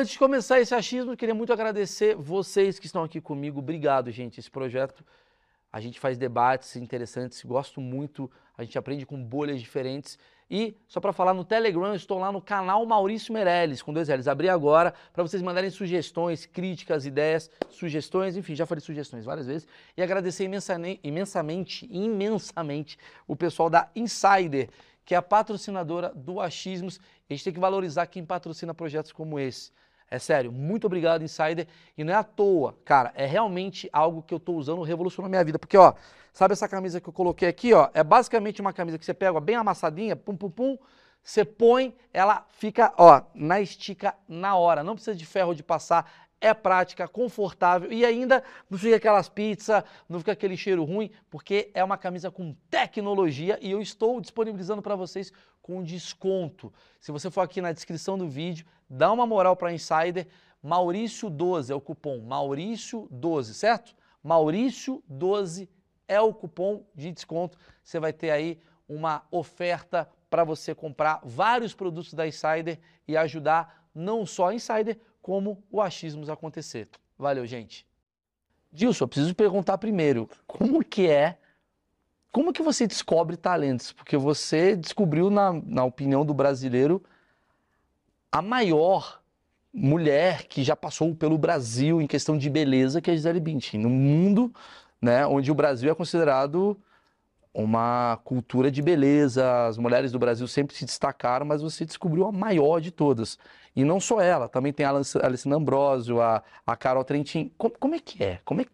Antes 0.00 0.12
de 0.14 0.18
começar 0.18 0.58
esse 0.58 0.74
achismo, 0.74 1.14
queria 1.14 1.34
muito 1.34 1.52
agradecer 1.52 2.16
vocês 2.16 2.78
que 2.78 2.86
estão 2.86 3.04
aqui 3.04 3.20
comigo. 3.20 3.58
Obrigado, 3.58 4.10
gente. 4.10 4.40
Esse 4.40 4.50
projeto, 4.50 5.04
a 5.70 5.78
gente 5.78 6.00
faz 6.00 6.16
debates 6.16 6.74
interessantes, 6.74 7.44
gosto 7.44 7.82
muito, 7.82 8.30
a 8.56 8.64
gente 8.64 8.78
aprende 8.78 9.04
com 9.04 9.22
bolhas 9.22 9.60
diferentes. 9.60 10.18
E, 10.50 10.74
só 10.88 11.00
para 11.00 11.12
falar, 11.12 11.34
no 11.34 11.44
Telegram, 11.44 11.94
estou 11.94 12.18
lá 12.18 12.32
no 12.32 12.40
canal 12.40 12.86
Maurício 12.86 13.30
Meirelles, 13.30 13.82
com 13.82 13.92
dois 13.92 14.08
L's. 14.08 14.26
Abri 14.26 14.48
agora 14.48 14.94
para 15.12 15.22
vocês 15.22 15.42
mandarem 15.42 15.68
sugestões, 15.68 16.46
críticas, 16.46 17.04
ideias, 17.04 17.50
sugestões, 17.68 18.38
enfim, 18.38 18.54
já 18.54 18.64
falei 18.64 18.80
sugestões 18.80 19.26
várias 19.26 19.48
vezes. 19.48 19.68
E 19.94 20.02
agradecer 20.02 20.44
imensamente, 20.44 21.00
imensamente, 21.04 21.86
imensamente 21.90 22.98
o 23.28 23.36
pessoal 23.36 23.68
da 23.68 23.90
Insider, 23.94 24.70
que 25.04 25.14
é 25.14 25.18
a 25.18 25.22
patrocinadora 25.22 26.10
do 26.14 26.40
Achismos. 26.40 26.98
A 27.28 27.34
gente 27.34 27.44
tem 27.44 27.52
que 27.52 27.60
valorizar 27.60 28.06
quem 28.06 28.24
patrocina 28.24 28.72
projetos 28.72 29.12
como 29.12 29.38
esse. 29.38 29.78
É 30.10 30.18
sério, 30.18 30.50
muito 30.50 30.88
obrigado, 30.88 31.22
Insider. 31.22 31.68
E 31.96 32.02
não 32.02 32.12
é 32.12 32.16
à 32.16 32.24
toa, 32.24 32.76
cara, 32.84 33.12
é 33.14 33.26
realmente 33.26 33.88
algo 33.92 34.22
que 34.22 34.34
eu 34.34 34.38
estou 34.38 34.56
usando, 34.56 34.82
revolucionou 34.82 35.30
minha 35.30 35.44
vida. 35.44 35.58
Porque, 35.58 35.76
ó, 35.76 35.94
sabe 36.32 36.52
essa 36.52 36.68
camisa 36.68 37.00
que 37.00 37.08
eu 37.08 37.12
coloquei 37.12 37.48
aqui, 37.48 37.72
ó? 37.72 37.88
É 37.94 38.02
basicamente 38.02 38.60
uma 38.60 38.72
camisa 38.72 38.98
que 38.98 39.04
você 39.04 39.14
pega 39.14 39.38
ó, 39.38 39.40
bem 39.40 39.54
amassadinha, 39.54 40.16
pum, 40.16 40.36
pum, 40.36 40.50
pum, 40.50 40.78
você 41.22 41.44
põe, 41.44 41.94
ela 42.12 42.44
fica, 42.48 42.92
ó, 42.98 43.22
na 43.34 43.60
estica 43.60 44.14
na 44.26 44.56
hora. 44.56 44.82
Não 44.82 44.94
precisa 44.94 45.16
de 45.16 45.24
ferro 45.24 45.54
de 45.54 45.62
passar, 45.62 46.10
é 46.40 46.54
prática, 46.54 47.06
confortável 47.06 47.92
e 47.92 48.04
ainda 48.04 48.42
não 48.68 48.78
fica 48.78 48.96
aquelas 48.96 49.28
pizzas, 49.28 49.84
não 50.08 50.18
fica 50.18 50.32
aquele 50.32 50.56
cheiro 50.56 50.82
ruim, 50.84 51.10
porque 51.28 51.70
é 51.74 51.84
uma 51.84 51.98
camisa 51.98 52.30
com 52.30 52.56
tecnologia 52.70 53.58
e 53.60 53.70
eu 53.70 53.80
estou 53.80 54.20
disponibilizando 54.20 54.80
para 54.80 54.96
vocês 54.96 55.30
com 55.62 55.82
desconto. 55.82 56.72
Se 57.00 57.12
você 57.12 57.30
for 57.30 57.42
aqui 57.42 57.60
na 57.60 57.72
descrição 57.72 58.16
do 58.16 58.28
vídeo, 58.28 58.66
dá 58.88 59.12
uma 59.12 59.26
moral 59.26 59.56
para 59.56 59.72
Insider, 59.72 60.26
Maurício12 60.64 61.70
é 61.70 61.74
o 61.74 61.80
cupom, 61.80 62.20
Maurício12, 62.20 63.54
certo? 63.54 63.94
Maurício12 64.24 65.68
é 66.06 66.20
o 66.20 66.34
cupom 66.34 66.84
de 66.94 67.12
desconto. 67.12 67.56
Você 67.82 67.98
vai 67.98 68.12
ter 68.12 68.30
aí 68.30 68.58
uma 68.88 69.22
oferta 69.30 70.08
para 70.28 70.44
você 70.44 70.74
comprar 70.74 71.20
vários 71.24 71.74
produtos 71.74 72.12
da 72.14 72.26
Insider 72.26 72.78
e 73.06 73.16
ajudar 73.16 73.88
não 73.94 74.26
só 74.26 74.48
a 74.48 74.54
Insider, 74.54 74.98
como 75.22 75.62
o 75.70 75.80
achismos 75.80 76.28
acontecer. 76.28 76.88
Valeu, 77.18 77.46
gente. 77.46 77.86
Dilson, 78.72 79.04
eu 79.04 79.08
preciso 79.08 79.34
perguntar 79.34 79.78
primeiro, 79.78 80.28
como 80.46 80.84
que 80.84 81.08
é, 81.08 81.38
como 82.32 82.52
que 82.52 82.62
você 82.62 82.86
descobre 82.86 83.36
talentos? 83.36 83.92
Porque 83.92 84.16
você 84.16 84.76
descobriu, 84.76 85.30
na, 85.30 85.52
na 85.52 85.84
opinião 85.84 86.24
do 86.24 86.32
brasileiro, 86.32 87.02
a 88.30 88.40
maior 88.40 89.20
mulher 89.72 90.44
que 90.46 90.62
já 90.62 90.74
passou 90.74 91.14
pelo 91.14 91.38
Brasil 91.38 92.00
em 92.00 92.06
questão 92.06 92.36
de 92.36 92.50
beleza, 92.50 93.00
que 93.00 93.10
é 93.10 93.12
a 93.12 93.16
Gisele 93.16 93.40
Bündchen. 93.40 93.80
No 93.80 93.90
mundo, 93.90 94.52
né, 95.00 95.26
onde 95.26 95.50
o 95.50 95.54
Brasil 95.54 95.90
é 95.90 95.94
considerado 95.94 96.76
uma 97.52 98.18
cultura 98.24 98.70
de 98.70 98.80
beleza, 98.80 99.66
as 99.66 99.76
mulheres 99.76 100.12
do 100.12 100.18
Brasil 100.18 100.46
sempre 100.46 100.76
se 100.76 100.84
destacaram, 100.84 101.44
mas 101.44 101.62
você 101.62 101.84
descobriu 101.84 102.26
a 102.26 102.32
maior 102.32 102.80
de 102.80 102.90
todas. 102.92 103.38
E 103.74 103.84
não 103.84 104.00
só 104.00 104.20
ela, 104.20 104.48
também 104.48 104.72
tem 104.72 104.86
a 104.86 104.90
Alessandra 104.90 105.58
Ambrosio, 105.58 106.20
a, 106.20 106.42
a 106.66 106.76
Carol 106.76 107.04
Trentin. 107.04 107.52
Como, 107.58 107.74
como, 107.78 107.94
é 107.94 107.98
que 107.98 108.22
é? 108.22 108.40
Como 108.44 108.60
é? 108.60 108.64
Que 108.64 108.70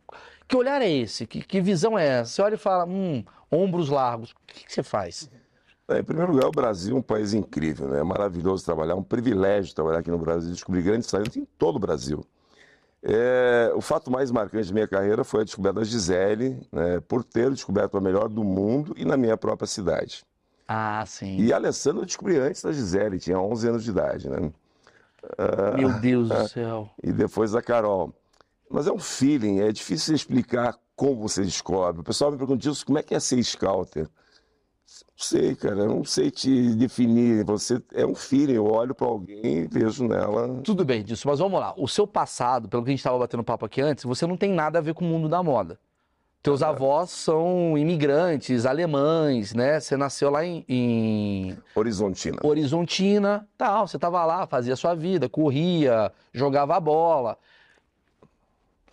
olhar 0.54 0.82
é 0.82 0.90
esse? 0.90 1.26
Que, 1.26 1.40
que 1.40 1.60
visão 1.60 1.98
é 1.98 2.06
essa? 2.06 2.30
Você 2.32 2.42
olha 2.42 2.54
e 2.54 2.58
fala, 2.58 2.84
hum, 2.84 3.24
ombros 3.50 3.88
largos. 3.88 4.32
O 4.32 4.34
que, 4.46 4.66
que 4.66 4.72
você 4.72 4.82
faz? 4.82 5.30
É, 5.88 6.00
em 6.00 6.04
primeiro 6.04 6.32
lugar, 6.32 6.48
o 6.48 6.52
Brasil 6.52 6.94
é 6.94 6.98
um 6.98 7.02
país 7.02 7.32
incrível, 7.32 7.88
né? 7.88 8.00
é 8.00 8.02
maravilhoso 8.02 8.64
trabalhar, 8.64 8.92
é 8.92 8.96
um 8.96 9.02
privilégio 9.02 9.74
trabalhar 9.74 10.00
aqui 10.00 10.10
no 10.10 10.18
Brasil, 10.18 10.50
descobrir 10.50 10.82
grandes 10.82 11.08
talentos 11.08 11.36
em 11.36 11.46
todo 11.58 11.76
o 11.76 11.78
Brasil. 11.78 12.24
É, 13.02 13.70
o 13.74 13.80
fato 13.80 14.10
mais 14.10 14.32
marcante 14.32 14.66
da 14.66 14.74
minha 14.74 14.88
carreira 14.88 15.22
foi 15.22 15.42
a 15.42 15.44
descoberta 15.44 15.78
da 15.78 15.84
Gisele, 15.86 16.60
né, 16.72 17.00
por 17.06 17.22
ter 17.22 17.50
descoberto 17.50 17.96
a 17.96 18.00
melhor 18.00 18.28
do 18.28 18.42
mundo 18.42 18.94
e 18.96 19.04
na 19.04 19.16
minha 19.16 19.36
própria 19.36 19.66
cidade. 19.66 20.24
Ah, 20.66 21.04
sim. 21.06 21.36
E 21.38 21.52
a 21.52 21.56
Alessandra 21.56 22.02
eu 22.02 22.06
descobri 22.06 22.36
antes 22.36 22.62
da 22.62 22.72
Gisele, 22.72 23.20
tinha 23.20 23.38
11 23.38 23.68
anos 23.68 23.84
de 23.84 23.90
idade, 23.90 24.28
né? 24.28 24.50
Meu 25.76 25.92
Deus 26.00 26.28
do 26.28 26.48
céu. 26.48 26.90
E 27.02 27.12
depois 27.12 27.54
a 27.54 27.62
Carol. 27.62 28.12
Mas 28.70 28.86
é 28.86 28.92
um 28.92 28.98
feeling, 28.98 29.60
é 29.60 29.70
difícil 29.70 30.14
explicar 30.14 30.76
como 30.94 31.28
você 31.28 31.42
descobre. 31.42 32.00
O 32.00 32.04
pessoal 32.04 32.32
me 32.32 32.38
pergunta 32.38 32.68
isso, 32.68 32.84
como 32.84 32.98
é 32.98 33.02
que 33.02 33.14
é 33.14 33.20
ser 33.20 33.42
scouter? 33.42 34.04
Não 34.04 35.24
sei, 35.24 35.54
cara, 35.54 35.76
eu 35.80 35.88
não 35.88 36.04
sei 36.04 36.30
te 36.30 36.74
definir. 36.74 37.44
Você 37.44 37.82
é 37.92 38.06
um 38.06 38.14
feeling, 38.14 38.54
eu 38.54 38.66
olho 38.66 38.94
para 38.94 39.06
alguém 39.06 39.40
e 39.44 39.66
vejo 39.66 40.06
nela. 40.06 40.60
Tudo 40.62 40.84
bem 40.84 41.02
disso, 41.02 41.26
mas 41.26 41.38
vamos 41.38 41.58
lá. 41.58 41.74
O 41.76 41.88
seu 41.88 42.06
passado, 42.06 42.68
pelo 42.68 42.82
que 42.82 42.90
a 42.90 42.92
gente 42.92 43.00
estava 43.00 43.18
batendo 43.18 43.42
papo 43.42 43.66
aqui 43.66 43.80
antes, 43.80 44.04
você 44.04 44.26
não 44.26 44.36
tem 44.36 44.52
nada 44.52 44.78
a 44.78 44.82
ver 44.82 44.94
com 44.94 45.04
o 45.04 45.08
mundo 45.08 45.28
da 45.28 45.42
moda. 45.42 45.78
Teus 46.42 46.62
avós 46.62 47.10
são 47.10 47.76
imigrantes, 47.76 48.66
alemães, 48.66 49.52
né? 49.52 49.80
Você 49.80 49.96
nasceu 49.96 50.30
lá 50.30 50.44
em, 50.44 50.64
em... 50.68 51.58
Horizontina. 51.74 52.38
Horizontina, 52.40 53.48
tal. 53.58 53.88
Você 53.88 53.98
tava 53.98 54.24
lá, 54.24 54.46
fazia 54.46 54.76
sua 54.76 54.94
vida, 54.94 55.28
corria, 55.28 56.12
jogava 56.32 56.78
bola. 56.78 57.36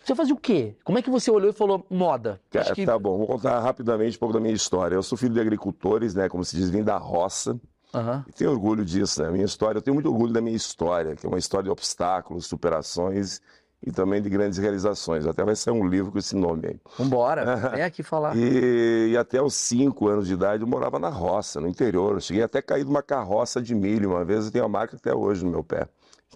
Você 0.04 0.14
fazia 0.14 0.34
o 0.34 0.38
quê? 0.38 0.76
Como 0.84 0.98
é 0.98 1.02
que 1.02 1.08
você 1.08 1.30
olhou 1.30 1.50
e 1.50 1.52
falou 1.52 1.84
moda? 1.88 2.40
Cara, 2.50 2.74
que... 2.74 2.84
Tá 2.84 2.98
bom, 2.98 3.16
vou 3.16 3.26
contar 3.26 3.58
rapidamente 3.60 4.16
um 4.16 4.20
pouco 4.20 4.34
da 4.34 4.40
minha 4.40 4.54
história. 4.54 4.94
Eu 4.94 5.02
sou 5.02 5.16
filho 5.16 5.32
de 5.32 5.40
agricultores, 5.40 6.14
né? 6.14 6.28
Como 6.28 6.44
se 6.44 6.56
diz, 6.56 6.68
vim 6.68 6.82
da 6.82 6.98
roça. 6.98 7.58
Uhum. 7.94 8.22
E 8.28 8.32
tenho 8.32 8.50
orgulho 8.50 8.84
disso, 8.84 9.22
né? 9.22 9.30
Minha 9.30 9.44
história, 9.44 9.78
eu 9.78 9.82
tenho 9.82 9.94
muito 9.94 10.10
orgulho 10.10 10.32
da 10.32 10.40
minha 10.40 10.56
história, 10.56 11.14
que 11.16 11.24
é 11.24 11.28
uma 11.28 11.38
história 11.38 11.64
de 11.64 11.70
obstáculos, 11.70 12.46
superações 12.46 13.40
e 13.86 13.92
também 13.92 14.20
de 14.20 14.28
grandes 14.28 14.58
realizações. 14.58 15.26
Até 15.26 15.44
vai 15.44 15.54
sair 15.54 15.72
um 15.72 15.86
livro 15.86 16.10
com 16.10 16.18
esse 16.18 16.34
nome 16.34 16.66
aí. 16.66 16.80
Vambora, 16.98 17.56
vem 17.72 17.82
aqui 17.82 18.02
falar. 18.02 18.36
E, 18.36 19.10
e, 19.12 19.16
até 19.16 19.40
os 19.40 19.54
cinco 19.54 20.08
anos 20.08 20.26
de 20.26 20.34
idade 20.34 20.62
eu 20.62 20.66
morava 20.66 20.98
na 20.98 21.08
roça, 21.08 21.60
no 21.60 21.68
interior. 21.68 22.14
Eu 22.14 22.20
cheguei 22.20 22.42
até 22.42 22.58
a 22.58 22.62
cair 22.62 22.84
de 22.84 22.90
uma 22.90 23.02
carroça 23.02 23.62
de 23.62 23.74
milho 23.74 24.10
uma 24.10 24.24
vez, 24.24 24.46
eu 24.46 24.50
tenho 24.50 24.64
a 24.64 24.68
marca 24.68 24.96
até 24.96 25.14
hoje 25.14 25.44
no 25.44 25.50
meu 25.50 25.62
pé. 25.62 25.86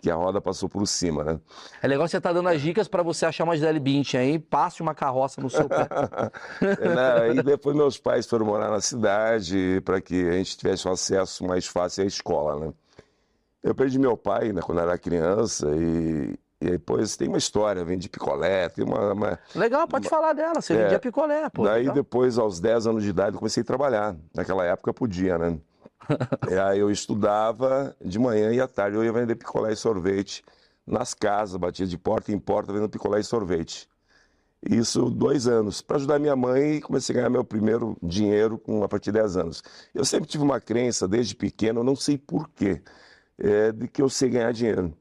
Que 0.01 0.11
a 0.11 0.15
roda 0.15 0.41
passou 0.41 0.69
por 0.69 0.87
cima, 0.87 1.25
né? 1.25 1.41
É 1.83 1.89
legal 1.89 2.07
você 2.07 2.19
estar 2.19 2.29
tá 2.31 2.33
dando 2.33 2.49
as 2.49 2.61
dicas 2.61 2.87
para 2.87 3.03
você 3.03 3.27
achar 3.27 3.45
uma 3.45 3.57
Gisele 3.57 3.81
Bündchen 3.81 4.21
aí, 4.21 4.39
passe 4.39 4.81
uma 4.81 4.95
carroça 4.95 5.41
no 5.41 5.51
seu 5.51 5.69
pé. 5.69 5.89
é, 6.63 7.35
e 7.35 7.43
depois 7.43 7.75
meus 7.75 7.99
pais 7.99 8.27
foram 8.27 8.47
morar 8.47 8.71
na 8.71 8.81
cidade 8.81 9.81
para 9.85 10.01
que 10.01 10.29
a 10.29 10.33
gente 10.35 10.57
tivesse 10.57 10.87
um 10.87 10.93
acesso 10.93 11.45
mais 11.45 11.67
fácil 11.67 12.05
à 12.05 12.07
escola, 12.07 12.67
né? 12.67 12.73
Eu 13.63 13.75
perdi 13.75 13.99
meu 13.99 14.17
pai 14.17 14.53
né, 14.53 14.61
quando 14.63 14.81
era 14.81 14.97
criança 14.97 15.69
e, 15.75 16.39
e 16.61 16.71
depois 16.71 17.17
tem 17.17 17.29
uma 17.29 17.39
história, 17.39 17.85
vende 17.85 18.09
picolé, 18.09 18.69
tem 18.69 18.85
uma. 18.85 19.13
uma 19.13 19.39
legal, 19.55 19.87
pode 19.89 20.07
uma, 20.07 20.11
falar 20.11 20.33
dela, 20.33 20.61
você 20.61 20.75
é, 20.75 20.85
vendia 20.85 20.99
picolé, 20.99 21.49
pô. 21.51 21.65
Daí 21.65 21.81
legal. 21.81 21.95
depois, 21.95 22.39
aos 22.39 22.61
10 22.61 22.87
anos 22.87 23.03
de 23.03 23.11
idade, 23.11 23.35
eu 23.35 23.39
comecei 23.39 23.63
a 23.63 23.67
trabalhar. 23.67 24.17
Naquela 24.35 24.65
época 24.65 24.95
podia, 24.95 25.37
né? 25.39 25.59
e 26.51 26.55
aí 26.55 26.79
eu 26.79 26.91
estudava 26.91 27.97
de 28.05 28.19
manhã 28.19 28.53
e 28.53 28.61
à 28.61 28.69
tarde 28.69 28.97
eu 28.97 29.05
ia 29.05 29.13
vender 29.13 29.35
picolé 29.37 29.73
e 29.73 29.77
sorvete 29.77 30.43
nas 30.87 31.15
casas, 31.15 31.57
batia 31.57 31.87
de 31.87 31.99
porta 31.99 32.33
em 32.33 32.39
porta 32.39 32.73
vendendo 32.73 32.91
picolé 32.91 33.21
e 33.21 33.25
sorvete. 33.25 33.89
Isso 34.69 35.09
dois 35.09 35.47
anos. 35.47 35.81
Para 35.81 35.97
ajudar 35.97 36.19
minha 36.19 36.35
mãe, 36.35 36.81
comecei 36.81 37.15
a 37.15 37.19
ganhar 37.19 37.31
meu 37.31 37.45
primeiro 37.45 37.97
dinheiro 38.03 38.59
com, 38.59 38.83
a 38.83 38.89
partir 38.89 39.13
de 39.13 39.19
10 39.19 39.37
anos. 39.37 39.63
Eu 39.95 40.05
sempre 40.05 40.29
tive 40.29 40.43
uma 40.43 40.61
crença, 40.61 41.07
desde 41.07 41.35
pequeno, 41.35 41.81
eu 41.81 41.85
não 41.85 41.95
sei 41.95 42.19
porquê, 42.19 42.83
é, 43.39 43.71
de 43.71 43.87
que 43.87 44.03
eu 44.03 44.09
sei 44.09 44.31
ganhar 44.31 44.53
dinheiro. 44.53 44.93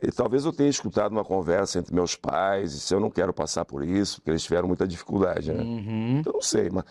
E 0.00 0.10
talvez 0.12 0.44
eu 0.44 0.52
tenha 0.52 0.70
escutado 0.70 1.12
uma 1.12 1.24
conversa 1.24 1.78
entre 1.78 1.94
meus 1.94 2.14
pais, 2.14 2.72
e 2.72 2.80
se 2.80 2.94
eu 2.94 3.00
não 3.00 3.10
quero 3.10 3.34
passar 3.34 3.64
por 3.64 3.84
isso, 3.84 4.16
porque 4.16 4.30
eles 4.30 4.42
tiveram 4.42 4.68
muita 4.68 4.86
dificuldade, 4.86 5.52
né? 5.52 5.62
Uhum. 5.62 6.18
Então, 6.20 6.32
não 6.32 6.40
sei, 6.40 6.70
mas 6.70 6.84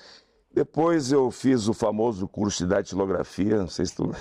depois 0.53 1.11
eu 1.11 1.29
fiz 1.31 1.67
o 1.67 1.73
famoso 1.73 2.27
curso 2.27 2.63
de 2.63 2.69
datilografia, 2.69 3.57
não 3.57 3.67
sei 3.67 3.85
se 3.85 3.95
tu 3.95 4.11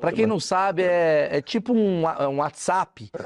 Para 0.00 0.12
quem 0.14 0.26
não 0.26 0.40
sabe, 0.40 0.82
é, 0.82 1.28
é 1.36 1.42
tipo 1.42 1.72
um, 1.72 2.04
um 2.06 2.38
WhatsApp. 2.38 3.10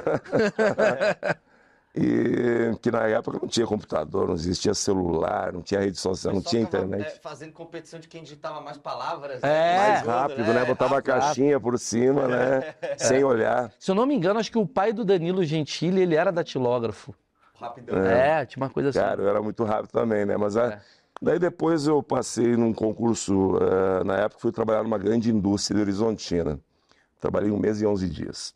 E 1.96 2.76
que 2.82 2.90
na 2.90 3.06
época 3.06 3.38
não 3.40 3.46
tinha 3.48 3.64
computador, 3.64 4.26
não 4.26 4.34
existia 4.34 4.74
celular, 4.74 5.52
não 5.52 5.62
tinha 5.62 5.78
rede 5.78 5.96
social, 5.96 6.34
não 6.34 6.42
tinha 6.42 6.60
internet. 6.60 7.06
É, 7.06 7.10
fazendo 7.10 7.52
competição 7.52 8.00
de 8.00 8.08
quem 8.08 8.20
digitava 8.20 8.60
mais 8.60 8.76
palavras. 8.76 9.40
Né? 9.40 9.48
É, 9.48 9.78
mais 9.78 10.02
rápido, 10.04 10.42
né? 10.48 10.54
né? 10.54 10.64
Botava 10.64 10.96
rápido, 10.96 11.12
a 11.12 11.20
caixinha 11.20 11.60
por 11.60 11.78
cima, 11.78 12.26
né? 12.26 12.74
É. 12.82 12.98
Sem 12.98 13.22
olhar. 13.22 13.72
Se 13.78 13.92
eu 13.92 13.94
não 13.94 14.06
me 14.06 14.14
engano, 14.16 14.40
acho 14.40 14.50
que 14.50 14.58
o 14.58 14.66
pai 14.66 14.92
do 14.92 15.04
Danilo 15.04 15.44
Gentili, 15.44 16.00
ele 16.02 16.16
era 16.16 16.32
datilógrafo. 16.32 17.14
Rapidão. 17.60 18.04
É, 18.04 18.42
é 18.42 18.46
tinha 18.46 18.60
uma 18.60 18.70
coisa 18.70 18.88
assim. 18.88 18.98
Cara, 18.98 19.22
eu 19.22 19.28
era 19.28 19.40
muito 19.40 19.62
rápido 19.62 19.92
também, 19.92 20.26
né? 20.26 20.36
Mas 20.36 20.56
a... 20.56 20.80
Daí 21.22 21.38
depois 21.38 21.86
eu 21.86 22.02
passei 22.02 22.56
num 22.56 22.72
concurso, 22.72 23.56
uh, 23.56 24.04
na 24.04 24.16
época 24.16 24.40
fui 24.40 24.52
trabalhar 24.52 24.82
numa 24.82 24.98
grande 24.98 25.30
indústria 25.30 25.76
de 25.76 25.82
Horizontina. 25.82 26.60
Trabalhei 27.20 27.50
um 27.50 27.58
mês 27.58 27.80
e 27.80 27.86
11 27.86 28.08
dias. 28.08 28.54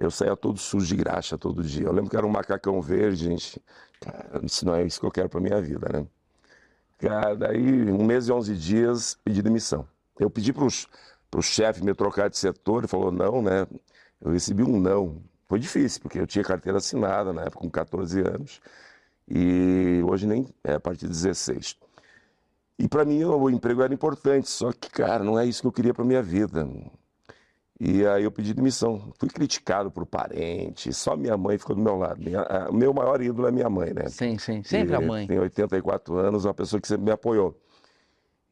Eu 0.00 0.10
saía 0.10 0.36
todo 0.36 0.58
sujo 0.58 0.86
de 0.86 0.96
graxa 0.96 1.36
todo 1.36 1.62
dia. 1.62 1.86
Eu 1.86 1.92
lembro 1.92 2.10
que 2.10 2.16
era 2.16 2.26
um 2.26 2.30
macacão 2.30 2.80
verde, 2.80 3.24
gente. 3.24 3.60
Cara, 4.00 4.40
isso 4.42 4.64
não 4.64 4.74
é 4.74 4.84
isso 4.84 4.98
que 5.00 5.06
eu 5.06 5.10
quero 5.10 5.28
para 5.28 5.40
minha 5.40 5.60
vida, 5.60 5.88
né? 5.92 6.06
Cara, 6.98 7.34
daí, 7.34 7.90
um 7.90 8.04
mês 8.04 8.28
e 8.28 8.32
11 8.32 8.56
dias, 8.56 9.18
pedi 9.24 9.42
demissão. 9.42 9.86
Eu 10.18 10.30
pedi 10.30 10.52
para 10.52 10.64
o 10.64 11.42
chefe 11.42 11.84
me 11.84 11.94
trocar 11.94 12.30
de 12.30 12.38
setor, 12.38 12.80
ele 12.80 12.88
falou 12.88 13.10
não, 13.10 13.42
né? 13.42 13.66
eu 14.20 14.32
recebi 14.32 14.62
um 14.62 14.78
não. 14.78 15.22
Foi 15.48 15.58
difícil, 15.58 16.00
porque 16.02 16.18
eu 16.18 16.26
tinha 16.26 16.44
carteira 16.44 16.78
assinada 16.78 17.32
na 17.32 17.42
época, 17.42 17.60
com 17.60 17.70
14 17.70 18.20
anos, 18.20 18.60
e 19.30 20.02
hoje 20.04 20.26
nem 20.26 20.46
é 20.64 20.74
a 20.74 20.80
partir 20.80 21.06
de 21.06 21.12
16. 21.12 21.76
E 22.78 22.88
para 22.88 23.04
mim 23.04 23.22
o 23.24 23.48
emprego 23.48 23.82
era 23.82 23.92
importante, 23.92 24.48
só 24.48 24.72
que, 24.72 24.90
cara, 24.90 25.22
não 25.22 25.38
é 25.38 25.46
isso 25.46 25.60
que 25.60 25.66
eu 25.68 25.72
queria 25.72 25.94
para 25.94 26.04
minha 26.04 26.22
vida. 26.22 26.68
E 27.78 28.06
aí 28.06 28.24
eu 28.24 28.30
pedi 28.30 28.52
demissão. 28.52 29.12
Fui 29.18 29.28
criticado 29.28 29.90
por 29.90 30.04
parente, 30.04 30.92
só 30.92 31.16
minha 31.16 31.36
mãe 31.36 31.56
ficou 31.56 31.76
do 31.76 31.82
meu 31.82 31.96
lado. 31.96 32.20
O 32.68 32.74
meu 32.74 32.92
maior 32.92 33.22
ídolo 33.22 33.48
é 33.48 33.50
minha 33.50 33.70
mãe, 33.70 33.94
né? 33.94 34.08
Sim, 34.08 34.36
sim, 34.38 34.62
sempre 34.62 34.92
e 34.92 34.96
a 34.96 35.00
mãe. 35.00 35.26
Tem 35.26 35.38
84 35.38 36.16
anos, 36.16 36.44
uma 36.44 36.54
pessoa 36.54 36.80
que 36.80 36.88
sempre 36.88 37.04
me 37.04 37.12
apoiou. 37.12 37.56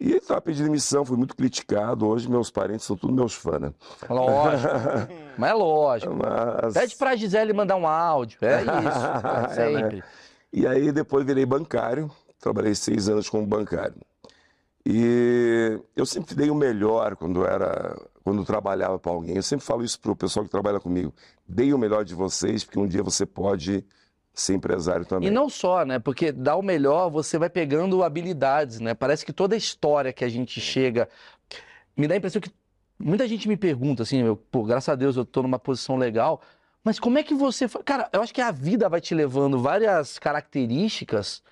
E 0.01 0.13
estava 0.13 0.41
pedindo 0.41 0.67
demissão, 0.67 1.05
fui 1.05 1.17
muito 1.17 1.35
criticado. 1.35 2.07
Hoje 2.07 2.31
meus 2.31 2.51
parentes 2.51 2.87
são 2.87 2.97
todos 2.97 3.15
meus 3.15 3.35
fãs, 3.35 3.61
né? 3.61 3.73
Lógico. 4.09 4.73
Mas 5.37 5.51
é 5.51 5.55
lógico. 5.55 6.15
Mas... 6.15 6.75
Pede 6.75 6.97
pra 6.97 7.17
Gisele 7.17 7.53
mandar 7.53 7.77
um 7.77 7.87
áudio. 7.87 8.39
É 8.43 8.63
isso. 8.63 8.69
É 9.51 9.55
sempre. 9.55 10.05
E 10.53 10.67
aí 10.67 10.93
depois 10.93 11.25
virei 11.25 11.47
bancário. 11.47 12.11
Trabalhei 12.41 12.75
seis 12.75 13.09
anos 13.09 13.29
como 13.29 13.47
bancário. 13.47 13.97
E 14.87 15.79
eu 15.95 16.07
sempre 16.07 16.35
dei 16.35 16.51
o 16.51 16.55
melhor 16.55 17.17
quando 17.17 17.45
era 17.45 17.97
quando 18.25 18.45
trabalhava 18.45 18.99
para 18.99 19.13
alguém. 19.13 19.37
Eu 19.37 19.43
sempre 19.43 19.65
falo 19.65 19.83
isso 19.83 19.99
para 19.99 20.13
o 20.13 20.17
pessoal 20.17 20.45
que 20.45 20.51
trabalha 20.51 20.79
comigo. 20.79 21.15
Dei 21.47 21.73
o 21.73 21.79
melhor 21.79 22.05
de 22.05 22.15
vocês, 22.15 22.63
porque 22.63 22.79
um 22.79 22.87
dia 22.87 23.03
você 23.03 23.25
pode 23.25 23.85
ser 24.35 24.55
empresário 24.55 25.05
também. 25.05 25.29
E 25.29 25.31
não 25.31 25.49
só, 25.49 25.85
né? 25.85 25.99
Porque 25.99 26.31
dá 26.31 26.55
o 26.55 26.63
melhor, 26.63 27.11
você 27.11 27.39
vai 27.39 27.49
pegando 27.49 28.03
habilidades, 28.03 28.81
né? 28.81 28.95
Parece 28.95 29.25
que 29.25 29.33
toda 29.33 29.55
a 29.55 29.59
história 29.59 30.13
que 30.13 30.25
a 30.25 30.29
gente 30.29 30.61
chega. 30.61 31.09
Me 31.97 32.07
dá 32.07 32.15
a 32.15 32.19
impressão 32.19 32.41
que 32.41 32.51
muita 32.99 33.27
gente 33.27 33.49
me 33.49 33.57
pergunta 33.57 34.03
assim, 34.03 34.23
eu, 34.23 34.37
pô, 34.37 34.63
graças 34.65 34.89
a 34.89 34.95
Deus 34.95 35.17
eu 35.17 35.23
estou 35.23 35.43
numa 35.43 35.59
posição 35.59 35.97
legal, 35.97 36.41
mas 36.85 36.99
como 36.99 37.19
é 37.19 37.23
que 37.23 37.35
você. 37.35 37.69
Cara, 37.85 38.09
eu 38.13 38.23
acho 38.23 38.33
que 38.33 38.41
a 38.41 38.51
vida 38.51 38.89
vai 38.89 39.01
te 39.01 39.15
levando 39.15 39.61
várias 39.61 40.19
características 40.19 41.43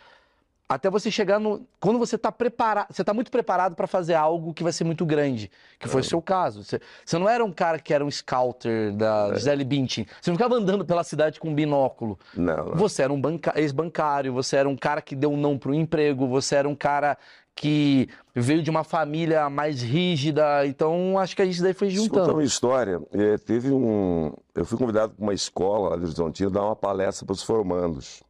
até 0.68 0.90
você 0.90 1.10
chegar 1.10 1.38
no. 1.38 1.66
Quando 1.78 1.98
você 1.98 2.16
está 2.16 2.32
preparado, 2.32 2.88
você 2.90 3.02
está 3.02 3.14
muito 3.14 3.30
preparado 3.30 3.76
para 3.76 3.86
fazer 3.86 4.14
algo 4.14 4.52
que 4.52 4.62
vai 4.62 4.72
ser 4.72 4.84
muito 4.84 5.06
grande, 5.06 5.50
que 5.78 5.88
foi 5.88 6.00
o 6.00 6.04
seu 6.04 6.20
caso. 6.20 6.64
Você, 6.64 6.80
você, 7.04 7.18
não 7.18 7.28
era 7.28 7.44
um 7.44 7.52
cara 7.52 7.78
que 7.78 7.94
era 7.94 8.04
um 8.04 8.10
scouter 8.10 8.92
da 8.92 9.28
é. 9.30 9.34
Gisele 9.36 9.64
Bündchen. 9.64 10.06
Você 10.20 10.30
não 10.30 10.36
ficava 10.36 10.56
andando 10.56 10.84
pela 10.84 11.04
cidade 11.04 11.38
com 11.38 11.50
um 11.50 11.54
binóculo. 11.54 12.18
Não. 12.34 12.56
não. 12.56 12.74
Você 12.74 13.02
era 13.02 13.12
um 13.12 13.20
ex-bancário, 13.54 14.32
você 14.32 14.56
era 14.56 14.68
um 14.68 14.76
cara 14.76 15.00
que 15.00 15.14
deu 15.14 15.30
um 15.30 15.36
não 15.36 15.56
para 15.56 15.70
o 15.70 15.74
emprego, 15.74 16.26
você 16.26 16.56
era 16.56 16.68
um 16.68 16.74
cara 16.74 17.16
que 17.56 18.08
veio 18.34 18.62
de 18.62 18.68
uma 18.68 18.84
família 18.84 19.48
mais 19.48 19.80
rígida. 19.80 20.66
Então, 20.66 21.18
acho 21.18 21.34
que 21.34 21.40
a 21.40 21.46
gente 21.46 21.62
daí 21.62 21.72
foi 21.72 21.88
juntando. 21.88 22.20
Escuta 22.20 22.32
uma 22.34 22.44
história. 22.44 23.00
É, 23.10 23.38
teve 23.38 23.72
um. 23.72 24.32
Eu 24.54 24.66
fui 24.66 24.78
convidado 24.78 25.14
para 25.14 25.22
uma 25.22 25.32
escola 25.32 25.90
lá 25.90 25.96
de 25.96 26.04
Horizontina 26.04 26.50
dar 26.50 26.62
uma 26.62 26.76
palestra 26.76 27.24
para 27.24 27.32
os 27.32 27.42
formandos. 27.42 28.22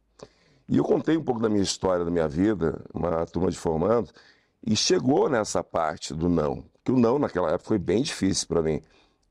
E 0.69 0.77
eu 0.77 0.83
contei 0.83 1.17
um 1.17 1.23
pouco 1.23 1.41
da 1.41 1.49
minha 1.49 1.61
história, 1.61 2.05
da 2.05 2.11
minha 2.11 2.27
vida, 2.27 2.81
uma 2.93 3.25
turma 3.25 3.51
de 3.51 3.57
formando, 3.57 4.09
e 4.65 4.75
chegou 4.75 5.29
nessa 5.29 5.63
parte 5.63 6.13
do 6.13 6.29
não. 6.29 6.63
Que 6.83 6.91
o 6.91 6.97
não 6.97 7.19
naquela 7.19 7.49
época 7.49 7.67
foi 7.67 7.77
bem 7.77 8.01
difícil 8.01 8.47
para 8.47 8.61
mim. 8.61 8.81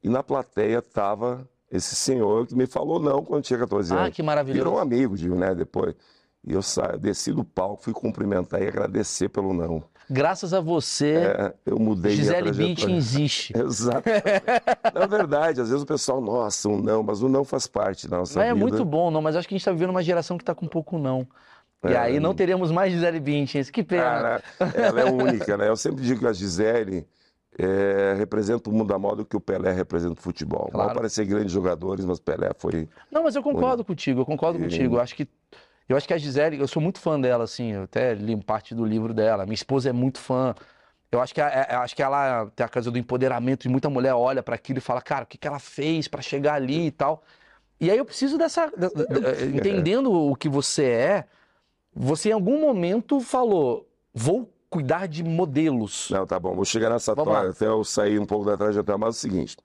E 0.02 0.08
na 0.08 0.22
plateia 0.22 0.78
estava 0.78 1.48
esse 1.70 1.96
senhor 1.96 2.46
que 2.46 2.54
me 2.54 2.66
falou 2.66 3.00
não 3.00 3.24
quando 3.24 3.42
tinha 3.42 3.58
14 3.58 3.92
ah, 3.92 3.96
anos. 3.96 4.08
Ah, 4.08 4.10
que 4.10 4.22
maravilhoso. 4.22 4.58
Virou 4.58 4.76
um 4.76 4.78
amigo, 4.78 5.16
de, 5.16 5.28
né, 5.28 5.54
depois. 5.54 5.94
E 6.46 6.52
eu 6.52 6.62
saí, 6.62 6.96
desci 6.98 7.32
do 7.32 7.44
palco, 7.44 7.82
fui 7.82 7.92
cumprimentar 7.92 8.62
e 8.62 8.68
agradecer 8.68 9.28
pelo 9.28 9.52
não. 9.52 9.82
Graças 10.08 10.54
a 10.54 10.60
você, 10.60 11.14
é, 11.16 11.54
eu 11.66 11.80
mudei 11.80 12.14
Gisele 12.14 12.52
Bündchen 12.52 12.96
existe. 12.96 13.52
Exato. 13.58 14.08
Na 14.94 15.06
verdade, 15.06 15.60
às 15.60 15.68
vezes 15.68 15.82
o 15.82 15.86
pessoal, 15.86 16.20
nossa, 16.20 16.68
um 16.68 16.80
não, 16.80 17.02
mas 17.02 17.22
o 17.22 17.28
não 17.28 17.44
faz 17.44 17.66
parte 17.66 18.06
da 18.06 18.18
nossa 18.18 18.38
mas 18.38 18.48
é 18.48 18.54
vida. 18.54 18.64
É 18.64 18.68
muito 18.68 18.84
bom, 18.84 19.10
não, 19.10 19.20
mas 19.20 19.34
acho 19.34 19.48
que 19.48 19.54
a 19.54 19.56
gente 19.56 19.62
está 19.62 19.72
vivendo 19.72 19.90
uma 19.90 20.04
geração 20.04 20.36
que 20.38 20.42
está 20.42 20.54
com 20.54 20.68
pouco 20.68 20.96
não. 20.96 21.26
E 21.84 21.88
é, 21.88 21.96
aí 21.96 22.20
não 22.20 22.34
teremos 22.34 22.70
mais 22.70 22.92
Gisele 22.92 23.18
Bündchen, 23.18 23.64
que 23.64 23.82
pena. 23.82 24.02
Cara, 24.02 24.42
ela 24.74 25.00
é 25.00 25.04
única, 25.10 25.56
né? 25.56 25.68
Eu 25.68 25.76
sempre 25.76 26.04
digo 26.04 26.20
que 26.20 26.26
a 26.26 26.32
Gisele 26.32 27.04
é, 27.58 28.14
representa 28.16 28.70
o 28.70 28.72
mundo 28.72 28.88
da 28.88 28.98
moda 28.98 29.24
que 29.24 29.36
o 29.36 29.40
Pelé 29.40 29.72
representa 29.72 30.20
o 30.20 30.22
futebol. 30.22 30.68
Claro. 30.70 30.86
Vai 30.86 30.96
aparecer 30.96 31.24
grandes 31.24 31.52
jogadores, 31.52 32.04
mas 32.04 32.20
Pelé 32.20 32.50
foi... 32.56 32.88
Não, 33.10 33.24
mas 33.24 33.34
eu 33.34 33.42
concordo 33.42 33.84
contigo, 33.84 34.20
eu 34.20 34.26
concordo 34.26 34.58
e... 34.58 34.62
contigo. 34.62 34.96
Eu 34.96 35.00
acho 35.00 35.16
que 35.16 35.28
eu 35.88 35.96
acho 35.96 36.06
que 36.06 36.14
a 36.14 36.18
Gisele, 36.18 36.58
eu 36.58 36.66
sou 36.66 36.82
muito 36.82 36.98
fã 36.98 37.20
dela, 37.20 37.44
assim, 37.44 37.72
eu 37.72 37.82
até 37.84 38.14
li 38.14 38.36
parte 38.42 38.74
do 38.74 38.84
livro 38.84 39.14
dela. 39.14 39.44
Minha 39.44 39.54
esposa 39.54 39.90
é 39.90 39.92
muito 39.92 40.18
fã. 40.18 40.54
Eu 41.12 41.20
acho 41.20 41.32
que, 41.32 41.40
é, 41.40 41.68
eu 41.70 41.78
acho 41.78 41.94
que 41.94 42.02
ela 42.02 42.50
tem 42.56 42.66
a 42.66 42.68
coisa 42.68 42.90
do 42.90 42.98
empoderamento 42.98 43.66
e 43.66 43.68
muita 43.68 43.88
mulher 43.88 44.14
olha 44.14 44.42
para 44.42 44.56
aquilo 44.56 44.78
e 44.78 44.82
fala, 44.82 45.00
cara, 45.00 45.24
o 45.24 45.26
que, 45.26 45.38
que 45.38 45.46
ela 45.46 45.60
fez 45.60 46.08
para 46.08 46.20
chegar 46.20 46.54
ali 46.54 46.86
e 46.86 46.90
tal. 46.90 47.22
E 47.80 47.90
aí 47.90 47.98
eu 47.98 48.04
preciso 48.04 48.36
dessa. 48.36 48.72
entendendo 49.54 50.12
o 50.12 50.34
que 50.34 50.48
você 50.48 50.84
é, 50.84 51.24
você 51.94 52.30
em 52.30 52.32
algum 52.32 52.60
momento 52.60 53.20
falou, 53.20 53.88
vou 54.12 54.50
cuidar 54.68 55.06
de 55.06 55.22
modelos. 55.22 56.08
Não, 56.10 56.26
tá 56.26 56.40
bom, 56.40 56.54
vou 56.54 56.64
chegar 56.64 56.90
nessa 56.90 57.12
história, 57.12 57.50
até 57.50 57.66
eu 57.66 57.84
sair 57.84 58.18
um 58.18 58.26
pouco 58.26 58.44
da 58.44 58.56
trajetória, 58.56 58.98
mas 58.98 59.08
é 59.08 59.10
o 59.10 59.20
seguinte. 59.20 59.56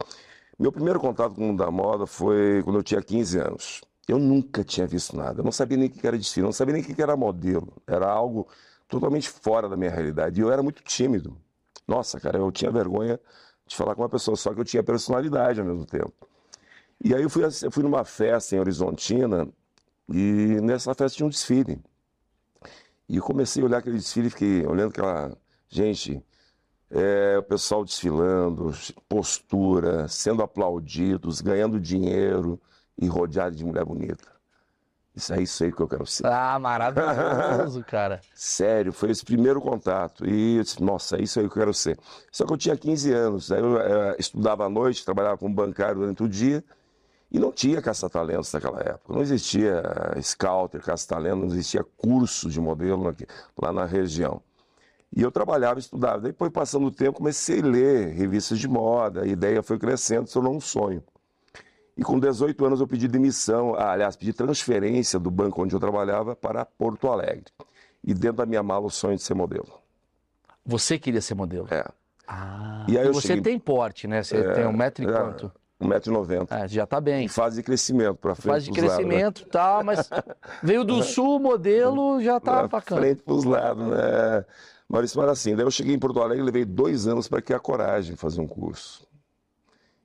Meu 0.59 0.71
primeiro 0.71 0.99
contato 0.99 1.33
com 1.33 1.41
o 1.41 1.47
mundo 1.47 1.63
da 1.63 1.71
moda 1.71 2.05
foi 2.05 2.61
quando 2.63 2.77
eu 2.77 2.83
tinha 2.83 3.01
15 3.01 3.39
anos. 3.39 3.81
Eu 4.07 4.19
nunca 4.19 4.63
tinha 4.63 4.87
visto 4.87 5.15
nada. 5.15 5.39
Eu 5.39 5.43
não 5.43 5.51
sabia 5.51 5.77
nem 5.77 5.87
o 5.87 5.91
que 5.91 6.05
era 6.05 6.17
desfile, 6.17 6.45
não 6.45 6.51
sabia 6.51 6.73
nem 6.73 6.83
o 6.83 6.85
que 6.85 7.01
era 7.01 7.15
modelo. 7.15 7.81
Era 7.87 8.09
algo 8.09 8.47
totalmente 8.87 9.29
fora 9.29 9.69
da 9.69 9.77
minha 9.77 9.91
realidade. 9.91 10.39
E 10.39 10.43
eu 10.43 10.51
era 10.51 10.61
muito 10.61 10.83
tímido. 10.83 11.37
Nossa, 11.87 12.19
cara, 12.19 12.37
eu 12.37 12.51
tinha 12.51 12.71
vergonha 12.71 13.19
de 13.65 13.75
falar 13.75 13.95
com 13.95 14.01
uma 14.01 14.09
pessoa, 14.09 14.35
só 14.35 14.53
que 14.53 14.59
eu 14.59 14.65
tinha 14.65 14.83
personalidade 14.83 15.59
ao 15.59 15.65
mesmo 15.65 15.85
tempo. 15.85 16.13
E 17.03 17.15
aí 17.15 17.23
eu 17.23 17.29
fui, 17.29 17.43
eu 17.43 17.71
fui 17.71 17.83
numa 17.83 18.03
festa 18.03 18.55
em 18.55 18.59
Horizontina 18.59 19.47
e 20.09 20.59
nessa 20.61 20.93
festa 20.93 21.17
tinha 21.17 21.25
um 21.25 21.29
desfile. 21.29 21.81
E 23.07 23.17
eu 23.17 23.23
comecei 23.23 23.61
a 23.61 23.65
olhar 23.65 23.77
aquele 23.79 23.97
desfile 23.97 24.27
e 24.27 24.29
fiquei 24.29 24.65
olhando 24.65 24.89
aquela 24.89 25.35
gente, 25.69 26.23
é, 26.89 27.37
o 27.37 27.43
pessoal 27.43 27.83
desfilando, 27.83 28.71
postura, 29.07 30.07
sendo 30.07 30.43
aplaudidos, 30.43 31.41
ganhando 31.41 31.79
dinheiro 31.79 32.59
e 33.01 33.07
rodeado 33.07 33.55
de 33.55 33.65
mulher 33.65 33.83
bonita. 33.83 34.31
Isso 35.13 35.33
é 35.33 35.41
isso 35.41 35.63
aí 35.63 35.71
que 35.73 35.81
eu 35.81 35.87
quero 35.87 36.05
ser. 36.05 36.25
Ah, 36.25 36.57
maravilhoso, 36.57 37.83
cara. 37.89 38.21
Sério, 38.33 38.93
foi 38.93 39.11
esse 39.11 39.25
primeiro 39.25 39.59
contato. 39.59 40.25
E 40.25 40.55
eu 40.57 40.63
disse, 40.63 40.81
nossa, 40.81 41.17
é 41.17 41.21
isso 41.21 41.37
aí 41.39 41.45
que 41.49 41.51
eu 41.51 41.61
quero 41.61 41.73
ser. 41.73 41.99
Só 42.31 42.45
que 42.45 42.53
eu 42.53 42.57
tinha 42.57 42.77
15 42.77 43.11
anos, 43.11 43.51
aí 43.51 43.59
eu 43.59 43.77
é, 43.79 44.15
estudava 44.17 44.65
à 44.65 44.69
noite, 44.69 45.03
trabalhava 45.03 45.37
como 45.37 45.53
bancário 45.53 45.95
durante 45.95 46.23
o 46.23 46.29
dia, 46.29 46.63
e 47.29 47.39
não 47.39 47.51
tinha 47.51 47.81
caça-talentos 47.81 48.53
naquela 48.53 48.79
época. 48.79 49.13
Não 49.13 49.21
existia 49.21 49.83
scouter, 50.21 50.81
caça-talento, 50.81 51.37
não 51.37 51.47
existia 51.47 51.83
curso 51.83 52.49
de 52.49 52.61
modelo 52.61 53.07
aqui, 53.09 53.25
lá 53.61 53.73
na 53.73 53.85
região. 53.85 54.41
E 55.13 55.21
eu 55.21 55.31
trabalhava, 55.31 55.77
estudava. 55.77 56.21
Depois, 56.21 56.51
passando 56.53 56.87
o 56.87 56.91
tempo, 56.91 57.17
comecei 57.17 57.59
a 57.59 57.65
ler 57.65 58.13
revistas 58.13 58.57
de 58.59 58.67
moda, 58.67 59.23
a 59.23 59.27
ideia 59.27 59.61
foi 59.61 59.77
crescendo, 59.77 60.27
se 60.27 60.33
tornou 60.33 60.55
um 60.55 60.61
sonho. 60.61 61.03
E 62.01 62.03
com 62.03 62.17
18 62.17 62.65
anos 62.65 62.81
eu 62.81 62.87
pedi 62.87 63.07
demissão, 63.07 63.75
ah, 63.75 63.91
aliás, 63.91 64.15
pedi 64.15 64.33
transferência 64.33 65.19
do 65.19 65.29
banco 65.29 65.61
onde 65.61 65.75
eu 65.75 65.79
trabalhava 65.79 66.35
para 66.35 66.65
Porto 66.65 67.07
Alegre. 67.07 67.45
E 68.03 68.11
dentro 68.11 68.37
da 68.37 68.45
minha 68.47 68.63
mala 68.63 68.87
o 68.87 68.89
sonho 68.89 69.15
de 69.15 69.21
ser 69.21 69.35
modelo. 69.35 69.69
Você 70.65 70.97
queria 70.97 71.21
ser 71.21 71.35
modelo? 71.35 71.67
É. 71.69 71.85
Ah, 72.27 72.87
e, 72.87 72.97
aí 72.97 73.07
e 73.07 73.11
você 73.11 73.27
cheguei... 73.27 73.43
tem 73.43 73.59
porte, 73.59 74.07
né? 74.07 74.23
Você 74.23 74.37
é, 74.37 74.53
tem 74.53 74.65
um 74.65 74.73
metro 74.73 75.05
e 75.05 75.07
é, 75.07 75.13
quanto? 75.13 75.51
Um 75.79 75.85
metro 75.85 76.11
e 76.11 76.13
noventa. 76.13 76.55
É, 76.55 76.67
já 76.67 76.87
tá 76.87 76.99
bem. 76.99 77.25
Em 77.25 77.27
fase 77.27 77.57
de 77.57 77.63
crescimento, 77.63 78.15
para 78.15 78.33
frente 78.33 78.51
Fase 78.51 78.65
de 78.65 78.71
crescimento, 78.71 79.41
lados, 79.41 79.41
né? 79.43 79.49
tá, 79.51 79.83
mas 79.83 80.09
veio 80.63 80.83
do 80.83 81.03
sul, 81.03 81.39
modelo, 81.39 82.19
já 82.19 82.39
tá 82.39 82.61
pra 82.61 82.79
bacana. 82.79 83.01
frente 83.01 83.21
pros 83.21 83.43
lados, 83.43 83.85
né? 83.85 84.43
Maurício, 84.89 85.21
mas 85.21 85.29
assim, 85.29 85.55
daí 85.55 85.67
eu 85.67 85.69
cheguei 85.71 85.93
em 85.93 85.99
Porto 85.99 86.19
Alegre, 86.19 86.43
levei 86.43 86.65
dois 86.65 87.05
anos 87.05 87.27
para 87.27 87.43
criar 87.43 87.59
coragem 87.59 88.15
fazer 88.15 88.41
um 88.41 88.47
curso. 88.47 89.07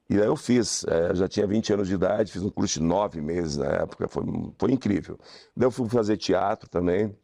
E 0.08 0.20
aí 0.20 0.26
eu 0.26 0.36
fiz, 0.36 0.84
é, 0.84 1.14
já 1.14 1.26
tinha 1.26 1.46
20 1.46 1.72
anos 1.72 1.88
de 1.88 1.94
idade, 1.94 2.30
fiz 2.30 2.42
um 2.42 2.50
curso 2.50 2.78
de 2.78 2.84
nove 2.84 3.20
meses 3.20 3.56
na 3.56 3.66
época, 3.66 4.06
foi, 4.06 4.24
foi 4.58 4.72
incrível. 4.72 5.18
Daí 5.56 5.66
eu 5.66 5.70
fui 5.70 5.88
fazer 5.88 6.16
teatro 6.16 6.68
também, 6.68 7.14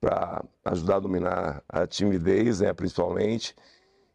para 0.00 0.44
ajudar 0.64 0.96
a 0.96 1.00
dominar 1.00 1.62
a 1.68 1.86
timidez, 1.86 2.60
né, 2.60 2.72
principalmente. 2.72 3.54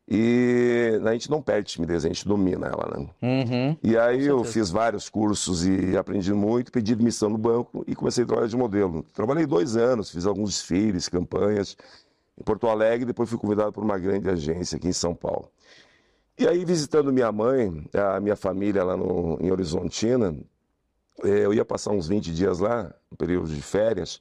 E 0.08 1.00
a 1.06 1.14
gente 1.14 1.30
não 1.30 1.42
perde 1.42 1.72
timidez, 1.72 2.04
a 2.04 2.10
gente 2.10 2.28
domina 2.28 2.68
ela, 2.68 2.98
né? 2.98 3.10
Uhum, 3.22 3.78
e 3.82 3.98
aí 3.98 4.26
eu 4.26 4.44
fiz 4.44 4.70
vários 4.70 5.08
cursos 5.08 5.66
e 5.66 5.96
aprendi 5.96 6.34
muito, 6.34 6.70
pedi 6.72 6.92
admissão 6.92 7.30
no 7.30 7.38
banco 7.38 7.86
e 7.88 7.96
comecei 7.96 8.26
a 8.26 8.28
trabalhar 8.28 8.50
de 8.50 8.58
modelo. 8.58 9.06
Trabalhei 9.14 9.46
dois 9.46 9.78
anos, 9.78 10.12
fiz 10.12 10.26
alguns 10.26 10.50
desfiles, 10.50 11.08
campanhas 11.08 11.78
em 12.38 12.44
Porto 12.44 12.68
Alegre, 12.68 13.06
depois 13.06 13.30
fui 13.30 13.38
convidado 13.38 13.72
por 13.72 13.84
uma 13.84 13.98
grande 13.98 14.30
agência 14.30 14.76
aqui 14.76 14.90
em 14.90 14.94
São 14.94 15.16
Paulo. 15.16 15.50
E 16.38 16.48
aí, 16.48 16.66
visitando 16.66 17.12
minha 17.12 17.32
mãe, 17.32 17.86
a 17.94 18.20
minha 18.20 18.36
família 18.36 18.84
lá 18.84 18.98
no, 18.98 19.38
em 19.40 19.52
Horizontina, 19.52 20.36
eh, 21.24 21.46
eu 21.46 21.54
ia 21.54 21.66
passar 21.66 21.92
uns 21.92 22.08
20 22.08 22.34
dias 22.34 22.60
lá, 22.60 22.94
no 23.10 23.18
período 23.18 23.54
de 23.54 23.62
férias, 23.62 24.20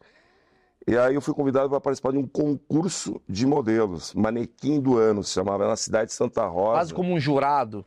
e 0.86 0.96
aí 0.96 1.14
eu 1.14 1.20
fui 1.20 1.34
convidado 1.34 1.68
para 1.68 1.80
participar 1.80 2.12
de 2.12 2.18
um 2.18 2.26
concurso 2.26 3.20
de 3.28 3.46
modelos, 3.46 4.14
manequim 4.14 4.80
do 4.80 4.96
ano, 4.98 5.22
se 5.22 5.32
chamava, 5.32 5.68
na 5.68 5.76
cidade 5.76 6.08
de 6.08 6.14
Santa 6.14 6.46
Rosa. 6.46 6.78
Quase 6.78 6.94
como 6.94 7.12
um 7.12 7.20
jurado. 7.20 7.84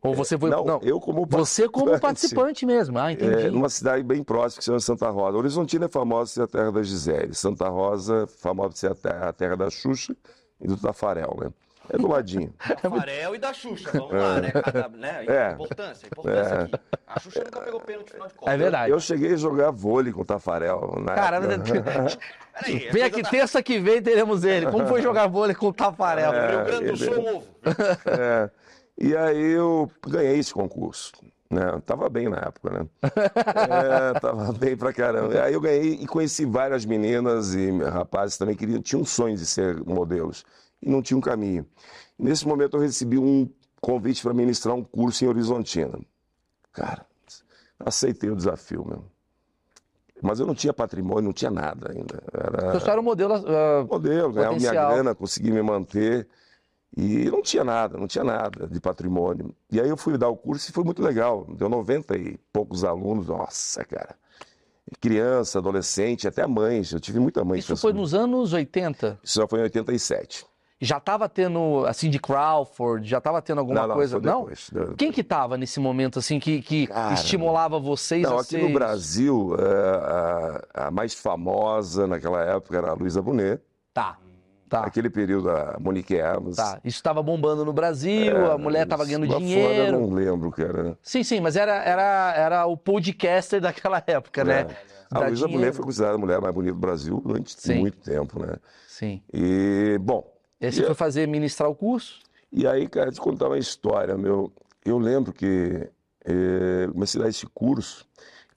Ou 0.00 0.14
você 0.14 0.38
foi. 0.38 0.48
não, 0.48 0.64
Não, 0.64 0.80
eu 0.82 1.00
como 1.00 1.26
você 1.26 1.68
como 1.68 1.98
participante 2.00 2.64
mesmo. 2.64 2.98
Ah, 2.98 3.12
entendi. 3.12 3.46
É, 3.46 3.50
numa 3.50 3.68
cidade 3.68 4.04
bem 4.04 4.22
próxima 4.22 4.58
que 4.58 4.64
se 4.64 4.66
chama 4.66 4.80
Santa 4.80 5.10
Rosa. 5.10 5.36
Horizontina 5.36 5.86
é 5.86 5.88
famosa 5.88 6.22
por 6.22 6.34
ser 6.34 6.42
a 6.42 6.46
terra 6.46 6.72
da 6.72 6.82
Gisele. 6.82 7.34
Santa 7.34 7.68
Rosa, 7.68 8.26
famosa 8.26 8.68
por 8.68 8.76
ser 8.76 8.92
a 8.92 8.94
terra, 8.94 9.28
a 9.28 9.32
terra 9.32 9.56
da 9.56 9.68
Xuxa 9.68 10.16
e 10.60 10.68
do 10.68 10.76
Tafarel, 10.76 11.36
né? 11.40 11.50
É 11.90 11.96
do 11.96 12.06
ladinho. 12.08 12.52
Tafarel 12.82 13.34
e 13.34 13.38
da 13.38 13.52
Xuxa, 13.52 13.90
vamos 13.92 14.12
lá, 14.12 14.40
né? 14.40 14.50
Cada, 14.50 14.88
né? 14.88 15.24
É. 15.26 15.52
Importância, 15.52 16.06
importância 16.06 16.54
É. 16.54 16.62
aqui. 16.64 16.74
A 17.06 17.20
Xuxa 17.20 17.44
nunca 17.44 17.60
pegou 17.60 17.80
pênalti 17.80 18.08
no 18.08 18.12
final 18.14 18.28
de 18.28 18.34
contas. 18.34 18.54
É 18.54 18.56
verdade. 18.56 18.90
Eu 18.92 19.00
cheguei 19.00 19.32
a 19.32 19.36
jogar 19.36 19.70
vôlei 19.70 20.12
com 20.12 20.20
o 20.20 20.24
Tafarel. 20.24 20.96
Na 21.00 21.14
Cara, 21.14 21.36
época. 21.36 21.58
Peraí, 22.60 22.88
vem 22.90 23.02
a 23.02 23.06
aqui, 23.06 23.14
coisa 23.22 23.30
terça 23.30 23.62
que 23.62 23.78
vem 23.78 24.02
teremos 24.02 24.44
ele. 24.44 24.66
Como 24.70 24.86
foi 24.86 25.00
jogar 25.00 25.26
vôlei 25.28 25.54
com 25.54 25.66
o 25.68 25.72
Tafarel? 25.72 26.32
tá- 26.32 26.46
Rio 26.50 26.64
Grande 26.64 26.84
do 26.84 26.90
ele- 26.90 26.96
Sul, 26.96 27.14
é 27.14 27.18
um 27.18 27.36
ovo. 27.36 27.46
É. 28.06 28.50
E 29.00 29.16
aí 29.16 29.52
eu 29.52 29.90
ganhei 30.06 30.38
esse 30.38 30.52
concurso. 30.52 31.12
Né? 31.50 31.62
Eu 31.72 31.80
Tava 31.80 32.08
bem 32.10 32.28
na 32.28 32.36
época, 32.38 32.70
né? 32.70 32.86
É, 33.02 34.20
tava 34.20 34.52
bem 34.52 34.76
pra 34.76 34.92
caramba. 34.92 35.40
Aí 35.42 35.54
eu 35.54 35.60
ganhei 35.60 35.94
e 35.94 36.06
conheci 36.06 36.44
várias 36.44 36.84
meninas 36.84 37.54
e 37.54 37.70
rapazes 37.84 38.36
também 38.36 38.54
que 38.54 38.66
queriam, 38.66 38.82
tinham 38.82 39.04
sonhos 39.04 39.40
de 39.40 39.46
ser 39.46 39.82
modelos 39.84 40.44
e 40.82 40.88
não 40.90 41.02
tinham 41.02 41.20
caminho. 41.20 41.66
Nesse 42.18 42.46
momento 42.46 42.76
eu 42.76 42.80
recebi 42.80 43.18
um 43.18 43.48
convite 43.80 44.22
para 44.22 44.34
ministrar 44.34 44.74
um 44.74 44.82
curso 44.84 45.24
em 45.24 45.28
Horizontina. 45.28 45.98
Cara, 46.72 47.04
aceitei 47.78 48.30
o 48.30 48.36
desafio, 48.36 48.84
meu. 48.86 49.04
Mas 50.20 50.40
eu 50.40 50.46
não 50.46 50.54
tinha 50.54 50.72
patrimônio, 50.72 51.24
não 51.24 51.32
tinha 51.32 51.50
nada 51.50 51.92
ainda. 51.92 52.22
Era 52.32 52.72
Você 52.72 52.80
só 52.84 52.92
era 52.92 53.00
um 53.00 53.04
modelo. 53.04 53.34
ah, 53.34 53.86
modelo, 53.88 54.32
ganhava 54.32 54.56
minha 54.56 54.72
grana, 54.72 55.14
consegui 55.14 55.50
me 55.50 55.62
manter. 55.62 56.26
E 56.96 57.30
não 57.30 57.42
tinha 57.42 57.62
nada, 57.62 57.98
não 57.98 58.08
tinha 58.08 58.24
nada 58.24 58.66
de 58.66 58.80
patrimônio. 58.80 59.54
E 59.70 59.80
aí 59.80 59.88
eu 59.88 59.96
fui 59.96 60.16
dar 60.16 60.28
o 60.28 60.36
curso 60.36 60.70
e 60.70 60.72
foi 60.72 60.82
muito 60.82 61.02
legal. 61.02 61.46
Deu 61.56 61.68
90 61.68 62.16
e 62.16 62.38
poucos 62.52 62.82
alunos. 62.82 63.28
Nossa, 63.28 63.84
cara. 63.84 64.16
Criança, 65.00 65.58
adolescente, 65.58 66.26
até 66.26 66.46
mães. 66.46 66.90
Eu 66.90 66.98
tive 66.98 67.20
muita 67.20 67.44
mãe. 67.44 67.58
isso 67.58 67.76
foi 67.76 67.92
nos 67.92 68.14
anos 68.14 68.52
80. 68.52 69.20
Isso 69.22 69.38
já 69.40 69.46
foi 69.46 69.60
em 69.60 69.62
87. 69.64 70.46
Já 70.80 71.00
tava 71.00 71.28
tendo, 71.28 71.84
assim, 71.86 72.08
de 72.08 72.20
Crawford, 72.20 73.08
já 73.08 73.20
tava 73.20 73.42
tendo 73.42 73.58
alguma 73.58 73.80
não, 73.80 73.88
não, 73.88 73.94
coisa. 73.96 74.20
foi 74.20 74.30
Não? 74.30 74.40
depois. 74.42 74.70
Quem 74.96 75.10
que 75.10 75.24
tava 75.24 75.56
nesse 75.56 75.80
momento, 75.80 76.20
assim, 76.20 76.38
que, 76.38 76.62
que 76.62 76.86
Cara, 76.86 77.14
estimulava 77.14 77.80
vocês 77.80 78.22
Não, 78.22 78.38
a 78.38 78.42
aqui 78.42 78.50
ser 78.50 78.62
no? 78.62 78.72
Brasil, 78.72 79.56
é, 79.58 80.72
a, 80.76 80.86
a 80.86 80.90
mais 80.92 81.14
famosa 81.14 82.06
naquela 82.06 82.42
época 82.44 82.76
era 82.78 82.90
a 82.90 82.94
Luísa 82.94 83.20
Bonet. 83.20 83.60
Tá, 83.92 84.18
tá, 84.68 84.82
Naquele 84.82 85.10
período, 85.10 85.50
a 85.50 85.76
Monique 85.80 86.14
Evans. 86.14 86.54
tá. 86.54 86.78
Isso 86.84 87.02
tava 87.02 87.24
bombando 87.24 87.64
no 87.64 87.72
Brasil, 87.72 88.52
a 88.52 88.56
mulher 88.56 88.86
tava 88.86 89.04
ganhando 89.04 89.24
Lá 89.26 89.32
fora 89.32 89.40
dinheiro. 89.44 89.96
eu 89.96 90.00
não 90.00 90.10
lembro, 90.14 90.52
cara. 90.52 90.96
Sim, 91.02 91.24
sim, 91.24 91.40
mas 91.40 91.56
era, 91.56 91.74
era, 91.82 92.32
era 92.36 92.66
o 92.66 92.76
podcaster 92.76 93.60
daquela 93.60 94.00
época, 94.06 94.44
né? 94.44 94.60
É. 94.60 94.76
A 95.10 95.20
Dá 95.20 95.26
Luísa 95.26 95.46
dinheiro. 95.46 95.60
Bonet 95.60 95.72
foi 95.76 95.84
considerada 95.84 96.14
a 96.14 96.20
mulher 96.20 96.40
mais 96.40 96.54
bonita 96.54 96.74
do 96.74 96.80
Brasil 96.80 97.20
durante 97.24 97.60
Sim. 97.60 97.80
muito 97.80 97.98
tempo, 97.98 98.38
né? 98.38 98.54
Sim. 98.86 99.20
E, 99.32 99.98
bom, 100.00 100.24
E 100.60 100.66
aí 100.66 100.72
você 100.72 100.82
E- 100.82 100.84
foi 100.84 100.94
fazer, 100.94 101.26
ministrar 101.28 101.68
o 101.70 101.74
curso? 101.74 102.20
e 102.50 102.66
aí, 102.66 102.88
cara, 102.88 103.12
te 103.12 103.20
contar 103.20 103.46
uma 103.48 103.58
história, 103.58 104.16
meu. 104.16 104.52
Eu 104.84 104.98
lembro 104.98 105.32
que 105.32 105.90
eh, 106.24 106.88
comecei 106.92 107.20
a 107.20 107.24
dar 107.24 107.30
esse 107.30 107.46
curso. 107.46 108.06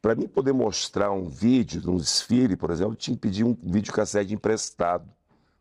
Para 0.02 0.16
mim 0.16 0.28
poder 0.28 0.54
mostrar 0.54 1.12
um 1.12 1.26
vídeo 1.30 1.82
de 1.82 1.90
um 1.90 1.98
desfile, 1.98 2.56
por 2.56 2.72
exemplo, 2.72 2.94
eu 2.94 2.98
tinha 2.98 3.16
que 3.16 3.22
pedir 3.22 3.44
um 3.44 3.56
videocassete 3.62 4.34
emprestado 4.34 5.08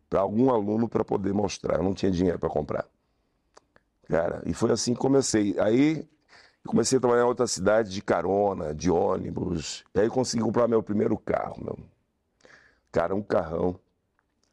para 0.09 0.21
algum 0.21 0.51
aluno 0.51 0.89
para 0.89 1.05
poder 1.05 1.33
mostrar. 1.35 1.77
Eu 1.79 1.85
não 1.85 1.95
tinha 1.95 2.11
dinheiro 2.11 2.39
para 2.39 2.49
comprar. 2.49 2.87
Cara, 4.09 4.43
e 4.47 4.53
foi 4.53 4.71
assim 4.73 4.95
que 4.95 5.01
comecei. 5.01 5.59
Aí 5.59 6.07
comecei 6.67 6.99
a 6.99 7.01
trabalhar 7.01 7.23
em 7.23 7.27
outra 7.27 7.47
cidade 7.47 7.91
de 7.91 8.03
carona, 8.03 8.75
de 8.75 8.91
ônibus. 8.91 9.85
E 9.95 10.01
aí 10.01 10.09
consegui 10.11 10.43
comprar 10.43 10.69
meu 10.69 10.83
primeiro 10.83 11.17
carro, 11.19 11.57
meu. 11.65 11.79
Cara, 12.93 13.15
um 13.15 13.23
carrão. 13.23 13.79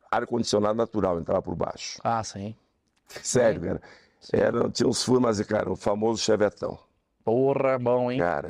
Ar-condicionado 0.10 0.76
natural, 0.76 1.20
entrava 1.20 1.42
por 1.42 1.56
baixo. 1.56 2.00
Ah, 2.04 2.24
sim. 2.24 2.56
Sério, 3.08 3.62
cara. 3.62 3.82
Era, 4.32 4.70
tinha 4.70 4.88
uns 4.88 5.04
furos, 5.04 5.22
mas, 5.22 5.42
cara, 5.42 5.72
o 5.72 5.76
famoso 5.76 6.22
chevetão. 6.22 6.78
Porra, 7.24 7.78
bom, 7.78 8.12
hein? 8.12 8.20
Cara, 8.20 8.50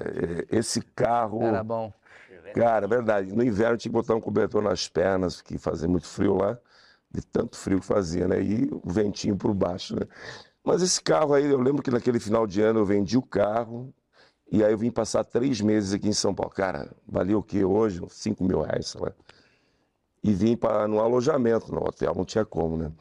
esse 0.52 0.82
carro. 0.82 1.44
Era 1.44 1.64
bom. 1.64 1.92
Cara, 2.54 2.88
verdade. 2.88 3.34
No 3.34 3.44
inverno 3.44 3.78
tinha 3.78 3.92
que 3.92 3.94
botar 3.94 4.16
um 4.16 4.22
cobertor 4.22 4.62
nas 4.62 4.88
pernas, 4.88 5.42
porque 5.42 5.58
fazia 5.58 5.88
muito 5.88 6.08
frio 6.08 6.36
lá, 6.36 6.58
de 7.12 7.22
tanto 7.22 7.56
frio 7.56 7.80
que 7.80 7.86
fazia, 7.86 8.28
né? 8.28 8.42
E 8.42 8.70
o 8.72 8.90
ventinho 8.90 9.36
por 9.36 9.54
baixo, 9.54 9.96
né? 9.96 10.08
Mas 10.64 10.82
esse 10.82 11.02
carro 11.02 11.34
aí, 11.34 11.46
eu 11.46 11.60
lembro 11.60 11.82
que 11.82 11.92
naquele 11.92 12.20
final 12.20 12.46
de 12.46 12.62
ano 12.62 12.80
eu 12.80 12.86
vendi 12.86 13.18
o 13.18 13.22
carro 13.22 13.94
e 14.52 14.64
aí 14.64 14.72
eu 14.72 14.78
vim 14.78 14.92
passar 14.92 15.24
três 15.24 15.62
meses 15.62 15.94
aqui 15.94 16.08
em 16.08 16.14
São 16.14 16.34
Paulo. 16.34 16.52
Cara, 16.54 16.90
valia 17.08 17.38
o 17.38 17.44
quê 17.44 17.64
hoje? 17.64 18.04
Uns 18.04 18.14
5 18.14 18.44
mil 18.44 18.62
reais, 18.62 18.88
sei 18.88 19.02
lá. 19.02 19.12
E 20.24 20.34
vim 20.34 20.56
para 20.56 20.88
no 20.88 21.00
alojamento 21.00 21.72
no 21.72 21.84
hotel, 21.84 22.14
não 22.16 22.26
tinha 22.26 22.46
como, 22.46 22.78
né? 22.78 22.92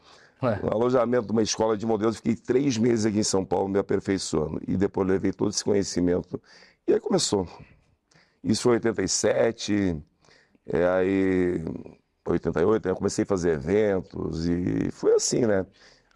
É. 0.41 0.63
No 0.63 0.71
alojamento 0.71 1.25
de 1.25 1.31
uma 1.31 1.41
escola 1.41 1.75
de 1.75 1.85
modelos, 1.85 2.17
fiquei 2.17 2.35
três 2.35 2.77
meses 2.77 3.05
aqui 3.05 3.19
em 3.19 3.23
São 3.23 3.43
Paulo 3.43 3.67
me 3.67 3.79
aperfeiçoando. 3.79 4.61
E 4.67 4.77
depois 4.77 5.07
levei 5.07 5.31
todo 5.31 5.49
esse 5.49 5.63
conhecimento. 5.63 6.39
E 6.87 6.93
aí 6.93 6.99
começou. 6.99 7.47
Isso 8.43 8.63
foi 8.63 8.73
em 8.73 8.75
87, 8.75 10.01
é, 10.67 10.87
aí 10.87 11.65
88, 12.25 12.87
aí 12.87 12.91
eu 12.91 12.95
comecei 12.95 13.23
a 13.23 13.27
fazer 13.27 13.51
eventos 13.51 14.47
e 14.47 14.91
foi 14.91 15.13
assim, 15.15 15.45
né? 15.45 15.65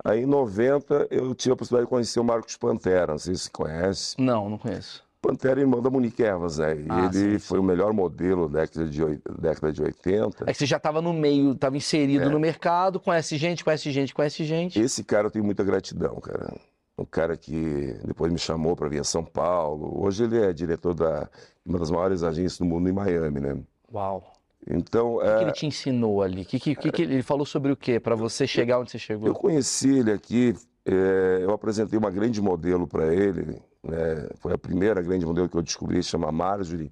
Aí 0.03 0.22
em 0.22 0.25
90 0.25 1.08
eu 1.10 1.34
tive 1.34 1.53
a 1.53 1.55
possibilidade 1.55 1.88
de 1.88 1.89
conhecer 1.89 2.20
o 2.20 2.24
Marcos 2.24 2.58
Pantera, 2.58 3.13
não 3.13 3.20
sei 3.20 3.36
se 3.36 3.43
você 3.43 3.50
conhece. 3.51 4.15
Não, 4.20 4.50
não 4.50 4.58
conheço. 4.58 5.03
Pantera 5.22 5.60
é 5.60 5.63
irmão 5.63 5.82
da 5.82 5.90
Monique 5.90 6.24
Evans, 6.24 6.58
né? 6.58 6.75
E 6.78 6.86
Ah, 6.90 7.06
ele 7.13 7.40
sim, 7.40 7.40
foi 7.40 7.60
o 7.60 7.63
melhor 7.63 7.94
modelo 7.94 8.50
da 8.50 8.62
década 8.62 8.88
de, 8.88 9.01
década 9.40 9.72
de 9.72 9.82
80. 9.84 10.46
É 10.48 10.51
que 10.51 10.58
você 10.58 10.66
já 10.66 10.78
estava 10.78 11.01
no 11.01 11.13
meio, 11.13 11.51
estava 11.51 11.78
inserido 11.78 12.24
É. 12.25 12.30
no 12.30 12.40
mercado, 12.40 13.00
conhece 13.00 13.38
gente, 13.38 13.63
conhece 13.63 13.92
gente, 13.92 14.13
conhece 14.13 14.44
gente. 14.44 14.80
Esse 14.80 15.04
cara 15.04 15.28
eu 15.28 15.32
tenho 15.32 15.46
muita 15.46 15.63
gratidão, 15.63 16.16
cara. 16.20 16.54
Um 16.98 17.06
cara 17.06 17.38
que 17.38 17.96
depois 18.04 18.32
me 18.32 18.40
chamou 18.40 18.75
para 18.75 18.90
vir 18.90 19.00
a 19.00 19.04
São 19.04 19.24
Paulo. 19.24 20.04
Hoje 20.04 20.24
ele 20.24 20.40
é 20.40 20.51
diretor 20.51 20.94
da 20.94 21.30
uma 21.66 21.78
das 21.78 21.92
maiores 21.92 22.24
agências 22.24 22.58
do 22.58 22.66
mundo 22.66 22.90
em 22.90 22.92
Miami, 22.92 23.40
né? 23.40 23.58
Uau. 23.94 24.24
Então, 24.70 25.16
O 25.16 25.20
que, 25.22 25.28
é, 25.28 25.38
que 25.38 25.44
ele 25.44 25.51
te 25.51 25.66
ensinou 25.68 26.22
ali? 26.22 26.46
Que, 26.46 26.60
que, 26.60 26.75
que, 26.75 26.92
que 26.92 27.01
ele 27.04 27.22
falou 27.24 27.46
sobre 27.46 27.72
o 27.72 27.75
quê? 27.75 28.00
Para 28.00 28.16
você 28.16 28.46
chegar 28.48 28.80
onde 28.80 28.92
você 28.92 28.98
Eu 28.98 29.00
chegou? 29.00 29.34
conheci 29.34 30.00
ele 30.00 30.12
aqui, 30.12 30.56
é, 30.86 31.40
eu 31.42 31.51
apresentei 31.51 31.98
uma 31.98 32.12
grande 32.12 32.40
modelo 32.42 32.88
para 32.88 33.12
ele, 33.13 33.60
né? 33.83 34.29
Foi 34.39 34.53
a 34.53 34.57
primeira 34.57 35.01
grande 35.01 35.25
modelo 35.25 35.50
que 35.50 35.57
eu 35.57 35.61
descobri, 35.61 36.01
chama 36.03 36.31
Marjorie 36.31 36.91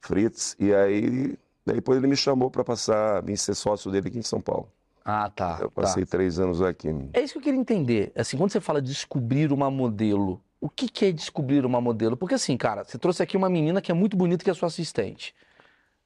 Fritz, 0.00 0.56
e 0.58 0.74
aí 0.74 1.36
depois 1.66 1.98
ele 1.98 2.06
me 2.06 2.16
chamou 2.16 2.50
para 2.50 2.62
passar, 2.62 3.22
vir 3.22 3.36
ser 3.36 3.54
sócio 3.54 3.90
dele 3.90 4.08
aqui 4.08 4.18
em 4.18 4.22
São 4.22 4.40
Paulo. 4.40 4.68
Ah, 5.04 5.30
tá. 5.30 5.58
Eu 5.60 5.70
tá. 5.70 5.82
passei 5.82 6.04
três 6.04 6.38
anos 6.38 6.62
aqui. 6.62 6.88
É 7.12 7.20
isso 7.20 7.34
que 7.34 7.38
eu 7.38 7.42
queria 7.42 7.60
entender. 7.60 8.12
Assim, 8.16 8.36
quando 8.36 8.50
você 8.50 8.60
fala 8.60 8.80
descobrir 8.80 9.52
uma 9.52 9.70
modelo, 9.70 10.40
o 10.60 10.68
que, 10.68 10.88
que 10.88 11.06
é 11.06 11.12
descobrir 11.12 11.64
uma 11.66 11.80
modelo? 11.80 12.16
Porque 12.16 12.34
assim, 12.34 12.56
cara, 12.56 12.84
você 12.84 12.98
trouxe 12.98 13.22
aqui 13.22 13.36
uma 13.36 13.50
menina 13.50 13.82
que 13.82 13.90
é 13.90 13.94
muito 13.94 14.16
bonita, 14.16 14.42
que 14.42 14.50
é 14.50 14.54
sua 14.54 14.68
assistente, 14.68 15.34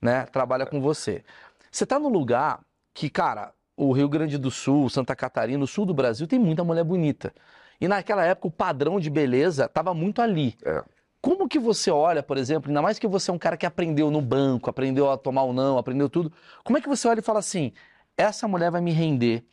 né? 0.00 0.26
Trabalha 0.26 0.66
com 0.66 0.80
você. 0.80 1.24
Você 1.70 1.86
tá 1.86 1.98
num 1.98 2.08
lugar 2.08 2.60
que, 2.92 3.08
cara, 3.08 3.52
o 3.76 3.92
Rio 3.92 4.08
Grande 4.08 4.36
do 4.36 4.50
Sul, 4.50 4.90
Santa 4.90 5.14
Catarina, 5.14 5.62
o 5.62 5.66
sul 5.66 5.86
do 5.86 5.94
Brasil 5.94 6.26
tem 6.26 6.38
muita 6.38 6.64
mulher 6.64 6.82
bonita. 6.82 7.32
E 7.80 7.86
naquela 7.86 8.24
época 8.24 8.48
o 8.48 8.50
padrão 8.50 8.98
de 8.98 9.08
beleza 9.08 9.68
tava 9.68 9.94
muito 9.94 10.20
ali. 10.20 10.56
É. 10.64 10.82
Como 11.20 11.48
que 11.48 11.58
você 11.58 11.90
olha, 11.90 12.22
por 12.22 12.36
exemplo, 12.36 12.70
ainda 12.70 12.80
mais 12.82 12.98
que 12.98 13.06
você 13.06 13.30
é 13.30 13.34
um 13.34 13.38
cara 13.38 13.56
que 13.56 13.66
aprendeu 13.66 14.10
no 14.10 14.20
banco, 14.20 14.70
aprendeu 14.70 15.10
a 15.10 15.16
tomar 15.16 15.42
o 15.42 15.52
não, 15.52 15.76
aprendeu 15.78 16.08
tudo. 16.08 16.32
Como 16.64 16.78
é 16.78 16.80
que 16.80 16.88
você 16.88 17.08
olha 17.08 17.18
e 17.20 17.22
fala 17.22 17.40
assim: 17.40 17.72
essa 18.16 18.46
mulher 18.46 18.70
vai 18.70 18.80
me 18.80 18.92
render, 18.92 19.44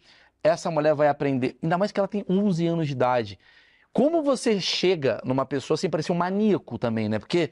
essa 0.44 0.70
mulher 0.70 0.94
vai 0.94 1.08
aprender, 1.08 1.58
ainda 1.62 1.78
mais 1.78 1.92
que 1.92 2.00
ela 2.00 2.08
tem 2.08 2.24
11 2.30 2.68
anos 2.68 2.88
de 2.88 2.94
idade. 2.94 3.40
Como 3.92 4.22
você 4.22 4.60
chega 4.60 5.22
numa 5.24 5.46
pessoa 5.46 5.78
sem 5.78 5.90
parecer 5.90 6.12
um 6.12 6.16
maníaco 6.16 6.78
também, 6.78 7.08
né? 7.08 7.18
Porque 7.18 7.50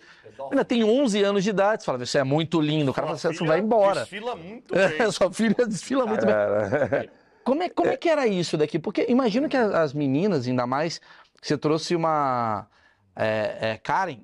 ainda 0.51 0.65
tem 0.65 0.83
11 0.83 1.23
anos 1.23 1.43
de 1.43 1.49
idade, 1.49 1.81
você 1.81 1.85
fala, 1.85 2.05
você 2.05 2.17
é 2.17 2.23
muito 2.23 2.59
lindo, 2.59 2.91
o 2.91 2.93
cara 2.93 3.15
fala, 3.15 3.33
você 3.33 3.45
vai 3.45 3.59
embora. 3.59 4.01
Desfila 4.01 4.35
muito 4.35 4.75
É, 4.77 4.89
bem. 4.89 5.11
sua 5.11 5.31
filha 5.31 5.55
desfila 5.65 6.05
muito 6.05 6.25
bem. 6.25 6.35
Como 7.43 7.61
é, 7.63 7.69
como 7.69 7.89
é 7.89 7.97
que 7.97 8.09
era 8.09 8.25
isso 8.27 8.57
daqui? 8.57 8.79
Porque 8.79 9.05
imagino 9.09 9.47
que 9.49 9.57
as, 9.57 9.71
as 9.73 9.93
meninas, 9.93 10.47
ainda 10.47 10.65
mais, 10.65 10.99
você 11.41 11.57
trouxe 11.57 11.95
uma 11.95 12.67
é, 13.15 13.57
é, 13.71 13.77
Karen, 13.77 14.19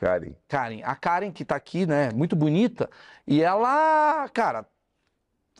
Karen, 0.00 0.32
Karen, 0.48 0.80
a 0.84 0.94
Karen 0.96 1.30
que 1.32 1.44
tá 1.44 1.54
aqui, 1.56 1.86
né, 1.86 2.10
muito 2.12 2.34
bonita, 2.34 2.90
e 3.26 3.42
ela, 3.42 4.28
cara, 4.30 4.66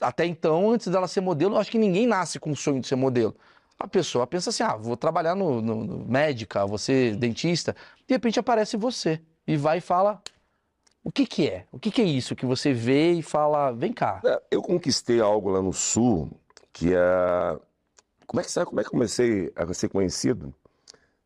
até 0.01 0.27
então, 0.27 0.71
antes 0.71 0.89
dela 0.89 1.07
ser 1.07 1.21
modelo, 1.21 1.55
eu 1.55 1.61
acho 1.61 1.71
que 1.71 1.79
ninguém 1.79 2.07
nasce 2.07 2.41
com 2.41 2.51
o 2.51 2.57
sonho 2.57 2.81
de 2.81 2.87
ser 2.89 2.97
modelo. 2.97 3.37
A 3.79 3.87
pessoa 3.87 4.27
pensa 4.27 4.51
assim, 4.51 4.63
ah, 4.63 4.77
vou 4.77 4.97
trabalhar 4.97 5.35
no, 5.35 5.61
no- 5.61 5.85
no 5.85 6.05
médica, 6.07 6.67
vou 6.67 6.79
ser 6.79 7.17
dentista, 7.17 7.75
de 8.07 8.15
repente 8.15 8.39
aparece 8.41 8.77
você 8.77 9.21
e 9.47 9.57
vai 9.57 9.79
e 9.79 9.81
fala, 9.81 10.21
o 11.05 11.11
que 11.11 11.27
que 11.27 11.49
é? 11.49 11.67
O 11.73 11.79
que 11.79 11.91
que 11.91 12.01
é 12.01 12.05
isso 12.05 12.35
que 12.37 12.47
você 12.47 12.73
vê 12.73 13.13
e 13.13 13.23
fala, 13.23 13.73
vem 13.73 13.93
cá. 13.93 14.21
É, 14.25 14.41
Eu 14.53 14.63
conquistei 14.63 15.21
algo 15.21 15.51
lá 15.51 15.61
no 15.61 15.73
sul 15.73 16.31
que 16.73 16.95
é. 16.95 17.61
Como 18.27 18.41
é 18.41 18.45
que 18.45 18.51
sabe? 18.51 18.67
Como 18.67 18.81
é 18.81 18.85
que 18.85 18.91
comecei 18.91 19.53
a 19.55 19.73
ser 19.75 19.89
conhecido? 19.89 20.55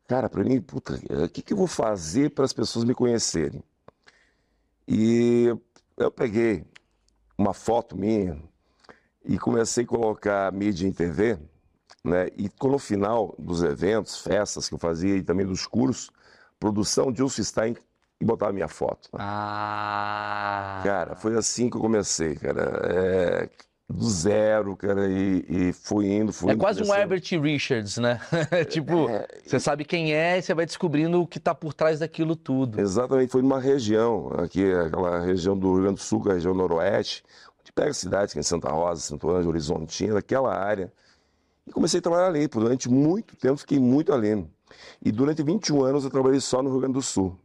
cara, 0.07 0.29
para 0.29 0.43
mim, 0.43 0.61
puta, 0.61 0.93
o 1.25 1.29
que, 1.29 1.41
que 1.41 1.53
eu 1.53 1.57
vou 1.57 1.67
fazer 1.67 2.31
para 2.31 2.45
as 2.45 2.53
pessoas 2.53 2.85
me 2.85 2.95
conhecerem? 2.95 3.61
E 4.87 5.53
eu 5.97 6.09
peguei 6.09 6.65
uma 7.37 7.53
foto 7.53 7.97
minha 7.97 8.41
e 9.25 9.37
comecei 9.37 9.83
a 9.83 9.87
colocar 9.87 10.51
mídia 10.53 10.87
em 10.87 10.93
TV, 10.93 11.37
né? 12.03 12.27
E 12.37 12.49
no 12.63 12.79
final 12.79 13.35
dos 13.37 13.61
eventos, 13.61 14.17
festas 14.17 14.69
que 14.69 14.75
eu 14.75 14.79
fazia 14.79 15.17
e 15.17 15.23
também 15.23 15.45
dos 15.45 15.67
cursos, 15.67 16.09
produção 16.57 17.11
de 17.11 17.21
Ulf 17.21 17.37
Stein 17.39 17.75
e 18.19 18.25
botava 18.25 18.53
minha 18.53 18.69
foto. 18.69 19.09
Ah. 19.13 20.81
Cara, 20.83 21.15
foi 21.17 21.35
assim 21.37 21.69
que 21.69 21.75
eu 21.75 21.81
comecei, 21.81 22.35
cara. 22.35 22.81
É, 22.85 23.49
do 23.89 24.09
zero, 24.09 24.75
cara, 24.75 25.07
e, 25.09 25.45
e 25.47 25.73
fui 25.73 26.07
indo, 26.11 26.33
fui 26.33 26.49
É 26.51 26.53
indo, 26.53 26.59
quase 26.59 26.83
um. 26.83 26.93
Herbert 26.93 27.23
Richards, 27.41 27.97
né? 27.97 28.19
tipo, 28.69 29.09
É, 29.09 29.27
você 29.45 29.59
sabe 29.59 29.85
quem 29.85 30.13
é 30.13 30.37
e 30.37 30.41
você 30.41 30.53
vai 30.53 30.65
descobrindo 30.65 31.21
o 31.21 31.27
que 31.27 31.39
tá 31.39 31.55
por 31.55 31.73
trás 31.73 31.99
daquilo 31.99 32.35
tudo. 32.35 32.81
Exatamente, 32.81 33.31
foi 33.31 33.41
numa 33.41 33.59
região, 33.61 34.29
aqui, 34.37 34.71
aquela 34.73 35.19
região 35.21 35.57
do 35.57 35.73
Rio 35.73 35.83
Grande 35.83 35.95
do 35.95 36.03
Sul, 36.03 36.21
que 36.21 36.27
é 36.27 36.31
a 36.31 36.35
região 36.35 36.53
noroeste, 36.53 37.23
onde 37.61 37.71
pega 37.71 37.93
cidades, 37.93 38.33
que 38.33 38.39
é 38.39 38.41
em 38.41 38.43
Santa 38.43 38.69
Rosa, 38.69 39.01
Santo 39.01 39.29
Ângelo, 39.29 39.49
Horizontina, 39.49 40.19
aquela 40.19 40.53
área. 40.53 40.91
E 41.65 41.71
comecei 41.71 41.99
a 41.99 42.01
trabalhar 42.03 42.27
ali, 42.27 42.47
por 42.47 42.61
durante 42.61 42.89
muito 42.89 43.35
tempo, 43.37 43.57
fiquei 43.57 43.79
muito 43.79 44.11
ali. 44.13 44.45
E 45.03 45.11
durante 45.13 45.41
21 45.43 45.83
anos 45.83 46.03
eu 46.03 46.09
trabalhei 46.09 46.41
só 46.41 46.61
no 46.61 46.69
Rio 46.71 46.79
Grande 46.79 46.95
do 46.95 47.01
Sul. 47.01 47.37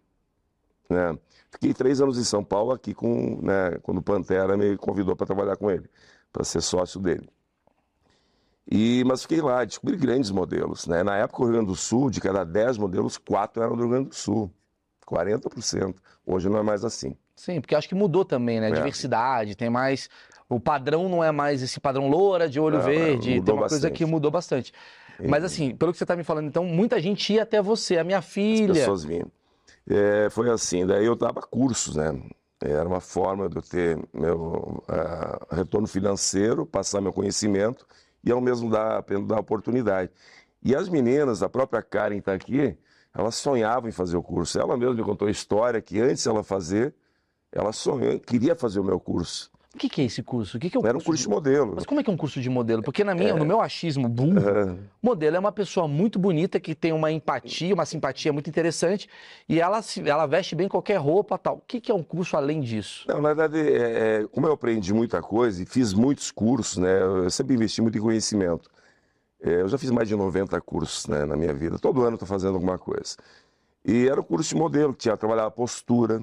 né? 0.90 1.16
Fiquei 1.50 1.74
três 1.74 2.00
anos 2.00 2.18
em 2.18 2.24
São 2.24 2.42
Paulo, 2.42 2.72
aqui 2.72 2.94
com, 2.94 3.38
né, 3.42 3.78
quando 3.82 3.98
o 3.98 4.02
Pantera 4.02 4.56
me 4.56 4.76
convidou 4.78 5.14
para 5.14 5.26
trabalhar 5.26 5.56
com 5.56 5.70
ele, 5.70 5.88
para 6.32 6.44
ser 6.44 6.60
sócio 6.60 7.00
dele. 7.00 7.28
E, 8.70 9.02
mas 9.04 9.22
fiquei 9.22 9.40
lá, 9.40 9.64
descobri 9.64 9.96
grandes 9.96 10.30
modelos. 10.30 10.86
Né? 10.86 11.02
Na 11.02 11.16
época, 11.16 11.42
o 11.42 11.44
Rio 11.44 11.54
Grande 11.54 11.66
do 11.68 11.76
Sul, 11.76 12.10
de 12.10 12.20
cada 12.20 12.44
10 12.44 12.78
modelos, 12.78 13.18
quatro 13.18 13.62
eram 13.62 13.76
do 13.76 13.82
Rio 13.82 13.90
Grande 13.90 14.08
do 14.10 14.14
Sul. 14.14 14.50
40%. 15.06 15.94
Hoje 16.24 16.48
não 16.48 16.58
é 16.58 16.62
mais 16.62 16.84
assim. 16.84 17.16
Sim, 17.34 17.60
porque 17.60 17.74
acho 17.74 17.88
que 17.88 17.94
mudou 17.94 18.24
também, 18.24 18.60
né? 18.60 18.70
É. 18.70 18.72
Diversidade, 18.72 19.56
tem 19.56 19.68
mais. 19.68 20.08
O 20.48 20.60
padrão 20.60 21.08
não 21.08 21.24
é 21.24 21.32
mais 21.32 21.62
esse 21.62 21.80
padrão 21.80 22.08
loura, 22.08 22.48
de 22.48 22.60
olho 22.60 22.78
Não, 22.78 22.84
verde. 22.84 23.40
Tem 23.42 23.54
uma 23.54 23.62
coisa 23.62 23.76
bastante. 23.76 23.92
que 23.92 24.06
mudou 24.06 24.30
bastante. 24.30 24.72
Mas 25.28 25.44
assim, 25.44 25.74
pelo 25.74 25.92
que 25.92 25.98
você 25.98 26.06
tá 26.06 26.16
me 26.16 26.24
falando, 26.24 26.46
então, 26.46 26.64
muita 26.64 27.00
gente 27.00 27.32
ia 27.32 27.42
até 27.42 27.60
você. 27.60 27.98
A 27.98 28.04
minha 28.04 28.18
As 28.18 28.26
filha. 28.26 28.72
pessoas 28.74 29.04
vinham. 29.04 29.30
É, 29.88 30.28
foi 30.30 30.50
assim, 30.50 30.86
daí 30.86 31.04
eu 31.04 31.16
dava 31.16 31.40
cursos, 31.42 31.96
né? 31.96 32.12
Era 32.64 32.88
uma 32.88 33.00
forma 33.00 33.48
de 33.48 33.56
eu 33.56 33.62
ter 33.62 33.98
meu 34.12 34.82
ah, 34.88 35.46
retorno 35.50 35.86
financeiro, 35.86 36.64
passar 36.64 37.00
meu 37.00 37.12
conhecimento 37.12 37.86
e 38.22 38.30
ao 38.30 38.40
mesmo 38.40 38.70
dar, 38.70 39.02
dar 39.26 39.40
oportunidade. 39.40 40.10
E 40.62 40.74
as 40.74 40.88
meninas, 40.88 41.42
a 41.42 41.48
própria 41.48 41.82
Karen 41.82 42.18
está 42.18 42.32
aqui, 42.34 42.76
elas 43.12 43.34
sonhavam 43.34 43.88
em 43.88 43.92
fazer 43.92 44.16
o 44.16 44.22
curso. 44.22 44.58
Ela 44.58 44.76
mesma 44.76 44.94
me 44.94 45.02
contou 45.02 45.28
a 45.28 45.30
história 45.30 45.80
que 45.82 46.00
antes 46.00 46.26
ela 46.26 46.42
fazer, 46.44 46.94
ela 47.50 47.72
sonhou, 47.72 48.18
queria 48.20 48.54
fazer 48.54 48.80
o 48.80 48.84
meu 48.84 49.00
curso. 49.00 49.50
O 49.74 49.78
que, 49.78 49.88
que 49.88 50.02
é 50.02 50.04
esse 50.04 50.22
curso? 50.22 50.58
O 50.58 50.60
que, 50.60 50.68
que 50.68 50.76
é 50.76 50.80
o 50.80 50.86
Era 50.86 50.98
um 50.98 51.00
curso 51.00 51.22
de 51.22 51.28
modelo. 51.28 51.72
Mas 51.74 51.86
como 51.86 51.98
é 52.00 52.04
que 52.04 52.10
é 52.10 52.12
um 52.12 52.16
curso 52.16 52.40
de 52.40 52.50
modelo? 52.50 52.82
Porque 52.82 53.02
na 53.02 53.14
minha, 53.14 53.34
no 53.34 53.44
meu 53.44 53.60
achismo 53.60 54.06
burro, 54.08 54.78
modelo 55.02 55.36
é 55.36 55.38
uma 55.38 55.50
pessoa 55.52 55.88
muito 55.88 56.18
bonita 56.18 56.60
que 56.60 56.74
tem 56.74 56.92
uma 56.92 57.10
empatia, 57.10 57.72
uma 57.72 57.86
simpatia 57.86 58.32
muito 58.32 58.48
interessante 58.50 59.08
e 59.48 59.58
ela, 59.60 59.80
se- 59.80 60.06
ela 60.08 60.26
veste 60.26 60.54
bem 60.54 60.68
qualquer 60.68 60.96
roupa 60.98 61.38
tal. 61.38 61.56
O 61.56 61.62
que, 61.66 61.80
que 61.80 61.90
é 61.90 61.94
um 61.94 62.02
curso 62.02 62.36
além 62.36 62.60
disso? 62.60 63.04
Não, 63.08 63.20
na 63.20 63.32
verdade, 63.32 63.58
é, 63.60 64.20
é, 64.22 64.26
como 64.30 64.46
eu 64.46 64.52
aprendi 64.52 64.92
muita 64.92 65.22
coisa 65.22 65.62
e 65.62 65.66
fiz 65.66 65.94
muitos 65.94 66.30
cursos, 66.30 66.76
né? 66.76 67.00
Eu 67.02 67.30
sempre 67.30 67.54
investi 67.54 67.80
muito 67.80 67.96
em 67.96 68.00
conhecimento. 68.00 68.70
É, 69.42 69.62
eu 69.62 69.68
já 69.68 69.78
fiz 69.78 69.90
mais 69.90 70.06
de 70.06 70.14
90 70.14 70.60
cursos 70.60 71.06
né, 71.06 71.24
na 71.24 71.34
minha 71.36 71.52
vida. 71.54 71.78
Todo 71.78 72.02
ano 72.02 72.14
estou 72.16 72.28
fazendo 72.28 72.54
alguma 72.54 72.78
coisa. 72.78 73.16
E 73.84 74.06
era 74.06 74.20
o 74.20 74.24
curso 74.24 74.50
de 74.50 74.54
modelo, 74.54 74.92
que 74.92 75.00
tinha 75.00 75.16
trabalhar 75.16 75.46
a 75.46 75.50
postura, 75.50 76.22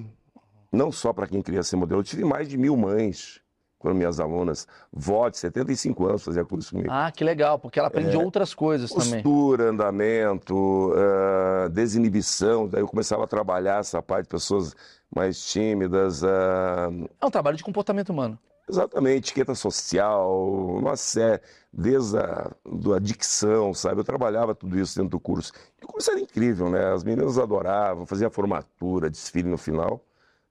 não 0.70 0.90
só 0.92 1.12
para 1.12 1.26
quem 1.26 1.42
queria 1.42 1.62
ser 1.62 1.76
modelo. 1.76 2.00
Eu 2.00 2.04
tive 2.04 2.24
mais 2.24 2.48
de 2.48 2.56
mil 2.56 2.76
mães, 2.76 3.40
foram 3.80 3.94
minhas 3.94 4.20
alunas, 4.20 4.68
vó 4.92 5.28
de 5.28 5.38
75 5.38 6.06
anos 6.06 6.22
fazia 6.24 6.44
curso 6.44 6.70
comigo. 6.72 6.90
Ah, 6.92 7.10
que 7.10 7.24
legal, 7.24 7.58
porque 7.58 7.78
ela 7.78 7.88
aprende 7.88 8.16
outras 8.16 8.52
coisas 8.54 8.90
também. 8.92 9.22
Postura, 9.22 9.70
andamento, 9.70 10.92
ah, 10.94 11.68
desinibição. 11.68 12.68
Daí 12.68 12.82
eu 12.82 12.88
começava 12.88 13.24
a 13.24 13.26
trabalhar 13.26 13.80
essa 13.80 14.02
parte 14.02 14.24
de 14.24 14.28
pessoas 14.30 14.74
mais 15.14 15.42
tímidas. 15.50 16.22
ah, 16.24 16.90
É 17.20 17.26
um 17.26 17.30
trabalho 17.30 17.56
de 17.56 17.64
comportamento 17.64 18.10
humano. 18.10 18.38
Exatamente, 18.68 19.18
etiqueta 19.30 19.52
social, 19.54 20.48
uma 20.78 20.94
série, 20.94 21.40
desde 21.72 22.16
a 22.18 22.52
do- 22.64 22.94
a 22.94 23.00
dicção, 23.00 23.74
sabe? 23.74 24.00
Eu 24.00 24.04
trabalhava 24.04 24.54
tudo 24.54 24.78
isso 24.78 24.94
dentro 24.94 25.10
do 25.10 25.18
curso. 25.18 25.52
E 25.80 25.84
o 25.84 25.88
curso 25.88 26.08
era 26.12 26.20
incrível, 26.20 26.70
né? 26.70 26.92
As 26.92 27.02
meninas 27.02 27.36
adoravam, 27.36 28.06
fazia 28.06 28.30
formatura, 28.30 29.10
desfile 29.10 29.48
no 29.48 29.58
final. 29.58 30.00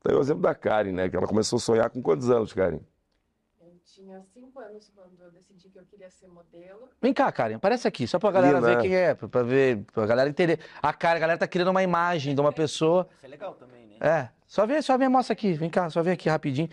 Daí 0.03 0.15
o 0.15 0.21
exemplo 0.21 0.41
da 0.41 0.55
Karen, 0.55 0.91
né? 0.93 1.09
Que 1.09 1.15
ela 1.17 1.27
começou 1.27 1.57
a 1.57 1.59
sonhar 1.59 1.89
com 1.89 2.01
quantos 2.01 2.29
anos, 2.29 2.53
Karen? 2.53 2.79
Eu 3.61 3.71
tinha 3.83 4.21
cinco 4.33 4.59
anos 4.59 4.89
quando 4.95 5.19
eu 5.21 5.31
decidi 5.31 5.69
que 5.69 5.77
eu 5.77 5.83
queria 5.85 6.09
ser 6.09 6.27
modelo. 6.27 6.89
Vem 7.01 7.13
cá, 7.13 7.31
Karen, 7.31 7.55
aparece 7.55 7.87
aqui, 7.87 8.07
só 8.07 8.17
pra 8.17 8.31
galera 8.31 8.59
Linda, 8.59 8.75
ver 8.75 8.81
quem 8.81 8.95
é, 8.95 9.13
pra- 9.13 9.27
pra 9.27 9.43
ver, 9.43 9.83
pra 9.93 10.05
galera 10.05 10.29
entender. 10.29 10.59
A 10.81 10.93
Karen, 10.93 11.17
a 11.17 11.19
galera 11.19 11.39
tá 11.39 11.47
criando 11.47 11.69
uma 11.71 11.83
imagem 11.83 12.33
de 12.33 12.39
uma 12.41 12.51
pessoa. 12.53 13.07
Isso 13.17 13.25
é 13.25 13.29
legal 13.29 13.55
também, 13.55 13.87
né? 13.87 13.97
É, 13.99 14.29
só 14.49 14.65
vê, 14.65 14.81
só 14.81 14.97
vê, 14.97 15.07
mostra 15.07 15.33
aqui, 15.33 15.53
vem 15.53 15.69
cá, 15.69 15.91
só 15.91 16.01
vem 16.01 16.13
aqui 16.13 16.27
rapidinho. 16.27 16.67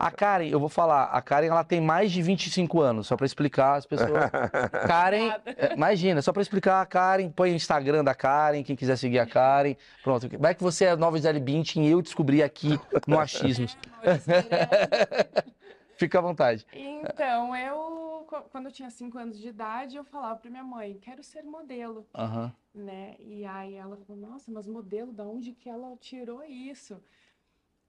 A 0.00 0.10
Karen, 0.10 0.48
eu 0.48 0.58
vou 0.58 0.70
falar, 0.70 1.04
a 1.04 1.20
Karen 1.20 1.48
ela 1.48 1.62
tem 1.62 1.78
mais 1.78 2.10
de 2.10 2.22
25 2.22 2.80
anos, 2.80 3.06
só 3.06 3.18
pra 3.18 3.26
explicar 3.26 3.74
as 3.74 3.84
pessoas. 3.84 4.30
Karen, 4.88 5.34
é, 5.44 5.74
imagina, 5.74 6.22
só 6.22 6.32
pra 6.32 6.40
explicar 6.40 6.80
a 6.80 6.86
Karen, 6.86 7.28
põe 7.28 7.52
o 7.52 7.54
Instagram 7.54 8.02
da 8.02 8.14
Karen, 8.14 8.62
quem 8.62 8.74
quiser 8.74 8.96
seguir 8.96 9.18
a 9.18 9.26
Karen. 9.26 9.76
Pronto, 10.02 10.26
vai 10.38 10.54
que 10.54 10.62
você 10.62 10.86
é 10.86 10.96
nova 10.96 11.18
Gisele 11.18 11.38
Bündchen 11.38 11.86
e 11.86 11.90
eu 11.90 12.00
descobri 12.00 12.42
aqui 12.42 12.80
no 13.06 13.20
Achismos. 13.20 13.76
É. 14.02 15.48
Fica 15.98 16.20
à 16.20 16.22
vontade. 16.22 16.64
Então, 16.72 17.56
eu, 17.56 18.24
quando 18.50 18.66
eu 18.66 18.72
tinha 18.72 18.88
cinco 18.88 19.18
anos 19.18 19.36
de 19.36 19.48
idade, 19.48 19.96
eu 19.96 20.04
falava 20.04 20.38
pra 20.38 20.48
minha 20.48 20.62
mãe, 20.62 20.96
quero 21.00 21.24
ser 21.24 21.42
modelo, 21.42 22.06
Aham. 22.14 22.54
né? 22.72 23.16
E 23.18 23.44
aí 23.44 23.74
ela 23.74 23.96
falou, 23.96 24.22
nossa, 24.28 24.48
mas 24.52 24.68
modelo, 24.68 25.12
da 25.12 25.24
onde 25.24 25.52
que 25.52 25.68
ela 25.68 25.96
tirou 25.96 26.44
isso? 26.44 27.02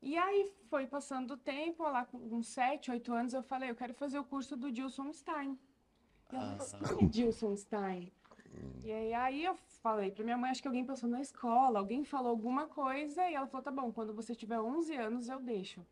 E 0.01 0.17
aí 0.17 0.51
foi 0.69 0.87
passando 0.87 1.35
o 1.35 1.37
tempo, 1.37 1.83
lá 1.83 2.03
com 2.03 2.17
uns 2.17 2.47
sete, 2.47 2.89
oito 2.89 3.13
anos, 3.13 3.33
eu 3.33 3.43
falei, 3.43 3.69
eu 3.69 3.75
quero 3.75 3.93
fazer 3.93 4.17
o 4.17 4.23
curso 4.23 4.57
do 4.57 4.73
Gilson 4.73 5.13
Stein. 5.13 5.59
E 6.31 6.35
ela 6.35 6.57
falou, 6.57 6.97
quem 6.97 7.07
é 7.07 7.11
Gilson 7.13 7.55
Stein? 7.55 8.11
E 8.83 8.91
aí, 8.91 9.13
aí 9.13 9.43
eu 9.45 9.55
falei 9.83 10.09
pra 10.09 10.23
minha 10.23 10.37
mãe, 10.37 10.49
acho 10.49 10.63
que 10.63 10.67
alguém 10.67 10.83
passou 10.83 11.07
na 11.07 11.21
escola, 11.21 11.77
alguém 11.77 12.03
falou 12.03 12.29
alguma 12.31 12.65
coisa, 12.65 13.29
e 13.29 13.35
ela 13.35 13.45
falou, 13.45 13.63
tá 13.63 13.71
bom, 13.71 13.91
quando 13.91 14.15
você 14.15 14.33
tiver 14.33 14.59
11 14.59 14.95
anos, 14.95 15.29
eu 15.29 15.39
deixo. 15.39 15.85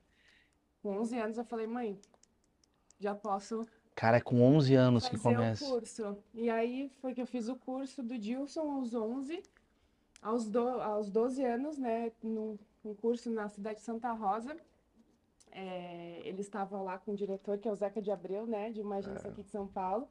Com 0.88 1.00
11 1.02 1.19
anos 1.19 1.38
eu 1.38 1.43
falei, 1.43 1.67
mãe, 1.67 2.00
já 2.97 3.13
posso 3.13 3.67
Cara, 3.93 4.17
é 4.17 4.21
com 4.21 4.41
11 4.41 4.73
anos 4.73 5.10
que 5.10 5.19
começa. 5.19 5.65
o 5.65 5.69
curso. 5.69 6.17
E 6.34 6.50
aí 6.50 6.89
foi 7.02 7.13
que 7.13 7.21
eu 7.21 7.28
fiz 7.28 7.50
o 7.50 7.58
curso 7.58 8.02
do 8.02 8.17
Dilson 8.17 8.62
aos 8.62 8.93
11, 8.93 9.43
aos, 10.21 10.50
do, 10.50 10.62
aos 10.62 11.10
12 11.10 11.43
anos, 11.43 11.78
né, 11.78 12.13
num, 12.23 12.58
um 12.86 12.93
curso 12.93 13.30
na 13.30 13.50
cidade 13.50 13.80
de 13.80 13.86
Santa 13.86 14.13
Rosa. 14.13 14.56
É, 15.52 16.21
ele 16.23 16.39
estava 16.39 16.82
lá 16.82 16.97
com 16.97 17.12
o 17.12 17.15
diretor, 17.17 17.58
que 17.58 17.67
é 17.67 17.71
o 17.71 17.76
Zeca 17.76 18.02
de 18.02 18.10
Abreu, 18.10 18.47
né, 18.47 18.69
de 18.69 18.82
uma 18.82 18.97
agência 18.97 19.30
aqui 19.30 19.43
de 19.43 19.50
São 19.50 19.67
Paulo, 19.67 20.08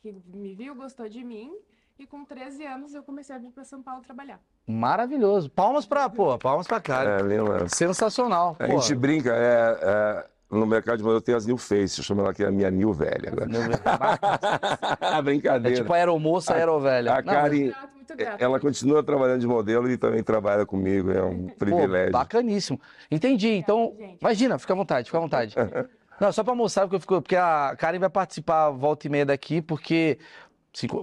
que 0.00 0.12
me 0.12 0.54
viu, 0.54 0.72
gostou 0.76 1.08
de 1.08 1.24
mim. 1.24 1.52
E 2.02 2.06
com 2.06 2.24
13 2.24 2.66
anos 2.66 2.94
eu 2.94 3.02
comecei 3.04 3.32
a 3.32 3.38
vir 3.38 3.52
para 3.52 3.62
São 3.62 3.80
Paulo 3.80 4.02
trabalhar. 4.02 4.40
Maravilhoso. 4.66 5.48
Palmas 5.48 5.86
pra, 5.86 6.08
pô, 6.10 6.36
palmas 6.36 6.66
pra 6.66 6.80
Karen. 6.80 7.08
É, 7.20 7.22
lembra? 7.22 7.68
Sensacional. 7.68 8.56
A 8.58 8.66
pô. 8.66 8.72
gente 8.80 8.92
brinca, 8.96 9.30
é, 9.32 9.78
é, 9.80 10.26
no 10.50 10.66
mercado 10.66 10.96
de 10.98 11.04
modelo 11.04 11.20
tem 11.20 11.32
as 11.32 11.46
new 11.46 11.56
face, 11.56 12.00
eu 12.00 12.04
chamo 12.04 12.22
ela 12.22 12.30
aqui 12.30 12.44
a 12.44 12.50
minha 12.50 12.72
new 12.72 12.92
velha. 12.92 13.30
Meu 13.30 13.46
Deus. 13.46 13.76
É 15.00 15.22
Brincadeira. 15.22 15.76
tipo 15.76 15.92
aeromoça, 15.92 16.54
aerovelha. 16.54 17.12
a 17.12 17.22
Não, 17.22 17.32
Karen, 17.32 17.70
ela 18.40 18.58
continua 18.58 19.00
trabalhando 19.04 19.40
de 19.42 19.46
modelo 19.46 19.88
e 19.88 19.96
também 19.96 20.24
trabalha 20.24 20.66
comigo, 20.66 21.12
é 21.12 21.22
um 21.22 21.46
Pô, 21.54 21.54
privilégio. 21.56 22.10
bacaníssimo. 22.10 22.80
Entendi. 23.12 23.50
Então, 23.50 23.94
imagina, 24.20 24.58
fica 24.58 24.72
à 24.72 24.76
vontade, 24.76 25.06
fica 25.06 25.18
à 25.18 25.20
vontade. 25.20 25.54
Não, 26.20 26.32
só 26.32 26.42
pra 26.42 26.54
mostrar 26.54 26.82
porque 26.82 26.96
eu 26.96 27.00
fico, 27.00 27.22
porque 27.22 27.36
a 27.36 27.76
Karen 27.78 27.98
vai 28.00 28.10
participar 28.10 28.70
volta 28.70 29.06
e 29.06 29.10
meia 29.10 29.26
daqui, 29.26 29.62
porque 29.62 30.18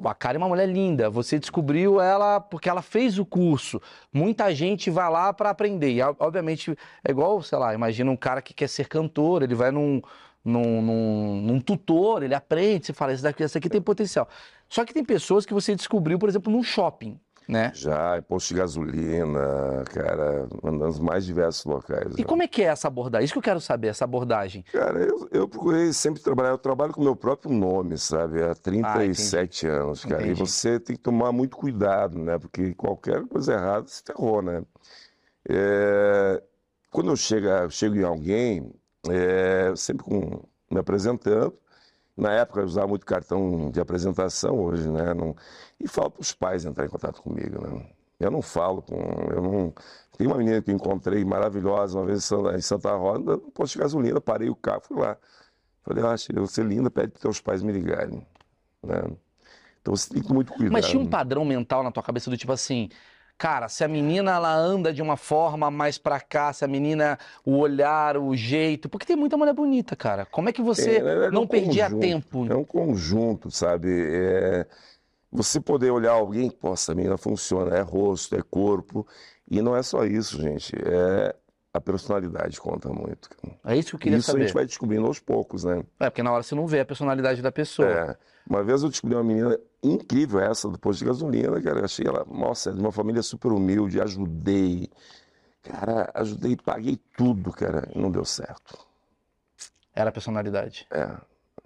a 0.06 0.16
Karen 0.16 0.36
é 0.36 0.38
uma 0.40 0.48
mulher 0.48 0.68
linda. 0.68 1.10
Você 1.10 1.38
descobriu 1.38 2.02
ela 2.02 2.40
porque 2.40 2.70
ela 2.70 2.82
fez 2.82 3.20
o 3.20 3.26
curso. 3.26 3.82
Muita 4.12 4.54
gente 4.54 4.90
vai 4.90 5.10
lá 5.10 5.32
pra 5.32 5.52
aprender. 5.52 5.92
E, 5.92 6.02
obviamente, 6.02 6.76
é 7.04 7.12
igual, 7.12 7.42
sei 7.44 7.58
lá, 7.58 7.74
imagina 7.74 8.10
um 8.10 8.18
cara 8.18 8.42
que 8.42 8.54
quer 8.54 8.68
ser 8.68 8.88
cantor, 8.88 9.44
ele 9.44 9.56
vai 9.56 9.72
num, 9.72 10.02
num, 10.44 10.82
num, 10.82 11.42
num 11.42 11.62
tutor, 11.62 12.24
ele 12.24 12.34
aprende, 12.34 12.88
você 12.88 12.94
fala, 12.94 13.14
esse 13.14 13.24
daqui, 13.24 13.44
esse 13.44 13.58
aqui 13.58 13.70
tem 13.70 13.82
potencial. 13.82 14.28
Só 14.68 14.86
que 14.86 14.94
tem 14.94 15.04
pessoas 15.04 15.46
que 15.46 15.54
você 15.54 15.76
descobriu, 15.76 16.18
por 16.18 16.30
exemplo, 16.30 16.52
num 16.52 16.64
shopping. 16.64 17.20
Né? 17.50 17.72
Já, 17.74 18.22
posto 18.22 18.50
de 18.50 18.60
gasolina, 18.60 19.84
cara, 19.92 20.48
andando 20.64 20.86
nos 20.86 21.00
mais 21.00 21.26
diversos 21.26 21.66
locais. 21.66 22.14
E 22.16 22.20
né? 22.20 22.24
como 22.24 22.44
é 22.44 22.48
que 22.48 22.62
é 22.62 22.66
essa 22.66 22.88
abordagem? 22.88 23.26
Isso 23.26 23.34
que 23.34 23.40
eu 23.40 23.44
quero 23.44 23.60
saber, 23.60 23.88
essa 23.88 24.04
abordagem. 24.04 24.64
Cara, 24.72 25.00
eu, 25.00 25.28
eu 25.32 25.48
procurei 25.48 25.92
sempre 25.92 26.22
trabalhar, 26.22 26.52
eu 26.52 26.60
trabalho 26.60 26.94
com 26.94 27.02
o 27.02 27.04
meu 27.04 27.16
próprio 27.16 27.52
nome, 27.52 27.98
sabe? 27.98 28.44
Há 28.44 28.54
37 28.54 29.66
anos, 29.66 30.06
cara. 30.06 30.22
Entendi. 30.22 30.44
E 30.44 30.46
você 30.46 30.80
tem 30.80 30.96
que 30.96 31.02
tomar 31.02 31.32
muito 31.32 31.58
cuidado, 31.58 32.20
né? 32.20 32.38
Porque 32.38 32.76
qualquer 32.76 33.26
coisa 33.26 33.54
errada 33.54 33.88
se 33.88 34.04
ferrou, 34.06 34.44
né? 34.44 34.62
É, 35.50 36.44
Quando 36.92 37.10
eu 37.10 37.16
chego, 37.16 37.48
eu 37.48 37.70
chego 37.72 37.96
em 37.96 38.04
alguém, 38.04 38.72
é, 39.10 39.74
sempre 39.76 40.06
com, 40.06 40.44
me 40.70 40.80
apresentando. 40.80 41.58
Na 42.20 42.34
época 42.34 42.60
eu 42.60 42.66
usava 42.66 42.88
muito 42.88 43.06
cartão 43.06 43.72
de 43.72 43.80
apresentação, 43.80 44.60
hoje, 44.60 44.90
né? 44.90 45.14
Não, 45.14 45.36
e 45.80 45.88
falo 45.88 46.12
para 46.12 46.22
os 46.22 46.34
pais 46.34 46.66
entrar 46.66 46.86
em 46.86 46.90
contato 46.90 47.22
comigo, 47.22 47.62
né? 47.62 47.90
Eu 48.20 48.30
não 48.30 48.42
falo 48.42 48.82
com. 48.82 48.98
Eu 49.34 49.42
não, 49.42 49.74
tem 50.18 50.28
uma 50.28 50.38
menina 50.38 50.62
que 50.62 50.70
eu 50.70 50.76
encontrei 50.76 51.24
maravilhosa 51.24 51.98
uma 51.98 52.06
vez 52.06 52.30
em 52.30 52.62
Santa- 52.62 52.96
Rosa, 52.96 53.20
no 53.20 53.52
posto 53.52 53.74
de 53.74 53.80
gasolina, 53.80 54.20
parei 54.20 54.50
o 54.50 54.56
carro, 54.56 54.82
fui 54.82 55.00
lá. 55.00 55.18
Falei, 55.84 56.04
ah, 56.04 56.12
achei 56.12 56.36
você 56.36 56.62
linda, 56.62 56.92
pede 56.92 57.14
para 57.14 57.22
teus 57.22 57.40
pais 57.40 57.64
me 57.64 57.72
ligarem. 57.72 58.28
Né? 58.84 59.02
Então 59.82 59.96
você 59.96 60.14
tem 60.14 60.22
que 60.22 60.34
muito 60.34 60.52
cuidado. 60.52 60.74
Mas 60.74 60.88
tinha 60.88 61.02
um 61.02 61.08
padrão 61.08 61.46
mental 61.46 61.82
na 61.84 61.92
tua 61.92 62.04
cabeça 62.04 62.30
do 62.30 62.36
tipo 62.38 62.52
assim, 62.52 62.90
cara, 63.40 63.70
se 63.70 63.84
a 63.84 63.88
menina 63.88 64.34
ela 64.34 64.54
anda 64.56 64.94
de 64.94 65.02
uma 65.02 65.18
forma 65.18 65.72
mais 65.72 65.98
pra 65.98 66.20
cá, 66.22 66.54
se 66.54 66.66
a 66.66 66.68
menina 66.68 67.18
o 67.46 67.58
olhar, 67.58 68.18
o 68.18 68.36
jeito, 68.36 68.90
porque 68.90 69.06
tem 69.08 69.16
muita 69.18 69.38
mulher 69.38 69.54
bonita, 69.54 69.96
cara. 69.96 70.26
Como 70.28 70.50
é 70.50 70.54
que 70.54 70.62
você 70.62 70.98
É, 70.98 71.26
é, 71.26 71.26
é 71.28 71.32
não 71.32 71.44
um 71.44 71.48
perdia 71.48 71.90
conjunto. 71.90 72.00
tempo? 72.00 72.46
É 72.48 72.56
um 72.56 72.66
conjunto, 72.66 73.52
sabe? 73.52 73.90
É, 73.90 74.68
Você 75.32 75.62
poder 75.62 75.92
olhar 75.92 76.14
alguém, 76.14 76.50
pô, 76.52 76.74
essa 76.74 76.96
menina 76.96 77.18
funciona, 77.18 77.78
é 77.78 77.82
rosto, 77.82 78.36
é 78.36 78.42
corpo. 78.44 79.08
E 79.50 79.62
não 79.62 79.76
é 79.76 79.84
só 79.84 80.06
isso, 80.06 80.42
gente. 80.42 80.76
É 80.78 81.36
a 81.74 81.80
personalidade 81.80 82.60
conta 82.60 82.90
muito. 82.90 83.30
É 83.64 83.76
isso 83.78 83.90
que 83.92 83.96
eu 83.96 84.00
queria 84.00 84.18
Isso 84.18 84.32
a 84.32 84.34
saber. 84.34 84.46
gente 84.46 84.54
vai 84.54 84.66
descobrindo 84.66 85.06
aos 85.06 85.20
poucos, 85.20 85.64
né? 85.64 85.84
É, 86.00 86.10
porque 86.10 86.24
na 86.24 86.32
hora 86.32 86.42
você 86.44 86.56
não 86.56 86.66
vê 86.66 86.80
a 86.80 86.86
personalidade 86.86 87.42
da 87.42 87.52
pessoa. 87.52 87.88
É. 87.88 88.18
Uma 88.50 88.64
vez 88.64 88.82
eu 88.82 88.90
descobri 88.90 89.16
uma 89.16 89.24
menina 89.24 89.58
incrível, 89.84 90.40
essa 90.40 90.68
do 90.68 90.80
posto 90.80 91.00
de 91.00 91.06
gasolina, 91.06 91.62
cara. 91.62 91.80
Eu 91.80 91.86
achei 91.86 92.06
ela, 92.08 92.26
nossa, 92.30 92.72
é 92.72 92.74
de 92.74 92.80
uma 92.80 92.92
família 92.92 93.22
super 93.22 93.52
humilde, 93.52 94.02
ajudei. 94.02 94.90
Cara, 95.62 96.10
ajudei, 96.16 96.56
paguei 96.58 97.00
tudo, 97.16 97.52
cara. 97.52 97.88
E 97.94 98.00
não 98.00 98.10
deu 98.10 98.26
certo. 98.26 98.78
Era 99.94 100.10
a 100.10 100.14
personalidade. 100.14 100.88
É. 100.90 101.16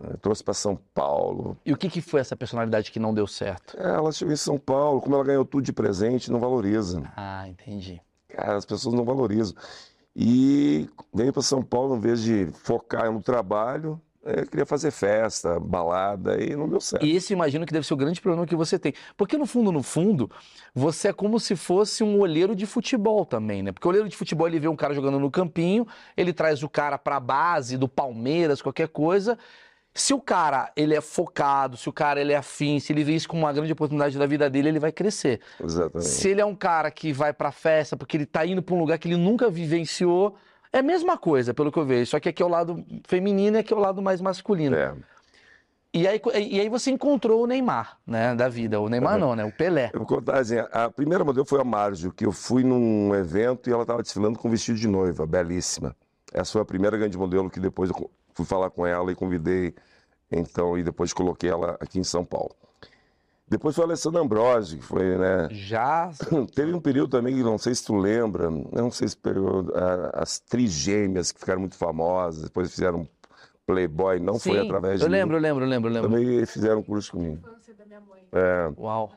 Eu 0.03 0.17
trouxe 0.17 0.43
para 0.43 0.55
São 0.55 0.75
Paulo, 0.93 1.55
E 1.65 1.71
o 1.71 1.77
que 1.77 1.87
que 1.87 2.01
foi 2.01 2.19
essa 2.19 2.35
personalidade 2.35 2.91
que 2.91 2.99
não 2.99 3.13
deu 3.13 3.27
certo? 3.27 3.77
É, 3.79 3.87
Ela 3.93 4.11
chegou 4.11 4.33
em 4.33 4.37
São 4.37 4.57
Paulo, 4.57 4.99
como 4.99 5.15
ela 5.15 5.23
ganhou 5.23 5.45
tudo 5.45 5.63
de 5.63 5.71
presente, 5.71 6.31
não 6.31 6.39
valoriza. 6.39 7.03
Ah, 7.15 7.47
entendi. 7.47 8.01
Cara, 8.27 8.57
as 8.57 8.65
pessoas 8.65 8.95
não 8.95 9.05
valorizam. 9.05 9.55
E 10.15 10.87
veio 11.13 11.33
para 11.33 11.41
São 11.41 11.63
Paulo, 11.63 11.95
em 11.95 11.99
vez 11.99 12.21
de 12.21 12.47
focar 12.53 13.11
no 13.11 13.21
trabalho, 13.21 13.99
é, 14.25 14.45
queria 14.45 14.65
fazer 14.65 14.91
festa, 14.91 15.59
balada, 15.59 16.41
e 16.41 16.55
não 16.55 16.69
deu 16.69 16.79
certo. 16.79 17.05
E 17.05 17.15
esse 17.15 17.33
eu 17.33 17.35
imagino 17.35 17.65
que 17.65 17.73
deve 17.73 17.85
ser 17.85 17.93
o 17.93 17.97
grande 17.97 18.21
problema 18.21 18.47
que 18.47 18.55
você 18.55 18.79
tem. 18.79 18.93
Porque 19.17 19.37
no 19.37 19.45
fundo, 19.45 19.71
no 19.71 19.83
fundo, 19.83 20.31
você 20.73 21.09
é 21.09 21.13
como 21.13 21.39
se 21.39 21.55
fosse 21.55 22.03
um 22.03 22.19
olheiro 22.19 22.55
de 22.55 22.65
futebol 22.65 23.25
também, 23.25 23.61
né? 23.61 23.71
Porque 23.71 23.87
o 23.87 23.89
olheiro 23.89 24.07
de 24.07 24.15
futebol, 24.15 24.47
ele 24.47 24.59
vê 24.59 24.67
um 24.67 24.75
cara 24.75 24.93
jogando 24.93 25.19
no 25.19 25.29
campinho, 25.29 25.85
ele 26.15 26.31
traz 26.31 26.63
o 26.63 26.69
cara 26.69 26.97
pra 26.97 27.19
base 27.19 27.75
do 27.75 27.87
Palmeiras, 27.87 28.61
qualquer 28.61 28.87
coisa. 28.87 29.37
Se 29.95 30.13
o 30.13 30.19
cara, 30.19 30.71
ele 30.75 30.95
é 30.95 31.01
focado, 31.01 31.77
se 31.77 31.87
o 31.87 31.93
cara, 31.93 32.19
ele 32.19 32.33
é 32.33 32.37
afim, 32.37 32.79
se 32.79 32.91
ele 32.91 33.03
vê 33.03 33.13
isso 33.13 33.27
como 33.27 33.43
uma 33.43 33.53
grande 33.53 33.71
oportunidade 33.71 34.17
da 34.17 34.25
vida 34.25 34.49
dele, 34.49 34.69
ele 34.69 34.79
vai 34.79 34.91
crescer. 34.91 35.39
Exatamente. 35.63 36.09
Se 36.09 36.29
ele 36.29 36.41
é 36.41 36.45
um 36.45 36.55
cara 36.55 36.89
que 36.89 37.13
vai 37.13 37.31
pra 37.31 37.51
festa 37.51 37.95
porque 37.95 38.17
ele 38.17 38.25
tá 38.25 38.43
indo 38.45 38.63
pra 38.63 38.73
um 38.73 38.79
lugar 38.79 38.97
que 38.97 39.07
ele 39.07 39.17
nunca 39.17 39.49
vivenciou, 39.49 40.35
é 40.71 40.79
a 40.79 40.83
mesma 40.83 41.15
coisa, 41.15 41.53
pelo 41.53 41.71
que 41.71 41.77
eu 41.77 41.85
vejo. 41.85 42.09
Só 42.09 42.19
que 42.19 42.27
aqui 42.27 42.41
é 42.41 42.45
o 42.45 42.49
lado 42.49 42.83
feminino 43.07 43.57
e 43.57 43.59
aqui 43.59 43.71
é 43.71 43.75
o 43.75 43.79
lado 43.79 44.01
mais 44.01 44.19
masculino. 44.19 44.75
É. 44.75 44.95
E 45.93 46.07
aí, 46.07 46.19
e 46.49 46.59
aí 46.59 46.69
você 46.69 46.89
encontrou 46.89 47.43
o 47.43 47.45
Neymar, 47.45 47.99
né, 48.07 48.33
da 48.33 48.49
vida. 48.49 48.81
O 48.81 48.89
Neymar 48.89 49.19
não, 49.19 49.35
né? 49.35 49.45
O 49.45 49.51
Pelé. 49.51 49.91
Eu 49.93 49.99
vou 49.99 50.07
contar 50.07 50.39
assim, 50.39 50.55
a 50.71 50.89
primeira 50.89 51.23
modelo 51.23 51.45
foi 51.45 51.61
a 51.61 51.63
Márcio, 51.63 52.11
que 52.11 52.25
eu 52.25 52.31
fui 52.31 52.63
num 52.63 53.13
evento 53.13 53.69
e 53.69 53.73
ela 53.73 53.83
estava 53.83 54.01
desfilando 54.01 54.39
com 54.39 54.49
vestido 54.49 54.79
de 54.79 54.87
noiva, 54.87 55.27
belíssima. 55.27 55.95
Essa 56.33 56.53
foi 56.53 56.61
a 56.63 56.65
primeira 56.65 56.97
grande 56.97 57.15
modelo 57.15 57.47
que 57.47 57.59
depois 57.59 57.91
eu 57.91 58.09
fui 58.33 58.45
falar 58.45 58.69
com 58.69 58.85
ela 58.85 59.11
e 59.11 59.15
convidei, 59.15 59.73
então, 60.31 60.77
e 60.77 60.83
depois 60.83 61.13
coloquei 61.13 61.49
ela 61.49 61.77
aqui 61.79 61.99
em 61.99 62.03
São 62.03 62.23
Paulo. 62.25 62.55
Depois 63.47 63.75
foi 63.75 63.83
a 63.83 63.87
Alessandra 63.87 64.21
Ambrosio, 64.21 64.79
que 64.79 64.85
foi, 64.85 65.17
né? 65.17 65.47
Já. 65.51 66.09
Teve 66.55 66.73
um 66.73 66.79
período 66.79 67.09
também 67.11 67.35
que 67.35 67.43
não 67.43 67.57
sei 67.57 67.75
se 67.75 67.85
tu 67.85 67.95
lembra, 67.95 68.49
não 68.49 68.89
sei 68.89 69.07
se 69.07 69.17
a- 69.75 70.21
as 70.21 70.39
trigêmeas 70.39 71.31
que 71.31 71.39
ficaram 71.39 71.59
muito 71.59 71.75
famosas, 71.75 72.43
depois 72.43 72.71
fizeram 72.71 73.07
Playboy, 73.65 74.19
não 74.19 74.39
foi 74.39 74.53
Sim, 74.59 74.65
através 74.65 74.99
de 74.99 75.05
Eu 75.05 75.09
mim. 75.09 75.17
lembro, 75.17 75.37
eu 75.37 75.41
lembro, 75.41 75.63
eu 75.65 75.69
lembro, 75.69 75.89
lembro. 75.91 76.09
Também 76.09 76.45
fizeram 76.45 76.79
um 76.79 76.83
curso 76.83 77.11
comigo. 77.11 77.41
Infância 77.43 77.73
da 77.75 77.85
minha 77.85 78.01
mãe. 78.01 78.21
É. 78.31 78.71
Uau. 78.77 79.13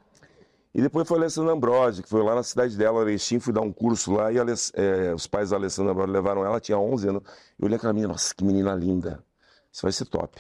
E 0.77 0.83
depois 0.83 1.09
foi 1.09 1.17
a 1.17 1.21
Alessandra 1.21 1.55
Ambrosio, 1.55 2.03
que 2.03 2.09
foi 2.11 2.23
lá 2.23 2.35
na 2.35 2.43
cidade 2.43 2.77
dela, 2.77 3.01
Erechim, 3.01 3.41
fui 3.41 3.51
dar 3.51 3.62
um 3.62 3.73
curso 3.73 4.12
lá 4.12 4.31
e 4.31 4.37
eh, 4.37 5.15
os 5.15 5.27
pais 5.27 5.49
da 5.49 5.57
Alessandra 5.57 5.93
Ambrosio 5.93 6.12
levaram 6.12 6.45
ela, 6.45 6.61
tinha 6.61 6.79
11 6.79 7.09
anos. 7.09 7.23
Eu 7.59 7.65
olhei 7.65 7.79
aquela 7.79 7.95
menina, 7.95 8.12
nossa, 8.12 8.35
que 8.35 8.45
menina 8.45 8.75
linda, 8.75 9.25
isso 9.73 9.81
vai 9.81 9.91
ser 9.91 10.05
top. 10.05 10.39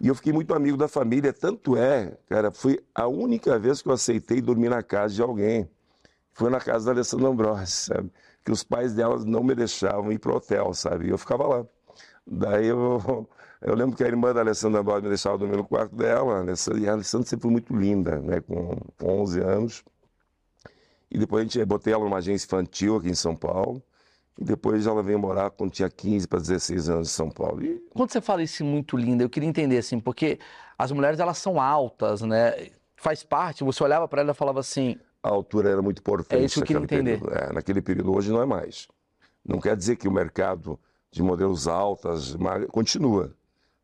E 0.00 0.08
eu 0.08 0.14
fiquei 0.16 0.32
muito 0.32 0.52
amigo 0.52 0.76
da 0.76 0.88
família, 0.88 1.32
tanto 1.32 1.76
é, 1.76 2.18
cara, 2.28 2.50
foi 2.50 2.84
a 2.92 3.06
única 3.06 3.56
vez 3.56 3.80
que 3.80 3.88
eu 3.88 3.92
aceitei 3.92 4.40
dormir 4.40 4.70
na 4.70 4.82
casa 4.82 5.14
de 5.14 5.22
alguém. 5.22 5.70
Foi 6.32 6.50
na 6.50 6.58
casa 6.58 6.86
da 6.86 6.90
Alessandra 6.90 7.28
Ambrosio, 7.28 7.94
sabe? 7.94 8.12
Que 8.44 8.50
os 8.50 8.64
pais 8.64 8.92
dela 8.92 9.24
não 9.24 9.44
me 9.44 9.54
deixavam 9.54 10.10
ir 10.10 10.18
pro 10.18 10.34
hotel, 10.34 10.74
sabe? 10.74 11.06
E 11.06 11.10
eu 11.10 11.16
ficava 11.16 11.46
lá. 11.46 11.66
Daí 12.26 12.66
eu, 12.66 13.28
eu 13.64 13.74
lembro 13.74 13.96
que 13.96 14.04
a 14.04 14.06
irmã 14.06 14.32
da 14.32 14.40
Alessandra 14.40 14.80
Ambrosio 14.80 15.02
me 15.02 15.08
deixava 15.08 15.38
dormir 15.38 15.56
no 15.56 15.64
quarto 15.64 15.94
dela, 15.96 16.44
e 16.76 16.88
a 16.88 16.92
Alessandra 16.92 17.26
sempre 17.26 17.42
foi 17.42 17.50
muito 17.50 17.74
linda, 17.74 18.18
né? 18.20 18.40
Com, 18.40 18.76
com 18.98 19.22
11 19.22 19.40
anos. 19.40 19.84
E 21.10 21.18
depois 21.18 21.40
a 21.40 21.44
gente 21.44 21.64
botei 21.64 21.92
ela 21.92 22.04
numa 22.04 22.18
agência 22.18 22.46
infantil 22.46 22.96
aqui 22.96 23.08
em 23.08 23.14
São 23.14 23.34
Paulo. 23.34 23.82
E 24.36 24.44
depois 24.44 24.86
ela 24.86 25.02
veio 25.02 25.18
morar 25.18 25.50
quando 25.50 25.70
tinha 25.70 25.88
15 25.88 26.26
para 26.26 26.40
16 26.40 26.88
anos 26.88 27.08
em 27.08 27.12
São 27.12 27.30
Paulo. 27.30 27.64
E 27.64 27.80
Quando 27.94 28.10
você 28.10 28.20
fala 28.20 28.42
isso 28.42 28.64
muito 28.64 28.96
linda, 28.96 29.22
eu 29.22 29.30
queria 29.30 29.48
entender 29.48 29.78
assim, 29.78 30.00
porque 30.00 30.40
as 30.76 30.90
mulheres 30.90 31.20
elas 31.20 31.38
são 31.38 31.60
altas, 31.60 32.20
né? 32.22 32.68
Faz 32.96 33.22
parte, 33.22 33.62
você 33.62 33.84
olhava 33.84 34.08
pra 34.08 34.22
ela 34.22 34.32
e 34.32 34.34
falava 34.34 34.58
assim, 34.58 34.98
a 35.22 35.28
altura 35.30 35.70
era 35.70 35.80
muito 35.80 36.00
importante 36.00 36.42
É 36.42 36.44
isso 36.44 36.62
que 36.62 36.74
eu 36.74 36.82
queria 36.82 36.98
entender. 36.98 37.18
período. 37.18 37.38
É, 37.38 37.52
naquele 37.52 37.80
período, 37.80 38.14
hoje 38.14 38.30
não 38.30 38.42
é 38.42 38.46
mais. 38.46 38.88
Não 39.42 39.58
quer 39.58 39.74
dizer 39.74 39.96
que 39.96 40.06
o 40.06 40.12
mercado 40.12 40.78
de 41.10 41.22
modelos 41.22 41.66
altas 41.66 42.36
continua. 42.70 43.32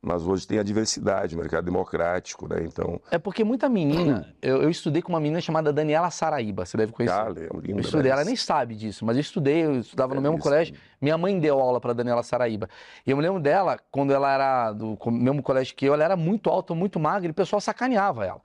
Mas 0.02 0.26
hoje 0.26 0.46
tem 0.46 0.58
a 0.58 0.62
diversidade, 0.62 1.34
o 1.34 1.38
mercado 1.38 1.66
democrático, 1.66 2.48
né? 2.48 2.62
Então, 2.62 2.98
é 3.10 3.18
porque 3.18 3.44
muita 3.44 3.68
menina, 3.68 4.32
eu, 4.40 4.62
eu 4.62 4.70
estudei 4.70 5.02
com 5.02 5.12
uma 5.12 5.20
menina 5.20 5.42
chamada 5.42 5.74
Daniela 5.74 6.10
Saraíba, 6.10 6.64
você 6.64 6.78
deve 6.78 6.90
conhecer. 6.90 7.14
ah, 7.14 7.28
lembro, 7.28 7.62
Eu 7.68 7.80
estudei, 7.80 8.10
ela 8.10 8.24
nem 8.24 8.34
sabe 8.34 8.74
disso, 8.74 9.04
mas 9.04 9.16
eu 9.16 9.20
estudei, 9.20 9.66
eu 9.66 9.80
estudava 9.80 10.14
no 10.14 10.22
mesmo 10.22 10.36
Belíssimo. 10.36 10.52
colégio. 10.54 10.74
Minha 11.02 11.18
mãe 11.18 11.38
deu 11.38 11.60
aula 11.60 11.78
para 11.80 11.92
Daniela 11.92 12.22
Saraíba. 12.22 12.66
E 13.06 13.10
eu 13.10 13.16
me 13.16 13.22
lembro 13.22 13.40
dela, 13.40 13.78
quando 13.90 14.14
ela 14.14 14.32
era 14.32 14.72
do 14.72 14.96
mesmo 15.10 15.42
colégio 15.42 15.74
que 15.76 15.84
eu, 15.84 15.92
ela 15.92 16.04
era 16.04 16.16
muito 16.16 16.48
alta, 16.48 16.74
muito 16.74 16.98
magra, 16.98 17.28
e 17.28 17.30
o 17.30 17.34
pessoal 17.34 17.60
sacaneava 17.60 18.24
ela. 18.24 18.40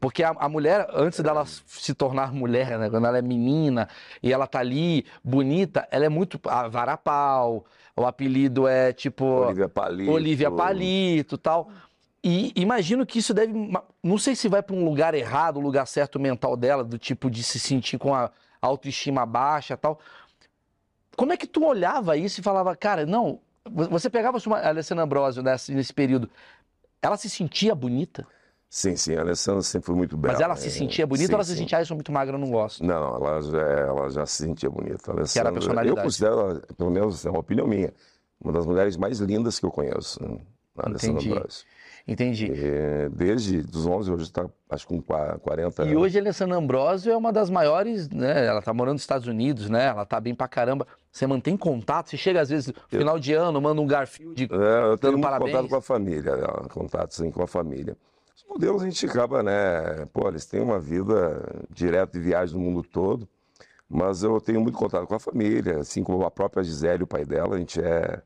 Porque 0.00 0.22
a, 0.22 0.30
a 0.38 0.48
mulher, 0.48 0.86
antes 0.94 1.20
dela 1.20 1.44
se 1.46 1.94
tornar 1.94 2.32
mulher, 2.32 2.78
né, 2.78 2.88
quando 2.90 3.06
ela 3.06 3.18
é 3.18 3.22
menina 3.22 3.88
e 4.22 4.32
ela 4.32 4.46
tá 4.46 4.58
ali, 4.58 5.04
bonita, 5.22 5.86
ela 5.90 6.04
é 6.06 6.08
muito. 6.08 6.40
A 6.46 6.68
varapau, 6.68 7.64
o 7.96 8.04
apelido 8.04 8.66
é 8.66 8.92
tipo. 8.92 9.24
Olivia 9.24 9.68
Palito. 9.68 10.10
Olivia 10.10 10.50
Palito 10.50 11.38
tal. 11.38 11.70
E 12.22 12.52
imagino 12.56 13.04
que 13.04 13.18
isso 13.18 13.34
deve. 13.34 13.52
Não 14.02 14.18
sei 14.18 14.34
se 14.34 14.48
vai 14.48 14.62
para 14.62 14.74
um 14.74 14.84
lugar 14.84 15.14
errado, 15.14 15.58
o 15.58 15.60
lugar 15.60 15.86
certo 15.86 16.18
mental 16.18 16.56
dela, 16.56 16.82
do 16.82 16.98
tipo 16.98 17.30
de 17.30 17.42
se 17.42 17.58
sentir 17.58 17.98
com 17.98 18.14
a 18.14 18.30
autoestima 18.60 19.26
baixa 19.26 19.76
tal. 19.76 20.00
Como 21.16 21.32
é 21.32 21.36
que 21.36 21.46
tu 21.46 21.64
olhava 21.64 22.16
isso 22.16 22.40
e 22.40 22.42
falava, 22.42 22.74
cara, 22.74 23.06
não. 23.06 23.40
Você 23.66 24.10
pegava 24.10 24.38
a 24.38 24.68
Alessandra 24.68 25.04
Ambrosio 25.04 25.42
nesse, 25.42 25.72
nesse 25.74 25.92
período, 25.92 26.28
ela 27.00 27.16
se 27.16 27.30
sentia 27.30 27.74
bonita? 27.74 28.26
Sim, 28.76 28.96
sim, 28.96 29.14
a 29.14 29.20
Alessandra 29.20 29.62
sempre 29.62 29.86
foi 29.86 29.94
muito 29.94 30.16
bela. 30.16 30.32
Mas 30.34 30.42
ela 30.42 30.56
se 30.56 30.64
né? 30.64 30.70
sentia 30.72 31.06
bonita 31.06 31.28
Sim, 31.28 31.32
ou 31.32 31.36
ela 31.36 31.44
se 31.44 31.56
sentia, 31.56 31.78
ah, 31.78 31.82
eu 31.82 31.86
sou 31.86 31.94
muito 31.96 32.10
magra, 32.10 32.34
eu 32.34 32.40
não 32.40 32.50
gosto? 32.50 32.82
Não, 32.84 33.14
ela 33.14 33.40
já, 33.40 33.58
ela 33.60 34.10
já 34.10 34.26
se 34.26 34.42
sentia 34.44 34.68
bonita. 34.68 35.12
A 35.12 35.14
Que 35.14 35.38
era 35.38 35.48
a 35.48 35.52
Alessandra, 35.52 35.52
personalidade. 35.52 35.88
Eu 35.96 36.02
considero 36.02 36.40
ela, 36.40 36.60
pelo 36.76 36.90
menos 36.90 37.24
é 37.24 37.30
uma 37.30 37.38
opinião 37.38 37.68
minha, 37.68 37.94
uma 38.42 38.52
das 38.52 38.66
mulheres 38.66 38.96
mais 38.96 39.20
lindas 39.20 39.60
que 39.60 39.64
eu 39.64 39.70
conheço. 39.70 40.20
né? 40.20 40.38
A 40.76 40.88
Alessandra 40.88 41.20
Entendi. 41.20 41.32
Ambrosio. 41.36 41.64
Entendi. 42.06 42.50
É, 42.52 43.08
desde 43.10 43.58
os 43.58 43.86
11, 43.86 44.10
hoje 44.10 44.24
está, 44.24 44.44
acho 44.68 44.88
com 44.88 45.00
qua- 45.00 45.38
40 45.38 45.84
E 45.84 45.90
anos. 45.90 46.02
hoje 46.02 46.18
a 46.18 46.20
Alessandra 46.20 46.56
Ambrosio 46.58 47.12
é 47.12 47.16
uma 47.16 47.32
das 47.32 47.48
maiores, 47.48 48.10
né? 48.10 48.44
Ela 48.44 48.60
tá 48.60 48.74
morando 48.74 48.94
nos 48.94 49.02
Estados 49.02 49.28
Unidos, 49.28 49.70
né? 49.70 49.84
Ela 49.86 50.04
tá 50.04 50.18
bem 50.18 50.34
pra 50.34 50.48
caramba. 50.48 50.84
Você 51.12 51.28
mantém 51.28 51.56
contato? 51.56 52.10
Você 52.10 52.16
chega 52.16 52.40
às 52.40 52.48
vezes 52.48 52.66
no 52.74 52.98
final 52.98 53.20
de 53.20 53.32
ano, 53.34 53.60
manda 53.62 53.80
um 53.80 53.86
Garfield. 53.86 54.48
É, 54.50 54.82
eu 54.90 54.98
tenho 54.98 55.12
muito 55.12 55.22
parabéns. 55.22 55.52
contato 55.52 55.68
com 55.70 55.76
a 55.76 55.80
família, 55.80 56.32
contato 56.72 57.14
sim 57.14 57.30
com 57.30 57.40
a 57.44 57.46
família. 57.46 57.96
Os 58.36 58.44
modelos 58.48 58.82
a 58.82 58.86
gente 58.86 59.06
acaba, 59.06 59.42
né? 59.42 60.06
Pô, 60.12 60.28
eles 60.28 60.44
têm 60.44 60.60
uma 60.60 60.78
vida 60.78 61.64
direta 61.70 62.18
de 62.18 62.24
viagem 62.24 62.56
no 62.56 62.62
mundo 62.62 62.82
todo, 62.82 63.28
mas 63.88 64.22
eu 64.22 64.40
tenho 64.40 64.60
muito 64.60 64.76
contato 64.76 65.06
com 65.06 65.14
a 65.14 65.20
família, 65.20 65.78
assim 65.78 66.02
como 66.02 66.24
a 66.24 66.30
própria 66.30 66.64
Gisele, 66.64 67.04
o 67.04 67.06
pai 67.06 67.24
dela, 67.24 67.54
a 67.54 67.58
gente 67.58 67.80
é. 67.80 68.22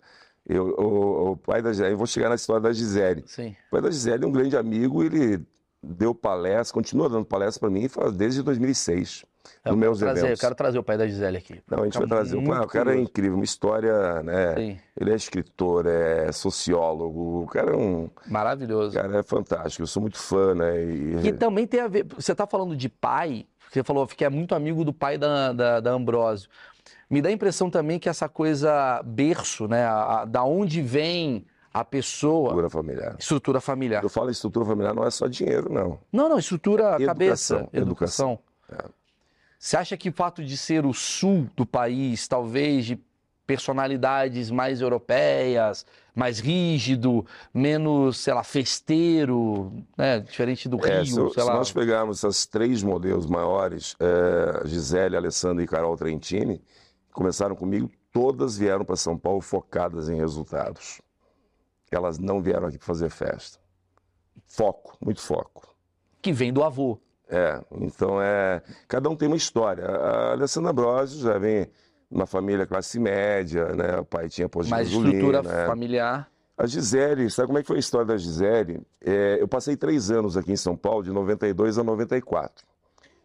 Eu, 0.47 0.69
o, 0.79 1.33
o 1.33 1.37
pai 1.37 1.61
da 1.61 1.71
Gisele, 1.71 1.93
eu 1.93 1.99
vou 1.99 2.07
chegar 2.07 2.31
na 2.31 2.37
história 2.37 2.63
da 2.63 2.73
Gisele. 2.73 3.23
Sim. 3.27 3.55
O 3.69 3.71
pai 3.73 3.83
da 3.83 3.91
Gisele 3.91 4.25
é 4.25 4.27
um 4.27 4.33
grande 4.33 4.57
amigo, 4.57 5.03
ele 5.05 5.47
deu 5.83 6.15
palestra, 6.15 6.73
continua 6.73 7.09
dando 7.09 7.27
palestra 7.27 7.61
para 7.61 7.71
mim 7.71 7.87
desde 8.15 8.43
2006, 8.43 9.27
Eu 9.65 9.73
nos 9.73 9.77
quero 9.77 9.77
meus 9.77 9.99
trazer, 9.99 10.21
eu 10.21 10.25
eventos. 10.27 10.41
quero 10.41 10.55
trazer 10.55 10.79
o 10.79 10.83
pai 10.83 10.99
da 10.99 11.07
Gisele 11.07 11.37
aqui. 11.39 11.63
Não, 11.71 11.81
a 11.83 11.85
gente 11.85 11.99
vai 11.99 12.07
trazer. 12.07 12.37
O, 12.37 12.41
muito 12.41 12.57
pai- 12.57 12.65
o 12.65 12.69
cara 12.69 12.95
é 12.97 13.01
incrível, 13.01 13.35
uma 13.35 13.45
história, 13.45 14.23
né? 14.23 14.55
Sim, 14.55 14.79
Ele 15.01 15.13
é 15.13 15.15
escritor, 15.15 15.87
é 15.87 16.31
sociólogo, 16.33 17.43
o 17.43 17.47
cara 17.47 17.73
é 17.73 17.77
um 17.77 18.11
maravilhoso. 18.27 18.91
o 18.99 19.01
cara 19.03 19.19
é 19.19 19.23
fantástico, 19.23 19.83
eu 19.83 19.87
sou 19.87 20.01
muito 20.03 20.19
fã, 20.19 20.55
né? 20.55 20.85
E- 20.85 21.19
Que 21.23 21.33
também 21.33 21.67
tem 21.67 21.81
a 21.81 21.89
ver. 21.89 22.07
Você 22.17 22.35
tá 22.35 22.47
falando 22.47 22.77
de 22.77 22.89
pai, 22.89 23.47
você 23.71 23.83
falou 23.83 24.07
que 24.07 24.25
é 24.25 24.29
muito 24.31 24.55
amigo 24.55 24.85
do 24.85 24.93
pai 24.93 25.17
da, 25.19 25.53
da, 25.53 25.81
da 25.81 25.91
Ambrósio. 25.93 26.49
Me 27.11 27.23
dá 27.23 27.29
a 27.31 27.33
impressão 27.33 27.71
também 27.71 27.99
que 27.99 28.09
essa 28.09 28.29
coisa 28.29 29.01
berço, 29.05 29.67
né? 29.67 29.85
a- 29.85 30.21
a- 30.21 30.25
da 30.25 30.45
onde 30.45 30.83
vem 30.83 31.47
a 31.73 31.85
pessoa, 31.85 32.49
Estrutura 32.49 32.71
familiar. 32.71 33.17
estrutura 33.19 33.61
familiar. 33.61 34.03
Eu 34.03 34.09
falo 34.09 34.31
estrutura 34.31 34.65
familiar, 34.67 34.95
não 34.95 35.05
é 35.07 35.11
só 35.11 35.27
dinheiro, 35.27 35.73
não. 35.73 35.99
Não, 36.13 36.29
não, 36.29 36.39
estrutura 36.39 36.83
Educação, 36.97 37.07
cabeça, 37.07 37.55
educação. 37.73 37.79
educação. 37.83 38.39
É. 38.71 38.98
Você 39.59 39.77
acha 39.77 39.97
que 39.97 40.09
o 40.09 40.13
fato 40.13 40.45
de 40.45 40.57
ser 40.57 40.87
o 40.87 40.95
sul 40.95 41.49
do 41.57 41.67
país, 41.67 42.29
talvez 42.29 42.87
de 42.87 42.99
personalidades 43.45 44.51
mais 44.51 44.81
europeias, 44.81 45.85
mais 46.15 46.39
rígido, 46.39 47.25
menos, 47.53 48.19
sei 48.19 48.35
lá, 48.35 48.45
festeiro, 48.45 49.73
né? 49.97 50.21
Diferente 50.21 50.69
do 50.69 50.77
É, 50.87 50.99
Rio, 51.03 51.31
se, 51.31 51.41
se 51.41 51.47
nós 51.47 51.73
pegarmos 51.73 52.19
essas 52.19 52.45
três 52.45 52.83
modelos 52.83 53.27
maiores, 53.27 53.97
é, 53.99 54.67
Gisele, 54.69 55.17
Alessandra 55.17 55.65
e 55.65 55.67
Carol 55.67 55.97
Trentini, 55.97 56.63
começaram 57.11 57.57
comigo, 57.57 57.91
todas 58.13 58.59
vieram 58.59 58.85
para 58.85 58.97
São 58.97 59.17
Paulo 59.17 59.41
focadas 59.41 60.09
em 60.09 60.17
resultados. 60.17 61.01
Elas 61.91 62.19
não 62.19 62.43
vieram 62.43 62.69
aqui 62.69 62.77
para 62.77 62.87
fazer 62.87 63.09
festa. 63.09 63.59
Foco, 64.47 64.97
muito 65.01 65.23
foco. 65.23 65.75
Que 66.21 66.33
vem 66.33 66.53
do 66.53 66.63
avô. 66.63 67.01
É, 67.29 67.61
então 67.73 68.21
é. 68.21 68.63
Cada 68.87 69.09
um 69.11 69.17
tem 69.17 69.29
uma 69.29 69.37
história. 69.37 69.85
A 69.87 70.33
Alessandra 70.33 70.71
Ambrosio 70.71 71.21
já 71.21 71.39
vem 71.39 71.69
uma 72.11 72.27
família 72.27 72.67
classe 72.67 72.99
média, 72.99 73.67
né? 73.75 73.99
O 73.99 74.05
pai 74.05 74.29
tinha 74.29 74.49
posto 74.49 74.67
de 74.67 74.71
Mais 74.71 74.89
gasolina, 74.89 75.15
estrutura 75.15 75.43
né? 75.43 75.67
familiar. 75.67 76.31
A 76.57 76.67
Gisele, 76.67 77.31
sabe 77.31 77.47
como 77.47 77.59
é 77.59 77.63
que 77.63 77.69
foi 77.69 77.77
a 77.77 77.81
história 77.81 78.07
da 78.07 78.17
Gisele? 78.17 78.81
É, 79.01 79.37
eu 79.41 79.47
passei 79.47 79.77
três 79.77 80.11
anos 80.11 80.37
aqui 80.37 80.51
em 80.51 80.57
São 80.57 80.77
Paulo, 80.77 81.05
de 81.05 81.13
92 81.13 81.79
a 81.79 81.85
94. 81.85 82.67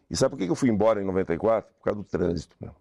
E 0.08 0.16
sabe 0.16 0.36
por 0.36 0.44
que 0.44 0.48
eu 0.50 0.54
fui 0.54 0.68
embora 0.68 1.00
em 1.00 1.04
94? 1.04 1.68
Por 1.78 1.84
causa 1.84 2.00
do 2.00 2.04
trânsito. 2.04 2.54
Meu. 2.60 2.72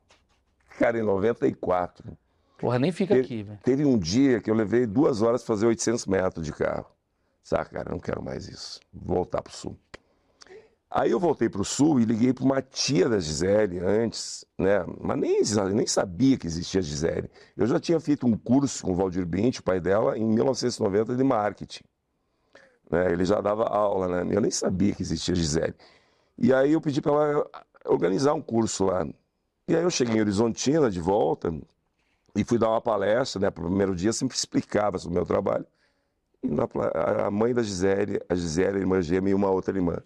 Cara, 0.77 0.99
em 0.99 1.01
94, 1.01 2.17
Porra, 2.59 2.77
nem 2.79 2.91
fica 2.91 3.15
aqui, 3.15 3.43
velho. 3.43 3.59
teve 3.63 3.85
um 3.85 3.97
dia 3.97 4.39
que 4.39 4.49
eu 4.49 4.55
levei 4.55 4.85
duas 4.85 5.21
horas 5.21 5.43
para 5.43 5.55
fazer 5.55 5.65
800 5.65 6.05
metros 6.05 6.45
de 6.45 6.51
carro. 6.51 6.85
Sabe, 7.43 7.69
cara, 7.71 7.89
eu 7.89 7.93
não 7.93 7.99
quero 7.99 8.21
mais 8.23 8.47
isso. 8.47 8.79
Vou 8.93 9.15
voltar 9.15 9.41
para 9.41 9.51
o 9.51 9.55
sul. 9.55 9.77
Aí 10.95 11.09
eu 11.09 11.19
voltei 11.19 11.49
para 11.49 11.59
o 11.59 11.65
sul 11.65 11.99
e 11.99 12.05
liguei 12.05 12.31
para 12.31 12.43
uma 12.43 12.61
tia 12.61 13.09
da 13.09 13.19
Gisele 13.19 13.79
antes, 13.79 14.45
né? 14.55 14.85
Mas 15.01 15.17
nem, 15.19 15.41
nem 15.73 15.87
sabia 15.87 16.37
que 16.37 16.45
existia 16.45 16.81
a 16.81 16.83
Gisele. 16.83 17.31
Eu 17.57 17.65
já 17.65 17.79
tinha 17.79 17.99
feito 17.99 18.27
um 18.27 18.37
curso 18.37 18.83
com 18.83 18.91
o 18.91 18.95
Valdir 18.95 19.25
Bint, 19.25 19.57
o 19.57 19.63
pai 19.63 19.79
dela, 19.79 20.15
em 20.15 20.23
1990 20.23 21.15
de 21.15 21.23
marketing. 21.23 21.83
Né? 22.91 23.11
Ele 23.11 23.25
já 23.25 23.41
dava 23.41 23.63
aula, 23.63 24.07
né? 24.23 24.35
Eu 24.35 24.39
nem 24.39 24.51
sabia 24.51 24.93
que 24.93 25.01
existia 25.01 25.33
a 25.33 25.35
Gisele. 25.35 25.73
E 26.37 26.53
aí 26.53 26.73
eu 26.73 26.79
pedi 26.79 27.01
para 27.01 27.11
ela 27.11 27.49
organizar 27.85 28.35
um 28.35 28.41
curso 28.41 28.85
lá. 28.85 29.03
E 29.67 29.75
aí 29.75 29.81
eu 29.81 29.89
cheguei 29.89 30.17
em 30.17 30.21
Horizontina 30.21 30.91
de 30.91 31.01
volta 31.01 31.51
e 32.35 32.43
fui 32.43 32.59
dar 32.59 32.69
uma 32.69 32.81
palestra, 32.81 33.41
né? 33.41 33.49
Primeiro 33.49 33.95
dia 33.95 34.13
sempre 34.13 34.37
explicava 34.37 34.99
sobre 34.99 35.13
o 35.13 35.15
meu 35.15 35.25
trabalho. 35.25 35.65
E 36.43 36.47
na 36.47 36.67
a 37.25 37.31
mãe 37.31 37.51
da 37.51 37.63
Gisele, 37.63 38.21
a 38.29 38.35
Gisele, 38.35 38.77
a 38.77 38.79
irmã 38.79 39.01
gêmea 39.01 39.31
e 39.31 39.33
uma 39.33 39.49
outra 39.49 39.75
irmã. 39.75 39.97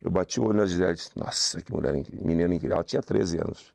Eu 0.00 0.10
bati 0.10 0.40
o 0.40 0.44
olho 0.44 0.58
na 0.58 0.66
Gisele 0.66 0.92
e 0.92 0.94
disse, 0.94 1.10
nossa, 1.16 1.60
que 1.60 1.72
mulher, 1.72 1.94
incrível, 1.94 2.24
menina 2.26 2.54
incrível. 2.54 2.76
Ela 2.76 2.84
tinha 2.84 3.02
13 3.02 3.38
anos. 3.38 3.72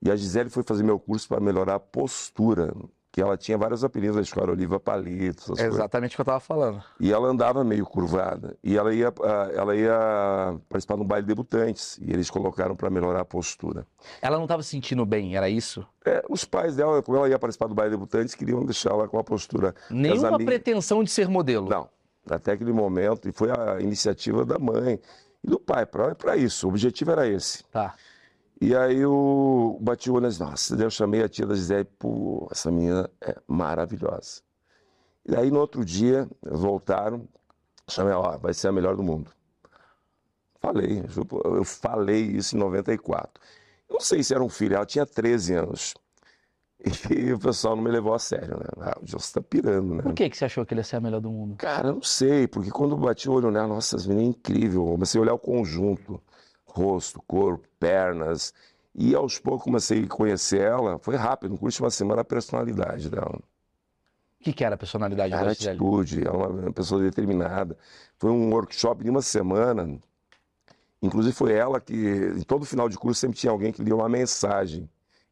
E 0.00 0.10
a 0.10 0.16
Gisele 0.16 0.48
foi 0.48 0.62
fazer 0.62 0.82
meu 0.82 0.98
curso 0.98 1.28
para 1.28 1.40
melhorar 1.40 1.74
a 1.74 1.80
postura, 1.80 2.72
que 3.10 3.20
ela 3.20 3.36
tinha 3.36 3.58
vários 3.58 3.82
apelidos 3.82 4.16
na 4.16 4.22
escola, 4.22 4.52
Oliva 4.52 4.78
Palito, 4.78 5.42
essas 5.42 5.58
É 5.58 5.62
coisas. 5.62 5.74
exatamente 5.74 6.12
o 6.12 6.16
que 6.16 6.20
eu 6.20 6.24
tava 6.24 6.40
falando. 6.40 6.82
E 7.00 7.12
ela 7.12 7.26
andava 7.28 7.64
meio 7.64 7.84
curvada. 7.84 8.56
E 8.62 8.76
ela 8.76 8.94
ia, 8.94 9.12
ela 9.54 9.74
ia 9.76 10.58
participar 10.68 10.94
de 10.96 11.02
um 11.02 11.06
baile 11.06 11.24
de 11.24 11.28
debutantes. 11.28 11.98
E 12.00 12.12
eles 12.12 12.30
colocaram 12.30 12.76
para 12.76 12.88
melhorar 12.88 13.20
a 13.20 13.24
postura. 13.24 13.86
Ela 14.22 14.38
não 14.38 14.46
tava 14.46 14.62
se 14.62 14.70
sentindo 14.70 15.04
bem, 15.04 15.36
era 15.36 15.48
isso? 15.48 15.84
É, 16.06 16.22
os 16.30 16.44
pais 16.44 16.76
dela, 16.76 17.02
como 17.02 17.18
ela 17.18 17.28
ia 17.28 17.38
participar 17.38 17.66
do 17.66 17.74
baile 17.74 17.90
de 17.90 17.96
debutantes, 17.96 18.34
queriam 18.34 18.64
deixar 18.64 18.90
ela 18.90 19.08
com 19.08 19.18
a 19.18 19.24
postura. 19.24 19.74
Nenhuma 19.90 20.28
amigas- 20.28 20.46
pretensão 20.46 21.02
de 21.02 21.10
ser 21.10 21.28
modelo. 21.28 21.68
Não, 21.68 21.88
até 22.36 22.52
aquele 22.52 22.72
momento. 22.72 23.28
E 23.28 23.32
foi 23.32 23.50
a 23.50 23.80
iniciativa 23.80 24.44
da 24.44 24.58
mãe 24.58 25.00
e 25.42 25.48
do 25.48 25.58
pai. 25.58 25.86
Para 25.86 26.36
isso, 26.36 26.66
o 26.66 26.70
objetivo 26.70 27.10
era 27.12 27.26
esse. 27.26 27.64
Tá. 27.64 27.94
E 28.60 28.74
aí 28.74 28.98
eu 28.98 29.78
bati 29.80 30.10
o 30.10 30.14
olho 30.14 30.26
e 30.26 30.28
disse, 30.28 30.40
nossa, 30.40 30.74
eu 30.74 30.90
chamei 30.90 31.22
a 31.22 31.28
tia 31.28 31.46
da 31.46 31.54
Gisele, 31.54 31.84
pô, 31.84 32.48
essa 32.50 32.72
menina 32.72 33.08
é 33.20 33.36
maravilhosa. 33.46 34.42
E 35.24 35.36
aí 35.36 35.50
no 35.50 35.60
outro 35.60 35.84
dia, 35.84 36.28
voltaram, 36.42 37.28
chamei 37.88 38.12
ó, 38.12 38.36
vai 38.36 38.52
ser 38.52 38.68
a 38.68 38.72
melhor 38.72 38.96
do 38.96 39.02
mundo. 39.02 39.30
Falei, 40.60 41.04
eu 41.54 41.64
falei 41.64 42.22
isso 42.22 42.56
em 42.56 42.58
94. 42.58 43.40
Eu 43.88 43.94
não 43.94 44.00
sei 44.00 44.24
se 44.24 44.34
era 44.34 44.42
um 44.42 44.48
filho, 44.48 44.74
ela 44.74 44.84
tinha 44.84 45.06
13 45.06 45.54
anos. 45.54 45.94
E 47.10 47.32
o 47.32 47.38
pessoal 47.38 47.74
não 47.74 47.82
me 47.82 47.90
levou 47.90 48.14
a 48.14 48.18
sério, 48.18 48.56
né? 48.56 48.66
Ah, 48.80 48.96
o 49.02 49.06
Gilson 49.06 49.40
tá 49.40 49.42
pirando, 49.42 49.94
né? 49.96 50.02
Por 50.02 50.14
que, 50.14 50.30
que 50.30 50.36
você 50.36 50.44
achou 50.44 50.64
que 50.64 50.72
ele 50.72 50.80
ia 50.80 50.84
ser 50.84 50.96
a 50.96 51.00
melhor 51.00 51.20
do 51.20 51.30
mundo? 51.30 51.56
Cara, 51.56 51.88
eu 51.88 51.94
não 51.94 52.02
sei, 52.02 52.46
porque 52.46 52.70
quando 52.70 52.92
eu 52.92 52.98
bati 52.98 53.28
o 53.28 53.32
olho 53.32 53.50
nela, 53.50 53.66
nossa, 53.66 53.96
essa 53.96 54.08
menina 54.08 54.28
é 54.28 54.30
incrível. 54.30 54.84
Comecei 54.84 55.18
a 55.18 55.22
olhar 55.22 55.34
o 55.34 55.38
conjunto, 55.38 56.22
rosto, 56.64 57.20
corpo, 57.26 57.66
pernas. 57.80 58.54
E 58.94 59.12
aos 59.14 59.38
poucos 59.40 59.64
comecei 59.64 60.04
a 60.04 60.06
conhecer 60.06 60.60
ela. 60.60 60.98
Foi 61.00 61.16
rápido, 61.16 61.50
no 61.50 61.58
curso 61.58 61.78
de 61.78 61.82
uma 61.82 61.90
semana, 61.90 62.20
a 62.20 62.24
personalidade 62.24 63.10
dela. 63.10 63.40
O 64.40 64.44
que, 64.44 64.52
que 64.52 64.64
era 64.64 64.76
a 64.76 64.78
personalidade 64.78 65.36
Gisele? 65.36 65.70
atitude, 65.76 66.24
ela 66.24 66.44
é 66.44 66.46
uma 66.66 66.72
pessoa 66.72 67.02
determinada. 67.02 67.76
Foi 68.16 68.30
um 68.30 68.52
workshop 68.52 69.02
de 69.02 69.10
uma 69.10 69.20
semana. 69.20 69.98
Inclusive 71.02 71.34
foi 71.34 71.52
ela 71.54 71.80
que, 71.80 71.92
em 72.36 72.42
todo 72.42 72.64
final 72.64 72.88
de 72.88 72.96
curso, 72.96 73.20
sempre 73.20 73.36
tinha 73.36 73.50
alguém 73.50 73.72
que 73.72 73.82
lia 73.82 73.96
uma 73.96 74.08
mensagem 74.08 74.88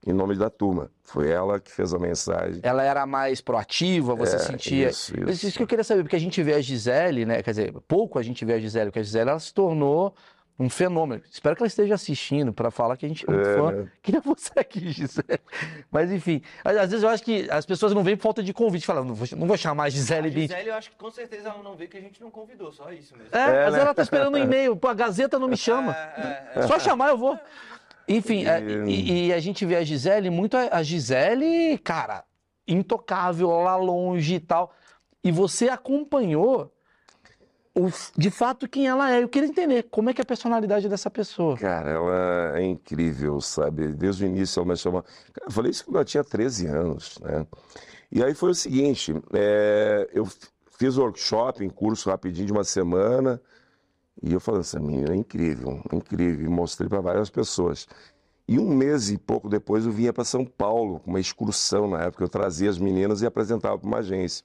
em 0.06 0.12
nome 0.12 0.36
da 0.36 0.48
turma. 0.48 0.90
Foi 1.04 1.28
ela 1.30 1.58
que 1.60 1.70
fez 1.72 1.92
a 1.92 1.98
mensagem. 1.98 2.60
Ela 2.62 2.82
era 2.82 3.04
mais 3.06 3.40
proativa, 3.40 4.14
você 4.14 4.36
É, 4.36 4.38
sentia. 4.38 4.88
Isso, 4.90 5.12
Isso, 5.28 5.46
isso. 5.48 5.56
que 5.56 5.62
eu 5.62 5.66
queria 5.66 5.84
saber, 5.84 6.02
porque 6.02 6.16
a 6.16 6.20
gente 6.20 6.42
vê 6.42 6.54
a 6.54 6.60
Gisele, 6.60 7.24
né? 7.26 7.42
Quer 7.42 7.50
dizer, 7.50 7.72
pouco 7.88 8.18
a 8.18 8.22
gente 8.22 8.44
vê 8.44 8.54
a 8.54 8.58
Gisele, 8.60 8.86
porque 8.86 9.00
a 9.00 9.02
Gisele 9.02 9.30
ela 9.30 9.40
se 9.40 9.52
tornou 9.52 10.14
um 10.58 10.70
fenômeno. 10.70 11.22
Espero 11.30 11.54
que 11.54 11.62
ela 11.62 11.66
esteja 11.66 11.94
assistindo 11.94 12.50
para 12.50 12.70
falar 12.70 12.96
que 12.96 13.04
a 13.04 13.08
gente 13.10 13.28
é 13.28 13.30
muito 13.30 13.46
É, 13.46 13.56
fã. 13.56 13.72
né? 13.72 13.88
Queria 14.02 14.22
você 14.22 14.50
aqui, 14.58 14.88
Gisele. 14.90 15.38
Mas 15.90 16.10
enfim, 16.10 16.40
às 16.64 16.88
vezes 16.90 17.02
eu 17.02 17.08
acho 17.10 17.22
que 17.22 17.46
as 17.50 17.66
pessoas 17.66 17.92
não 17.92 18.02
vêm 18.02 18.16
por 18.16 18.22
falta 18.22 18.42
de 18.42 18.54
convite, 18.54 18.86
falando, 18.86 19.08
não 19.08 19.14
vou, 19.14 19.28
não 19.36 19.46
vou 19.46 19.56
chamar 19.58 19.84
a 19.84 19.88
Gisele 19.90 20.28
A 20.28 20.30
Bint. 20.30 20.48
Gisele, 20.50 20.70
eu 20.70 20.74
acho 20.74 20.90
que 20.90 20.96
com 20.96 21.10
certeza 21.10 21.50
ela 21.50 21.62
não 21.62 21.76
vê 21.76 21.86
que 21.86 21.98
a 21.98 22.00
gente 22.00 22.22
não 22.22 22.30
convidou, 22.30 22.72
só 22.72 22.90
isso 22.90 23.14
mesmo. 23.18 23.28
É, 23.36 23.38
É, 23.38 23.64
mas 23.66 23.74
né? 23.74 23.80
ela 23.80 23.92
tá 23.92 24.02
esperando 24.02 24.34
um 24.34 24.38
e-mail. 24.38 24.74
Pô, 24.76 24.88
a 24.88 24.94
Gazeta 24.94 25.38
não 25.38 25.46
me 25.48 25.56
chama. 25.58 25.94
É, 25.94 26.52
é, 26.56 26.58
é. 26.60 26.66
Só 26.66 26.78
chamar 26.78 27.10
eu 27.10 27.18
vou. 27.18 27.38
Enfim, 28.08 28.44
é, 28.46 28.60
E- 28.86 28.90
e, 28.90 29.26
e 29.28 29.32
a 29.32 29.40
gente 29.40 29.64
vê 29.66 29.76
a 29.76 29.84
Gisele 29.84 30.30
muito. 30.30 30.56
A 30.56 30.68
a 30.78 30.82
Gisele, 30.82 31.78
cara, 31.78 32.24
intocável 32.66 33.48
lá 33.62 33.76
longe 33.76 34.34
e 34.36 34.40
tal. 34.40 34.72
E 35.24 35.30
você 35.32 35.68
acompanhou 35.68 36.72
o, 37.74 37.88
de 38.16 38.30
fato 38.30 38.68
quem 38.68 38.86
ela 38.86 39.10
é. 39.12 39.22
Eu 39.22 39.28
queria 39.28 39.48
entender 39.48 39.82
como 39.90 40.08
é 40.08 40.14
que 40.14 40.20
é 40.20 40.24
a 40.24 40.26
personalidade 40.26 40.88
dessa 40.88 41.10
pessoa. 41.10 41.56
Cara, 41.56 41.90
ela 41.90 42.58
é 42.58 42.62
incrível, 42.64 43.40
sabe? 43.40 43.88
Desde 43.88 44.24
o 44.24 44.26
início 44.28 44.60
ela 44.60 44.68
me 44.70 44.76
chamou. 44.76 45.02
Cara, 45.02 45.46
eu 45.48 45.50
falei 45.50 45.70
isso 45.70 45.84
quando 45.84 45.96
ela 45.96 46.04
tinha 46.04 46.24
13 46.24 46.66
anos, 46.66 47.18
né? 47.20 47.46
E 48.10 48.22
aí 48.22 48.34
foi 48.34 48.50
o 48.50 48.54
seguinte: 48.54 49.12
é, 49.34 50.08
eu 50.12 50.26
fiz 50.78 50.96
workshop 50.96 51.64
em 51.64 51.68
curso 51.68 52.08
rapidinho 52.08 52.46
de 52.46 52.52
uma 52.52 52.64
semana, 52.64 53.40
e 54.22 54.32
eu 54.32 54.40
falei, 54.40 54.60
essa 54.60 54.78
menina 54.80 55.12
é 55.12 55.16
incrível, 55.16 55.80
incrível, 55.92 56.46
e 56.46 56.48
mostrei 56.48 56.88
para 56.88 57.00
várias 57.00 57.30
pessoas. 57.30 57.86
E 58.48 58.58
um 58.58 58.68
mês 58.68 59.10
e 59.10 59.18
pouco 59.18 59.48
depois 59.48 59.84
eu 59.86 59.92
vinha 59.92 60.12
para 60.12 60.24
São 60.24 60.44
Paulo, 60.44 61.00
com 61.00 61.10
uma 61.10 61.20
excursão 61.20 61.88
na 61.88 62.02
época, 62.04 62.24
eu 62.24 62.28
trazia 62.28 62.70
as 62.70 62.78
meninas 62.78 63.20
e 63.22 63.26
apresentava 63.26 63.76
para 63.78 63.86
uma 63.88 63.98
agência. 63.98 64.44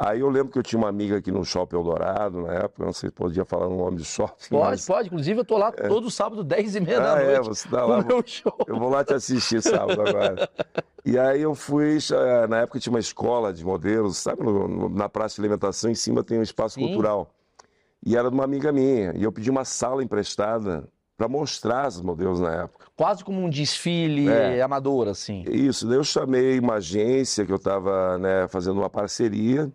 Aí 0.00 0.20
eu 0.20 0.30
lembro 0.30 0.52
que 0.52 0.58
eu 0.60 0.62
tinha 0.62 0.78
uma 0.78 0.88
amiga 0.88 1.16
aqui 1.16 1.32
no 1.32 1.44
Shopping 1.44 1.74
Eldorado, 1.74 2.42
na 2.42 2.52
época, 2.54 2.84
não 2.84 2.92
sei 2.92 3.08
se 3.08 3.12
podia 3.16 3.44
falar 3.44 3.66
o 3.66 3.76
nome 3.76 3.96
do 3.96 4.04
shopping. 4.04 4.48
Pode, 4.50 4.70
mas- 4.70 4.86
pode. 4.86 5.08
Inclusive, 5.08 5.40
eu 5.40 5.44
tô 5.44 5.58
lá 5.58 5.72
todo 5.72 6.08
sábado, 6.08 6.44
10 6.44 6.76
e 6.76 6.80
meia 6.80 7.00
da 7.00 7.14
ah, 7.14 7.20
é, 7.20 7.34
noite. 7.34 7.48
você 7.48 7.68
tá 7.68 7.80
no 7.80 7.88
lá. 7.88 8.04
meu 8.04 8.22
show. 8.24 8.56
Eu 8.68 8.78
vou 8.78 8.88
lá 8.90 9.04
te 9.04 9.12
assistir 9.14 9.60
sábado 9.60 10.00
agora. 10.00 10.48
E 11.04 11.18
aí 11.18 11.42
eu 11.42 11.52
fui, 11.56 11.98
na 12.48 12.58
época 12.60 12.78
tinha 12.78 12.92
uma 12.92 13.00
escola 13.00 13.52
de 13.52 13.64
modelos, 13.64 14.18
sabe, 14.18 14.44
no- 14.44 14.68
no- 14.68 14.88
na 14.88 15.08
praça 15.08 15.34
de 15.34 15.40
alimentação, 15.40 15.90
em 15.90 15.96
cima 15.96 16.22
tem 16.22 16.38
um 16.38 16.42
espaço 16.42 16.76
Sim. 16.76 16.86
cultural. 16.86 17.34
E 18.08 18.16
era 18.16 18.30
de 18.30 18.34
uma 18.34 18.44
amiga 18.44 18.72
minha. 18.72 19.12
E 19.14 19.22
eu 19.22 19.30
pedi 19.30 19.50
uma 19.50 19.64
sala 19.66 20.02
emprestada 20.02 20.88
para 21.14 21.28
mostrar 21.28 21.88
os 21.88 22.00
modelos 22.00 22.40
na 22.40 22.62
época. 22.62 22.86
Quase 22.96 23.22
como 23.22 23.38
um 23.44 23.50
desfile 23.50 24.28
É. 24.28 24.62
amador, 24.62 25.08
assim. 25.08 25.44
Isso, 25.50 25.86
daí 25.86 25.98
eu 25.98 26.04
chamei 26.04 26.58
uma 26.58 26.74
agência 26.76 27.44
que 27.44 27.52
eu 27.52 27.56
estava 27.56 28.18
fazendo 28.48 28.78
uma 28.78 28.88
parceria. 28.88 29.70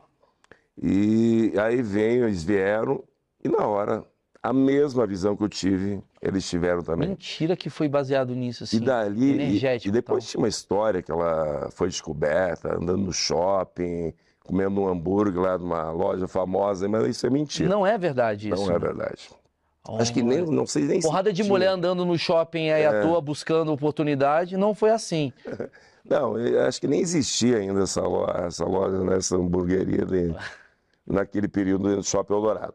E 0.82 1.54
aí 1.60 1.82
veio, 1.82 2.26
eles 2.26 2.44
vieram. 2.44 3.04
E 3.44 3.50
na 3.50 3.68
hora, 3.68 4.04
a 4.42 4.52
mesma 4.52 5.06
visão 5.06 5.36
que 5.36 5.44
eu 5.44 5.50
tive, 5.50 6.02
eles 6.22 6.50
tiveram 6.50 6.82
também. 6.82 7.10
Mentira 7.10 7.56
que 7.56 7.70
foi 7.70 7.88
baseado 7.88 8.34
nisso, 8.34 8.64
assim. 8.64 8.78
E 8.78 8.80
dali, 8.80 9.26
e- 9.26 9.34
energético 9.34 9.90
e, 9.90 9.92
depois 9.92 10.24
e 10.24 10.28
tal. 10.28 10.32
tinha 10.32 10.42
uma 10.42 10.48
história 10.48 11.02
que 11.04 11.12
ela 11.12 11.70
foi 11.72 11.88
descoberta 11.90 12.76
andando 12.76 13.04
no 13.04 13.14
shopping, 13.14 14.14
comendo 14.44 14.82
um 14.82 14.88
hambúrguer 14.88 15.42
lá 15.42 15.58
numa 15.58 15.92
loja 15.92 16.28
famosa, 16.28 16.88
mas 16.90 17.08
isso 17.08 17.26
é 17.26 17.30
mentira. 17.30 17.70
Não 17.70 17.86
é 17.86 17.98
verdade 17.98 18.50
isso. 18.50 18.66
Não 18.66 18.76
é 18.76 18.80
verdade. 18.80 19.30
Acho 20.00 20.14
que 20.14 20.22
nem, 20.22 20.46
não 20.46 20.66
sei 20.66 20.84
nem 20.86 21.02
se 21.02 21.08
Porrada 21.08 21.32
de 21.34 21.42
tinha. 21.42 21.50
mulher 21.50 21.68
andando 21.68 22.06
no 22.06 22.18
shopping 22.18 22.70
aí 22.70 22.84
É. 22.84 22.88
à 22.88 23.02
toa 23.02 23.20
buscando 23.20 23.72
oportunidade, 23.72 24.56
não 24.58 24.74
foi 24.74 24.92
assim. 24.92 25.32
Não, 26.06 26.36
acho 26.68 26.82
que 26.82 26.88
nem 26.88 27.00
existia 27.00 27.60
ainda 27.60 27.84
essa 27.84 28.02
loja, 28.02 28.34
essa 28.46 28.66
loja, 28.66 29.02
né, 29.06 29.16
essa 29.16 29.38
hamburgueria 29.38 30.06
de- 30.06 30.36
naquele 31.08 31.48
período 31.48 31.96
do 31.96 32.04
Shopping 32.04 32.34
Eldorado. 32.34 32.74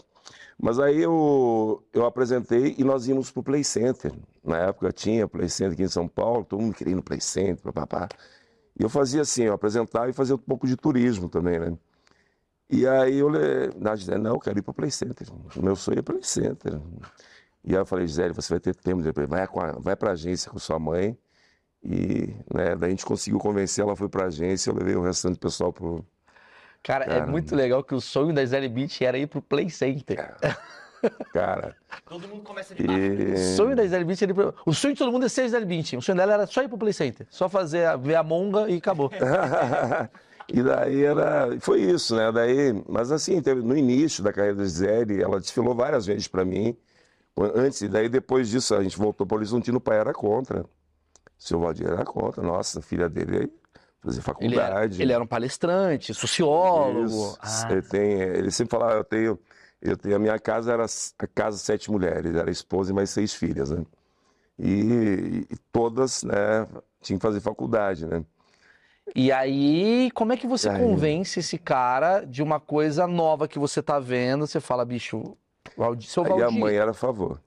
Mas 0.58 0.78
aí 0.80 1.02
eu, 1.02 1.82
eu 1.92 2.06
apresentei 2.06 2.74
e 2.78 2.82
nós 2.82 3.06
íamos 3.06 3.30
pro 3.30 3.42
Play 3.42 3.62
Center. 3.62 4.12
Na 4.42 4.56
época 4.56 4.90
tinha 4.92 5.28
Play 5.28 5.46
Center 5.50 5.74
aqui 5.74 5.82
em 5.82 5.88
São 5.88 6.08
Paulo, 6.08 6.42
todo 6.42 6.58
mundo 6.62 6.74
queria 6.74 6.92
ir 6.94 6.96
no 6.96 7.02
Play 7.02 7.20
Center, 7.20 7.58
papapá. 7.70 8.08
E 8.78 8.82
eu 8.82 8.88
fazia 8.88 9.22
assim, 9.22 9.44
eu 9.44 9.54
apresentava 9.54 10.08
e 10.08 10.12
fazia 10.12 10.34
um 10.34 10.38
pouco 10.38 10.66
de 10.66 10.76
turismo 10.76 11.28
também, 11.28 11.58
né? 11.58 11.76
E 12.70 12.86
aí 12.86 13.18
eu 13.18 13.30
Gisele, 13.96 14.20
não, 14.20 14.34
eu 14.34 14.38
quero 14.40 14.58
ir 14.58 14.62
pro 14.62 14.74
Play 14.74 14.90
Center. 14.90 15.26
O 15.56 15.62
meu 15.62 15.74
sonho 15.74 15.98
é 15.98 16.02
Play 16.02 16.22
Center. 16.22 16.78
E 17.64 17.74
aí 17.74 17.80
eu 17.80 17.86
falei, 17.86 18.06
Gisele, 18.06 18.34
você 18.34 18.52
vai 18.52 18.60
ter 18.60 18.74
tempo, 18.74 19.02
de- 19.02 19.26
vai, 19.26 19.46
com 19.46 19.60
a, 19.60 19.72
vai 19.72 19.96
pra 19.96 20.12
agência 20.12 20.50
com 20.50 20.58
sua 20.58 20.78
mãe. 20.78 21.16
E 21.82 22.34
né, 22.52 22.76
daí 22.76 22.88
a 22.88 22.90
gente 22.90 23.06
conseguiu 23.06 23.38
convencer, 23.38 23.82
ela 23.84 23.96
foi 23.96 24.08
pra 24.08 24.26
agência, 24.26 24.70
eu 24.70 24.74
levei 24.74 24.94
o 24.96 25.02
restante 25.02 25.34
do 25.34 25.40
pessoal 25.40 25.72
pro. 25.72 26.04
Cara, 26.82 27.04
é 27.04 27.08
Caramba. 27.08 27.30
muito 27.30 27.56
legal 27.56 27.82
que 27.82 27.94
o 27.94 28.00
sonho 28.00 28.34
da 28.34 28.42
Gisele 28.42 28.68
Beach 28.68 29.04
era 29.04 29.18
ir 29.18 29.26
pro 29.26 29.40
Play 29.42 29.70
Center. 29.70 30.36
Cara, 31.32 31.76
Todo 32.08 32.26
mundo 32.28 32.42
começa 32.42 32.74
de 32.74 32.82
baixo. 32.86 33.00
né? 33.00 33.08
O 33.08 33.34
e. 33.34 33.56
sonho 33.56 33.76
da 33.76 33.82
Gisele 33.84 34.04
era 34.04 34.30
ir 34.30 34.34
pro... 34.34 34.54
O 34.66 34.74
sonho 34.74 34.94
de 34.94 34.98
todo 34.98 35.12
mundo 35.12 35.26
é 35.26 35.28
ser 35.28 35.44
Gisele 35.44 35.64
Beach. 35.66 35.96
O 35.96 36.02
sonho 36.02 36.16
dela 36.18 36.34
era 36.34 36.46
só 36.46 36.62
ir 36.62 36.68
pro 36.68 36.78
Play 36.78 36.92
Center. 36.92 37.26
Só 37.30 37.48
fazer, 37.48 37.84
a- 37.86 37.96
ver 37.96 38.14
a 38.16 38.22
monga 38.22 38.68
e 38.68 38.76
acabou. 38.78 39.10
e 40.48 40.62
daí 40.62 41.04
era. 41.04 41.58
Foi 41.60 41.80
isso, 41.82 42.16
né? 42.16 42.32
Daí, 42.32 42.82
mas 42.88 43.12
assim, 43.12 43.40
teve- 43.42 43.62
no 43.62 43.76
início 43.76 44.22
da 44.22 44.32
carreira 44.32 44.56
da 44.56 44.64
Gisele, 44.64 45.22
ela 45.22 45.38
desfilou 45.40 45.74
várias 45.74 46.06
vezes 46.06 46.26
pra 46.28 46.44
mim. 46.44 46.76
Antes, 47.54 47.82
e 47.82 47.88
daí 47.88 48.08
depois 48.08 48.48
disso, 48.48 48.74
a 48.74 48.82
gente 48.82 48.96
voltou 48.98 49.24
para 49.26 49.34
o 49.36 49.38
Horizontino, 49.38 49.78
o 49.78 49.80
pai 49.80 49.98
era 49.98 50.12
contra. 50.12 50.62
O 50.62 50.66
seu 51.38 51.60
Valdir 51.60 51.86
era 51.86 52.04
contra. 52.04 52.42
Nossa, 52.42 52.80
a 52.80 52.82
filha 52.82 53.08
dele 53.08 53.38
aí 53.38 53.52
fazer 54.02 54.20
Ele 54.40 54.56
era, 54.56 54.64
faculdade. 54.66 55.02
ele 55.02 55.12
era 55.12 55.22
um 55.22 55.26
palestrante, 55.26 56.12
sociólogo. 56.14 57.04
Isso. 57.06 57.38
Ah, 57.40 57.68
Ele, 57.72 57.82
tem, 57.82 58.12
ele 58.20 58.50
sempre 58.50 58.70
falava, 58.76 58.94
eu 58.94 59.04
tenho, 59.04 59.38
eu 59.80 59.96
a 60.14 60.18
minha 60.18 60.38
casa 60.38 60.72
era 60.72 60.84
a 61.18 61.26
casa 61.26 61.58
sete 61.58 61.90
mulheres, 61.90 62.34
era 62.34 62.50
esposa 62.50 62.90
e 62.90 62.94
mais 62.94 63.10
seis 63.10 63.34
filhas, 63.34 63.70
né? 63.70 63.84
E, 64.58 65.46
e 65.50 65.56
todas, 65.72 66.24
né, 66.24 66.66
tinham 67.00 67.18
que 67.18 67.22
fazer 67.22 67.40
faculdade, 67.40 68.06
né? 68.06 68.24
E 69.14 69.32
aí, 69.32 70.10
como 70.12 70.32
é 70.32 70.36
que 70.36 70.46
você 70.46 70.68
E 70.68 70.70
aí? 70.70 70.80
convence 70.80 71.40
esse 71.40 71.56
cara 71.58 72.24
de 72.24 72.42
uma 72.42 72.60
coisa 72.60 73.06
nova 73.06 73.48
que 73.48 73.58
você 73.58 73.82
tá 73.82 73.98
vendo? 73.98 74.46
Você 74.46 74.60
fala, 74.60 74.84
bicho, 74.84 75.36
Valdir, 75.76 76.08
seu 76.08 76.24
Aí 76.24 76.30
a 76.32 76.36
Valdir. 76.36 76.60
mãe 76.60 76.74
era 76.76 76.90
a 76.90 76.94
favor. 76.94 77.40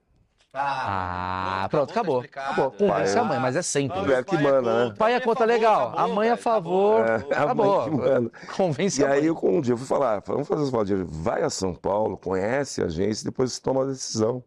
Ah, 0.54 1.60
não, 1.62 1.68
pronto, 1.70 1.88
tá 1.88 1.92
acabou. 2.00 2.16
explicado. 2.18 2.52
Acabou. 2.52 2.70
Convence 2.72 3.14
Pai, 3.14 3.22
a 3.22 3.24
mãe, 3.24 3.38
mas 3.40 3.56
é 3.56 3.62
sempre. 3.62 3.98
O 3.98 4.04
velho 4.04 4.24
que 4.24 4.36
manda, 4.36 4.84
né? 4.84 4.92
O 4.92 4.96
pai 4.96 5.14
é 5.14 5.20
conta 5.20 5.44
legal, 5.46 5.94
a 5.98 6.06
mãe 6.06 6.28
é 6.28 6.32
a 6.32 6.36
favor. 6.36 7.06
É, 7.06 7.14
a 7.34 7.44
Acabou. 7.44 7.80
mãe 7.80 7.84
que 7.84 7.96
manda. 7.96 8.30
Convence 8.54 9.00
E 9.00 9.04
a 9.04 9.08
mãe. 9.08 9.18
aí, 9.18 9.26
eu, 9.26 9.38
um 9.42 9.60
dia, 9.62 9.72
eu 9.72 9.78
fui 9.78 9.86
falar, 9.86 10.22
vamos 10.26 10.46
fazer 10.46 10.62
o 10.62 10.70
Valdir, 10.70 11.04
vai 11.06 11.42
a 11.42 11.48
São 11.48 11.74
Paulo, 11.74 12.18
conhece 12.18 12.82
a 12.82 12.86
agência, 12.86 13.24
depois 13.24 13.58
toma 13.58 13.82
a 13.82 13.86
decisão. 13.86 14.44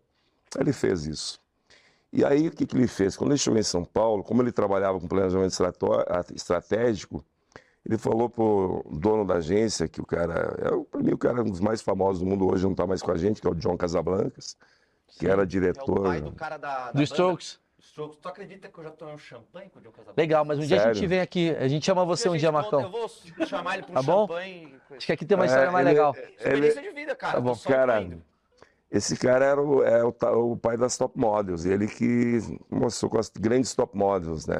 Aí 0.56 0.62
ele 0.62 0.74
fez 0.74 1.06
isso. 1.08 1.40
E 2.14 2.24
aí, 2.24 2.48
o 2.48 2.52
que, 2.52 2.66
que 2.66 2.78
ele 2.78 2.88
fez? 2.88 3.18
Quando 3.18 3.32
ele 3.32 3.40
chegou 3.40 3.60
em 3.60 3.64
São 3.64 3.84
Paulo, 3.84 4.24
como 4.24 4.42
ele 4.42 4.52
trabalhava 4.52 5.00
com 5.00 5.08
planejamento 5.08 5.54
estratégico, 6.34 7.26
ele 7.86 7.98
falou 7.98 8.30
pro 8.30 8.86
dono 8.92 9.26
da 9.26 9.36
agência, 9.36 9.88
que 9.88 10.02
o 10.02 10.06
cara, 10.06 10.56
é, 10.60 10.70
para 10.90 11.02
mim, 11.02 11.12
o 11.14 11.18
cara 11.18 11.40
é 11.40 11.42
um 11.42 11.50
dos 11.50 11.60
mais 11.60 11.82
famosos 11.82 12.20
do 12.22 12.26
mundo 12.26 12.48
hoje, 12.50 12.64
não 12.64 12.72
está 12.72 12.88
mais 12.88 13.02
com 13.02 13.12
a 13.12 13.18
gente, 13.18 13.42
que 13.42 13.48
é 13.48 13.50
o 13.52 13.56
John 13.56 13.76
Casablancas, 13.76 14.56
que 15.08 15.28
era 15.28 15.42
É 15.42 15.44
o 15.44 15.48
diretor. 15.48 16.04
pai 16.04 16.22
do 16.22 16.32
cara 16.32 16.58
da, 16.58 16.76
da 16.78 16.86
Do 16.88 16.94
banda. 16.94 17.04
Strokes. 17.04 17.60
Strokes. 17.80 18.18
Tu 18.20 18.28
acredita 18.28 18.68
que 18.68 18.78
eu 18.78 18.84
já 18.84 18.90
tomei 18.92 19.14
um 19.14 19.18
champanhe 19.18 19.70
com 19.70 19.80
o 19.80 19.84
Casablanca? 19.84 20.14
Legal, 20.22 20.44
mas 20.44 20.58
um 20.60 20.62
dia 20.64 20.78
a 20.78 20.86
gente 20.88 20.96
Sério? 20.96 21.10
vem 21.10 21.20
aqui. 21.22 21.52
A 21.52 21.68
gente 21.68 21.86
chama 21.86 22.04
você 22.04 22.28
um 22.28 22.36
dia, 22.36 22.52
Marcão. 22.52 22.82
Eu 22.82 22.90
vou 22.90 23.08
chamar 23.46 23.76
ele 23.76 23.84
para 23.84 23.92
um 23.92 23.96
Tá 23.96 24.02
bom? 24.02 24.22
champanhe. 24.28 24.76
Acho 24.92 25.06
que 25.06 25.12
aqui 25.14 25.26
tem 25.26 25.36
uma 25.38 25.46
É, 25.46 25.48
história 25.48 25.72
mais 25.72 25.86
ele- 25.86 25.94
legal. 25.96 26.16
Experiência 26.38 26.82
de 26.82 26.90
vida, 26.92 27.16
cara. 27.16 27.34
Tá 27.36 27.42
bom. 27.42 27.56
Cara, 27.56 28.02
indo. 28.02 28.22
Esse 28.92 29.18
cara 29.18 29.46
era 29.46 29.62
o, 29.62 29.84
é 29.84 30.04
o, 30.04 30.14
o 30.52 30.58
pai 30.58 30.78
das 30.78 30.98
top 30.98 31.18
models, 31.20 31.66
ele 31.66 31.88
que 31.88 32.40
mostrou 32.70 33.10
com 33.12 33.18
as 33.20 33.30
grandes 33.30 33.74
top 33.74 33.96
models, 33.98 34.46
né? 34.46 34.56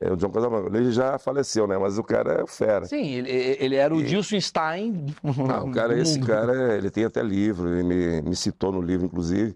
É, 0.00 0.10
o 0.10 0.16
John 0.16 0.30
Casablanca, 0.30 0.74
ele 0.74 0.90
já 0.90 1.18
faleceu, 1.18 1.66
né? 1.66 1.76
Mas 1.76 1.98
o 1.98 2.02
cara 2.02 2.42
é 2.42 2.46
fera. 2.46 2.86
Sim, 2.86 3.06
ele, 3.06 3.30
ele 3.30 3.76
era 3.76 3.94
o 3.94 4.02
Dilson 4.02 4.40
Stein. 4.40 5.14
Ah, 5.48 5.62
o 5.62 5.70
cara, 5.70 5.98
esse 5.98 6.18
cara, 6.20 6.74
ele 6.76 6.90
tem 6.90 7.04
até 7.04 7.22
livro, 7.22 7.68
ele 7.68 7.82
me, 7.82 8.22
me 8.22 8.34
citou 8.34 8.72
no 8.72 8.80
livro, 8.80 9.04
inclusive. 9.04 9.54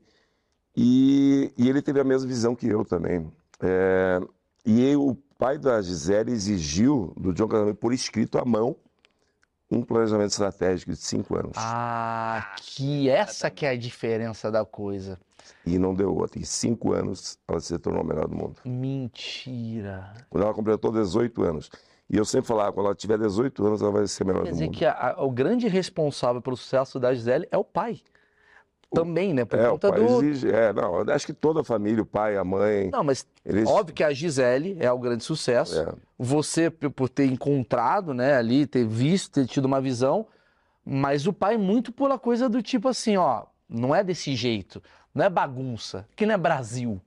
E, 0.77 1.51
e 1.57 1.69
ele 1.69 1.81
teve 1.81 1.99
a 1.99 2.05
mesma 2.05 2.29
visão 2.29 2.55
que 2.55 2.69
eu 2.69 2.85
também. 2.85 3.33
É, 3.63 4.21
e 4.67 4.95
o 4.97 5.17
pai 5.39 5.57
da 5.57 5.81
Gisele 5.81 6.33
exigiu 6.33 7.15
do 7.17 7.33
John 7.33 7.49
Casablanca, 7.49 7.79
por 7.79 7.95
escrito 7.95 8.39
à 8.39 8.45
mão, 8.45 8.77
um 9.71 9.83
planejamento 9.83 10.31
estratégico 10.31 10.91
de 10.91 10.99
cinco 10.99 11.37
anos. 11.37 11.53
Ah, 11.57 12.55
que 12.61 13.09
essa 13.09 13.51
que 13.51 13.65
é 13.65 13.71
a 13.71 13.77
diferença 13.77 14.51
da 14.51 14.65
coisa. 14.65 15.19
E 15.67 15.79
não 15.79 15.95
deu 15.95 16.15
outra. 16.15 16.39
Em 16.39 16.45
cinco 16.45 16.93
anos, 16.93 17.39
ela 17.49 17.61
se 17.61 17.79
tornou 17.79 18.01
a 18.03 18.05
melhor 18.05 18.29
do 18.29 18.37
mundo. 18.37 18.57
Mentira. 18.65 20.13
Quando 20.31 20.45
ela 20.45 20.55
completou 20.55 20.91
18 20.93 21.43
anos. 21.43 21.71
E 22.11 22.17
eu 22.17 22.25
sempre 22.25 22.47
falava, 22.47 22.73
quando 22.73 22.87
ela 22.87 22.95
tiver 22.95 23.19
18 23.19 23.67
anos, 23.67 23.81
ela 23.83 23.91
vai 23.91 24.07
ser 24.07 24.25
a 24.25 24.27
melhor 24.27 24.43
Quer 24.45 24.51
do 24.51 24.53
dizer 24.53 24.65
mundo. 24.67 24.77
que 24.77 24.85
a- 24.85 25.15
a- 25.17 25.25
o 25.25 25.31
grande 25.31 25.67
responsável 25.69 26.41
pelo 26.43 26.57
sucesso 26.57 27.01
da 27.01 27.15
Gisele 27.15 27.49
é 27.51 27.57
o 27.57 27.65
pai. 27.65 28.01
Também, 28.93 29.35
né? 29.35 29.45
Por 29.45 29.59
É, 29.59 29.69
o 29.69 29.73
conta 29.73 29.89
pai 29.91 30.01
do. 30.01 30.23
exige. 30.23 30.49
É, 30.53 30.73
não, 30.73 30.99
acho 31.11 31.27
que 31.27 31.33
toda 31.33 31.63
a 31.63 31.65
família, 31.65 32.03
o 32.03 32.07
pai, 32.07 32.37
a 32.37 32.45
mãe, 32.45 32.91
Não, 32.93 33.03
mas 33.03 33.27
eles. 33.45 33.69
óbvio 33.69 33.93
que 33.95 34.05
a 34.05 34.13
Gisele 34.13 34.77
é 34.79 34.93
o 34.93 34.99
grande 34.99 35.25
sucesso. 35.25 35.81
É. 35.81 35.93
Você, 36.19 36.71
por 36.71 37.09
ter 37.09 37.25
encontrado, 37.27 38.15
né, 38.15 38.35
ali, 38.37 38.67
ter 38.67 38.87
visto, 38.87 39.33
ter 39.33 39.47
tido 39.47 39.65
uma 39.65 39.81
visão, 39.81 40.27
mas 40.85 41.27
o 41.27 41.33
pai 41.33 41.57
muito 41.57 41.91
pela 41.91 42.19
coisa 42.19 42.49
do 42.49 42.63
tipo 42.63 42.87
assim, 42.87 43.17
ó, 43.17 43.47
não 43.69 43.93
é 43.93 44.05
desse 44.05 44.37
jeito, 44.37 44.81
não 45.15 45.25
é 45.25 45.31
bagunça, 45.31 46.07
que 46.17 46.27
não 46.27 46.35
é 46.35 46.39
Brasil. 46.39 47.01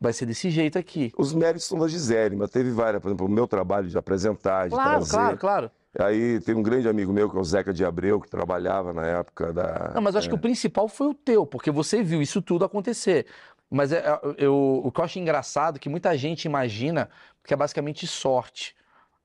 Vai 0.00 0.12
ser 0.12 0.26
desse 0.26 0.50
jeito 0.50 0.78
aqui. 0.78 1.12
Os 1.16 1.32
méritos 1.32 1.66
são 1.66 1.78
da 1.78 1.88
Gisele, 1.88 2.36
mas 2.36 2.50
teve 2.50 2.70
várias. 2.70 3.00
Por 3.02 3.08
exemplo, 3.08 3.26
o 3.26 3.30
meu 3.30 3.46
trabalho 3.46 3.88
de 3.88 3.96
apresentar, 3.96 4.64
de 4.68 4.74
Claro, 4.74 4.90
trazer. 4.90 5.10
claro, 5.10 5.38
claro. 5.38 5.70
Aí 5.98 6.40
tem 6.40 6.54
um 6.54 6.62
grande 6.62 6.88
amigo 6.88 7.12
meu, 7.12 7.30
que 7.30 7.36
é 7.36 7.40
o 7.40 7.44
Zeca 7.44 7.72
de 7.72 7.84
Abreu, 7.84 8.20
que 8.20 8.28
trabalhava 8.28 8.92
na 8.92 9.06
época 9.06 9.52
da. 9.52 9.92
Não, 9.94 10.02
mas 10.02 10.14
eu 10.14 10.18
acho 10.18 10.28
que 10.28 10.34
o 10.34 10.38
principal 10.38 10.88
foi 10.88 11.06
o 11.08 11.14
teu, 11.14 11.46
porque 11.46 11.70
você 11.70 12.02
viu 12.02 12.20
isso 12.20 12.42
tudo 12.42 12.64
acontecer. 12.64 13.26
Mas 13.70 13.92
é- 13.92 13.98
é- 14.06 14.20
eu, 14.38 14.82
o 14.84 14.90
que 14.92 15.00
eu 15.00 15.04
acho 15.04 15.18
engraçado 15.18 15.76
é 15.76 15.78
que 15.78 15.88
muita 15.88 16.16
gente 16.18 16.44
imagina 16.44 17.08
que 17.44 17.54
é 17.54 17.56
basicamente 17.56 18.06
sorte. 18.06 18.74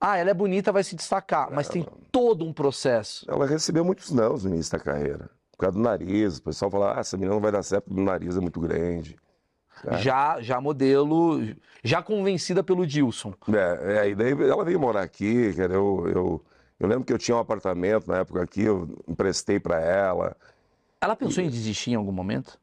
Ah, 0.00 0.16
ela 0.16 0.30
é 0.30 0.34
bonita, 0.34 0.72
vai 0.72 0.82
se 0.82 0.96
destacar, 0.96 1.50
mas 1.52 1.68
tem 1.68 1.84
todo 2.10 2.44
um 2.46 2.52
processo. 2.52 3.26
Ela 3.28 3.46
recebeu 3.46 3.84
muitos 3.84 4.10
nãos 4.10 4.44
no 4.44 4.54
início 4.54 4.72
da 4.72 4.82
carreira. 4.82 5.28
Por 5.60 5.66
causa 5.66 5.76
do 5.76 5.82
nariz. 5.82 6.38
O 6.38 6.42
pessoal 6.42 6.70
fala, 6.70 6.96
ah, 6.96 7.00
essa 7.00 7.18
menina 7.18 7.34
não 7.34 7.40
vai 7.42 7.52
dar 7.52 7.62
certo 7.62 7.84
porque 7.84 8.00
o 8.00 8.04
nariz 8.04 8.34
é 8.34 8.40
muito 8.40 8.58
grande. 8.58 9.14
É. 9.86 9.98
Já, 9.98 10.40
já 10.40 10.58
modelo, 10.58 11.38
já 11.84 12.02
convencida 12.02 12.64
pelo 12.64 12.86
Dilson. 12.86 13.34
É, 13.52 13.98
é, 13.98 14.08
e 14.08 14.14
daí 14.14 14.32
ela 14.32 14.64
veio 14.64 14.80
morar 14.80 15.02
aqui, 15.02 15.52
cara, 15.52 15.74
eu, 15.74 16.06
eu, 16.08 16.44
eu 16.78 16.88
lembro 16.88 17.04
que 17.04 17.12
eu 17.12 17.18
tinha 17.18 17.36
um 17.36 17.40
apartamento 17.40 18.06
na 18.08 18.18
época 18.18 18.42
aqui, 18.42 18.62
eu 18.62 18.88
emprestei 19.06 19.60
para 19.60 19.78
ela. 19.78 20.34
Ela 20.98 21.14
pensou 21.14 21.44
em 21.44 21.50
desistir 21.50 21.90
em 21.90 21.94
algum 21.94 22.12
momento? 22.12 22.58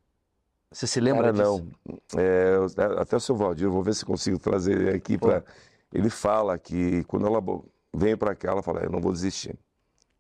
Você 0.71 0.87
se 0.87 0.99
lembra 0.99 1.31
Cara, 1.31 1.33
disso? 1.33 1.67
não. 1.85 2.19
É, 2.19 2.55
eu- 2.55 2.99
até 2.99 3.15
o 3.15 3.19
seu 3.19 3.35
Valdir, 3.35 3.65
eu 3.67 3.71
vou 3.71 3.83
ver 3.83 3.93
se 3.93 4.03
consigo 4.03 4.39
trazer 4.39 4.75
ele 4.75 4.89
aqui 4.89 5.19
para. 5.19 5.43
Ele 5.93 6.09
fala 6.09 6.57
que 6.57 7.03
quando 7.03 7.27
ela 7.27 7.41
vem 7.95 8.17
para 8.17 8.35
cá, 8.35 8.51
ela 8.51 8.63
fala: 8.63 8.81
Eu 8.81 8.89
não 8.89 8.99
vou 8.99 9.11
desistir. 9.13 9.55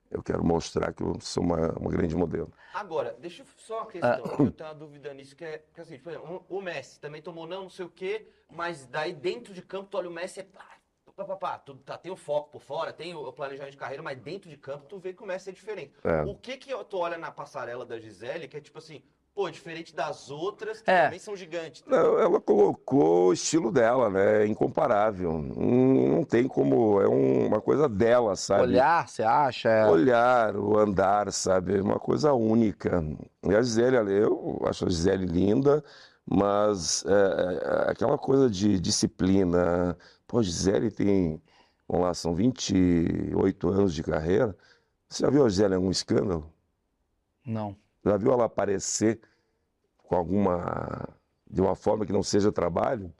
Eu 0.09 0.23
quero 0.23 0.43
mostrar 0.43 0.93
que 0.93 1.03
eu 1.03 1.19
sou 1.19 1.43
uma, 1.43 1.71
uma 1.73 1.91
grande 1.91 2.15
modelo. 2.15 2.51
Agora, 2.73 3.15
deixa 3.19 3.43
eu 3.43 3.47
só 3.57 3.79
uma 3.79 3.87
questão, 3.87 4.23
que 4.23 4.41
eu 4.41 4.51
tenho 4.51 4.69
uma 4.69 4.75
dúvida 4.75 5.13
nisso, 5.13 5.35
que 5.35 5.43
é, 5.43 5.63
que 5.73 5.79
é 5.79 5.83
assim, 5.83 5.99
por 5.99 6.11
exemplo, 6.11 6.45
o 6.49 6.57
o 6.57 6.61
Messi 6.61 6.99
também 6.99 7.21
tomou 7.21 7.45
não, 7.45 7.63
não 7.63 7.69
sei 7.69 7.85
o 7.85 7.89
quê, 7.89 8.27
mas 8.49 8.85
daí 8.85 9.13
dentro 9.13 9.53
de 9.53 9.61
campo, 9.61 9.89
tu 9.89 9.97
olha 9.97 10.09
o 10.09 10.13
Messi, 10.13 10.39
é, 10.39 10.47
ah, 10.55 10.77
pá, 11.15 11.25
pá, 11.25 11.35
pá, 11.35 11.59
tu 11.59 11.75
tá, 11.77 11.97
tem 11.97 12.11
o 12.11 12.15
foco 12.15 12.51
por 12.51 12.61
fora, 12.61 12.93
tem 12.93 13.15
o 13.15 13.31
planejamento 13.33 13.71
de 13.71 13.77
carreira, 13.77 14.03
mas 14.03 14.17
dentro 14.19 14.49
de 14.49 14.57
campo 14.57 14.85
tu 14.85 14.99
vê 14.99 15.11
que 15.11 15.17
começa 15.17 15.43
a 15.43 15.45
ser 15.45 15.53
diferente. 15.53 15.93
É. 16.03 16.21
O 16.23 16.35
que 16.35 16.57
que 16.57 16.73
tu 16.85 16.97
olha 16.97 17.17
na 17.17 17.31
passarela 17.31 17.85
da 17.85 17.99
Gisele 17.99 18.47
que 18.47 18.57
é 18.57 18.61
tipo 18.61 18.77
assim, 18.77 19.03
pô, 19.37 19.51
diferente 19.51 19.93
das 19.93 20.31
outras, 20.31 20.81
que 20.81 20.89
É. 20.89 21.03
também 21.03 21.19
são 21.19 21.35
gigantes. 21.35 21.83
Não, 21.85 22.17
ela 22.17 22.41
colocou 22.41 23.27
o 23.27 23.33
estilo 23.33 23.71
dela, 23.71 24.09
né? 24.09 24.41
É 24.43 24.47
incomparável. 24.47 25.31
Não, 25.33 26.15
não 26.15 26.23
tem 26.23 26.47
como. 26.47 26.99
É 26.99 27.07
um- 27.07 27.45
uma 27.45 27.61
coisa 27.61 27.87
dela, 27.87 28.35
sabe? 28.35 28.63
Olhar, 28.63 29.07
você 29.07 29.21
acha? 29.21 29.69
É- 29.69 29.85
Olhar, 29.87 30.55
o 30.57 30.75
andar, 30.79 31.31
sabe? 31.31 31.77
É 31.77 31.81
uma 31.83 31.99
coisa 31.99 32.33
única. 32.33 33.03
E 33.43 33.53
a 33.55 33.61
Gisele, 33.61 33.97
eu 34.11 34.59
acho 34.65 34.87
a 34.87 34.89
Gisele 34.89 35.27
linda, 35.27 35.83
mas 36.25 37.05
é, 37.05 37.85
é, 37.87 37.91
aquela 37.91 38.17
coisa 38.17 38.49
de 38.49 38.79
disciplina. 38.79 39.95
Pô, 40.25 40.39
a 40.39 40.43
Gisele 40.43 40.89
tem, 40.89 41.39
vamos 41.87 42.07
lá, 42.07 42.13
são 42.15 42.33
28 42.33 43.69
anos 43.69 43.93
de 43.93 44.01
carreira. 44.01 44.57
Você 45.07 45.21
já 45.23 45.29
viu 45.29 45.45
a 45.45 45.49
Gisele 45.49 45.73
em 45.73 45.77
algum 45.77 45.91
escândalo? 45.91 46.51
Não. 47.45 47.75
Já 48.09 48.17
viu 48.17 48.31
ela 48.31 48.45
aparecer 48.45 49.19
com 50.03 50.15
alguma, 50.15 51.07
de 51.49 51.61
uma 51.61 51.75
forma 51.75 52.05
que 52.05 52.13
não 52.13 52.23
seja 52.23 52.51
trabalho? 52.51 53.11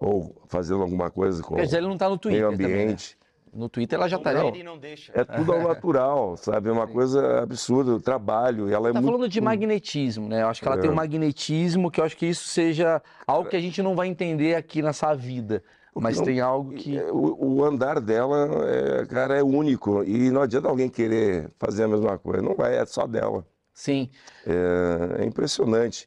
Ou 0.00 0.40
fazendo 0.46 0.82
alguma 0.82 1.10
coisa 1.10 1.42
com 1.42 1.56
Quer 1.56 1.64
dizer, 1.64 1.78
ele 1.78 1.88
não 1.88 1.98
tá 1.98 2.08
no 2.08 2.16
Twitter 2.16 2.40
meio 2.46 2.52
também, 2.52 2.68
né? 2.76 2.82
ambiente? 2.84 3.18
No 3.52 3.68
Twitter 3.68 3.98
ela 3.98 4.08
já 4.08 4.18
tá. 4.18 4.32
e 4.54 4.62
não 4.62 4.78
deixa. 4.78 5.10
É 5.14 5.24
tudo 5.24 5.52
ao 5.52 5.62
natural, 5.62 6.36
sabe? 6.36 6.68
É 6.68 6.72
uma 6.72 6.86
coisa 6.86 7.42
absurda, 7.42 7.92
o 7.94 8.00
trabalho. 8.00 8.68
E 8.68 8.72
ela 8.74 8.90
é 8.90 8.92
Tá 8.92 9.00
muito... 9.00 9.12
falando 9.12 9.28
de 9.28 9.40
magnetismo, 9.40 10.28
né? 10.28 10.42
Eu 10.42 10.48
acho 10.48 10.60
que 10.60 10.68
ela 10.68 10.76
É. 10.76 10.80
tem 10.80 10.90
um 10.90 10.94
magnetismo 10.94 11.90
que 11.90 11.98
eu 12.00 12.04
acho 12.04 12.16
que 12.16 12.26
isso 12.26 12.46
seja 12.46 13.02
algo 13.26 13.48
que 13.48 13.56
a 13.56 13.60
gente 13.60 13.82
não 13.82 13.96
vai 13.96 14.06
entender 14.06 14.54
aqui 14.54 14.82
nessa 14.82 15.14
vida. 15.14 15.62
Mas 15.96 16.18
não- 16.18 16.24
tem 16.26 16.40
algo 16.40 16.74
que. 16.74 16.96
É, 16.98 17.10
O, 17.10 17.56
o 17.56 17.64
andar 17.64 18.00
dela, 18.00 18.48
é, 18.68 19.06
cara, 19.06 19.36
é 19.36 19.42
único. 19.42 20.04
E 20.04 20.30
não 20.30 20.42
adianta 20.42 20.68
alguém 20.68 20.88
querer 20.88 21.50
fazer 21.58 21.84
a 21.84 21.88
mesma 21.88 22.16
coisa. 22.18 22.40
Não 22.42 22.54
vai, 22.54 22.76
é 22.76 22.86
só 22.86 23.06
dela. 23.06 23.44
Sim. 23.78 24.10
É, 24.44 25.22
é 25.22 25.24
impressionante. 25.24 26.04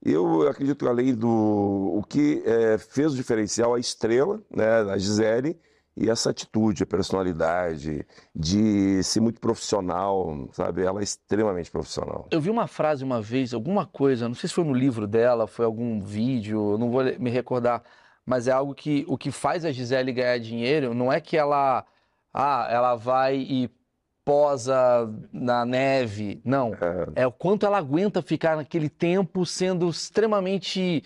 Eu 0.00 0.46
acredito 0.48 0.84
que 0.84 0.88
além 0.88 1.12
do 1.12 1.28
o 1.28 2.04
que 2.08 2.44
é, 2.46 2.78
fez 2.78 3.12
o 3.12 3.16
diferencial 3.16 3.74
a 3.74 3.80
estrela, 3.80 4.40
né, 4.48 4.84
da 4.84 4.96
Gisele, 4.96 5.58
e 5.96 6.08
essa 6.08 6.30
atitude, 6.30 6.84
a 6.84 6.86
personalidade, 6.86 8.06
de 8.32 9.02
ser 9.02 9.18
muito 9.18 9.40
profissional, 9.40 10.48
sabe? 10.52 10.84
Ela 10.84 11.00
é 11.00 11.02
extremamente 11.02 11.72
profissional. 11.72 12.28
Eu 12.30 12.40
vi 12.40 12.50
uma 12.50 12.68
frase 12.68 13.02
uma 13.02 13.20
vez, 13.20 13.52
alguma 13.52 13.84
coisa, 13.84 14.28
não 14.28 14.34
sei 14.36 14.46
se 14.46 14.54
foi 14.54 14.62
no 14.62 14.72
livro 14.72 15.08
dela, 15.08 15.48
foi 15.48 15.64
algum 15.64 16.00
vídeo, 16.00 16.78
não 16.78 16.88
vou 16.88 17.02
me 17.18 17.30
recordar, 17.30 17.82
mas 18.24 18.46
é 18.46 18.52
algo 18.52 18.76
que 18.76 19.04
o 19.08 19.18
que 19.18 19.32
faz 19.32 19.64
a 19.64 19.72
Gisele 19.72 20.12
ganhar 20.12 20.38
dinheiro 20.38 20.94
não 20.94 21.12
é 21.12 21.20
que 21.20 21.36
ela, 21.36 21.84
ah, 22.32 22.68
ela 22.70 22.94
vai 22.94 23.38
e 23.38 23.68
posa 24.28 25.10
na 25.32 25.64
neve, 25.64 26.38
não. 26.44 26.72
É 27.16 27.26
o 27.26 27.32
quanto 27.32 27.64
ela 27.64 27.78
aguenta 27.78 28.20
ficar 28.20 28.56
naquele 28.56 28.90
tempo 28.90 29.46
sendo 29.46 29.88
extremamente 29.88 31.02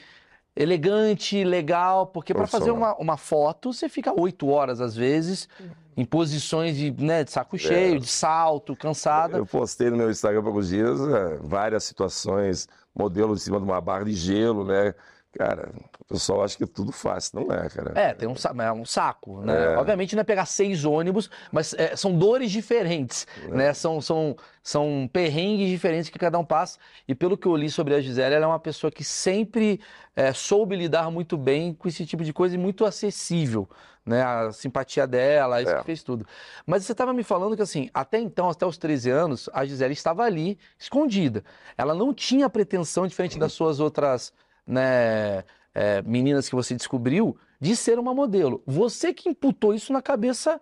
elegante, 0.56 1.44
legal, 1.44 2.08
porque 2.08 2.34
para 2.34 2.48
fazer 2.48 2.72
uma, 2.72 2.96
uma 2.96 3.16
foto 3.16 3.72
você 3.72 3.88
fica 3.88 4.12
oito 4.20 4.48
horas 4.48 4.80
às 4.80 4.96
vezes 4.96 5.48
em 5.96 6.04
posições 6.04 6.76
de, 6.76 6.90
né, 6.90 7.22
de 7.22 7.30
saco 7.30 7.56
cheio, 7.56 8.00
de 8.00 8.08
salto, 8.08 8.74
cansada. 8.74 9.38
Eu 9.38 9.46
postei 9.46 9.88
no 9.88 9.96
meu 9.96 10.10
Instagram 10.10 10.40
há 10.40 10.42
poucos 10.42 10.70
dias 10.70 10.98
é, 11.00 11.38
várias 11.40 11.84
situações, 11.84 12.66
modelo 12.92 13.34
em 13.34 13.38
cima 13.38 13.58
de 13.58 13.64
uma 13.64 13.80
barra 13.80 14.04
de 14.04 14.14
gelo, 14.14 14.64
né? 14.64 14.96
Cara, 15.37 15.72
o 15.99 16.05
pessoal 16.05 16.45
acha 16.45 16.59
que 16.59 16.64
é 16.64 16.66
tudo 16.66 16.93
fácil. 16.93 17.41
Não 17.41 17.55
é, 17.55 17.66
cara. 17.70 17.93
É, 17.99 18.12
tem 18.12 18.28
um, 18.28 18.35
é 18.62 18.72
um 18.72 18.85
saco, 18.85 19.41
né? 19.41 19.74
É. 19.74 19.76
Obviamente 19.78 20.14
não 20.14 20.20
é 20.20 20.24
pegar 20.24 20.45
seis 20.45 20.85
ônibus, 20.85 21.30
mas 21.51 21.72
é, 21.72 21.97
são 21.97 22.12
dores 22.16 22.51
diferentes, 22.51 23.26
né? 23.49 23.72
São, 23.72 23.99
são, 24.01 24.37
são 24.62 25.09
perrengues 25.11 25.70
diferentes 25.70 26.11
que 26.11 26.18
cada 26.18 26.39
um 26.39 26.45
passa. 26.45 26.78
E 27.09 27.14
pelo 27.14 27.39
que 27.39 27.47
eu 27.47 27.57
li 27.57 27.70
sobre 27.70 27.95
a 27.95 28.01
Gisele, 28.01 28.35
ela 28.35 28.45
é 28.45 28.49
uma 28.49 28.59
pessoa 28.61 28.91
que 28.91 29.03
sempre 29.03 29.80
é, 30.14 30.35
soube 30.35 30.76
lidar 30.76 31.11
muito 31.11 31.39
bem 31.39 31.72
com 31.72 31.89
esse 31.89 32.05
tipo 32.05 32.22
de 32.24 32.33
coisa 32.35 32.55
e 32.55 32.59
muito 32.59 32.85
acessível, 32.85 33.66
né? 34.05 34.22
A 34.22 34.53
simpatia 34.53 35.07
dela, 35.07 35.62
isso 35.62 35.72
É. 35.72 35.78
que 35.78 35.85
fez 35.85 36.03
tudo. 36.03 36.26
Mas 36.66 36.85
você 36.85 36.93
estava 36.93 37.14
me 37.14 37.22
falando 37.22 37.57
que, 37.57 37.62
assim, 37.62 37.89
até 37.95 38.18
então, 38.18 38.51
até 38.51 38.66
os 38.66 38.76
13 38.76 39.09
anos, 39.09 39.49
a 39.55 39.64
Gisele 39.64 39.95
estava 39.95 40.24
ali, 40.24 40.59
escondida. 40.78 41.43
Ela 41.78 41.95
não 41.95 42.12
tinha 42.12 42.51
pretensão, 42.51 43.07
diferente 43.07 43.39
das 43.39 43.55
suas 43.55 43.80
outras, 43.80 44.30
né, 44.66 45.44
é, 45.74 46.02
meninas 46.02 46.48
que 46.48 46.54
você 46.54 46.74
descobriu, 46.74 47.36
de 47.60 47.76
ser 47.76 47.98
uma 47.98 48.14
modelo. 48.14 48.62
Você 48.66 49.12
que 49.14 49.28
imputou 49.28 49.72
isso 49.74 49.92
na 49.92 50.02
cabeça 50.02 50.60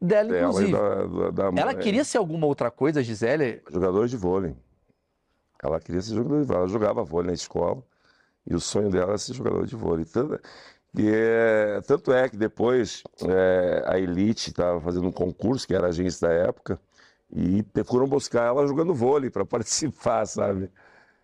dela, 0.00 0.28
Dela 0.30 0.38
e 0.38 0.48
inclusive. 0.48 0.72
da, 0.72 1.06
da- 1.06 1.30
da 1.50 1.60
Ela 1.60 1.72
mãe. 1.72 1.82
queria 1.82 2.04
ser 2.04 2.18
alguma 2.18 2.46
outra 2.46 2.70
coisa, 2.70 3.02
Gisele? 3.02 3.62
Jogador 3.70 4.08
de 4.08 4.16
vôlei. 4.16 4.56
Ela 5.62 5.80
queria 5.80 6.00
ser 6.00 6.14
jogador 6.14 6.40
de 6.40 6.46
vôlei. 6.46 6.60
Ela 6.62 6.68
jogava 6.68 7.02
vôlei 7.04 7.28
na 7.28 7.34
escola 7.34 7.82
e 8.46 8.54
o 8.54 8.60
sonho 8.60 8.90
dela 8.90 9.10
era 9.10 9.18
ser 9.18 9.34
jogador 9.34 9.66
de 9.66 9.76
vôlei. 9.76 10.04
Tanto, 10.04 10.40
e 10.96 11.08
é, 11.08 11.80
tanto 11.86 12.12
é 12.12 12.28
que 12.28 12.36
depois 12.36 13.02
é, 13.22 13.82
a 13.86 13.98
Elite 13.98 14.50
estava 14.50 14.80
fazendo 14.80 15.06
um 15.08 15.12
concurso, 15.12 15.66
que 15.66 15.74
era 15.74 15.86
a 15.86 15.88
agência 15.90 16.26
da 16.28 16.34
época, 16.34 16.80
e 17.30 17.62
foram 17.84 18.06
buscar 18.06 18.46
ela 18.46 18.66
jogando 18.66 18.94
vôlei 18.94 19.28
para 19.30 19.44
participar, 19.46 20.24
sabe? 20.26 20.70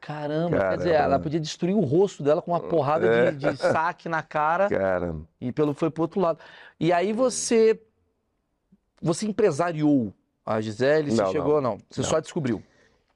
Caramba, 0.07 0.57
Cara, 0.59 0.71
quer 0.71 0.77
dizer, 0.77 0.91
ela 0.95 1.19
podia 1.19 1.41
destruir 1.41 1.75
o 1.75 1.81
rosto 1.81 2.23
dela 2.23 2.43
com 2.43 2.51
uma 2.51 2.61
porrada 2.61 3.07
É. 3.07 3.31
de, 3.31 3.39
de 3.53 3.57
saque 3.57 4.07
na 4.09 4.23
cara 4.23 4.69
Cara, 4.69 5.15
e 5.41 5.51
pelo 5.51 5.73
foi 5.73 5.91
pro 5.91 6.03
outro 6.03 6.21
lado. 6.21 6.39
E 6.79 6.93
aí 6.93 7.13
você 7.13 7.81
você 9.01 9.27
empresariou 9.27 10.13
a 10.45 10.61
Gisele, 10.61 11.11
você 11.11 11.23
Não, 11.23 11.33
chegou, 11.33 11.61
não. 11.61 11.71
não. 11.73 11.79
Você 11.91 12.03
Não. 12.03 12.09
só 12.09 12.21
descobriu. 12.21 12.63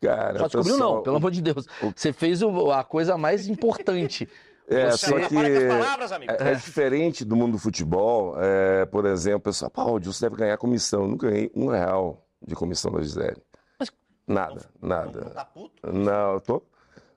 cara, 0.00 0.38
Só 0.38 0.46
descobriu, 0.46 0.78
não, 0.78 1.02
pelo 1.02 1.16
amor 1.16 1.30
de 1.30 1.42
Deus. 1.42 1.66
Você 1.94 2.12
fez 2.12 2.40
o- 2.42 2.70
a 2.72 2.82
coisa 2.84 3.16
mais 3.18 3.46
importante. 3.48 4.28
É, 4.70 4.90
Você- 4.90 5.06
só 5.06 5.18
que 5.18 5.34
palavras, 5.66 6.12
amigo. 6.12 6.30
é, 6.30 6.50
é 6.50 6.54
diferente 6.54 7.24
do 7.24 7.34
mundo 7.34 7.52
do 7.52 7.58
futebol. 7.58 8.34
É, 8.38 8.84
por 8.84 9.06
exemplo, 9.06 9.40
pessoal, 9.40 9.70
pô, 9.70 9.92
o 9.92 9.98
Dilson 9.98 10.26
deve 10.26 10.36
ganhar 10.36 10.58
comissão. 10.58 11.04
Eu 11.04 11.08
nunca 11.08 11.30
ganhei 11.30 11.50
um 11.56 11.68
real 11.68 12.22
de 12.46 12.54
comissão 12.54 12.92
da 12.92 13.00
Gisele. 13.00 13.42
Mas- 13.80 13.90
Nada, 14.26 14.66
Não, 14.78 14.88
nada. 14.90 15.20
não 15.22 15.30
tá 15.30 15.44
puto? 15.46 15.90
Não, 15.90 16.32
eu 16.34 16.40
tô. 16.42 16.62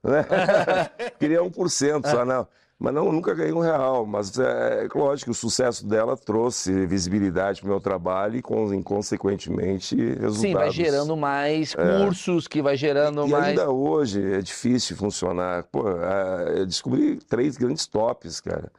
Queria 1.19 1.41
1% 1.41 2.09
só, 2.09 2.25
não. 2.25 2.47
Mas 2.83 2.95
não, 2.95 3.11
nunca 3.11 3.35
ganhei 3.35 3.53
um 3.53 3.59
real. 3.59 4.07
Mas 4.07 4.37
é 4.39 4.87
lógico 4.95 5.25
que 5.25 5.31
o 5.31 5.35
sucesso 5.35 5.85
dela 5.85 6.17
trouxe 6.17 6.87
visibilidade 6.87 7.61
para 7.61 7.67
o 7.67 7.69
meu 7.69 7.79
trabalho 7.79 8.37
e, 8.37 8.41
con- 8.41 8.81
consequentemente, 8.81 9.95
resultados. 9.95 10.39
Sim, 10.39 10.53
vai 10.53 10.71
gerando 10.71 11.15
mais 11.15 11.75
cursos, 11.75 12.47
que 12.47 12.59
vai 12.59 12.75
gerando 12.75 13.21
É. 13.21 13.27
E 13.27 13.29
mais. 13.31 13.45
ainda 13.49 13.69
hoje 13.69 14.33
é 14.33 14.41
difícil 14.41 14.97
funcionar. 14.97 15.63
Pô, 15.71 15.83
ah, 15.87 16.45
eu 16.55 16.65
descobri 16.65 17.17
três 17.17 17.55
grandes 17.55 17.85
tops, 17.85 18.41
cara. 18.41 18.71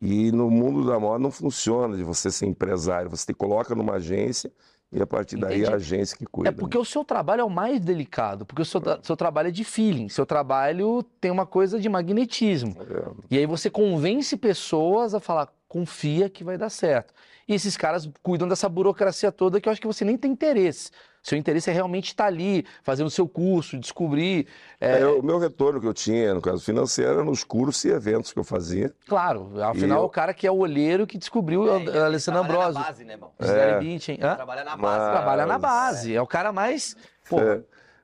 E 0.00 0.32
no 0.32 0.50
mundo 0.50 0.86
da 0.86 0.98
moda 0.98 1.18
não 1.18 1.30
funciona 1.30 1.94
de 1.94 2.02
você 2.02 2.30
ser 2.30 2.46
empresário. 2.46 3.10
Você 3.10 3.26
te 3.26 3.34
coloca 3.34 3.74
numa 3.74 3.96
agência 3.96 4.50
e 4.92 5.00
a 5.00 5.06
partir 5.06 5.36
daí 5.36 5.60
Entendi. 5.60 5.72
a 5.72 5.76
agência 5.76 6.16
que 6.16 6.26
cuida. 6.26 6.50
É 6.50 6.52
porque 6.52 6.76
o 6.76 6.84
seu 6.84 7.02
trabalho 7.04 7.40
é 7.40 7.44
o 7.44 7.50
mais 7.50 7.80
delicado, 7.80 8.44
porque 8.44 8.60
o 8.60 8.64
seu, 8.64 8.80
tra- 8.80 8.98
seu 9.02 9.16
trabalho 9.16 9.48
é 9.48 9.50
de 9.50 9.64
feeling, 9.64 10.08
seu 10.08 10.26
trabalho 10.26 11.02
tem 11.20 11.30
uma 11.30 11.46
coisa 11.46 11.80
de 11.80 11.88
magnetismo. 11.88 12.76
É. 12.80 13.10
E 13.30 13.38
aí 13.38 13.46
você 13.46 13.70
convence 13.70 14.36
pessoas 14.36 15.14
a 15.14 15.20
falar, 15.20 15.48
confia 15.66 16.28
que 16.28 16.44
vai 16.44 16.58
dar 16.58 16.68
certo. 16.68 17.14
E 17.48 17.54
esses 17.54 17.76
caras 17.76 18.08
cuidam 18.22 18.46
dessa 18.46 18.68
burocracia 18.68 19.32
toda 19.32 19.60
que 19.60 19.68
eu 19.68 19.72
acho 19.72 19.80
que 19.80 19.86
você 19.86 20.04
nem 20.04 20.16
tem 20.18 20.30
interesse. 20.30 20.90
Seu 21.22 21.38
interesse 21.38 21.70
é 21.70 21.72
realmente 21.72 22.06
estar 22.08 22.24
ali, 22.26 22.66
fazendo 22.82 23.06
o 23.06 23.10
seu 23.10 23.28
curso, 23.28 23.78
descobrir. 23.78 24.46
é, 24.80 25.00
É, 25.02 25.06
o 25.06 25.22
meu 25.22 25.38
retorno 25.38 25.80
que 25.80 25.86
eu 25.86 25.94
tinha, 25.94 26.34
no 26.34 26.40
caso 26.42 26.64
financeiro, 26.64 27.12
era 27.12 27.24
nos 27.24 27.44
cursos 27.44 27.84
e 27.84 27.90
eventos 27.90 28.32
que 28.32 28.38
eu 28.40 28.44
fazia. 28.44 28.92
Claro, 29.06 29.52
afinal, 29.62 30.00
eu- 30.00 30.04
o 30.06 30.08
cara 30.08 30.34
que 30.34 30.46
é 30.46 30.50
o 30.50 30.56
olheiro 30.56 31.06
que 31.06 31.16
descobriu 31.16 31.64
É, 31.68 31.98
a 32.00 32.06
Alessandro 32.06 32.40
trabalha 32.42 32.58
Ambrosio. 32.66 32.80
na 32.80 32.86
base, 32.86 33.04
né, 33.04 33.12
irmão? 33.12 33.30
Bündchen. 33.78 34.18
Hã? 34.20 34.34
Trabalha 34.34 34.64
na 34.64 34.76
Mas- 34.76 34.80
base. 34.80 35.10
Trabalha 35.12 35.46
na 35.46 35.58
Mas- 35.58 35.62
base. 35.62 36.16
É 36.16 36.20
o 36.20 36.26
cara 36.26 36.50
mais. 36.52 36.96
Pô, 37.30 37.38
É, 37.40 37.60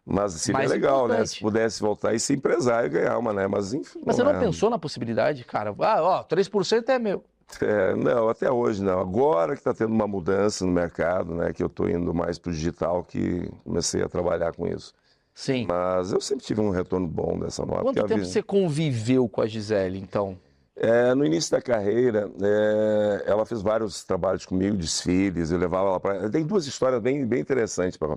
mas 0.06 0.32
seria 0.34 0.58
mais 0.58 0.70
legal, 0.70 1.08
né? 1.08 1.14
importante. 1.14 1.30
Se 1.30 1.40
pudesse 1.40 1.80
voltar 1.80 2.14
e 2.14 2.20
ser 2.20 2.34
empresário 2.34 2.86
e 2.86 2.90
ganhar 2.90 3.18
uma, 3.18 3.32
né? 3.32 3.48
Mas 3.48 3.74
enfim. 3.74 4.00
Mas 4.06 4.14
você 4.14 4.22
não 4.22 4.30
é. 4.30 4.38
pensou 4.38 4.70
na 4.70 4.78
possibilidade, 4.78 5.44
cara? 5.44 5.74
Ah, 5.80 6.02
ó, 6.02 6.22
3% 6.22 6.88
é 6.88 6.98
meu. 7.00 7.24
É, 7.62 7.94
não, 7.94 8.28
até 8.28 8.50
hoje 8.50 8.82
não. 8.82 9.00
Agora 9.00 9.54
que 9.54 9.60
está 9.60 9.72
tendo 9.72 9.92
uma 9.92 10.06
mudança 10.06 10.64
no 10.66 10.70
mercado, 10.70 11.34
né? 11.34 11.52
Que 11.52 11.62
eu 11.62 11.66
estou 11.66 11.88
indo 11.88 12.12
mais 12.12 12.38
para 12.38 12.50
o 12.50 12.52
digital, 12.52 13.02
que 13.02 13.48
comecei 13.64 14.02
a 14.02 14.08
trabalhar 14.08 14.52
com 14.52 14.66
isso. 14.66 14.92
Sim. 15.34 15.66
Mas 15.68 16.12
eu 16.12 16.20
sempre 16.20 16.44
tive 16.44 16.60
um 16.60 16.70
retorno 16.70 17.06
bom 17.06 17.38
dessa 17.38 17.64
nova. 17.64 17.82
Quanto 17.82 17.94
tempo 18.06 18.20
vi- 18.20 18.26
você 18.26 18.42
conviveu 18.42 19.28
com 19.28 19.40
a 19.40 19.46
Gisele, 19.46 19.98
então? 19.98 20.36
É, 20.76 21.14
no 21.14 21.24
início 21.24 21.50
da 21.50 21.60
carreira, 21.62 22.30
é, 22.40 23.24
ela 23.26 23.44
fez 23.46 23.62
vários 23.62 24.04
trabalhos 24.04 24.44
comigo, 24.46 24.76
desfiles, 24.76 25.50
eu 25.50 25.58
levava 25.58 25.88
ela 25.88 26.00
para. 26.00 26.30
Tem 26.30 26.44
duas 26.44 26.66
histórias 26.66 27.00
bem, 27.00 27.24
bem 27.26 27.40
interessantes. 27.40 27.96
Pra... 27.96 28.16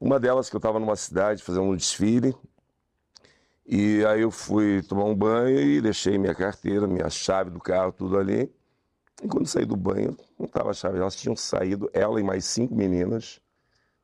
Uma 0.00 0.18
delas 0.18 0.48
que 0.50 0.56
eu 0.56 0.58
estava 0.58 0.80
numa 0.80 0.96
cidade 0.96 1.42
fazendo 1.42 1.64
um 1.64 1.76
desfile, 1.76 2.34
e 3.66 4.04
aí 4.06 4.20
eu 4.20 4.30
fui 4.30 4.82
tomar 4.82 5.04
um 5.04 5.14
banho 5.14 5.58
e 5.58 5.80
deixei 5.80 6.18
minha 6.18 6.34
carteira, 6.34 6.86
minha 6.86 7.08
chave 7.08 7.50
do 7.50 7.60
carro, 7.60 7.92
tudo 7.92 8.18
ali. 8.18 8.52
E 9.22 9.28
quando 9.28 9.46
saí 9.46 9.64
do 9.64 9.76
banho, 9.76 10.16
não 10.38 10.46
tava 10.46 10.70
a 10.70 10.74
chave. 10.74 10.98
Elas 10.98 11.16
tinham 11.16 11.34
saído, 11.36 11.88
ela 11.92 12.20
e 12.20 12.22
mais 12.22 12.44
cinco 12.44 12.74
meninas, 12.74 13.40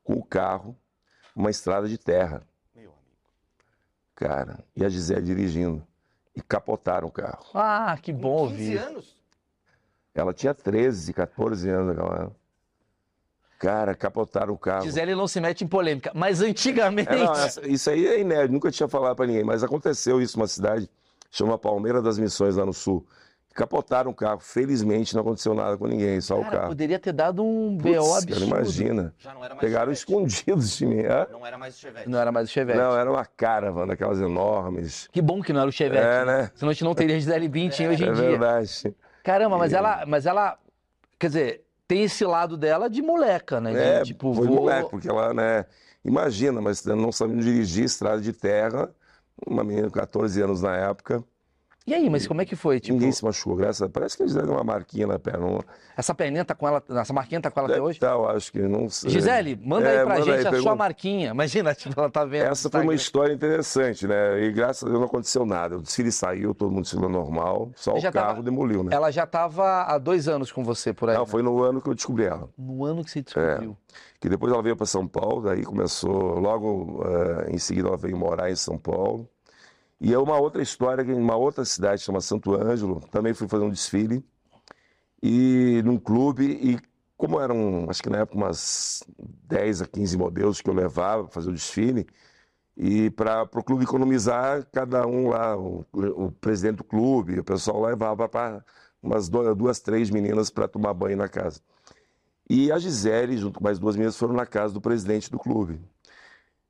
com 0.03 0.15
o 0.15 0.25
carro, 0.25 0.77
uma 1.35 1.51
estrada 1.51 1.89
de 1.89 1.99
terra. 1.99 2.43
Meu 2.75 2.91
amigo. 2.91 2.97
Cara, 4.15 4.65
e 4.75 4.85
a 4.85 4.89
Gisele 4.89 5.23
dirigindo. 5.23 5.87
E 6.35 6.41
capotaram 6.41 7.09
o 7.09 7.11
carro. 7.13 7.45
Ah, 7.55 7.99
que 8.01 8.13
bom 8.13 8.47
Com 8.47 8.49
15 8.57 8.63
ouvir. 8.77 8.79
anos? 8.79 9.17
Ela 10.15 10.33
tinha 10.33 10.55
13, 10.55 11.13
14 11.13 11.69
anos 11.69 11.89
naquela 11.97 12.33
Cara, 13.61 13.95
capotaram 13.95 14.55
o 14.55 14.59
carro. 14.59 14.85
Gisele 14.85 15.15
não 15.15 15.29
se 15.29 15.39
mete 15.39 15.63
em 15.65 15.69
polêmica, 15.69 16.11
mas 16.15 16.41
antigamente. 16.41 17.13
É, 17.13 17.17
não, 17.25 17.33
essa- 17.35 17.65
isso 17.69 17.91
aí 17.91 18.07
é 18.07 18.19
inédito, 18.19 18.53
nunca 18.55 18.71
tinha 18.71 18.89
falado 18.89 19.15
pra 19.15 19.27
ninguém, 19.27 19.45
mas 19.45 19.63
aconteceu 19.63 20.21
isso 20.21 20.39
numa 20.39 20.49
cidade, 20.49 20.89
chama 21.31 21.59
Palmeira 21.59 22.01
das 22.01 22.19
Missões, 22.19 22.57
lá 22.57 22.65
no 22.65 22.73
sul. 22.73 23.07
Capotaram 23.53 24.13
o 24.13 24.15
carro, 24.15 24.39
felizmente 24.41 25.13
não 25.15 25.21
aconteceu 25.23 25.53
nada 25.55 25.77
com 25.77 25.87
ninguém, 25.87 26.21
só 26.23 26.39
o 26.39 26.43
Cara, 26.45 26.57
carro. 26.57 26.69
poderia 26.69 26.99
ter 26.99 27.13
dado 27.13 27.45
um 27.45 27.77
BO 27.77 27.83
Putz, 27.93 27.99
absurdo. 28.23 28.33
cara, 28.33 28.45
imagina. 28.63 29.15
Já 29.19 29.35
não 29.35 29.45
era 29.45 29.55
mais 29.55 29.61
Pegaram 29.67 29.93
escondidos 29.93 30.77
de 30.79 30.87
mim. 30.87 31.01
hã? 31.05 31.27
Não 31.31 31.45
era 31.45 31.59
mais 31.59 31.77
Chevette. 31.79 32.09
Não 32.09 32.19
era 32.19 32.33
mais 32.33 32.49
o 32.49 32.53
Chevette. 32.53 32.79
Não, 32.79 32.97
era 32.97 33.11
uma 33.11 33.27
caravan 33.27 33.87
daquelas 33.89 34.21
enormes. 34.21 35.09
Que 35.13 35.21
bom 35.21 35.43
que 35.43 35.53
não 35.53 35.61
era 35.61 35.69
o 35.69 35.73
Chevette. 35.73 36.03
É, 36.07 36.25
né? 36.25 36.51
Senão 36.55 36.71
a 36.71 36.73
gente 36.73 36.85
não 36.85 36.95
teria 36.95 37.19
Gisele 37.21 37.49
Bündchen 37.49 37.89
hoje 37.91 38.05
em 38.05 38.09
É 38.09 38.13
dia. 38.13 38.23
verdade. 38.31 38.95
Caramba, 39.23 39.59
mas 39.59 39.73
E- 39.73 39.75
ela, 39.75 40.05
mas 40.07 40.25
ela, 40.27 40.57
quer 41.19 41.27
dizer, 41.27 41.65
tem 41.91 42.05
esse 42.05 42.25
lado 42.25 42.57
dela 42.57 42.89
de 42.89 43.03
moleca, 43.03 43.61
né? 43.61 43.73
De, 43.73 43.79
É, 43.79 44.03
tipo, 44.05 44.33
foi 44.33 44.47
vou... 44.47 44.59
moleque, 44.59 44.91
porque 44.91 45.09
ela, 45.09 45.35
né? 45.35 45.67
Imagina, 46.05 46.61
mas 46.61 46.85
não 46.85 47.11
sabendo 47.11 47.43
dirigir 47.43 47.85
estrada 47.85 48.21
de 48.21 48.33
terra, 48.33 48.95
uma 49.45 49.65
menina 49.65 49.89
de 49.89 49.93
14 49.93 50.41
anos 50.41 50.63
na 50.63 50.77
época, 50.77 51.25
E 51.87 51.95
aí, 51.95 52.11
mas 52.11 52.27
como 52.27 52.43
é 52.43 52.45
que 52.45 52.55
foi? 52.55 52.79
Tipo, 52.79 52.93
ninguém 52.95 53.11
se 53.11 53.25
machucou, 53.25 53.57
graças 53.57 53.81
a 53.83 53.89
Parece 53.89 54.15
que 54.17 54.23
eles 54.23 54.35
deram 54.35 54.53
uma 54.53 54.63
marquinha 54.63 55.07
na 55.07 55.19
perna. 55.19 55.59
Essa 55.97 56.15
perninha 56.15 56.45
tá 56.45 56.55
com 56.55 56.69
ela, 56.69 56.83
essa 56.91 57.13
marquinha 57.13 57.41
tá 57.41 57.51
com 57.51 57.59
ela 57.59 57.69
até 57.69 57.75
Deve 57.77 57.87
hoje? 57.87 57.99
tá, 57.99 58.13
eu 58.13 58.29
acho 58.29 58.53
que 58.53 58.61
não 58.61 58.89
sei. 58.91 59.11
Gisele, 59.11 59.59
manda 59.65 59.89
É, 59.89 59.99
aí 60.01 60.05
pra 60.05 60.15
manda 60.19 60.25
gente 60.27 60.35
aí, 60.35 60.39
a 60.39 60.43
sua 60.43 60.51
pergunta. 60.53 60.75
marquinha. 60.77 61.31
Imagina, 61.31 61.75
tipo, 61.75 61.99
ela 61.99 62.11
tá 62.11 62.25
vendo. 62.25 62.45
Essa 62.45 62.69
foi 62.71 62.83
uma 62.83 62.95
história 62.95 63.33
interessante, 63.33 64.07
né? 64.07 64.41
E 64.45 64.53
graças 64.53 64.83
a 64.85 64.87
Deus 64.87 65.01
não 65.01 65.07
aconteceu 65.07 65.45
nada. 65.47 65.79
O 65.79 65.83
desfile 65.83 66.13
saiu, 66.13 66.55
todo 66.55 66.71
mundo 66.71 66.83
desfilou 66.83 67.09
normal, 67.09 67.71
só 67.75 67.93
o 67.93 68.03
carro 68.03 68.13
tava- 68.13 68.43
demoliu, 68.43 68.85
né? 68.85 68.91
Ela 68.95 69.11
já 69.11 69.27
tava 69.27 69.83
há 69.85 69.97
dois 69.99 70.29
anos 70.29 70.53
com 70.53 70.63
você 70.63 70.93
por 70.93 71.09
aí. 71.09 71.17
Não, 71.17 71.25
né? 71.25 71.29
foi 71.31 71.43
no 71.43 71.63
ano 71.63 71.81
que 71.81 71.89
eu 71.89 71.95
descobri 71.95 72.25
ela. 72.25 72.49
No 72.59 72.85
ano 72.85 73.03
que 73.03 73.11
você 73.11 73.23
descobriu. 73.23 73.77
Que 74.21 74.29
depois 74.29 74.53
ela 74.53 74.63
veio 74.63 74.77
para 74.77 74.87
São 74.87 75.09
Paulo, 75.09 75.43
daí 75.43 75.65
começou, 75.65 76.39
logo 76.39 77.03
eh, 77.07 77.53
em 77.53 77.59
seguida 77.59 77.89
ela 77.89 77.97
veio 77.97 78.17
morar 78.19 78.51
em 78.51 78.55
São 78.57 78.77
Paulo. 78.77 79.27
E 80.01 80.15
é 80.15 80.19
uma 80.19 80.39
outra 80.39 80.63
história, 80.63 81.03
em 81.03 81.13
uma 81.13 81.37
outra 81.37 81.65
cidade 81.65 82.03
chama 82.03 82.21
Santo 82.21 82.55
Ângelo, 82.55 83.01
também 83.11 83.35
fui 83.35 83.47
fazer 83.47 83.65
um 83.65 83.71
desfile, 83.71 84.25
e 85.23 85.83
num 85.85 85.99
clube, 85.99 86.45
e 86.45 86.79
como 87.17 87.39
eram, 87.39 87.87
acho 87.91 88.03
que 88.03 88.09
na 88.09 88.19
época, 88.19 88.39
umas 88.39 89.05
10 89.45 89.83
a 89.83 89.87
15 89.87 90.17
modelos 90.17 90.61
que 90.63 90.71
eu 90.71 90.75
levava 90.75 91.25
para 91.25 91.33
fazer 91.33 91.51
o 91.51 91.53
desfile, 91.53 92.07
e 92.77 93.11
para 93.11 93.43
o 93.43 93.63
clube 93.63 93.85
economizar, 93.85 94.67
cada 94.73 95.07
um 95.07 95.29
lá, 95.29 95.55
o, 95.55 95.85
o 95.93 96.33
presidente 96.33 96.79
do 96.79 96.85
clube, 96.85 97.39
o 97.39 97.45
pessoal 97.45 97.83
levava 97.83 98.27
para 98.27 98.65
umas 99.03 99.29
duas, 99.29 99.55
duas, 99.55 99.81
três 99.81 100.09
meninas 100.09 100.49
para 100.49 100.67
tomar 100.67 100.95
banho 100.95 101.17
na 101.19 101.29
casa. 101.29 101.61
E 102.49 102.73
a 102.73 102.79
Gisele, 102.79 103.37
junto 103.37 103.59
com 103.59 103.65
mais 103.65 103.79
duas 103.79 103.97
meninas, 103.97 104.17
foram 104.17 104.35
na 104.35 104.47
casa 104.47 104.73
do 104.73 104.81
presidente 104.81 105.31
do 105.31 105.39
clube. 105.39 105.79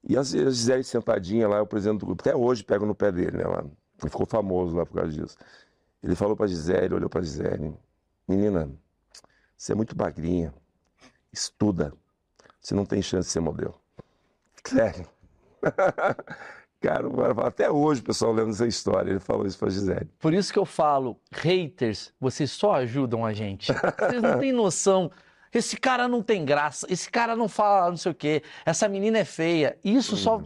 E 0.09 0.16
a 0.16 0.22
Gisele 0.22 0.82
sentadinha 0.82 1.46
lá, 1.46 1.62
o 1.62 1.66
presidente 1.66 2.01
do 2.01 2.07
clube, 2.07 2.20
até 2.20 2.34
hoje 2.34 2.64
pego 2.64 2.86
no 2.86 2.94
pé 2.94 3.12
dele, 3.12 3.36
né? 3.36 3.44
Lá. 3.44 3.64
Ele 4.03 4.11
ficou 4.11 4.26
famoso 4.26 4.76
lá 4.76 4.86
por 4.86 4.94
causa 4.94 5.12
disso. 5.12 5.36
Ele 6.03 6.14
falou 6.14 6.34
para 6.34 6.46
Gisele, 6.46 6.94
olhou 6.94 7.11
para 7.11 7.20
Gisele, 7.20 7.74
menina, 8.26 8.70
você 9.57 9.72
é 9.72 9.74
muito 9.74 9.96
magrinha, 9.96 10.55
estuda, 11.30 11.92
você 12.61 12.74
não 12.74 12.86
tem 12.86 13.03
chance 13.03 13.28
de 13.28 13.32
ser 13.32 13.40
modelo. 13.40 13.74
Sério. 14.66 15.07
Cara, 16.80 17.07
até 17.46 17.70
hoje 17.70 18.01
o 18.01 18.05
pessoal 18.05 18.32
lembra 18.32 18.53
essa 18.53 18.66
história, 18.66 19.11
ele 19.11 19.20
falou 19.20 19.46
isso 19.46 19.59
para 19.59 19.68
Gisele. 19.68 20.09
Por 20.18 20.32
isso 20.32 20.51
que 20.51 20.59
eu 20.59 20.64
falo, 20.64 21.20
haters, 21.30 22.11
vocês 22.18 22.51
só 22.51 22.72
ajudam 22.76 23.24
a 23.24 23.34
gente. 23.34 23.70
Vocês 23.70 24.22
não 24.22 24.38
têm 24.38 24.51
noção. 24.51 25.11
Esse 25.53 25.76
cara 25.76 26.07
não 26.07 26.22
tem 26.22 26.44
graça, 26.44 26.86
esse 26.90 27.11
cara 27.11 27.34
não 27.34 27.48
fala 27.48 27.90
não 27.90 27.96
sei 27.96 28.12
o 28.12 28.14
quê, 28.14 28.42
essa 28.64 28.88
menina 28.88 29.18
é 29.18 29.24
feia. 29.24 29.76
Isso 29.84 30.16
só, 30.16 30.40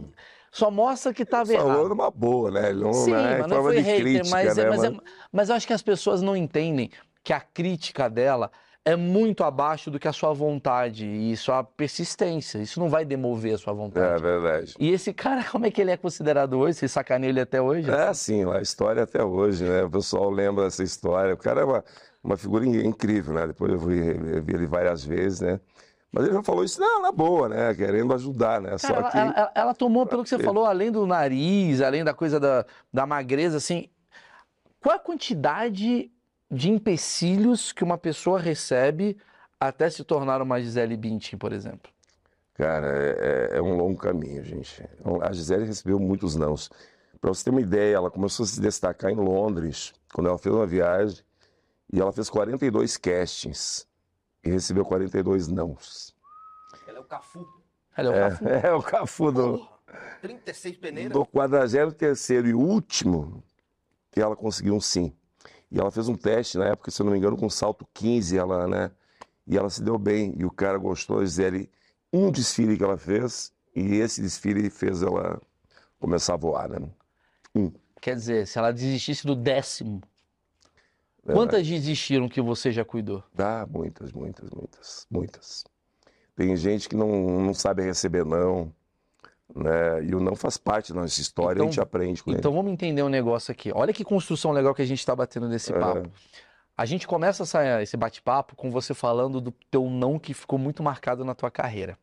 só 0.51 0.71
mostra 0.71 1.13
que 1.13 1.23
Falou 1.25 1.51
errado. 1.51 1.89
numa 1.89 2.09
boa, 2.09 2.49
né? 2.49 2.73
Não, 2.73 2.91
Sim, 2.93 3.11
né? 3.11 3.37
mas 3.39 3.47
não 3.47 3.61
foi 3.61 3.77
hater, 3.79 4.01
crítica, 4.01 4.29
mas, 4.29 4.57
é- 4.57 4.63
né? 4.63 4.69
mas, 4.69 4.83
é- 4.83 4.89
Mas- 4.89 5.01
mas 5.31 5.49
eu 5.49 5.55
acho 5.55 5.67
que 5.67 5.73
as 5.73 5.81
pessoas 5.83 6.21
não 6.21 6.35
entendem 6.35 6.89
que 7.23 7.31
a 7.33 7.39
crítica 7.39 8.09
dela 8.09 8.51
é 8.87 8.95
muito 8.95 9.43
abaixo 9.43 9.89
do 9.89 9.99
que 9.99 10.07
a 10.07 10.13
sua 10.13 10.31
vontade 10.31 11.07
e 11.07 11.35
sua 11.35 11.63
persistência. 11.63 12.59
Isso 12.59 12.79
não 12.79 12.87
vai 12.87 13.03
demover 13.03 13.55
a 13.55 13.57
sua 13.57 13.73
É 13.73 13.75
vontade. 13.75 14.21
verdade. 14.21 14.75
E 14.79 14.91
esse 14.91 15.11
cara, 15.11 15.43
como 15.51 15.65
é 15.65 15.71
que 15.71 15.81
ele 15.81 15.89
é 15.91 15.97
considerado 15.97 16.53
hoje? 16.59 16.77
Você 16.79 16.87
sacaneia 16.87 17.29
ele 17.29 17.41
até 17.41 17.59
hoje? 17.61 17.89
É 17.89 18.07
assim, 18.07 18.43
a 18.51 18.61
história 18.61 19.01
até 19.03 19.23
hoje, 19.23 19.63
né? 19.63 19.83
O 19.83 19.89
pessoal 19.89 20.29
lembra 20.29 20.65
dessa 20.65 20.83
história. 20.83 21.33
O 21.33 21.37
cara 21.37 21.61
é 21.61 21.63
uma, 21.63 21.83
uma 22.25 22.37
figura 22.37 22.65
in- 22.65 22.85
incrível, 22.87 23.33
né? 23.35 23.47
Depois 23.47 23.71
eu 23.71 23.79
vi, 23.79 23.97
eu 23.99 24.43
vi 24.43 24.53
ele 24.53 24.65
várias 24.67 25.03
vezes, 25.05 25.41
né? 25.41 25.59
Mas 26.11 26.25
ele 26.25 26.33
já 26.33 26.43
falou 26.43 26.63
isso 26.63 26.79
não, 26.79 27.01
na 27.01 27.11
boa, 27.11 27.47
né? 27.49 27.73
Querendo 27.75 28.13
ajudar, 28.13 28.59
né? 28.61 28.69
Cara, 28.69 28.79
Só 28.79 28.93
ela, 28.95 29.11
que 29.11 29.17
ela- 29.17 29.33
ela- 29.35 29.51
ela 29.53 29.73
tomou, 29.75 30.05
pelo 30.05 30.23
que 30.23 30.29
você 30.29 30.39
falou, 30.39 30.65
além 30.65 30.91
do 30.91 31.05
nariz, 31.05 31.81
além 31.81 32.03
da 32.03 32.13
coisa 32.13 32.39
da, 32.39 32.65
da 32.93 33.05
magreza, 33.05 33.57
assim, 33.57 33.89
qual 34.81 34.95
a 34.95 34.99
quantidade 34.99 36.11
de 36.49 36.69
empecilhos 36.69 37.71
que 37.71 37.83
uma 37.83 37.97
pessoa 37.97 38.39
recebe 38.39 39.17
até 39.59 39.89
se 39.89 40.03
tornar 40.03 40.41
uma 40.41 40.61
Gisele 40.61 40.95
Bündchen, 40.95 41.37
por 41.37 41.51
exemplo? 41.51 41.91
Cara, 42.53 42.87
é, 42.87 43.49
é- 43.53 43.57
é 43.57 43.61
um 43.61 43.75
longo 43.75 43.97
caminho, 43.99 44.43
gente. 44.43 44.83
A 45.21 45.31
Gisele 45.33 45.65
recebeu 45.65 45.99
muitos 45.99 46.35
nãos. 46.35 46.69
Para 47.19 47.33
você 47.33 47.43
ter 47.43 47.49
uma 47.49 47.61
ideia, 47.61 47.95
ela 47.97 48.09
começou 48.11 48.43
a 48.45 48.47
se 48.47 48.61
destacar 48.61 49.11
em 49.11 49.15
Londres, 49.15 49.93
quando 50.13 50.27
ela 50.27 50.37
fez 50.37 50.53
uma 50.55 50.65
viagem, 50.65 51.17
e 51.91 51.99
ela 51.99 52.11
fez 52.11 52.29
42 52.29 52.97
castings 52.97 53.87
e 54.43 54.49
recebeu 54.49 54.85
42 54.85 55.47
nãos. 55.47 56.15
Ela 56.87 56.97
é 56.97 57.01
o 57.01 57.05
Cafu. 57.05 57.47
Ela 57.95 58.15
é 58.15 58.27
o 58.27 58.29
Cafu. 58.29 58.47
É, 58.47 58.61
é 58.67 58.73
o 58.73 58.83
Cafu 58.83 59.31
do, 59.31 59.57
Porra, 59.57 59.75
36 60.21 60.77
peneiras. 60.77 61.13
do 61.13 61.25
43º 61.25 62.47
e 62.47 62.53
último 62.53 63.43
que 64.11 64.21
ela 64.21 64.35
conseguiu 64.35 64.75
um 64.75 64.81
sim. 64.81 65.13
E 65.71 65.79
ela 65.79 65.91
fez 65.91 66.07
um 66.07 66.15
teste 66.15 66.57
na 66.57 66.67
época, 66.67 66.91
se 66.91 67.01
eu 67.01 67.05
não 67.05 67.11
me 67.13 67.17
engano, 67.17 67.37
com 67.37 67.49
salto 67.49 67.87
15, 67.93 68.37
ela, 68.37 68.67
né? 68.67 68.91
E 69.47 69.57
ela 69.57 69.69
se 69.69 69.83
deu 69.83 69.97
bem, 69.97 70.33
e 70.37 70.45
o 70.45 70.51
cara 70.51 70.77
gostou, 70.77 71.23
Gisele, 71.23 71.69
um 72.11 72.31
desfile 72.31 72.77
que 72.77 72.83
ela 72.83 72.97
fez, 72.97 73.53
e 73.75 73.95
esse 73.95 74.21
desfile 74.21 74.69
fez 74.69 75.03
ela 75.03 75.39
começar 75.99 76.33
a 76.33 76.37
voar, 76.37 76.69
né? 76.69 76.89
Quer 78.01 78.15
dizer, 78.15 78.47
se 78.47 78.57
ela 78.57 78.71
desistisse 78.71 79.25
do 79.25 79.35
décimo, 79.35 80.01
É, 81.27 81.33
quantas 81.33 81.67
desistiram 81.67 82.27
que 82.29 82.41
você 82.41 82.71
já 82.71 82.85
cuidou? 82.85 83.23
Dá 83.33 83.67
muitas, 83.69 84.11
muitas, 84.11 84.49
muitas, 84.51 85.07
muitas. 85.09 85.63
Tem 86.35 86.55
gente 86.55 86.87
que 86.89 86.95
não, 86.95 87.07
não 87.41 87.53
sabe 87.53 87.81
receber 87.83 88.25
não, 88.25 88.71
né? 89.55 90.03
E 90.03 90.13
o 90.13 90.19
não 90.19 90.35
faz 90.35 90.57
parte 90.57 90.93
da 90.93 91.01
nossa 91.01 91.19
história, 91.21 91.57
Então- 91.59 91.67
a 91.67 91.69
gente 91.71 91.81
aprende 91.81 92.23
com 92.23 92.31
Então 92.31 92.53
vamos 92.53 92.71
entender 92.71 93.01
um 93.03 93.09
negócio 93.09 93.51
aqui. 93.51 93.71
Olha 93.73 93.93
que 93.93 94.03
construção 94.03 94.51
legal 94.51 94.73
que 94.75 94.81
a 94.81 94.85
gente 94.85 94.99
está 94.99 95.15
batendo 95.15 95.47
nesse 95.47 95.73
É. 95.73 95.79
papo. 95.79 96.09
A 96.77 96.85
gente 96.85 97.07
começa 97.07 97.43
essa- 97.43 97.81
esse 97.81 97.95
bate-papo 97.95 98.55
com 98.55 98.69
você 98.69 98.93
falando 98.93 99.39
do 99.39 99.51
teu 99.71 99.89
não 99.89 100.19
que 100.19 100.33
ficou 100.33 100.59
muito 100.59 100.83
marcado 100.83 101.23
na 101.23 101.33
tua 101.33 101.49
carreira. 101.49 101.97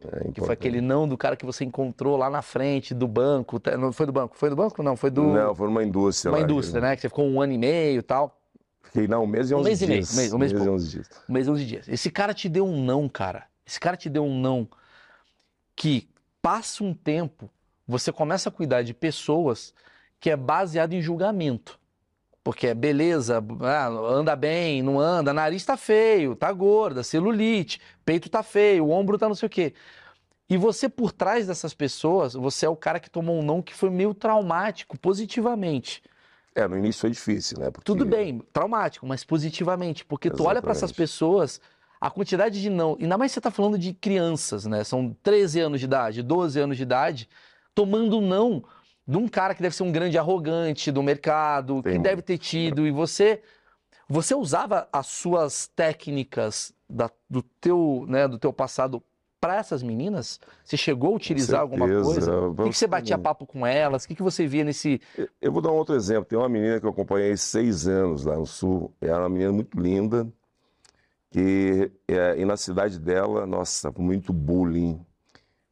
ele. 0.00 0.28
É 0.28 0.32
Que 0.32 0.40
foi 0.40 0.52
aquele 0.52 0.80
não 0.80 1.08
do 1.08 1.16
cara 1.18 1.34
que 1.34 1.44
você 1.44 1.64
encontrou 1.64 2.16
lá 2.16 2.30
na 2.30 2.40
frente 2.42 2.94
do 2.94 3.08
banco. 3.08 3.58
tá- 3.58 3.76
Não 3.76 3.90
foi 3.92 4.06
do 4.06 4.12
banco? 4.12 4.36
Foi 4.36 4.48
do 4.48 4.54
banco? 4.54 4.80
Não, 4.80 4.94
foi 4.94 5.10
do. 5.10 5.24
Não, 5.24 5.52
foi 5.56 5.66
numa 5.66 5.82
indústria 5.82 6.30
uma 6.30 6.38
lá. 6.38 6.44
indústria, 6.44 6.80
né? 6.80 6.94
Que 6.94 7.02
você 7.02 7.08
ficou 7.08 7.24
um 7.26 7.40
ano 7.40 7.52
e 7.54 7.58
meio 7.58 7.98
e 7.98 8.02
tal. 8.02 8.38
Fiquei, 8.82 9.06
não, 9.06 9.24
um 9.24 9.26
mês 9.26 9.50
e 9.50 9.54
Um 9.54 9.58
11 9.58 9.68
mês 9.68 9.82
e 9.82 9.86
meio, 9.86 10.00
dias. 10.00 10.12
um 10.12 10.16
mês- 10.16 10.32
um 10.32 10.38
mês 10.38 10.50
e 10.50 10.54
e 10.54 10.58
pouco. 10.58 10.72
11 10.72 10.88
dias. 10.90 11.08
Um 11.28 11.32
mês 11.32 11.46
e 11.46 11.50
11 11.50 11.64
dias. 11.66 11.88
Esse 11.88 12.10
cara 12.10 12.32
te 12.32 12.48
deu 12.48 12.66
um 12.66 12.82
não, 12.82 13.08
cara. 13.08 13.46
Esse 13.66 13.78
cara 13.78 13.96
te 13.96 14.08
deu 14.08 14.24
um 14.24 14.40
não 14.40 14.66
que 15.76 16.08
passa 16.42 16.82
um 16.82 16.94
tempo, 16.94 17.50
você 17.86 18.10
começa 18.12 18.48
a 18.48 18.52
cuidar 18.52 18.82
de 18.82 18.92
pessoas 18.94 19.74
que 20.18 20.30
é 20.30 20.36
baseado 20.36 20.92
em 20.94 21.02
julgamento. 21.02 21.78
Porque 22.42 22.68
é 22.68 22.74
beleza, 22.74 23.44
ah, 23.60 23.88
anda 23.88 24.34
bem, 24.34 24.82
não 24.82 24.98
anda, 24.98 25.34
nariz 25.34 25.64
tá 25.66 25.76
feio, 25.76 26.34
tá 26.34 26.50
gorda, 26.50 27.02
celulite, 27.02 27.78
peito 28.06 28.30
tá 28.30 28.42
feio, 28.42 28.86
o 28.86 28.90
ombro 28.90 29.18
tá 29.18 29.28
não 29.28 29.34
sei 29.34 29.46
o 29.46 29.50
quê. 29.50 29.74
E 30.48 30.56
você, 30.56 30.88
por 30.88 31.12
trás 31.12 31.46
dessas 31.46 31.74
pessoas, 31.74 32.32
você 32.32 32.64
é 32.64 32.68
o 32.68 32.76
cara 32.76 32.98
que 32.98 33.10
tomou 33.10 33.38
um 33.38 33.42
não 33.42 33.60
que 33.60 33.74
foi 33.74 33.90
meio 33.90 34.14
traumático, 34.14 34.98
positivamente. 34.98 36.02
É, 36.58 36.66
no 36.66 36.76
início 36.76 37.00
foi 37.02 37.10
difícil, 37.10 37.58
né? 37.58 37.70
Porque... 37.70 37.84
Tudo 37.84 38.04
bem, 38.04 38.40
traumático, 38.52 39.06
mas 39.06 39.22
positivamente, 39.24 40.04
porque 40.04 40.28
tu 40.30 40.44
olha 40.44 40.60
para 40.60 40.72
essas 40.72 40.90
Exatamente. 40.90 40.96
pessoas, 40.96 41.60
a 42.00 42.10
quantidade 42.10 42.60
de 42.60 42.68
não, 42.68 42.96
ainda 43.00 43.16
mais 43.16 43.30
você 43.32 43.40
tá 43.40 43.50
falando 43.50 43.78
de 43.78 43.92
crianças, 43.94 44.66
né? 44.66 44.82
São 44.82 45.16
13 45.22 45.60
anos 45.60 45.78
de 45.80 45.86
idade, 45.86 46.22
12 46.22 46.58
anos 46.58 46.76
de 46.76 46.82
idade, 46.82 47.28
tomando 47.74 48.20
não 48.20 48.64
de 49.06 49.16
um 49.16 49.28
cara 49.28 49.54
que 49.54 49.62
deve 49.62 49.74
ser 49.74 49.84
um 49.84 49.92
grande 49.92 50.18
arrogante 50.18 50.90
do 50.90 51.02
mercado, 51.02 51.82
que 51.82 51.90
Tem- 51.90 52.02
deve 52.02 52.22
ter 52.22 52.38
tido, 52.38 52.86
e 52.86 52.90
você. 52.90 53.40
Você 54.10 54.34
usava 54.34 54.88
as 54.92 55.06
suas 55.06 55.66
técnicas 55.68 56.72
da- 56.88 57.10
do, 57.28 57.42
teu, 57.42 58.04
né, 58.08 58.26
do 58.26 58.38
teu 58.38 58.52
passado 58.52 59.02
para 59.40 59.56
essas 59.56 59.82
meninas? 59.82 60.40
Você 60.64 60.76
chegou 60.76 61.12
a 61.12 61.16
utilizar 61.16 61.60
alguma 61.60 61.86
coisa? 61.86 62.40
O 62.48 62.54
que, 62.54 62.70
que 62.70 62.76
você 62.76 62.86
batia 62.86 63.18
papo 63.18 63.46
com 63.46 63.66
elas? 63.66 64.04
O 64.04 64.08
que, 64.08 64.14
que 64.14 64.22
você 64.22 64.46
via 64.46 64.64
nesse. 64.64 65.00
Eu 65.40 65.52
vou 65.52 65.62
dar 65.62 65.70
um 65.70 65.76
outro 65.76 65.94
exemplo. 65.94 66.24
Tem 66.24 66.38
uma 66.38 66.48
menina 66.48 66.80
que 66.80 66.86
eu 66.86 66.90
acompanhei 66.90 67.36
seis 67.36 67.86
anos 67.86 68.24
lá 68.24 68.36
no 68.36 68.46
Sul. 68.46 68.92
Era 69.00 69.20
uma 69.20 69.28
menina 69.28 69.52
muito 69.52 69.78
linda. 69.80 70.26
Que, 71.30 71.92
é, 72.08 72.40
e 72.40 72.44
na 72.44 72.56
cidade 72.56 72.98
dela, 72.98 73.46
nossa, 73.46 73.92
muito 73.96 74.32
bullying. 74.32 75.00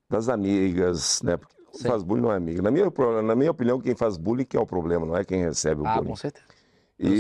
Das 0.09 0.29
amigas, 0.29 1.21
né? 1.23 1.37
Porque 1.37 1.57
quem 1.73 1.81
Sim. 1.81 1.89
faz 1.89 2.03
bullying 2.03 2.23
não 2.23 2.33
é 2.33 2.37
amiga. 2.37 2.62
Na 2.62 2.71
minha, 2.71 2.87
na 3.23 3.35
minha 3.35 3.51
opinião, 3.51 3.81
quem 3.81 3.97
faz 3.97 4.17
bullying 4.17 4.45
que 4.45 4.57
é 4.57 4.61
o 4.61 4.67
problema, 4.67 5.05
não 5.05 5.17
é 5.17 5.25
quem 5.25 5.43
recebe 5.43 5.81
o 5.81 5.87
Ah, 5.87 5.95
bullying. 5.95 6.11
com 6.11 6.17
certeza. 6.17 6.45
Eu 6.99 7.11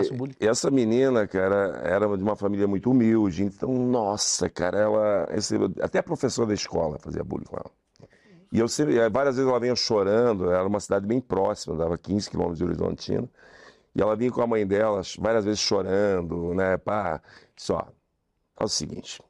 disso, 0.00 0.14
bullying. 0.14 0.34
essa 0.38 0.70
menina, 0.70 1.26
cara, 1.26 1.80
era 1.84 2.06
de 2.16 2.22
uma 2.22 2.36
família 2.36 2.66
muito 2.66 2.90
humilde. 2.90 3.44
Então, 3.44 3.72
nossa, 3.72 4.48
cara, 4.50 4.78
ela. 4.78 5.26
recebeu- 5.30 5.72
Até 5.80 5.98
a 6.00 6.02
professora 6.02 6.48
da 6.48 6.54
escola 6.54 6.98
fazia 6.98 7.24
bullying 7.24 7.46
com 7.46 7.56
ela. 7.56 7.70
E 8.52 8.58
eu 8.58 8.68
sempre, 8.68 8.98
eh, 8.98 9.08
várias 9.08 9.36
vezes 9.36 9.50
ela 9.50 9.58
vinha 9.58 9.74
chorando, 9.74 10.50
era 10.50 10.66
uma 10.66 10.80
cidade 10.80 11.06
bem 11.06 11.20
próxima, 11.20 11.76
dava 11.76 11.96
15 11.98 12.28
quilômetros 12.30 12.58
de 12.58 12.64
Horizontina. 12.64 13.28
E 13.94 14.00
ela 14.02 14.14
vinha 14.14 14.30
com 14.30 14.42
a 14.42 14.46
mãe 14.46 14.66
dela, 14.66 15.00
várias 15.18 15.44
vezes 15.44 15.60
chorando, 15.60 16.52
né? 16.54 16.76
Pá, 16.76 17.20
só. 17.56 17.88
É 18.60 18.64
o 18.64 18.68
seguinte: 18.68 19.22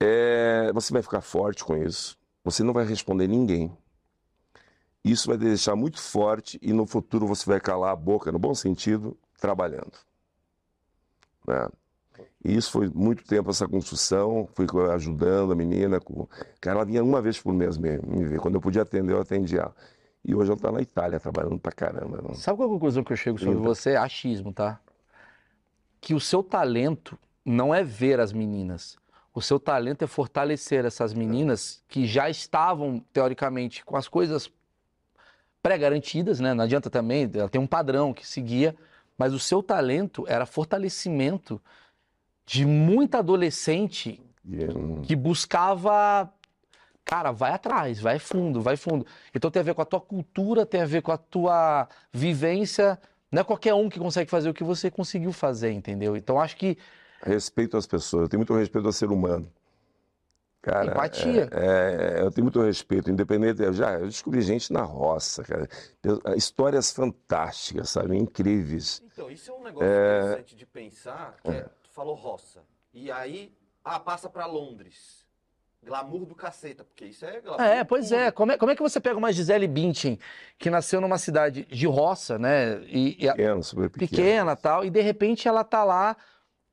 é, 0.00 0.70
você 0.74 0.92
vai 0.92 1.02
ficar 1.02 1.20
forte 1.20 1.64
com 1.64 1.76
isso, 1.76 2.18
você 2.44 2.62
não 2.62 2.72
vai 2.72 2.84
responder 2.84 3.26
ninguém. 3.28 3.72
Isso 5.04 5.28
vai 5.28 5.36
te 5.36 5.44
deixar 5.44 5.76
muito 5.76 6.00
forte 6.00 6.58
e 6.62 6.72
no 6.72 6.86
futuro 6.86 7.26
você 7.26 7.44
vai 7.48 7.60
calar 7.60 7.92
a 7.92 7.96
boca, 7.96 8.32
no 8.32 8.38
bom 8.38 8.54
sentido, 8.54 9.16
trabalhando. 9.38 9.92
né? 11.46 11.68
E 12.44 12.54
isso 12.56 12.70
foi 12.70 12.88
muito 12.94 13.24
tempo 13.24 13.50
essa 13.50 13.66
construção, 13.66 14.48
fui 14.54 14.66
ajudando 14.92 15.52
a 15.52 15.56
menina. 15.56 15.98
Com... 16.00 16.26
Cara, 16.60 16.76
ela 16.78 16.84
vinha 16.84 17.02
uma 17.02 17.20
vez 17.20 17.40
por 17.40 17.52
mês 17.52 17.76
me, 17.76 17.98
me 17.98 18.24
ver. 18.24 18.38
Quando 18.38 18.54
eu 18.54 18.60
podia 18.60 18.82
atender, 18.82 19.12
eu 19.12 19.20
atendia 19.20 19.60
ela. 19.60 19.74
E 20.24 20.34
hoje 20.34 20.50
ela 20.50 20.56
está 20.56 20.72
na 20.72 20.80
Itália, 20.80 21.20
trabalhando 21.20 21.58
pra 21.58 21.72
caramba. 21.72 22.22
né? 22.22 22.34
Sabe 22.34 22.56
qual 22.58 22.68
é 22.68 22.70
a 22.70 22.74
conclusão 22.74 23.02
que 23.04 23.12
eu 23.12 23.16
chego 23.16 23.38
sobre 23.38 23.54
Então. 23.54 23.64
você? 23.64 23.96
Achismo, 23.96 24.52
tá? 24.52 24.80
Que 26.00 26.14
o 26.14 26.20
seu 26.20 26.42
talento 26.42 27.18
não 27.44 27.74
é 27.74 27.82
ver 27.82 28.20
as 28.20 28.32
meninas. 28.32 28.96
O 29.34 29.42
seu 29.42 29.58
talento 29.58 30.02
é 30.04 30.06
fortalecer 30.06 30.84
essas 30.84 31.12
meninas 31.12 31.82
que 31.88 32.06
já 32.06 32.30
estavam, 32.30 33.00
teoricamente, 33.12 33.84
com 33.84 33.96
as 33.96 34.06
coisas 34.06 34.50
pré-garantidas, 35.64 36.40
né? 36.40 36.52
Não 36.52 36.62
adianta 36.62 36.90
também, 36.90 37.30
ela 37.32 37.48
tem 37.48 37.58
um 37.58 37.66
padrão 37.66 38.12
que 38.12 38.26
seguia, 38.26 38.76
mas 39.16 39.32
o 39.32 39.38
seu 39.38 39.62
talento 39.62 40.26
era 40.28 40.44
fortalecimento 40.44 41.58
de 42.44 42.66
muita 42.66 43.20
adolescente 43.20 44.20
hum, 44.46 45.00
que 45.00 45.16
buscava, 45.16 46.30
cara, 47.02 47.32
vai 47.32 47.52
atrás, 47.52 47.98
vai 47.98 48.18
fundo, 48.18 48.60
vai 48.60 48.76
fundo. 48.76 49.06
Então 49.34 49.50
tem 49.50 49.60
a 49.60 49.64
ver 49.64 49.74
com 49.74 49.80
a 49.80 49.86
tua 49.86 50.02
cultura, 50.02 50.66
tem 50.66 50.82
a 50.82 50.86
ver 50.86 51.00
com 51.00 51.12
a 51.12 51.16
tua 51.16 51.88
vivência. 52.12 53.00
Não 53.32 53.40
é 53.40 53.44
qualquer 53.44 53.72
um 53.72 53.88
que 53.88 53.98
consegue 53.98 54.30
fazer 54.30 54.50
o 54.50 54.54
que 54.54 54.62
você 54.62 54.90
conseguiu 54.90 55.32
fazer, 55.32 55.72
entendeu? 55.72 56.14
Então 56.14 56.38
acho 56.38 56.58
que 56.58 56.76
respeito 57.22 57.78
às 57.78 57.86
pessoas, 57.86 58.24
eu 58.24 58.28
tenho 58.28 58.40
muito 58.40 58.54
respeito 58.54 58.86
ao 58.86 58.92
ser 58.92 59.10
humano. 59.10 59.50
Cara, 60.64 60.86
Empatia. 60.92 61.46
é- 61.52 62.16
é- 62.18 62.22
eu 62.22 62.30
tenho 62.30 62.46
muito 62.46 62.62
respeito, 62.62 63.10
independente. 63.10 63.62
Eu 63.62 63.74
já 63.74 63.98
eu 63.98 64.06
descobri 64.06 64.40
gente 64.40 64.72
na 64.72 64.80
roça, 64.80 65.42
cara. 65.44 65.68
Eu- 66.02 66.22
Histórias 66.36 66.90
fantásticas, 66.90 67.90
sabe? 67.90 68.16
Incríveis. 68.16 69.02
Então, 69.12 69.30
isso 69.30 69.50
é 69.50 69.54
um 69.54 69.62
negócio 69.62 69.86
É. 69.86 70.20
interessante 70.22 70.56
de 70.56 70.64
pensar, 70.64 71.36
que 71.44 71.50
é, 71.50 71.60
tu 71.82 71.90
falou 71.90 72.14
roça. 72.14 72.62
E 72.94 73.10
aí, 73.12 73.52
ah, 73.84 74.00
passa 74.00 74.30
pra 74.30 74.46
Londres. 74.46 75.22
Glamour 75.84 76.24
do 76.24 76.34
caceta, 76.34 76.82
porque 76.82 77.04
isso 77.04 77.26
é 77.26 77.42
glamour. 77.42 77.60
É, 77.60 77.84
pois 77.84 78.10
é. 78.10 78.30
Como, 78.30 78.52
é. 78.52 78.56
como 78.56 78.72
é 78.72 78.74
que 78.74 78.80
você 78.80 78.98
pega 78.98 79.18
uma 79.18 79.30
Gisele 79.30 79.68
Bündchen, 79.68 80.18
que 80.58 80.70
nasceu 80.70 80.98
numa 80.98 81.18
cidade 81.18 81.66
de 81.66 81.86
roça, 81.86 82.38
né? 82.38 82.80
E, 82.86 83.22
e 83.22 83.28
a- 83.28 83.34
Pequeno, 83.34 83.62
super 83.62 83.90
pequeno. 83.90 84.08
pequena 84.10 84.56
tal, 84.56 84.82
e 84.82 84.88
de 84.88 85.02
repente 85.02 85.46
ela 85.46 85.62
tá 85.62 85.84
lá 85.84 86.16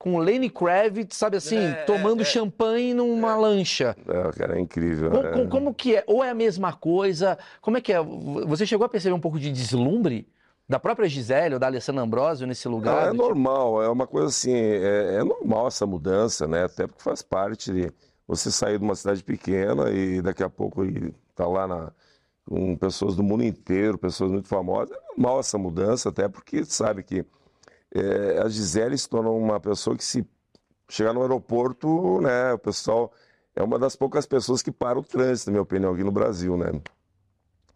com 0.01 0.17
Lenny 0.17 0.49
Kravitz, 0.49 1.15
sabe 1.15 1.37
assim, 1.37 1.57
É, 1.59 1.73
tomando 1.85 2.21
é, 2.21 2.23
é. 2.23 2.25
champanhe 2.25 2.91
numa 2.91 3.35
lancha. 3.35 3.95
É, 4.07 4.31
cara, 4.35 4.57
é 4.57 4.59
incrível. 4.59 5.11
Como, 5.11 5.27
é. 5.27 5.31
como- 5.31 5.47
como 5.49 5.73
que 5.75 5.95
é? 5.95 6.03
Ou 6.07 6.23
é 6.23 6.31
a 6.31 6.33
mesma 6.33 6.73
coisa? 6.73 7.37
Como 7.61 7.77
é 7.77 7.81
que 7.81 7.93
é? 7.93 8.01
Você 8.47 8.65
chegou 8.65 8.83
a 8.83 8.89
perceber 8.89 9.13
um 9.13 9.19
pouco 9.19 9.39
de 9.39 9.51
deslumbre 9.51 10.27
da 10.67 10.79
própria 10.79 11.07
Gisele 11.07 11.53
ou 11.53 11.59
da 11.59 11.67
Alessandra 11.67 12.01
Ambrosio 12.01 12.47
nesse 12.47 12.67
lugar? 12.67 13.09
É, 13.09 13.11
tipo- 13.11 13.21
normal, 13.21 13.83
é 13.83 13.89
uma 13.89 14.07
coisa 14.07 14.29
assim, 14.29 14.53
é, 14.55 15.17
é 15.19 15.23
normal 15.23 15.67
essa 15.67 15.85
mudança, 15.85 16.47
né? 16.47 16.63
Até 16.63 16.87
porque 16.87 17.03
faz 17.03 17.21
parte 17.21 17.71
de 17.71 17.91
você 18.27 18.49
sair 18.49 18.79
de 18.79 18.83
uma 18.83 18.95
cidade 18.95 19.23
pequena 19.23 19.91
e 19.91 20.19
daqui 20.21 20.41
a 20.41 20.49
pouco 20.49 20.81
tá 21.35 21.45
lá 21.45 21.67
na, 21.67 21.91
com 22.47 22.75
pessoas 22.75 23.15
do 23.15 23.21
mundo 23.21 23.43
inteiro, 23.43 23.99
pessoas 23.99 24.31
muito 24.31 24.47
famosas. 24.47 24.97
É 24.97 24.99
normal 25.09 25.41
essa 25.41 25.57
mudança, 25.59 26.09
até 26.09 26.27
porque 26.27 26.65
sabe 26.65 27.03
que 27.03 27.23
é, 27.93 28.39
a 28.41 28.47
Gisele 28.49 28.97
se 28.97 29.07
tornou 29.09 29.37
uma 29.37 29.59
pessoa 29.59 29.95
que 29.97 30.03
se 30.03 30.25
chegar 30.89 31.13
no 31.13 31.21
aeroporto, 31.21 32.19
né? 32.21 32.53
O 32.53 32.59
pessoal 32.59 33.11
é 33.55 33.63
uma 33.63 33.77
das 33.79 33.95
poucas 33.95 34.25
pessoas 34.25 34.61
que 34.61 34.71
para 34.71 34.99
o 34.99 35.03
trânsito, 35.03 35.49
na 35.49 35.53
minha 35.53 35.61
opinião, 35.63 35.93
aqui 35.93 36.03
no 36.03 36.11
Brasil, 36.11 36.57
né? 36.57 36.71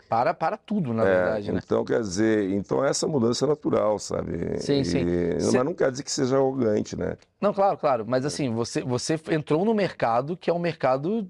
Para, 0.07 0.33
para 0.33 0.55
tudo, 0.55 0.93
na 0.93 1.03
É, 1.03 1.15
verdade, 1.15 1.51
né? 1.51 1.61
Então, 1.63 1.83
quer 1.83 1.99
dizer, 1.99 2.49
então 2.51 2.83
essa 2.85 3.07
mudança 3.07 3.45
é 3.45 3.47
natural, 3.47 3.97
sabe? 3.97 4.59
Sim, 4.59 4.83
sim. 4.83 4.99
E- 4.99 5.39
Cê- 5.41 5.57
Mas 5.57 5.65
não 5.65 5.73
quer 5.73 5.89
dizer 5.91 6.03
que 6.03 6.11
seja 6.11 6.35
arrogante, 6.37 6.95
né? 6.95 7.17
Não, 7.41 7.53
claro, 7.53 7.77
claro. 7.77 8.05
Mas 8.07 8.23
assim, 8.25 8.53
você, 8.53 8.83
você 8.83 9.19
entrou 9.31 9.65
no 9.65 9.73
mercado 9.73 10.37
que 10.37 10.49
é 10.49 10.53
um 10.53 10.59
mercado 10.59 11.27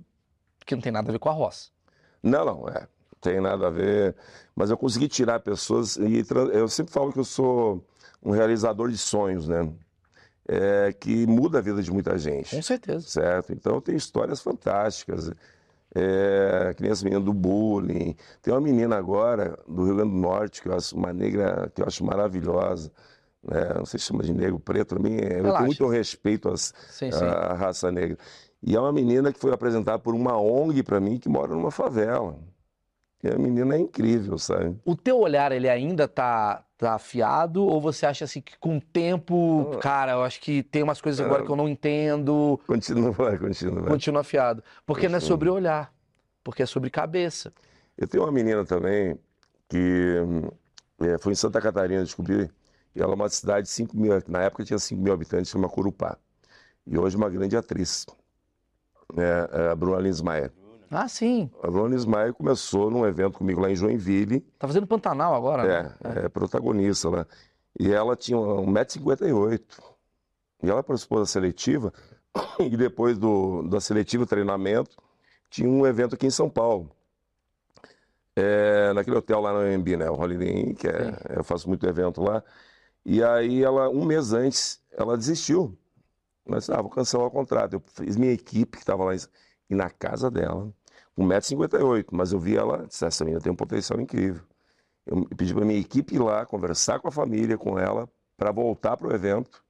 que 0.66 0.76
não 0.76 0.82
tem 0.82 0.92
nada 0.92 1.10
a 1.10 1.12
ver 1.14 1.20
com 1.20 1.30
a 1.30 1.34
roça. 1.34 1.70
Não, 2.22 2.44
não, 2.44 2.68
é. 2.68 2.88
Tem 3.22 3.40
nada 3.40 3.68
a 3.68 3.70
ver. 3.70 4.16
Mas 4.56 4.70
eu 4.70 4.78
consegui 4.78 5.08
tirar 5.08 5.40
pessoas. 5.40 5.96
E 5.96 6.24
eu 6.54 6.68
sempre 6.68 6.92
falo 6.94 7.14
que 7.14 7.20
eu 7.20 7.24
sou 7.24 7.82
um 8.26 8.32
realizador 8.32 8.90
de 8.90 8.98
sonhos, 8.98 9.48
né? 9.48 9.72
É, 10.48 10.94
que 11.00 11.26
muda 11.28 11.60
a 11.60 11.62
vida 11.62 11.82
de 11.82 11.92
muita 11.92 12.18
gente. 12.18 12.56
Com 12.56 12.62
certeza. 12.62 13.08
certo? 13.08 13.54
Então 13.54 13.80
tem 13.80 13.96
histórias 13.96 14.42
fantásticas. 14.42 15.32
É, 15.98 16.74
que 16.76 16.84
nem 16.84 16.92
as 16.92 17.02
meninas 17.02 17.24
do 17.24 17.34
bullying. 17.34 18.16
Tem 18.42 18.54
uma 18.54 18.60
menina 18.60 18.98
agora 18.98 19.58
do 19.66 19.86
Rio 19.86 19.96
Grande 19.96 20.12
do 20.12 20.18
Norte, 20.18 20.62
que 20.62 20.68
eu 20.68 20.76
acho 20.76 20.94
uma 20.96 21.14
negra 21.14 21.72
que 21.74 21.82
eu 21.82 21.86
acho 21.88 22.04
maravilhosa. 22.04 22.92
Né? 23.42 23.74
Não 23.76 23.86
sei 23.86 24.00
se 24.00 24.08
chama 24.08 24.22
de 24.24 24.34
negro 24.34 24.60
preto, 24.60 24.96
também 24.98 25.14
eu 25.14 25.30
Relaxa. 25.44 25.54
tenho 25.58 25.66
muito 25.68 25.88
respeito 25.88 26.50
às, 26.50 26.74
Sim, 26.90 27.12
sim. 27.12 27.24
à 27.24 27.54
raça 27.54 27.90
negra. 27.92 28.18
E 28.62 28.76
é 28.76 28.80
uma 28.80 28.92
menina 28.92 29.32
que 29.32 29.40
foi 29.40 29.54
apresentada 29.54 29.98
por 30.00 30.14
uma 30.16 30.38
ONG 30.38 30.84
para 30.84 31.00
mim 31.00 31.18
que 31.18 31.30
mora 31.30 31.54
numa 31.54 31.72
favela. 31.72 32.38
E 33.26 33.28
a 33.28 33.40
menina 33.40 33.76
é 33.76 33.80
incrível, 33.80 34.38
sabe? 34.38 34.78
O 34.86 34.96
teu 34.96 35.18
olhar, 35.20 35.52
ele 35.52 35.68
ainda 35.68 36.08
tá, 36.08 36.64
tá 36.78 36.94
afiado? 36.94 37.66
Ou 37.66 37.82
você 37.82 38.06
acha 38.06 38.24
assim 38.26 38.40
que 38.40 38.56
com 38.60 38.78
o 38.78 38.82
tempo, 38.82 39.72
Ah. 39.74 39.80
cara, 39.80 40.12
eu 40.12 40.22
acho 40.22 40.40
que 40.40 40.62
tem 40.62 40.84
umas 40.84 41.02
coisas 41.02 41.26
agora 41.26 41.44
que 41.44 41.50
eu 41.50 41.56
não 41.56 41.68
entendo, 41.68 42.60
Continua, 42.68 43.12
continua. 43.40 43.82
continua 43.88 44.22
afiado? 44.22 44.64
Porque 44.86 45.08
não 45.10 45.16
é 45.16 45.20
Continua. 45.20 45.28
sobre 45.36 45.50
olhar, 45.50 45.92
porque 46.44 46.62
é 46.62 46.66
sobre 46.68 46.92
cabeça. 46.92 47.52
Eu 47.98 48.08
tenho 48.08 48.24
uma 48.24 48.32
menina 48.32 48.64
também 48.64 49.18
que 49.68 50.22
é, 51.02 51.18
foi 51.18 51.32
em 51.32 51.36
Santa 51.36 51.60
Catarina, 51.60 52.04
descobri, 52.04 52.48
e 52.96 53.02
ela 53.02 53.14
é 53.14 53.16
uma 53.16 53.28
cidade 53.30 53.64
de 53.66 53.72
5 53.74 53.98
mil, 53.98 54.22
na 54.28 54.44
época 54.44 54.64
tinha 54.64 54.78
5 54.78 55.02
mil 55.02 55.12
habitantes, 55.14 55.50
chama 55.50 55.68
Curupá. 55.68 56.16
E 56.86 56.96
hoje 56.96 57.16
é 57.16 57.18
uma 57.18 57.30
grande 57.32 57.58
atriz, 57.58 58.06
é 59.18 59.70
a 59.72 59.76
Bruna 59.76 60.00
Linsmaier. 60.00 60.52
Ah, 60.98 61.08
sim. 61.08 61.50
A 61.62 61.70
Bruna 61.70 61.90
Linsmaier 61.96 62.34
começou 62.34 62.90
num 62.90 63.06
evento 63.06 63.38
comigo 63.38 63.60
lá 63.62 63.70
em 63.70 63.76
Joinville, 63.76 64.42
Tá 64.58 64.68
fazendo 64.68 64.88
Pantanal 64.88 65.34
agora, 65.36 65.64
né? 65.64 65.96
é, 66.04 66.26
é 66.26 66.30
protagonista 66.30 67.10
lá. 67.10 67.28
E 67.80 67.92
ela 67.92 68.16
tinha 68.16 68.38
1,58m. 68.38 69.62
E 70.64 70.70
ela 70.70 70.82
participou 70.82 71.20
da 71.20 71.26
seletiva, 71.26 71.92
e 72.60 72.76
depois 72.78 73.18
do, 73.18 73.64
da 73.64 73.80
seletiva 73.82 74.26
treinamento, 74.26 74.96
tinha 75.50 75.70
um 75.70 75.86
evento 75.86 76.16
aqui 76.16 76.26
em 76.28 76.32
São 76.32 76.50
Paulo. 76.50 76.90
É, 78.36 78.92
naquele 78.94 79.18
hotel 79.18 79.40
lá 79.40 79.54
no 79.54 79.60
AMB, 79.60 79.96
né? 79.98 80.10
O 80.10 80.16
Holiday 80.20 80.50
Inn, 80.50 80.74
que 80.74 80.88
é, 80.88 81.14
eu 81.38 81.44
faço 81.44 81.68
muito 81.70 81.86
evento 81.88 82.22
lá. 82.22 82.44
E 83.06 83.24
aí 83.24 83.64
ela, 83.64 83.90
um 83.90 84.04
mês 84.04 84.34
antes, 84.34 84.82
ela 84.92 85.18
desistiu. 85.18 85.78
Mas, 86.46 86.70
ah, 86.70 86.82
vou 86.82 86.90
cancelar 86.90 87.28
o 87.28 87.32
contrato. 87.32 87.74
Eu 87.74 87.84
fiz 87.94 88.18
minha 88.18 88.34
equipe, 88.34 88.78
que 88.78 88.84
estava 88.84 89.04
lá 89.06 89.16
em- 89.16 89.20
e 89.70 89.76
na 89.76 89.90
casa 89.90 90.30
dela, 90.30 90.72
1,58m, 91.18 92.16
mas 92.16 92.32
eu 92.34 92.40
vi 92.40 92.56
ela, 92.58 92.86
disse, 92.88 93.06
essa 93.06 93.24
menina 93.24 93.42
tem 93.42 93.52
um 93.52 93.56
potencial 93.56 94.00
incrível. 94.00 94.44
Eu 95.06 95.26
pedi 95.38 95.54
para 95.54 95.66
minha 95.66 95.80
equipe 95.80 96.16
ir 96.16 96.20
lá, 96.20 96.46
conversar 96.46 97.00
com 97.00 97.08
a 97.08 97.12
família, 97.12 97.58
com 97.58 97.78
ela, 97.80 98.10
para 98.38 98.52
voltar 98.52 98.98
para 98.98 99.08
o 99.08 99.14
evento, 99.14 99.64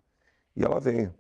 e 0.56 0.64
ela 0.64 0.80
veio. 0.80 1.14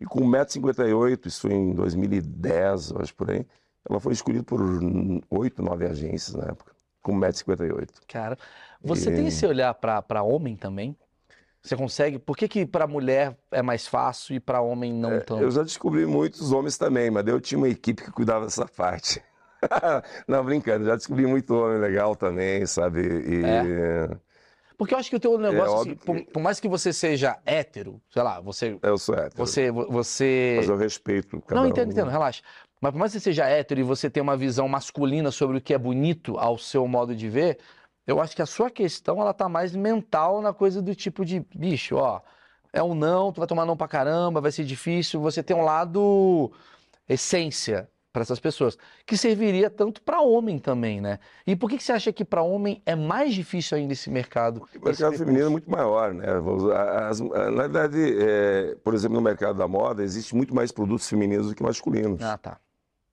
E 0.00 0.04
com 0.06 0.20
1,58m, 0.20 1.28
isso 1.28 1.42
foi 1.42 1.52
em 1.54 1.72
2010, 1.74 2.90
eu 2.90 3.00
acho 3.00 3.14
por 3.14 3.30
aí, 3.30 3.46
ela 3.88 4.00
foi 4.00 4.12
escolhida 4.12 4.44
por 4.44 4.60
oito, 5.30 5.62
nove 5.62 5.86
agências 5.86 6.34
na 6.36 6.44
época, 6.50 6.72
com 7.02 7.12
1,58m. 7.14 8.00
Cara, 8.08 8.38
você 8.82 9.10
tem 9.10 9.26
E- 9.26 9.28
esse 9.28 9.46
olhar 9.46 9.72
pra 9.74 10.22
homem 10.22 10.56
também? 10.56 10.96
Você 11.62 11.76
consegue? 11.76 12.18
Por 12.18 12.36
que 12.36 12.46
que 12.48 12.66
para 12.66 12.86
mulher 12.86 13.36
é 13.50 13.62
mais 13.62 13.86
fácil 13.86 14.36
e 14.36 14.40
para 14.40 14.60
homem 14.60 14.92
não 14.92 15.12
É, 15.12 15.18
tanto? 15.20 15.42
eu 15.44 15.50
já 15.50 15.62
descobri 15.62 16.06
muitos 16.06 16.52
homens 16.52 16.76
também, 16.76 17.10
mas 17.10 17.26
eu 17.26 17.40
tinha 17.40 17.58
uma 17.58 17.68
equipe 17.68 18.02
que 18.02 18.10
cuidava 18.10 18.44
dessa 18.44 18.66
parte. 18.76 19.22
Não, 20.28 20.44
brincando, 20.44 20.84
já 20.84 20.96
descobri 20.96 21.26
muito 21.26 21.54
homem 21.54 21.78
legal 21.78 22.14
também, 22.14 22.66
sabe? 22.66 23.00
E 23.02 23.42
Porque 24.76 24.94
eu 24.94 24.98
acho 24.98 25.10
que 25.10 25.16
o 25.16 25.20
teu 25.20 25.38
negócio, 25.38 25.74
assim, 25.74 25.90
óbvio 25.92 25.96
por, 25.96 26.24
por 26.32 26.42
mais 26.42 26.60
que 26.60 26.68
você 26.68 26.92
seja 26.92 27.38
hétero, 27.44 28.00
sei 28.10 28.22
lá, 28.22 28.40
você, 28.40 28.78
eu 28.82 28.98
sou 28.98 29.14
hétero. 29.14 29.36
você, 29.36 29.70
você... 29.70 30.54
Mas 30.58 30.68
eu 30.68 30.76
respeito 30.76 31.40
cada 31.42 31.60
Não, 31.60 31.66
um. 31.66 31.70
entendo, 31.70 31.92
entendo, 31.92 32.10
relaxa. 32.10 32.42
Mas 32.80 32.92
por 32.92 32.98
mais 32.98 33.12
que 33.12 33.18
você 33.18 33.24
seja 33.24 33.48
hétero 33.48 33.80
e 33.80 33.84
você 33.84 34.10
tenha 34.10 34.22
uma 34.22 34.36
visão 34.36 34.68
masculina 34.68 35.30
sobre 35.30 35.56
o 35.56 35.60
que 35.60 35.72
é 35.72 35.78
bonito 35.78 36.36
ao 36.38 36.58
seu 36.58 36.86
modo 36.86 37.14
de 37.14 37.30
ver, 37.30 37.58
eu 38.06 38.20
acho 38.20 38.36
que 38.36 38.42
a 38.42 38.46
sua 38.46 38.70
questão, 38.70 39.20
ela 39.20 39.32
tá 39.32 39.48
mais 39.48 39.74
mental 39.74 40.42
na 40.42 40.52
coisa 40.52 40.82
do 40.82 40.94
tipo 40.94 41.24
de, 41.24 41.40
bicho, 41.54 41.96
ó, 41.96 42.20
é 42.72 42.82
um 42.82 42.94
não, 42.94 43.32
tu 43.32 43.38
vai 43.38 43.46
tomar 43.46 43.64
não 43.64 43.76
pra 43.76 43.88
caramba, 43.88 44.40
vai 44.40 44.52
ser 44.52 44.64
difícil, 44.64 45.20
você 45.20 45.42
tem 45.42 45.56
um 45.56 45.62
lado 45.62 46.52
essência 47.08 47.88
para 48.14 48.22
essas 48.22 48.38
pessoas, 48.38 48.78
que 49.04 49.16
serviria 49.16 49.68
tanto 49.68 50.00
para 50.00 50.20
homem 50.20 50.60
também, 50.60 51.00
né? 51.00 51.18
E 51.44 51.56
por 51.56 51.68
que 51.68 51.76
que 51.76 51.82
você 51.82 51.90
acha 51.90 52.12
que 52.12 52.24
para 52.24 52.42
homem 52.42 52.80
é 52.86 52.94
mais 52.94 53.34
difícil 53.34 53.76
ainda 53.76 53.92
esse 53.92 54.08
mercado? 54.08 54.62
O 54.62 54.88
esse 54.88 55.02
mercado 55.02 55.18
feminino 55.18 55.46
é 55.46 55.48
muito 55.48 55.68
maior, 55.68 56.14
né? 56.14 56.24
As- 57.08 57.18
na 57.18 57.62
verdade, 57.62 57.98
é, 58.22 58.76
por 58.84 58.94
exemplo, 58.94 59.16
no 59.16 59.20
mercado 59.20 59.58
da 59.58 59.66
moda, 59.66 60.00
existe 60.04 60.32
muito 60.36 60.54
mais 60.54 60.70
produtos 60.70 61.08
femininos 61.08 61.48
do 61.48 61.56
que 61.56 61.62
masculinos, 61.64 62.22
Ah, 62.22 62.38
tá. 62.38 62.56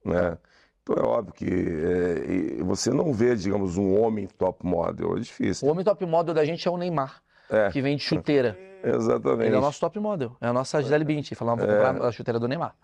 né? 0.05 0.37
Então 0.83 0.95
é 0.95 1.01
óbvio 1.07 1.33
que 1.33 1.45
é, 1.45 2.63
você 2.63 2.91
não 2.91 3.11
vê, 3.11 3.35
digamos, 3.35 3.77
um 3.77 3.99
homem 3.99 4.27
top 4.27 4.63
model, 4.63 5.09
é 5.09 5.13
O 5.13 5.19
difícil. 5.19 5.67
homem 5.67 5.83
top 5.83 6.05
model 6.05 6.33
da 6.35 6.45
gente 6.45 6.67
é 6.67 6.71
o 6.71 6.77
Neymar, 6.77 7.23
É, 7.49 7.71
que 7.71 7.81
vem 7.81 7.97
de 7.97 8.03
chuteira. 8.03 8.55
exatamente. 8.85 9.47
Ele 9.47 9.55
é 9.55 9.57
o 9.57 9.61
nosso 9.61 9.79
top 9.79 9.99
model, 9.99 10.37
é 10.39 10.45
a 10.47 10.53
nossa 10.53 10.79
Gisele 10.79 11.03
Bündchen. 11.03 11.35
Falar, 11.35 11.55
vou 11.55 11.65
comprar 11.67 12.01
a 12.03 12.11
chuteira 12.11 12.39
do 12.39 12.47
Neymar. 12.47 12.75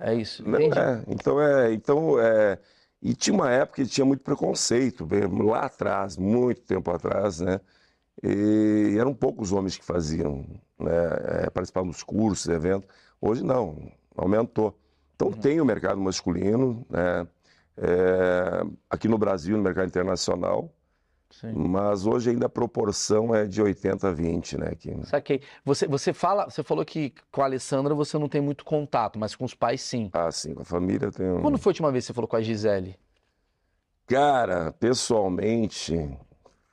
É 0.00 0.14
isso, 0.14 0.48
Não, 0.48 0.60
entendi. 0.60 0.78
é, 0.78 1.04
então 1.08 1.40
é, 1.40 1.72
então 1.72 2.20
é, 2.20 2.58
e 3.02 3.14
tinha 3.14 3.34
uma 3.34 3.50
época 3.50 3.82
que 3.82 3.88
tinha 3.88 4.04
muito 4.04 4.22
preconceito, 4.22 5.06
lá 5.44 5.66
atrás, 5.66 6.16
muito 6.16 6.62
tempo 6.62 6.90
atrás, 6.90 7.40
né? 7.40 7.60
E 8.22 8.96
eram 8.98 9.14
poucos 9.14 9.52
homens 9.52 9.76
que 9.76 9.84
faziam, 9.84 10.44
né? 10.78 10.92
é, 11.46 11.50
participavam 11.50 11.90
dos 11.90 12.02
cursos, 12.02 12.48
eventos. 12.48 12.88
Hoje 13.20 13.44
não, 13.44 13.92
aumentou. 14.16 14.76
Então 15.14 15.32
tem 15.32 15.60
o 15.60 15.64
mercado 15.64 16.00
masculino, 16.00 16.84
né? 16.90 17.26
É, 17.76 18.64
aqui 18.90 19.06
no 19.08 19.18
Brasil, 19.18 19.56
no 19.56 19.62
mercado 19.62 19.86
internacional, 19.86 20.72
Sim. 21.30 21.52
mas 21.52 22.06
hoje 22.06 22.30
ainda 22.30 22.46
a 22.46 22.48
proporção 22.48 23.34
é 23.34 23.46
de 23.46 23.60
80 23.60 24.08
a 24.08 24.12
20, 24.12 24.58
né? 24.58 24.74
Que, 24.74 24.96
Saquei. 25.04 25.42
Você, 25.64 25.86
você 25.86 26.12
fala, 26.12 26.48
você 26.48 26.62
falou 26.62 26.84
que 26.84 27.12
com 27.30 27.42
a 27.42 27.44
Alessandra 27.44 27.94
você 27.94 28.18
não 28.18 28.28
tem 28.28 28.40
muito 28.40 28.64
contato, 28.64 29.18
mas 29.18 29.36
com 29.36 29.44
os 29.44 29.54
pais 29.54 29.82
sim. 29.82 30.10
ah, 30.12 30.32
sim, 30.32 30.54
com 30.54 30.62
a 30.62 30.64
família 30.64 31.12
tem 31.12 31.30
um... 31.30 31.42
Quando 31.42 31.58
foi 31.58 31.70
a 31.70 31.72
última 31.72 31.92
vez 31.92 32.04
que 32.04 32.06
você 32.08 32.14
falou 32.14 32.28
com 32.28 32.36
a 32.36 32.40
Gisele? 32.40 32.98
Cara, 34.06 34.72
pessoalmente, 34.72 36.18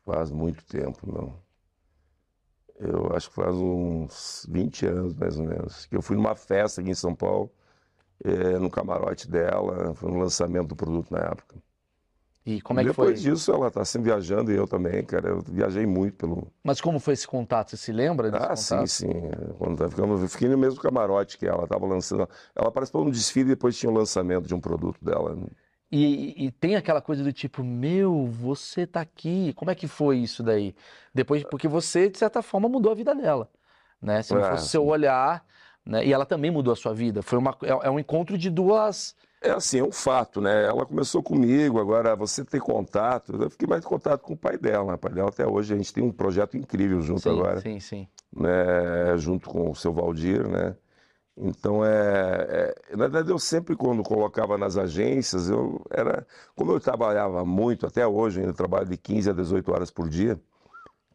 faz 0.06 0.32
muito 0.32 0.64
tempo, 0.66 1.12
não. 1.12 1.34
Eu 2.80 3.14
acho 3.14 3.30
que 3.30 3.36
faz 3.36 3.56
uns 3.56 4.46
20 4.50 4.86
anos, 4.86 5.14
mais 5.14 5.38
ou 5.38 5.46
menos, 5.46 5.86
que 5.86 5.96
eu 5.96 6.02
fui 6.02 6.16
numa 6.16 6.36
festa 6.36 6.82
aqui 6.82 6.90
em 6.90 6.96
São 6.96 7.14
Paulo, 7.14 7.52
eh, 8.24 8.58
no 8.60 8.70
camarote 8.70 9.30
dela, 9.30 9.94
foi 9.96 10.12
no 10.12 10.20
lançamento 10.20 10.70
do 10.70 10.76
produto 10.76 11.12
na 11.12 11.20
época. 11.20 11.56
E 12.46 12.62
como 12.62 12.80
é 12.80 12.86
que 12.86 12.92
foi? 12.92 13.12
Depois 13.12 13.22
disso, 13.22 13.52
ela 13.52 13.72
tá 13.72 13.84
sempre 13.86 14.10
viajando 14.12 14.52
e 14.52 14.56
eu 14.56 14.68
também, 14.68 15.04
cara. 15.06 15.30
Eu 15.30 15.42
viajei 15.42 15.86
muito 15.86 16.16
pelo. 16.18 16.52
Mas 16.62 16.82
como 16.82 17.00
foi 17.00 17.14
esse 17.14 17.26
contato? 17.26 17.70
Você 17.72 17.78
se 17.78 17.94
lembra 17.94 18.30
desse 18.30 18.50
Ah, 18.50 18.56
sim, 18.56 18.86
contato? 18.86 18.88
sim. 18.88 19.08
Quando 19.58 19.78
tá 19.78 19.90
ficando, 19.90 20.20
eu 20.22 20.28
fiquei 20.28 20.48
no 20.50 20.58
mesmo 20.58 20.82
camarote 20.82 21.38
que 21.38 21.46
ela, 21.48 21.64
estava 21.64 21.86
lançando. 21.86 22.28
Ela 22.56 22.72
participou 22.72 23.04
de 23.04 23.10
um 23.10 23.12
desfile 23.12 23.46
e 23.52 23.56
depois 23.56 23.78
tinha 23.78 23.90
o 23.92 23.94
lançamento 23.96 24.48
de 24.48 24.54
um 24.54 24.60
produto 24.60 25.04
dela. 25.04 25.36
E, 25.92 26.46
e 26.48 26.52
tem 26.52 26.76
aquela 26.76 27.02
coisa 27.02 27.24
do 27.24 27.32
tipo, 27.32 27.64
meu, 27.64 28.26
você 28.28 28.86
tá 28.88 29.02
aqui. 29.02 29.54
Como 29.54 29.72
é 29.72 29.76
que 29.76 29.88
foi 29.88 30.18
isso 30.20 30.44
daí? 30.44 30.76
Depois, 31.14 31.44
porque 31.44 31.68
você, 31.68 32.10
de 32.10 32.18
certa 32.18 32.42
forma, 32.42 32.68
mudou 32.68 32.92
a 32.92 32.96
vida 32.96 33.14
dela, 33.16 33.50
né? 34.02 34.22
Se 34.24 34.34
não 34.34 34.42
É, 34.42 34.44
fosse 34.44 34.68
seu 34.68 34.86
sim. 34.86 34.88
olhar, 34.88 35.46
né? 35.86 36.06
E 36.06 36.12
ela 36.12 36.26
também 36.26 36.52
mudou 36.52 36.74
a 36.74 36.76
sua 36.76 36.94
vida. 36.94 37.22
Foi 37.22 37.38
uma, 37.38 37.56
é, 37.64 37.88
é 37.88 37.90
um 37.90 38.00
encontro 38.00 38.38
de 38.38 38.50
duas. 38.50 39.16
É 39.46 39.52
assim, 39.52 39.78
é 39.80 39.84
um 39.84 39.92
fato, 39.92 40.42
né? 40.42 40.66
Ela 40.66 40.88
começou 40.88 41.22
comigo, 41.22 41.80
agora 41.80 42.16
você 42.16 42.44
ter 42.44 42.60
contato. 42.60 43.40
Eu 43.40 43.50
fiquei 43.52 43.68
mais 43.68 43.86
em 43.86 43.88
contato 43.88 44.22
com 44.22 44.34
o 44.34 44.38
pai 44.38 44.58
dela. 44.58 44.88
né? 44.88 44.94
O 44.96 44.98
pai 44.98 45.14
dela 45.14 45.30
até 45.30 45.46
hoje 45.46 45.72
a 45.72 45.78
gente 45.78 45.94
tem 45.94 46.04
um 46.04 46.12
projeto 46.12 46.58
incrível 46.58 47.00
junto 47.00 47.22
Sim, 47.22 47.30
agora, 47.30 47.62
sim, 47.62 47.80
sim. 47.80 48.08
né? 48.36 49.16
Junto 49.18 49.48
com 49.48 49.70
o 49.70 49.76
seu 49.76 49.94
Valdir, 49.94 50.48
né? 50.48 50.76
Então 51.38 51.86
é, 51.86 52.74
é- 52.90 52.96
na 52.96 53.08
verdade 53.08 53.30
eu 53.30 53.38
sempre 53.38 53.76
quando 53.76 54.02
colocava 54.02 54.58
nas 54.58 54.78
agências, 54.78 55.48
eu 55.48 55.80
era, 55.92 56.26
como 56.56 56.72
eu 56.72 56.80
trabalhava 56.80 57.46
muito 57.46 57.86
até 57.86 58.08
hoje, 58.08 58.40
ainda 58.40 58.54
trabalho 58.54 58.88
de 58.88 58.98
15 58.98 59.30
a 59.30 59.34
18 59.34 59.72
horas 59.72 59.92
por 59.92 60.10
dia. 60.10 60.40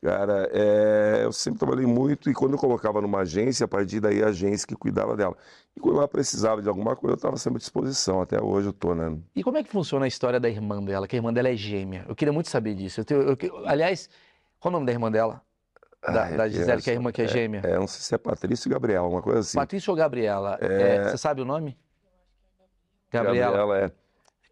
Cara, 0.02 0.48
é, 0.52 1.20
eu 1.24 1.32
sempre 1.32 1.58
trabalhei 1.60 1.84
muito 1.84 2.30
e 2.30 2.34
quando 2.34 2.52
eu 2.54 2.58
colocava 2.58 3.02
numa 3.02 3.18
agência, 3.20 3.64
a 3.66 3.68
partir 3.68 4.00
daí 4.00 4.22
a 4.22 4.28
agência 4.28 4.66
que 4.66 4.74
cuidava 4.74 5.14
dela. 5.14 5.36
E 5.76 5.80
quando 5.80 5.98
ela 5.98 6.08
precisava 6.08 6.62
de 6.62 6.68
alguma 6.70 6.96
coisa, 6.96 7.12
eu 7.12 7.16
estava 7.16 7.36
sempre 7.36 7.56
à 7.56 7.60
disposição. 7.60 8.22
Até 8.22 8.42
hoje 8.42 8.68
eu 8.68 8.72
tô, 8.72 8.94
né? 8.94 9.18
E 9.36 9.42
como 9.44 9.58
é 9.58 9.62
que 9.62 9.68
funciona 9.70 10.06
a 10.06 10.08
história 10.08 10.40
da 10.40 10.48
irmã 10.48 10.82
dela? 10.82 11.06
Que 11.06 11.16
a 11.16 11.18
irmã 11.18 11.30
dela 11.32 11.50
é 11.50 11.54
gêmea. 11.56 12.06
Eu 12.08 12.16
queria 12.16 12.32
muito 12.32 12.48
saber 12.48 12.74
disso. 12.74 13.00
Eu 13.00 13.04
tenho- 13.04 13.20
eu 13.22 13.36
que- 13.36 13.52
aliás, 13.66 14.08
qual 14.58 14.70
o 14.70 14.72
nome 14.72 14.86
da 14.86 14.92
irmã 14.92 15.10
dela? 15.12 15.42
Da, 16.02 16.22
Ai, 16.24 16.34
da 16.34 16.46
é 16.46 16.50
Gisele, 16.50 16.80
que 16.80 16.88
é 16.88 16.92
a 16.94 16.96
irmã 16.96 17.12
que 17.12 17.20
é 17.20 17.28
gêmea. 17.28 17.60
É, 17.62 17.78
não 17.78 17.86
sei 17.86 18.00
se 18.00 18.14
é 18.14 18.16
Patrícia 18.16 18.70
ou 18.70 18.72
Gabriela, 18.72 19.06
uma 19.06 19.20
coisa 19.20 19.40
assim. 19.40 19.58
Patrícia 19.58 19.90
ou 19.90 19.96
Gabriela? 19.98 20.56
É, 20.62 21.10
você 21.10 21.18
sabe 21.18 21.42
o 21.42 21.44
nome? 21.44 21.76
Gabriela. 23.12 23.54
Gabriela 23.56 23.78
é. 23.86 23.92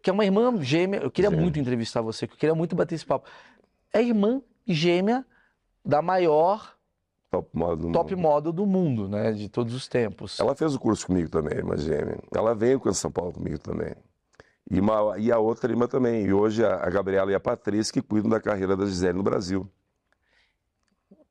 Que 0.01 0.11
é 0.11 0.13
uma 0.13 0.23
irmã 0.23 0.55
gêmea. 0.61 0.99
Eu 0.99 1.09
queria 1.09 1.29
Gêmea. 1.31 1.41
muito 1.43 1.57
entrevistar 1.59 2.01
você, 2.01 2.27
que 2.27 2.33
eu 2.33 2.37
queria 2.37 2.53
muito 2.55 2.75
bater 2.75 2.93
esse 2.93 3.05
papo. 3.05 3.27
É 3.91 3.99
irmã 4.01 4.41
gêmea 4.67 5.25
da 5.85 6.01
maior 6.01 6.75
Top 7.31 7.47
model. 7.53 7.91
top 7.91 8.15
model 8.15 8.51
do 8.51 8.65
mundo, 8.65 9.07
né? 9.07 9.31
De 9.31 9.47
todos 9.49 9.73
os 9.75 9.87
tempos. 9.87 10.39
Ela 10.39 10.55
fez 10.55 10.73
o 10.73 10.79
curso 10.79 11.05
comigo 11.05 11.29
também, 11.29 11.57
irmã 11.57 11.77
gêmea. 11.77 12.17
Ela 12.35 12.55
veio 12.55 12.79
com 12.79 12.91
São 12.91 13.11
Paulo 13.11 13.31
comigo 13.33 13.59
também. 13.59 13.93
E, 14.71 14.79
uma, 14.79 15.15
e 15.17 15.31
a 15.31 15.37
outra 15.37 15.71
irmã 15.71 15.87
também. 15.87 16.25
E 16.25 16.33
hoje 16.33 16.65
a, 16.65 16.75
a 16.75 16.89
Gabriela 16.89 17.31
e 17.31 17.35
a 17.35 17.39
Patrícia 17.39 17.93
que 17.93 18.01
cuidam 18.01 18.29
da 18.31 18.39
carreira 18.39 18.75
da 18.75 18.85
Gisele 18.85 19.13
no 19.17 19.23
Brasil. 19.23 19.69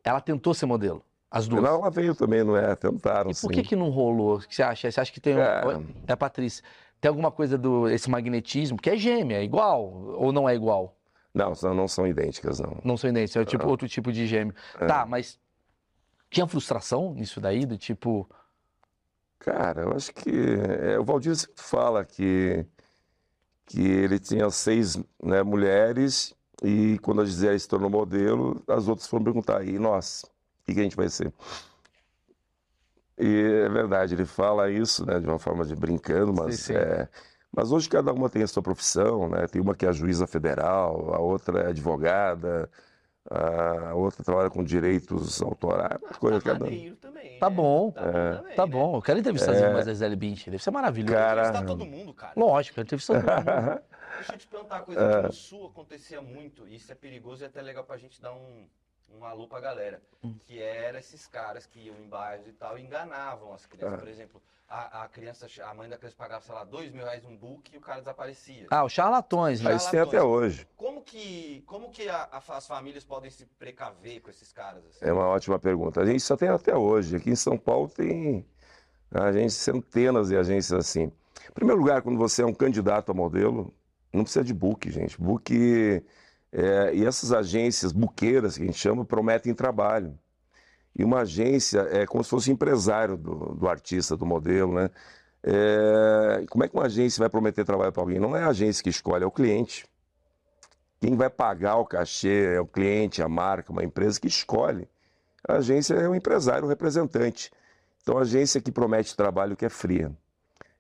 Ela 0.04 0.20
tentou 0.20 0.54
ser 0.54 0.66
modelo, 0.66 1.02
as 1.30 1.48
duas. 1.48 1.62
Não, 1.62 1.74
ela 1.80 1.90
veio 1.90 2.14
também, 2.14 2.44
não 2.44 2.56
é? 2.56 2.74
Tentaram, 2.76 3.30
E 3.30 3.34
por 3.34 3.40
sim. 3.40 3.48
que 3.48 3.62
que 3.62 3.76
não 3.76 3.90
rolou? 3.90 4.36
O 4.36 4.40
que 4.40 4.54
você 4.54 4.62
acha? 4.62 4.90
Você 4.90 5.00
acha 5.00 5.12
que 5.12 5.20
tem... 5.20 5.34
É. 5.34 5.62
É 6.06 6.12
a 6.12 6.16
Patrícia. 6.16 6.64
Tem 7.00 7.08
alguma 7.08 7.30
coisa 7.30 7.58
do 7.58 7.88
esse 7.88 8.08
magnetismo, 8.10 8.78
que 8.78 8.90
é 8.90 8.96
gêmea, 8.96 9.38
é 9.38 9.44
igual 9.44 9.92
ou 10.16 10.32
não 10.32 10.48
é 10.48 10.54
igual? 10.54 10.96
Não, 11.38 11.54
são- 11.54 11.74
não 11.74 11.86
são 11.88 12.06
idênticas, 12.06 12.58
não. 12.58 12.76
Não 12.84 12.96
sou 12.96 13.08
idêntico, 13.08 13.38
é 13.38 13.44
tipo 13.44 13.64
Ah. 13.64 13.68
outro 13.68 13.88
tipo 13.88 14.12
de 14.12 14.26
gêmeo. 14.26 14.54
É. 14.80 14.86
Tá, 14.86 15.06
mas 15.06 15.38
tinha 16.30 16.46
frustração 16.46 17.14
nisso 17.14 17.40
daí, 17.40 17.64
do 17.64 17.78
tipo, 17.78 18.28
Cara, 19.38 19.82
eu 19.82 19.92
acho 19.92 20.12
que 20.12 20.30
é, 20.30 20.98
o 20.98 21.04
Valdir 21.04 21.34
sempre 21.36 21.62
fala 21.62 22.04
que, 22.04 22.66
que 23.66 23.80
ele 23.80 24.18
tinha 24.18 24.50
seis 24.50 24.96
né, 25.22 25.44
mulheres 25.44 26.34
e 26.62 26.98
quando 26.98 27.20
a 27.22 27.24
Gisele 27.24 27.58
se 27.58 27.68
tornou 27.68 27.88
modelo, 27.88 28.60
as 28.66 28.88
outras 28.88 29.06
foram 29.06 29.22
perguntar, 29.24 29.64
e 29.64 29.78
nós, 29.78 30.24
o 30.24 30.64
que, 30.66 30.74
que 30.74 30.80
a 30.80 30.82
gente 30.82 30.96
vai 30.96 31.08
ser? 31.08 31.32
E 33.16 33.62
é 33.64 33.68
verdade, 33.68 34.14
ele 34.14 34.24
fala 34.26 34.70
isso 34.70 35.06
né, 35.06 35.18
de 35.20 35.26
uma 35.26 35.38
forma 35.38 35.64
de 35.64 35.74
brincando, 35.76 36.32
mas, 36.34 36.56
Sim, 36.60 36.74
sim. 36.74 36.74
é, 36.74 37.08
mas 37.54 37.72
hoje 37.72 37.88
cada 37.88 38.12
uma 38.12 38.28
tem 38.28 38.42
a 38.42 38.46
sua 38.46 38.62
profissão, 38.62 39.28
né? 39.28 39.46
Tem 39.46 39.60
uma 39.60 39.74
que 39.74 39.86
é 39.86 39.92
juíza 39.92 40.26
federal, 40.26 41.14
a 41.14 41.18
outra 41.18 41.60
é 41.62 41.66
advogada, 41.68 42.70
a 43.30 43.94
outra 43.94 44.24
trabalha 44.24 44.50
com 44.50 44.62
direitos 44.64 45.40
autorais, 45.42 46.00
uma 46.02 46.10
coisa 46.18 46.40
cada 46.40 46.64
um. 46.64 46.94
Também, 46.96 47.38
Tá 47.38 47.48
né? 47.50 47.56
bom. 47.56 47.90
Tá 47.92 48.00
bom 48.02 48.08
É. 48.08 48.36
também, 48.36 48.56
tá 48.56 48.66
né? 48.66 48.72
bom, 48.72 48.96
eu 48.96 49.02
quero 49.02 49.18
entrevistar 49.20 49.52
as 49.52 49.58
É. 49.62 49.66
irmãs 49.66 49.86
da 49.86 49.92
Gisele 49.92 50.16
Bündchen, 50.16 50.50
deve 50.50 50.62
ser 50.62 50.70
maravilhoso. 50.70 51.14
Cara, 51.14 51.40
Entrevistar 51.42 51.66
todo 51.66 51.84
mundo, 51.86 52.12
cara. 52.14 52.32
Lógico, 52.36 52.72
eu 52.72 52.74
quero 52.84 52.86
entrevistar 52.86 53.20
todo 53.20 53.44
mundo. 53.44 53.82
Deixa 54.16 54.32
eu 54.32 54.38
te 54.38 54.46
perguntar 54.48 54.74
uma 54.76 54.82
coisa. 54.82 55.00
Aqui 55.18 55.26
no 55.26 55.32
Sul 55.32 55.66
acontecia 55.66 56.20
muito, 56.20 56.66
e 56.66 56.74
isso 56.76 56.90
é 56.90 56.94
perigoso 56.94 57.44
e 57.44 57.46
até 57.46 57.62
legal 57.62 57.84
pra 57.84 57.96
gente 57.96 58.20
dar 58.20 58.32
um, 58.32 58.66
um 59.16 59.24
alô 59.24 59.46
pra 59.48 59.60
galera. 59.60 60.00
Hum. 60.22 60.34
Que 60.44 60.60
era 60.60 60.98
esses 60.98 61.26
caras 61.26 61.66
que 61.66 61.80
iam 61.86 61.96
em 61.96 62.08
bairros 62.08 62.46
e 62.46 62.52
tal 62.52 62.78
e 62.78 62.82
enganavam 62.82 63.52
as 63.52 63.66
crianças. 63.66 63.94
Ah. 63.94 63.98
Por 63.98 64.08
exemplo, 64.08 64.42
a, 64.68 65.04
a 65.04 65.08
criança, 65.08 65.46
a 65.64 65.74
mãe 65.74 65.88
da 65.88 65.96
criança 65.96 66.16
pagava, 66.18 66.42
sei 66.44 66.54
lá, 66.54 66.64
dois 66.64 66.92
mil 66.92 67.02
reais 67.04 67.24
um 67.24 67.36
book 67.36 67.74
e 67.74 67.78
o 67.78 67.80
cara 67.80 68.00
desaparecia. 68.00 68.66
Ah, 68.70 68.84
os 68.84 68.92
charlatões, 68.92 69.60
né? 69.60 69.72
Mas 69.72 69.82
isso 69.82 69.90
tem 69.90 70.00
até 70.00 70.22
hoje. 70.22 70.66
Como 70.76 71.02
que, 71.02 71.62
como 71.66 71.90
que 71.90 72.08
a- 72.08 72.28
a- 72.30 72.56
as 72.56 72.66
famílias 72.66 73.04
podem 73.04 73.30
se 73.30 73.46
precaver 73.58 74.20
com 74.20 74.28
esses 74.28 74.52
caras? 74.52 74.84
assim? 74.86 74.98
É 75.04 75.12
uma 75.12 75.26
ótima 75.26 75.58
pergunta. 75.58 76.00
A 76.02 76.06
gente 76.06 76.20
só 76.20 76.36
tem 76.36 76.48
até 76.48 76.76
hoje. 76.76 77.16
Aqui 77.16 77.30
em 77.30 77.36
São 77.36 77.56
Paulo 77.56 77.88
tem 77.88 78.44
agências, 79.10 79.54
centenas 79.62 80.28
de 80.28 80.36
agências 80.36 80.78
assim. 80.78 81.10
Em 81.48 81.52
primeiro 81.54 81.80
lugar, 81.80 82.02
quando 82.02 82.18
você 82.18 82.42
é 82.42 82.46
um 82.46 82.52
candidato 82.52 83.10
a 83.10 83.14
modelo, 83.14 83.72
não 84.12 84.22
precisa 84.22 84.44
de 84.44 84.52
book, 84.52 84.90
gente. 84.90 85.18
Book 85.20 86.04
é, 86.52 86.94
e 86.94 87.04
essas 87.04 87.32
agências 87.32 87.92
buqueiras 87.92 88.56
que 88.56 88.62
a 88.62 88.66
gente 88.66 88.78
chama 88.78 89.04
prometem 89.04 89.54
trabalho. 89.54 90.18
E 90.96 91.04
uma 91.04 91.20
agência 91.20 91.80
é 91.90 92.06
como 92.06 92.24
se 92.24 92.30
fosse 92.30 92.50
empresário 92.50 93.16
do, 93.16 93.54
do 93.54 93.68
artista, 93.68 94.16
do 94.16 94.26
modelo, 94.26 94.74
né? 94.74 94.90
É, 95.42 96.44
como 96.50 96.64
é 96.64 96.68
que 96.68 96.74
uma 96.74 96.86
agência 96.86 97.20
vai 97.20 97.28
prometer 97.28 97.64
trabalho 97.64 97.92
para 97.92 98.02
alguém? 98.02 98.18
Não 98.18 98.36
é 98.36 98.42
a 98.42 98.48
agência 98.48 98.82
que 98.82 98.90
escolhe, 98.90 99.22
é 99.22 99.26
o 99.26 99.30
cliente. 99.30 99.86
Quem 101.00 101.14
vai 101.14 101.30
pagar 101.30 101.76
o 101.76 101.86
cachê 101.86 102.54
é 102.54 102.60
o 102.60 102.66
cliente, 102.66 103.22
a 103.22 103.28
marca, 103.28 103.70
uma 103.70 103.84
empresa 103.84 104.20
que 104.20 104.26
escolhe. 104.26 104.88
A 105.46 105.54
agência 105.54 105.94
é 105.94 106.08
o 106.08 106.14
empresário, 106.14 106.64
o 106.64 106.68
representante. 106.68 107.52
Então, 108.02 108.18
a 108.18 108.22
agência 108.22 108.60
que 108.60 108.72
promete 108.72 109.16
trabalho 109.16 109.56
que 109.56 109.64
é 109.64 109.68
fria. 109.68 110.10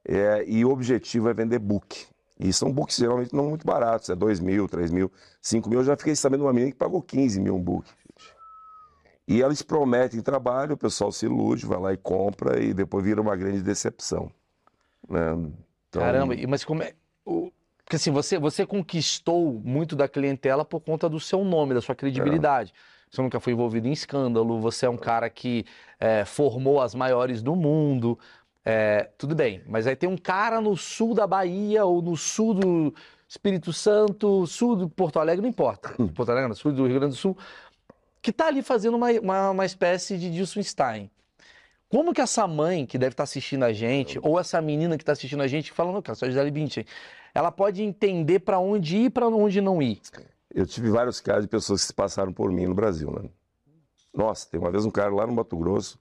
É, 0.04 0.44
e 0.46 0.64
o 0.64 0.70
objetivo 0.70 1.28
é 1.28 1.34
vender 1.34 1.58
book. 1.58 2.06
E 2.38 2.52
são 2.52 2.72
books 2.72 2.96
geralmente 2.96 3.34
não 3.34 3.48
muito 3.48 3.66
baratos, 3.66 4.08
é 4.10 4.14
2 4.14 4.38
mil, 4.40 4.68
3 4.68 4.90
mil, 4.90 5.10
5 5.42 5.68
mil. 5.68 5.80
Eu 5.80 5.84
já 5.84 5.96
fiquei 5.96 6.14
sabendo 6.14 6.40
de 6.40 6.46
uma 6.46 6.52
menina 6.52 6.70
que 6.70 6.78
pagou 6.78 7.02
15 7.02 7.40
mil 7.40 7.56
um 7.56 7.60
book. 7.60 7.88
E 9.26 9.42
eles 9.42 9.60
prometem 9.60 10.22
trabalho, 10.22 10.74
o 10.74 10.76
pessoal 10.76 11.12
se 11.12 11.26
ilude, 11.26 11.66
vai 11.66 11.78
lá 11.78 11.92
e 11.92 11.96
compra 11.96 12.62
e 12.62 12.72
depois 12.72 13.04
vira 13.04 13.20
uma 13.20 13.36
grande 13.36 13.60
decepção. 13.60 14.30
Né? 15.08 15.32
Então... 15.88 16.00
Caramba, 16.00 16.34
mas 16.48 16.64
como 16.64 16.82
é. 16.82 16.94
Porque 17.24 17.96
assim, 17.96 18.10
você, 18.10 18.38
você 18.38 18.64
conquistou 18.64 19.60
muito 19.64 19.96
da 19.96 20.08
clientela 20.08 20.64
por 20.64 20.80
conta 20.80 21.08
do 21.08 21.18
seu 21.18 21.44
nome, 21.44 21.74
da 21.74 21.80
sua 21.80 21.94
credibilidade. 21.94 22.72
É. 22.74 22.98
Você 23.10 23.22
nunca 23.22 23.40
foi 23.40 23.52
envolvido 23.52 23.88
em 23.88 23.92
escândalo, 23.92 24.60
você 24.60 24.86
é 24.86 24.90
um 24.90 24.96
cara 24.96 25.28
que 25.30 25.64
é, 25.98 26.24
formou 26.24 26.80
as 26.80 26.94
maiores 26.94 27.42
do 27.42 27.56
mundo. 27.56 28.18
É, 28.64 29.10
tudo 29.16 29.34
bem, 29.34 29.62
mas 29.66 29.86
aí 29.86 29.96
tem 29.96 30.08
um 30.08 30.16
cara 30.16 30.60
no 30.60 30.76
sul 30.76 31.14
da 31.14 31.26
Bahia 31.26 31.84
ou 31.84 32.02
no 32.02 32.16
sul 32.16 32.52
do 32.52 32.94
Espírito 33.26 33.72
Santo, 33.72 34.46
sul 34.46 34.76
do 34.76 34.88
Porto 34.88 35.18
Alegre, 35.18 35.42
não 35.42 35.48
importa. 35.48 35.90
Porto 36.14 36.30
Alegre, 36.30 36.48
no 36.48 36.54
sul 36.54 36.72
do 36.72 36.86
Rio 36.86 36.98
Grande 36.98 37.14
do 37.14 37.18
Sul, 37.18 37.36
que 38.20 38.30
está 38.30 38.46
ali 38.46 38.62
fazendo 38.62 38.96
uma, 38.96 39.10
uma, 39.12 39.50
uma 39.50 39.64
espécie 39.64 40.18
de 40.18 40.30
Dilson 40.30 40.62
Stein. 40.62 41.10
Como 41.88 42.12
que 42.12 42.20
essa 42.20 42.46
mãe 42.46 42.84
que 42.84 42.98
deve 42.98 43.14
estar 43.14 43.22
tá 43.22 43.24
assistindo 43.24 43.64
a 43.64 43.72
gente, 43.72 44.18
ou 44.22 44.38
essa 44.38 44.60
menina 44.60 44.98
que 44.98 45.02
está 45.02 45.12
assistindo 45.12 45.42
a 45.42 45.46
gente, 45.46 45.72
falando, 45.72 46.02
cara, 46.02 46.14
sou 46.14 46.26
a 46.26 46.30
Gisele 46.30 46.50
Bündchen, 46.50 46.84
ela 47.34 47.50
pode 47.50 47.82
entender 47.82 48.40
para 48.40 48.58
onde 48.58 48.96
ir 48.96 49.04
e 49.04 49.10
para 49.10 49.26
onde 49.28 49.60
não 49.60 49.80
ir? 49.80 50.00
Eu 50.54 50.66
tive 50.66 50.90
vários 50.90 51.20
casos 51.20 51.42
de 51.42 51.48
pessoas 51.48 51.80
que 51.80 51.86
se 51.86 51.94
passaram 51.94 52.32
por 52.32 52.52
mim 52.52 52.66
no 52.66 52.74
Brasil, 52.74 53.10
né? 53.10 53.28
Nossa, 54.14 54.48
tem 54.50 54.58
uma 54.58 54.70
vez 54.70 54.84
um 54.84 54.90
cara 54.90 55.14
lá 55.14 55.26
no 55.26 55.32
Mato 55.32 55.56
Grosso, 55.56 55.98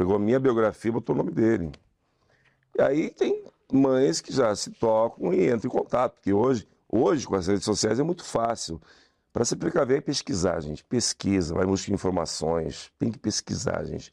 pegou 0.00 0.16
a 0.16 0.18
minha 0.18 0.40
biografia 0.40 0.88
e 0.88 0.92
botou 0.92 1.14
o 1.14 1.18
nome 1.18 1.30
dele. 1.30 1.70
E 2.74 2.80
aí 2.80 3.10
tem 3.10 3.44
mães 3.70 4.22
que 4.22 4.32
já 4.32 4.56
se 4.56 4.70
tocam 4.70 5.30
e 5.30 5.52
entram 5.52 5.70
em 5.70 5.76
contato, 5.76 6.14
porque 6.14 6.32
hoje, 6.32 6.66
hoje 6.88 7.26
com 7.26 7.34
as 7.34 7.48
redes 7.48 7.64
sociais 7.64 8.00
é 8.00 8.02
muito 8.02 8.24
fácil. 8.24 8.80
Para 9.30 9.44
se 9.44 9.54
precaver 9.54 9.98
é 9.98 10.00
pesquisar, 10.00 10.58
gente. 10.60 10.82
Pesquisa, 10.84 11.54
vai 11.54 11.66
buscar 11.66 11.92
informações, 11.92 12.90
tem 12.98 13.12
que 13.12 13.18
pesquisar, 13.18 13.84
gente. 13.84 14.10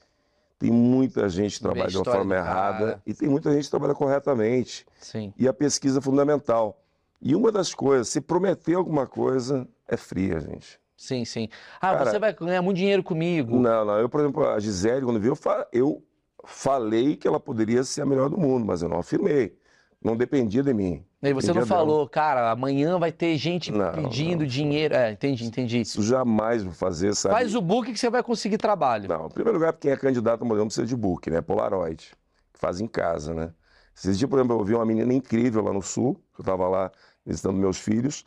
Tem 0.59 0.69
muita 0.69 1.29
gente 1.29 1.55
que 1.55 1.61
trabalha 1.61 1.87
de 1.87 1.97
uma 1.97 2.03
forma 2.03 2.35
errada 2.35 3.01
e 3.05 3.13
tem 3.13 3.29
muita 3.29 3.53
gente 3.53 3.63
que 3.63 3.71
trabalha 3.71 3.95
corretamente. 3.95 4.85
Sim. 4.99 5.33
E 5.37 5.47
a 5.47 5.53
pesquisa 5.53 5.99
é 5.99 6.01
fundamental. 6.01 6.83
E 7.21 7.33
uma 7.33 7.49
das 7.49 7.73
coisas, 7.73 8.09
se 8.09 8.19
prometer 8.19 8.73
alguma 8.73 9.07
coisa, 9.07 9.65
é 9.87 9.95
fria, 9.95 10.37
gente. 10.41 10.81
Sim, 10.97 11.23
sim. 11.23 11.47
Ah, 11.79 11.95
Cara, 11.95 12.05
você 12.05 12.19
vai 12.19 12.33
ganhar 12.33 12.61
muito 12.63 12.77
dinheiro 12.77 13.03
comigo. 13.03 13.59
Não, 13.59 13.85
não. 13.85 13.99
Eu, 13.99 14.09
por 14.09 14.19
exemplo, 14.19 14.47
a 14.49 14.59
Gisele, 14.59 15.05
quando 15.05 15.19
viu, 15.19 15.37
eu 15.71 16.03
falei 16.43 17.15
que 17.15 17.27
ela 17.27 17.39
poderia 17.39 17.83
ser 17.83 18.01
a 18.01 18.05
melhor 18.05 18.29
do 18.29 18.37
mundo, 18.37 18.65
mas 18.65 18.81
eu 18.81 18.89
não 18.89 18.97
afirmei. 18.97 19.55
Não 20.03 20.17
dependia 20.17 20.63
de 20.63 20.73
mim. 20.73 21.05
E 21.21 21.33
você 21.33 21.51
não 21.53 21.65
falou, 21.65 21.97
dela. 21.97 22.09
cara, 22.09 22.51
amanhã 22.51 22.97
vai 22.99 23.11
ter 23.11 23.35
gente 23.37 23.71
não, 23.71 23.91
pedindo 23.91 24.41
não. 24.41 24.47
dinheiro. 24.47 24.95
É, 24.95 25.11
entendi, 25.11 25.45
entendi. 25.45 25.81
Isso 25.81 26.01
jamais 26.03 26.63
vou 26.63 26.73
fazer, 26.73 27.15
sabe? 27.15 27.35
Faz 27.35 27.55
o 27.55 27.61
book 27.61 27.91
que 27.91 27.99
você 27.99 28.09
vai 28.09 28.21
conseguir 28.21 28.57
trabalho. 28.57 29.09
Não, 29.09 29.25
em 29.25 29.29
primeiro 29.29 29.57
lugar, 29.57 29.73
quem 29.73 29.91
é 29.91 29.97
candidato 29.97 30.41
ao 30.41 30.47
modelo 30.47 30.67
precisa 30.67 30.85
de 30.85 30.95
book, 30.95 31.29
né? 31.29 31.41
Polaroid, 31.41 32.11
que 32.53 32.59
faz 32.59 32.79
em 32.79 32.87
casa, 32.87 33.33
né? 33.33 33.51
Esses 33.95 34.17
dias, 34.17 34.29
por 34.29 34.37
exemplo, 34.37 34.59
eu 34.59 34.63
vi 34.63 34.75
uma 34.75 34.85
menina 34.85 35.11
incrível 35.11 35.63
lá 35.63 35.73
no 35.73 35.81
Sul, 35.81 36.21
eu 36.37 36.43
estava 36.43 36.67
lá 36.67 36.91
visitando 37.25 37.57
meus 37.57 37.77
filhos, 37.79 38.23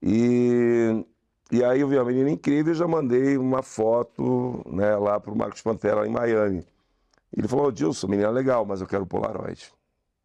e, 0.00 1.04
e 1.50 1.64
aí 1.64 1.80
eu 1.80 1.88
vi 1.88 1.96
uma 1.96 2.04
menina 2.04 2.30
incrível 2.30 2.72
e 2.72 2.76
já 2.76 2.86
mandei 2.86 3.36
uma 3.36 3.62
foto 3.62 4.62
né, 4.66 4.96
lá 4.96 5.18
para 5.18 5.32
o 5.32 5.36
Marcos 5.36 5.62
Pantera, 5.62 6.06
em 6.06 6.10
Miami. 6.10 6.64
Ele 7.36 7.48
falou, 7.48 7.66
oh, 7.66 7.72
Dilson, 7.72 8.08
menina 8.08 8.30
legal, 8.30 8.64
mas 8.64 8.80
eu 8.80 8.86
quero 8.86 9.06
Polaroid 9.06 9.72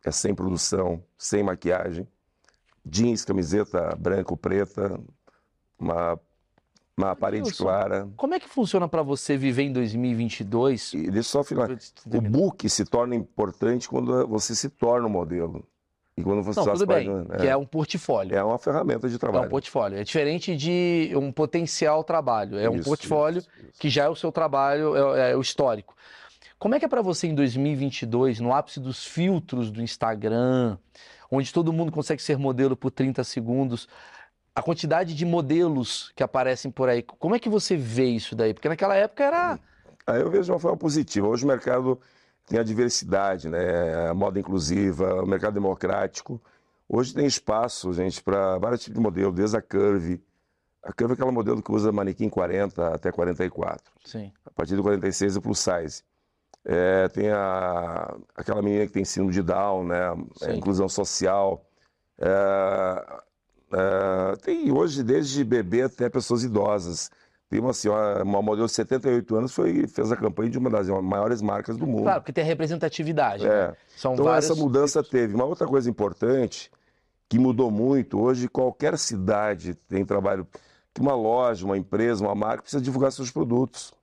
é 0.06 0.12
sem 0.12 0.36
produção, 0.36 1.04
sem 1.18 1.42
maquiagem, 1.42 2.08
jeans, 2.86 3.26
camiseta 3.26 3.96
branca 3.96 4.32
ou 4.32 4.38
preta, 4.38 5.00
uma, 5.80 6.20
uma 6.96 7.16
parede 7.16 7.52
clara. 7.52 8.08
Como 8.16 8.36
é 8.36 8.40
que 8.40 8.48
funciona 8.48 8.88
para 8.88 9.02
você 9.02 9.36
viver 9.36 9.64
em 9.64 9.74
2022? 9.74 10.94
E 10.94 11.10
deixa 11.10 11.30
só 11.30 11.44
final. 11.44 11.68
O 12.06 12.22
book 12.22 12.70
se 12.70 12.86
torna 12.86 13.16
importante 13.16 13.90
quando 13.90 14.28
você 14.28 14.54
se 14.54 14.70
torna 14.70 15.08
um 15.08 15.12
modelo. 15.12 15.66
E 16.18 16.24
quando 16.24 16.41
você 16.41 16.59
Não, 16.61 16.74
tudo 16.74 16.86
bem, 16.86 17.09
é, 17.32 17.38
que 17.38 17.47
é 17.47 17.57
um 17.57 17.66
portfólio. 17.66 18.36
É 18.36 18.43
uma 18.43 18.57
ferramenta 18.57 19.09
de 19.09 19.20
trabalho. 19.20 19.43
É 19.43 19.47
um 19.47 19.49
portfólio. 19.49 19.97
É 19.99 20.03
diferente 20.03 20.55
de 20.55 21.11
um 21.16 21.30
potencial 21.30 22.03
trabalho. 22.05 22.57
É 22.57 22.70
um 22.70 22.76
isso, 22.76 22.86
portfólio 22.86 23.39
isso, 23.39 23.49
isso. 23.59 23.80
que 23.80 23.89
já 23.89 24.05
é 24.05 24.09
o 24.09 24.16
seu 24.16 24.32
trabalho, 24.32 24.95
é, 25.16 25.32
é 25.32 25.36
o 25.36 25.41
histórico. 25.41 25.93
Como 26.57 26.74
é 26.74 26.80
que 26.80 26.86
é 26.86 26.88
para 26.88 27.01
você 27.01 27.28
em 27.28 27.36
2022, 27.36 28.39
no 28.39 28.53
ápice 28.53 28.80
dos 28.80 29.05
filtros 29.05 29.70
do 29.70 29.82
Instagram, 29.82 30.78
onde 31.30 31.51
todo 31.51 31.74
mundo 31.74 31.91
consegue 31.91 32.22
ser 32.22 32.38
modelo 32.38 32.78
por 32.78 32.91
30 32.91 33.22
segundos, 33.26 33.89
a 34.55 34.61
quantidade 34.61 35.13
de 35.13 35.26
modelos 35.26 36.13
que 36.16 36.24
aparecem 36.24 36.72
por 36.72 36.88
aí, 36.88 37.03
como 37.03 37.36
é 37.36 37.39
que 37.39 37.49
você 37.49 37.76
vê 37.76 38.05
isso 38.05 38.38
daí? 38.38 38.53
Porque 38.53 38.70
naquela 38.70 38.95
época 38.95 39.26
era. 39.26 39.59
Ah, 40.07 40.16
eu 40.16 40.32
vejo 40.32 40.45
de 40.45 40.51
uma 40.51 40.59
forma 40.59 40.78
positiva. 40.78 41.28
Hoje 41.28 41.43
o 41.43 41.47
mercado 41.47 41.99
tem 42.46 42.60
a 42.60 42.64
diversidade, 42.64 43.50
né? 43.50 44.08
a 44.10 44.14
moda 44.14 44.39
inclusiva, 44.39 45.24
o 45.24 45.28
mercado 45.28 45.54
democrático. 45.56 46.41
Hoje 46.88 47.14
tem 47.14 47.26
espaço, 47.26 47.91
gente, 47.93 48.22
para 48.22 48.58
vários 48.58 48.82
tipos 48.82 48.96
de 48.96 49.04
modelo, 49.04 49.32
desde 49.32 49.58
a 49.58 49.62
Curve. 49.62 50.24
A 50.84 50.93
Curve 50.93 51.14
é 51.14 51.16
aquela 51.16 51.32
modelo 51.32 51.64
que 51.64 51.72
usa 51.72 51.91
manequim 51.91 52.30
40 52.30 52.93
até 52.93 53.12
44. 53.12 53.91
Sim. 54.06 54.32
A 54.46 54.52
partir 54.52 54.76
do 54.76 54.84
46 54.84 55.38
é 55.38 55.39
plus 55.39 55.60
size. 55.60 56.04
É, 56.64 57.08
tem 57.10 57.30
a, 57.30 58.16
aquela 58.36 58.62
menina 58.62 58.86
que 58.86 58.93
tem 58.93 59.06
síndrome 59.06 59.34
de 59.34 59.41
Down, 59.41 59.86
né? 59.86 60.16
É, 60.41 60.56
inclusão 60.56 60.88
social. 60.88 61.66
É, 62.20 63.22
é, 63.74 64.36
tem 64.38 64.72
hoje, 64.72 65.04
desde 65.04 65.43
bebê 65.43 65.84
até 65.84 66.08
pessoas 66.10 66.43
idosas. 66.43 67.10
Tem 67.50 67.60
uma 67.60 67.74
senhora, 67.74 68.24
uma 68.24 68.41
modelo 68.41 68.68
de 68.68 68.74
78 68.74 69.36
anos, 69.36 69.54
foi, 69.54 69.88
fez 69.88 70.12
a 70.12 70.18
campanha 70.18 70.50
de 70.50 70.58
uma 70.58 70.70
das 70.70 70.89
maiores 70.89 71.41
marcas 71.41 71.78
do 71.78 71.86
mundo. 71.86 72.04
Claro, 72.04 72.22
porque 72.22 72.34
tem 72.34 72.43
representatividade. 72.43 73.46
É. 73.46 73.68
Né? 73.68 73.76
então, 73.98 74.16
vários... 74.16 74.46
essa 74.50 74.56
mudança 74.56 75.04
teve. 75.04 75.36
Uma 75.36 75.46
outra 75.46 75.68
coisa 75.68 75.89
importante, 75.89 76.72
que 77.30 77.38
mudou 77.38 77.70
muito, 77.70 78.20
hoje 78.20 78.48
qualquer 78.48 78.98
cidade 78.98 79.76
tem 79.88 80.04
trabalho, 80.04 80.48
uma 81.00 81.16
loja, 81.16 81.66
uma 81.66 81.78
empresa, 81.78 82.24
uma 82.24 82.34
marca, 82.34 82.64
precisa 82.64 82.82
divulgar 82.82 83.12
seus 83.12 83.30
produtos. 83.30 83.93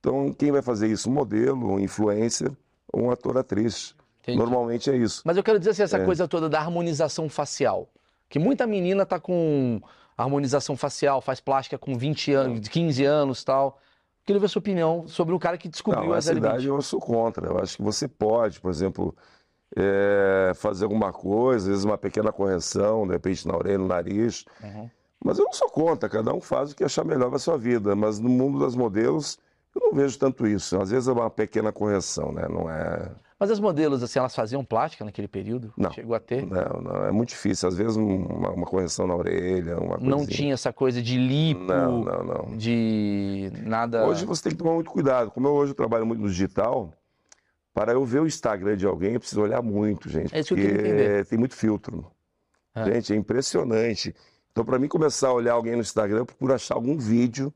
Então, 0.00 0.32
quem 0.32 0.52
vai 0.52 0.62
fazer 0.62 0.88
isso? 0.88 1.08
Um 1.08 1.12
modelo, 1.12 1.72
um 1.72 1.80
influencer 1.80 2.50
ou 2.92 3.04
um 3.04 3.10
ator-atriz. 3.10 3.94
Normalmente 4.28 4.90
é 4.90 4.96
isso. 4.96 5.22
Mas 5.24 5.36
eu 5.36 5.42
quero 5.42 5.58
dizer 5.58 5.70
assim, 5.70 5.82
essa 5.82 5.98
é. 5.98 6.04
coisa 6.04 6.26
toda 6.26 6.48
da 6.48 6.58
harmonização 6.58 7.28
facial. 7.28 7.88
Que 8.28 8.38
muita 8.38 8.66
menina 8.66 9.06
tá 9.06 9.20
com 9.20 9.80
harmonização 10.16 10.76
facial, 10.76 11.20
faz 11.20 11.40
plástica 11.40 11.78
com 11.78 11.96
20 11.96 12.32
anos, 12.32 12.68
15 12.68 13.04
anos 13.04 13.44
tal. 13.44 13.78
Queria 14.24 14.40
ver 14.40 14.46
a 14.46 14.48
sua 14.48 14.60
opinião 14.60 15.06
sobre 15.06 15.34
o 15.34 15.38
cara 15.38 15.56
que 15.56 15.68
descobriu 15.68 16.08
Não, 16.08 16.14
essa 16.14 16.32
idade 16.32 16.66
eu 16.66 16.82
sou 16.82 17.00
contra. 17.00 17.46
Eu 17.46 17.58
acho 17.58 17.76
que 17.76 17.82
você 17.82 18.08
pode, 18.08 18.60
por 18.60 18.70
exemplo, 18.70 19.14
é, 19.76 20.52
fazer 20.56 20.84
alguma 20.84 21.12
coisa, 21.12 21.66
às 21.66 21.68
vezes 21.68 21.84
uma 21.84 21.98
pequena 21.98 22.32
correção, 22.32 23.06
de 23.06 23.12
repente 23.12 23.46
na 23.46 23.56
orelha, 23.56 23.78
no 23.78 23.86
nariz. 23.86 24.44
Uhum. 24.62 24.90
Mas 25.24 25.38
eu 25.38 25.44
não 25.44 25.52
sou 25.52 25.68
contra, 25.68 26.08
cada 26.08 26.32
um 26.32 26.40
faz 26.40 26.72
o 26.72 26.76
que 26.76 26.84
achar 26.84 27.04
melhor 27.04 27.30
para 27.30 27.38
sua 27.38 27.56
vida. 27.56 27.94
Mas 27.94 28.18
no 28.18 28.28
mundo 28.28 28.58
das 28.58 28.74
modelos, 28.74 29.38
eu 29.74 29.80
não 29.80 29.92
vejo 29.92 30.18
tanto 30.18 30.46
isso. 30.46 30.80
Às 30.80 30.90
vezes 30.90 31.08
é 31.08 31.12
uma 31.12 31.30
pequena 31.30 31.72
correção, 31.72 32.32
né? 32.32 32.48
Não 32.48 32.68
é. 32.70 33.10
Mas 33.38 33.50
as 33.50 33.60
modelos, 33.60 34.02
assim, 34.02 34.18
elas 34.18 34.34
faziam 34.34 34.64
plástica 34.64 35.04
naquele 35.04 35.28
período? 35.28 35.72
Não. 35.76 35.92
Chegou 35.92 36.14
a 36.14 36.20
ter? 36.20 36.46
Não, 36.46 36.80
não. 36.80 37.04
É 37.04 37.12
muito 37.12 37.30
difícil. 37.30 37.68
Às 37.68 37.76
vezes 37.76 37.96
uma, 37.96 38.50
uma 38.50 38.66
correção 38.66 39.06
na 39.06 39.14
orelha, 39.14 39.78
uma 39.78 39.98
Não 39.98 40.26
tinha 40.26 40.54
essa 40.54 40.72
coisa 40.72 41.02
de 41.02 41.18
lipo? 41.18 41.64
Não, 41.64 42.02
não, 42.02 42.24
não. 42.24 42.56
De 42.56 43.52
nada... 43.62 44.06
Hoje 44.06 44.24
você 44.24 44.44
tem 44.44 44.52
que 44.52 44.58
tomar 44.58 44.74
muito 44.74 44.90
cuidado. 44.90 45.30
Como 45.30 45.46
eu 45.46 45.52
hoje 45.52 45.72
eu 45.72 45.76
trabalho 45.76 46.06
muito 46.06 46.22
no 46.22 46.28
digital, 46.28 46.92
para 47.74 47.92
eu 47.92 48.04
ver 48.04 48.22
o 48.22 48.26
Instagram 48.26 48.76
de 48.76 48.86
alguém, 48.86 49.12
eu 49.14 49.20
preciso 49.20 49.42
olhar 49.42 49.60
muito, 49.60 50.08
gente. 50.08 50.34
É 50.34 50.40
isso 50.40 50.54
que 50.54 50.60
eu 50.60 50.66
queria 50.66 50.80
entender. 50.80 51.26
tem 51.26 51.38
muito 51.38 51.54
filtro. 51.54 52.10
É. 52.74 52.84
Gente, 52.86 53.12
é 53.12 53.16
impressionante. 53.16 54.14
Então, 54.50 54.64
para 54.64 54.78
mim 54.78 54.88
começar 54.88 55.28
a 55.28 55.32
olhar 55.34 55.52
alguém 55.52 55.74
no 55.74 55.82
Instagram, 55.82 56.20
eu 56.20 56.26
procuro 56.26 56.54
achar 56.54 56.74
algum 56.74 56.96
vídeo 56.96 57.52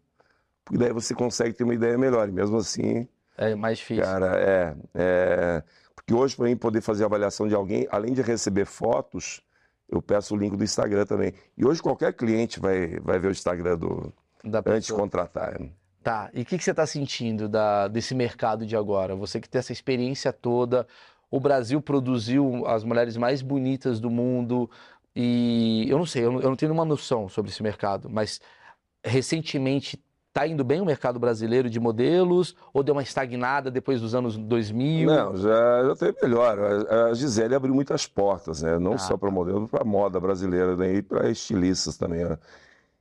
porque 0.71 0.79
daí 0.79 0.93
você 0.93 1.15
consegue 1.15 1.53
ter 1.53 1.65
uma 1.65 1.75
ideia 1.75 1.99
melhor. 1.99 2.29
E 2.29 2.33
mesmo 2.33 2.57
assim. 2.57 3.09
É 3.41 3.55
mais 3.55 3.79
difícil. 3.79 4.05
Cara, 4.05 4.39
é. 4.39 4.77
é... 4.95 5.63
Porque 5.95 6.13
hoje, 6.13 6.37
para 6.37 6.45
mim 6.45 6.57
poder 6.57 6.83
fazer 6.83 7.05
a 7.05 7.07
avaliação 7.07 7.49
de 7.49 7.55
alguém, 7.55 7.89
além 7.91 8.13
de 8.13 8.21
receber 8.21 8.67
fotos, 8.67 9.43
eu 9.89 10.03
peço 10.03 10.35
o 10.35 10.37
link 10.37 10.55
do 10.57 10.63
Instagram 10.63 11.07
também. 11.07 11.33
E 11.57 11.65
hoje 11.65 11.83
qualquer 11.83 12.13
cliente 12.13 12.61
vai, 12.61 13.01
vai 13.01 13.19
ver 13.19 13.29
o 13.29 13.31
Instagram 13.31 13.79
do. 13.79 14.13
Antes 14.67 14.87
de 14.87 14.93
contratar. 14.93 15.59
Tá, 16.03 16.31
e 16.33 16.43
o 16.43 16.45
que, 16.45 16.57
que 16.57 16.65
você 16.65 16.71
está 16.71 16.87
sentindo 16.87 17.49
da, 17.49 17.89
desse 17.89 18.15
mercado 18.15 18.65
de 18.65 18.77
agora? 18.77 19.15
Você 19.17 19.41
que 19.41 19.49
tem 19.49 19.59
essa 19.59 19.73
experiência 19.73 20.33
toda, 20.33 20.87
o 21.31 21.39
Brasil 21.39 21.81
produziu 21.81 22.67
as 22.67 22.85
mulheres 22.85 23.17
mais 23.17 23.43
bonitas 23.43 24.01
do 24.01 24.09
mundo 24.09 24.71
e 25.15 25.87
eu 25.89 25.99
não 25.99 26.07
sei, 26.07 26.25
eu 26.25 26.33
não, 26.33 26.41
eu 26.41 26.49
não 26.49 26.57
tenho 26.57 26.73
nenhuma 26.73 26.87
noção 26.87 27.29
sobre 27.29 27.51
esse 27.51 27.63
mercado, 27.63 28.09
mas 28.09 28.41
recentemente 29.05 30.03
está 30.41 30.47
indo 30.47 30.65
bem 30.65 30.81
o 30.81 30.87
mercado 30.87 31.19
brasileiro 31.19 31.69
de 31.69 31.79
modelos 31.79 32.57
ou 32.73 32.83
deu 32.83 32.95
uma 32.95 33.03
estagnada 33.03 33.71
depois 33.71 34.01
dos 34.01 34.15
anos 34.15 34.37
2000? 34.37 35.07
Não, 35.07 35.37
já, 35.37 35.85
já 35.89 35.97
teve 35.97 36.19
melhor. 36.23 36.59
A, 36.89 37.13
Gisele 37.15 37.55
abriu 37.55 37.75
muitas 37.75 38.07
portas, 38.07 38.63
né? 38.63 38.79
Não 38.79 38.95
Ah, 38.95 38.99
só 38.99 39.17
para 39.17 39.29
tá. 39.29 39.35
modelo, 39.35 39.69
para 39.69 39.85
moda 39.85 40.19
brasileira, 40.19 40.77
né? 40.77 40.95
e 40.95 41.03
para 41.03 41.29
estilistas 41.31 41.97
também. 41.99 42.25
né? 42.25 42.39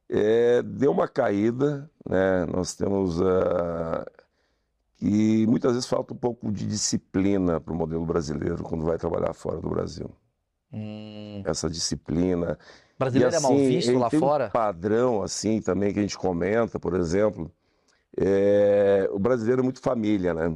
É, 0.09 0.61
deu 0.63 0.91
uma 0.91 1.07
caída, 1.07 1.89
né? 2.07 2.45
Nós 2.47 2.75
temos 2.75 3.19
que 4.97 5.47
muitas 5.47 5.73
vezes 5.73 5.87
falta 5.87 6.13
um 6.13 6.17
pouco 6.17 6.51
de 6.51 6.67
disciplina 6.67 7.61
para 7.61 7.73
o 7.73 7.77
modelo 7.77 8.05
brasileiro 8.05 8.63
quando 8.63 8.83
vai 8.83 8.97
trabalhar 8.97 9.33
fora 9.33 9.61
do 9.61 9.69
Brasil. 9.69 10.11
Hum, 10.73 11.41
Essa 11.45 11.69
disciplina. 11.69 12.57
Brasileiro 12.99 13.35
é 13.35 13.39
mal 13.39 13.53
assim, 13.53 13.67
visto 13.67 13.97
lá 13.97 14.09
tem 14.09 14.19
um 14.19 14.21
fora? 14.21 14.49
padrão 14.49 15.23
assim 15.23 15.61
também 15.61 15.93
que 15.93 15.99
a 15.99 16.01
gente 16.01 16.17
comenta, 16.17 16.79
por 16.79 16.95
exemplo, 16.95 17.51
é, 18.17 19.07
o 19.11 19.19
brasileiro 19.19 19.61
é 19.61 19.63
muito 19.63 19.81
família, 19.81 20.33
né? 20.33 20.55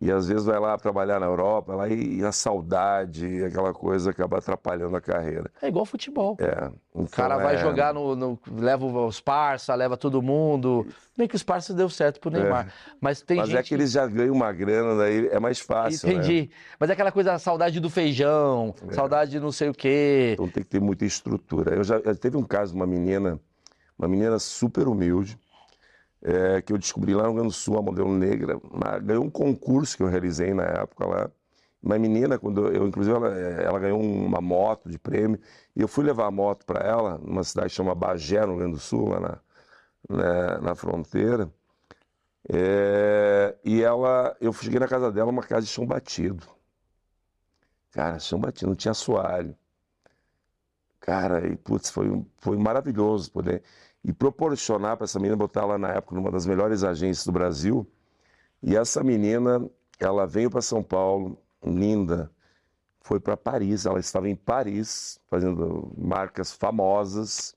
E 0.00 0.10
às 0.10 0.26
vezes 0.26 0.44
vai 0.44 0.58
lá 0.58 0.76
trabalhar 0.76 1.20
na 1.20 1.26
Europa, 1.26 1.72
lá 1.76 1.88
e, 1.88 2.22
a 2.24 2.32
saudade, 2.32 3.44
aquela 3.44 3.72
coisa 3.72 4.10
acaba 4.10 4.38
atrapalhando 4.38 4.96
a 4.96 5.00
carreira. 5.00 5.48
É 5.62 5.68
igual 5.68 5.84
futebol. 5.86 6.36
É, 6.40 6.66
O 6.92 7.02
então 7.02 7.06
cara 7.12 7.36
vai 7.38 7.54
é- 7.54 7.58
jogar 7.58 7.94
no, 7.94 8.16
no- 8.16 8.38
leva 8.50 8.84
os 8.84 9.20
parça, 9.20 9.72
leva 9.74 9.96
todo 9.96 10.20
mundo. 10.20 10.84
Bem 11.16 11.28
que 11.28 11.36
os 11.36 11.44
parça 11.44 11.72
deu 11.72 11.88
certo 11.88 12.18
pro 12.18 12.28
Neymar. 12.28 12.72
Mas 13.00 13.22
tem 13.22 13.36
Mas 13.36 13.48
gente 13.48 13.58
é 13.58 13.62
que 13.62 13.72
eles 13.72 13.92
já 13.92 14.04
ganham 14.04 14.34
uma 14.34 14.50
grana, 14.52 14.96
daí 14.98 15.28
é 15.28 15.38
mais 15.38 15.60
fácil, 15.60 16.08
né? 16.08 16.14
Entendi. 16.14 16.50
Mas 16.78 16.90
é 16.90 16.92
aquela 16.92 17.12
coisa, 17.12 17.38
saudade 17.38 17.78
do 17.78 17.88
feijão, 17.88 18.74
É. 18.88 18.94
saudade 18.94 19.30
de 19.30 19.38
não 19.40 19.52
sei 19.52 19.68
o 19.68 19.74
quê. 19.74 20.32
Então 20.34 20.48
tem 20.48 20.64
que 20.64 20.70
ter 20.70 20.80
muita 20.80 21.04
estrutura. 21.04 21.72
Eu 21.72 21.84
já 21.84 21.98
eu- 21.98 22.16
teve 22.16 22.36
um 22.36 22.42
caso 22.42 22.72
de 22.72 22.76
uma 22.76 22.86
menina, 22.86 23.38
uma 23.96 24.08
menina 24.08 24.40
super 24.40 24.88
humilde, 24.88 25.38
é, 26.24 26.62
que 26.62 26.72
eu 26.72 26.78
descobri 26.78 27.14
lá 27.14 27.24
no 27.24 27.28
Rio 27.30 27.36
Grande 27.36 27.48
do 27.50 27.54
Sul, 27.54 27.74
uma 27.74 27.82
modelo 27.82 28.12
negra, 28.16 28.58
uma- 28.70 28.98
ganhou 29.00 29.24
um 29.24 29.30
concurso 29.30 29.96
que 29.96 30.02
eu 30.02 30.08
realizei 30.08 30.54
na 30.54 30.64
época 30.64 31.06
lá. 31.06 31.30
Uma 31.82 31.98
menina, 31.98 32.38
quando 32.38 32.68
eu, 32.72 32.86
inclusive, 32.88 33.16
ela, 33.16 33.38
é, 33.38 33.64
ela 33.64 33.78
ganhou 33.78 34.00
uma 34.00 34.40
moto 34.40 34.88
de 34.90 34.98
prêmio, 34.98 35.38
e 35.76 35.82
eu 35.82 35.88
fui 35.88 36.04
levar 36.04 36.26
a 36.26 36.30
moto 36.30 36.64
para 36.66 36.80
ela, 36.86 37.18
numa 37.18 37.44
cidade 37.44 37.68
que 37.70 37.74
chama 37.76 37.94
Bagé, 37.94 38.40
no 38.42 38.52
Rio 38.52 38.58
Grande 38.60 38.72
do 38.74 38.80
Sul, 38.80 39.10
lá 39.10 39.20
na, 39.20 39.40
na, 40.10 40.58
na 40.60 40.74
fronteira. 40.76 41.50
É, 42.48 43.56
e 43.64 43.82
ela, 43.82 44.36
eu 44.40 44.52
cheguei 44.52 44.78
na 44.78 44.88
casa 44.88 45.10
dela, 45.10 45.30
uma 45.30 45.42
casa 45.42 45.62
de 45.66 45.72
chão 45.72 45.86
batido. 45.86 46.46
Cara, 47.92 48.18
chão 48.18 48.38
batido, 48.38 48.68
não 48.68 48.76
tinha 48.76 48.92
assoalho. 48.92 49.56
Cara, 51.00 51.46
e 51.46 51.56
putz, 51.56 51.90
foi, 51.90 52.24
foi 52.38 52.56
maravilhoso 52.56 53.30
poder. 53.30 53.62
E 54.04 54.12
proporcionar 54.12 54.96
para 54.96 55.04
essa 55.04 55.18
menina, 55.18 55.36
botar 55.36 55.62
ela 55.62 55.78
na 55.78 55.88
época 55.88 56.14
numa 56.14 56.30
das 56.30 56.44
melhores 56.44 56.84
agências 56.84 57.24
do 57.24 57.32
Brasil. 57.32 57.90
E 58.62 58.76
essa 58.76 59.02
menina, 59.02 59.66
ela 59.98 60.26
veio 60.26 60.50
para 60.50 60.60
São 60.60 60.82
Paulo, 60.82 61.38
linda, 61.64 62.30
foi 63.00 63.18
para 63.18 63.36
Paris. 63.36 63.86
Ela 63.86 63.98
estava 63.98 64.28
em 64.28 64.36
Paris, 64.36 65.18
fazendo 65.26 65.90
marcas 65.96 66.52
famosas, 66.52 67.56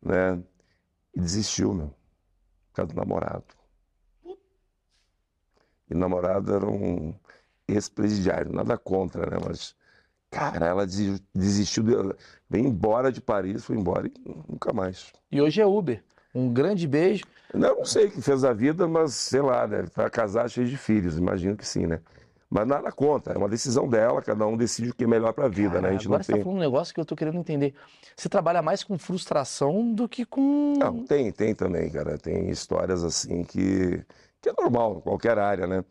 né? 0.00 0.40
E 1.14 1.20
desistiu, 1.20 1.72
meu, 1.74 1.88
por 1.88 2.74
causa 2.74 2.92
do 2.92 2.96
namorado. 2.96 3.44
E 5.88 5.94
o 5.94 5.98
namorado 5.98 6.54
era 6.54 6.68
um 6.68 7.14
ex-presidiário, 7.66 8.52
nada 8.52 8.78
contra, 8.78 9.28
né? 9.28 9.36
Mas, 9.44 9.76
cara, 10.34 10.66
ela 10.66 10.86
desi- 10.86 11.22
desistiu, 11.34 11.82
de- 11.82 12.14
veio 12.50 12.66
embora 12.66 13.10
de 13.12 13.20
Paris, 13.20 13.64
foi 13.64 13.76
embora 13.76 14.06
e 14.08 14.12
nunca 14.48 14.72
mais. 14.72 15.12
E 15.30 15.40
hoje 15.40 15.60
é 15.60 15.66
Uber. 15.66 16.02
Um 16.34 16.52
grande 16.52 16.86
beijo. 16.88 17.24
Não, 17.52 17.76
não 17.76 17.84
sei 17.84 18.06
o 18.06 18.10
que 18.10 18.20
fez 18.20 18.42
da 18.42 18.52
vida, 18.52 18.88
mas 18.88 19.14
sei 19.14 19.40
lá, 19.40 19.66
deve 19.66 19.84
estar 19.88 20.10
casada 20.10 20.48
cheia 20.48 20.66
de 20.66 20.76
filhos, 20.76 21.16
imagino 21.16 21.56
que 21.56 21.66
sim, 21.66 21.86
né? 21.86 22.00
Mas 22.50 22.66
nada 22.66 22.90
contra, 22.92 23.34
é 23.34 23.38
uma 23.38 23.48
decisão 23.48 23.88
dela, 23.88 24.20
cada 24.22 24.46
um 24.46 24.56
decide 24.56 24.90
o 24.90 24.94
que 24.94 25.04
é 25.04 25.06
melhor 25.06 25.32
para 25.32 25.46
a 25.46 25.48
vida, 25.48 25.80
né? 25.80 25.88
A 25.88 25.92
gente 25.92 26.06
Agora 26.06 26.18
não 26.18 26.24
você 26.24 26.32
tá 26.32 26.36
tem. 26.36 26.42
falando 26.44 26.58
um 26.58 26.60
negócio 26.60 26.94
que 26.94 27.00
eu 27.00 27.04
tô 27.04 27.16
querendo 27.16 27.38
entender. 27.38 27.74
Você 28.16 28.28
trabalha 28.28 28.62
mais 28.62 28.84
com 28.84 28.96
frustração 28.98 29.92
do 29.92 30.08
que 30.08 30.24
com. 30.24 30.74
Não, 30.78 31.04
tem, 31.04 31.32
tem 31.32 31.54
também, 31.54 31.88
cara. 31.90 32.16
Tem 32.18 32.50
histórias 32.50 33.02
assim 33.02 33.42
que, 33.44 34.04
que 34.40 34.48
é 34.48 34.52
normal, 34.56 34.98
em 34.98 35.00
qualquer 35.00 35.38
área, 35.38 35.66
né? 35.66 35.84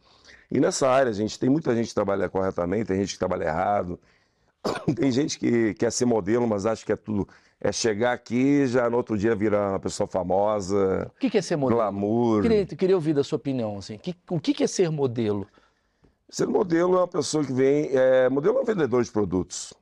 E 0.52 0.60
nessa 0.60 0.88
área, 0.89 1.12
gente, 1.12 1.39
tem 1.39 1.50
muita 1.50 1.76
gente 1.76 1.88
que 1.89 1.96
trabalha 1.96 2.30
corretamente, 2.30 2.86
tem 2.86 3.00
gente 3.00 3.14
que 3.14 3.20
trabalha 3.20 3.46
errado, 3.46 4.00
tem 4.95 5.11
gente 5.11 5.38
que 5.38 5.74
quer 5.74 5.91
ser 5.91 6.05
modelo, 6.05 6.47
mas 6.47 6.66
acha 6.66 6.86
que 6.86 6.91
é 6.91 6.95
tudo. 6.95 7.28
É 7.59 7.72
chegar 7.72 8.11
aqui 8.14 8.68
já 8.68 8.89
no 8.89 8.97
outro 8.97 9.18
dia 9.18 9.36
virar 9.36 9.72
uma 9.72 9.80
pessoa 9.80 10.07
famosa, 10.07 11.09
O 11.16 11.20
que 11.20 11.30
que 11.30 11.38
é 11.38 11.41
ser 11.41 11.55
modelo? 11.55 11.80
glamour. 11.80 12.41
Queria, 12.41 12.66
queria 12.66 12.95
ouvir 12.95 13.14
da 13.14 13.24
sua 13.24 13.38
opinião, 13.38 13.78
assim. 13.78 13.97
Que- 13.97 14.16
o 14.30 14.39
que 14.39 14.53
que 14.53 14.64
é 14.64 14.68
ser 14.68 14.89
modelo? 14.89 15.47
Ser 16.30 16.47
modelo 16.47 16.95
é 16.95 16.97
uma 16.97 17.07
pessoa 17.07 17.43
que 17.45 17.53
vem. 17.53 17.89
É, 17.93 18.28
modelo 18.28 18.57
é 18.57 18.61
um 18.61 18.66
vendedor 18.66 19.03
de 19.03 19.11
produtos. 19.11 19.74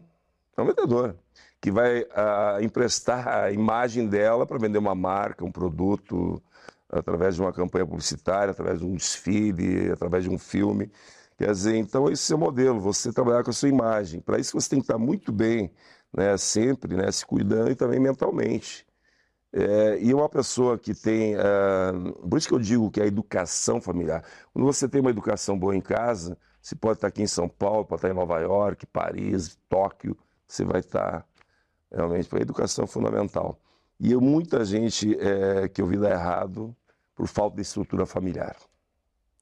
É 0.56 0.62
um 0.62 0.66
vendedor. 0.66 1.16
Que 1.60 1.72
vai 1.72 2.06
ah, 2.14 2.58
emprestar 2.62 3.28
a 3.28 3.52
imagem 3.52 4.08
dela 4.08 4.46
para 4.46 4.58
vender 4.58 4.78
uma 4.78 4.94
marca, 4.96 5.46
um 5.46 5.52
produto, 5.52 6.42
através 6.90 7.36
de 7.36 7.42
uma 7.42 7.54
campanha 7.54 7.86
publicitária, 7.86 8.52
através 8.52 8.80
de 8.80 8.86
um 8.86 8.96
desfile, 8.96 9.92
através 9.92 10.24
de 10.24 10.30
um 10.30 10.38
filme. 10.38 10.92
Quer 11.42 11.54
dizer, 11.54 11.76
então 11.76 12.08
esse 12.08 12.32
é 12.32 12.36
o 12.36 12.38
modelo, 12.38 12.80
você 12.80 13.12
trabalhar 13.12 13.44
com 13.44 13.50
a 13.50 13.54
sua 13.54 13.68
imagem. 13.68 14.22
Para 14.22 14.38
isso 14.38 14.54
você 14.54 14.70
tem 14.70 14.80
que 14.80 14.84
estar 14.84 15.00
muito 15.00 15.32
bem, 15.32 15.72
né, 16.16 16.38
sempre, 16.38 16.96
né, 16.96 17.12
se 17.12 17.26
cuidando 17.26 17.72
e 17.72 17.76
também 17.76 18.00
mentalmente. 18.00 18.86
É, 19.52 19.98
e 20.00 20.14
uma 20.14 20.30
pessoa 20.30 20.78
que 20.78 20.94
tem. 20.94 21.34
ah, 21.36 21.94
por 22.30 22.38
isso 22.38 22.48
que 22.48 22.54
eu 22.54 22.60
digo 22.60 22.92
que 22.92 23.02
a 23.02 23.08
educação 23.08 23.82
familiar. 23.82 24.24
Quando 24.54 24.66
você 24.66 24.88
tem 24.88 25.02
uma 25.02 25.10
educação 25.10 25.58
boa 25.58 25.76
em 25.76 25.82
casa, 25.82 26.38
você 26.62 26.76
pode 26.76 26.98
estar 26.98 27.08
aqui 27.08 27.24
em 27.24 27.28
São 27.28 27.50
Paulo, 27.50 27.86
pode 27.86 28.00
estar 28.00 28.12
em 28.12 28.14
Nova 28.14 28.40
York, 28.40 28.86
Paris, 28.86 29.58
Tóquio, 29.68 30.16
você 30.48 30.64
vai 30.64 30.82
estar 30.82 31.26
realmente. 31.92 32.30
A 32.36 32.40
educação 32.40 32.86
é 32.86 32.88
fundamental. 32.88 33.60
E 34.00 34.12
eu, 34.12 34.22
muita 34.22 34.64
gente 34.64 35.18
é, 35.20 35.68
que 35.68 35.82
eu 35.82 35.88
vi 35.88 35.98
dar 35.98 36.12
errado 36.12 36.76
por 37.16 37.28
falta 37.28 37.56
de 37.56 37.64
estrutura 37.64 38.06
familiar. 38.06 38.56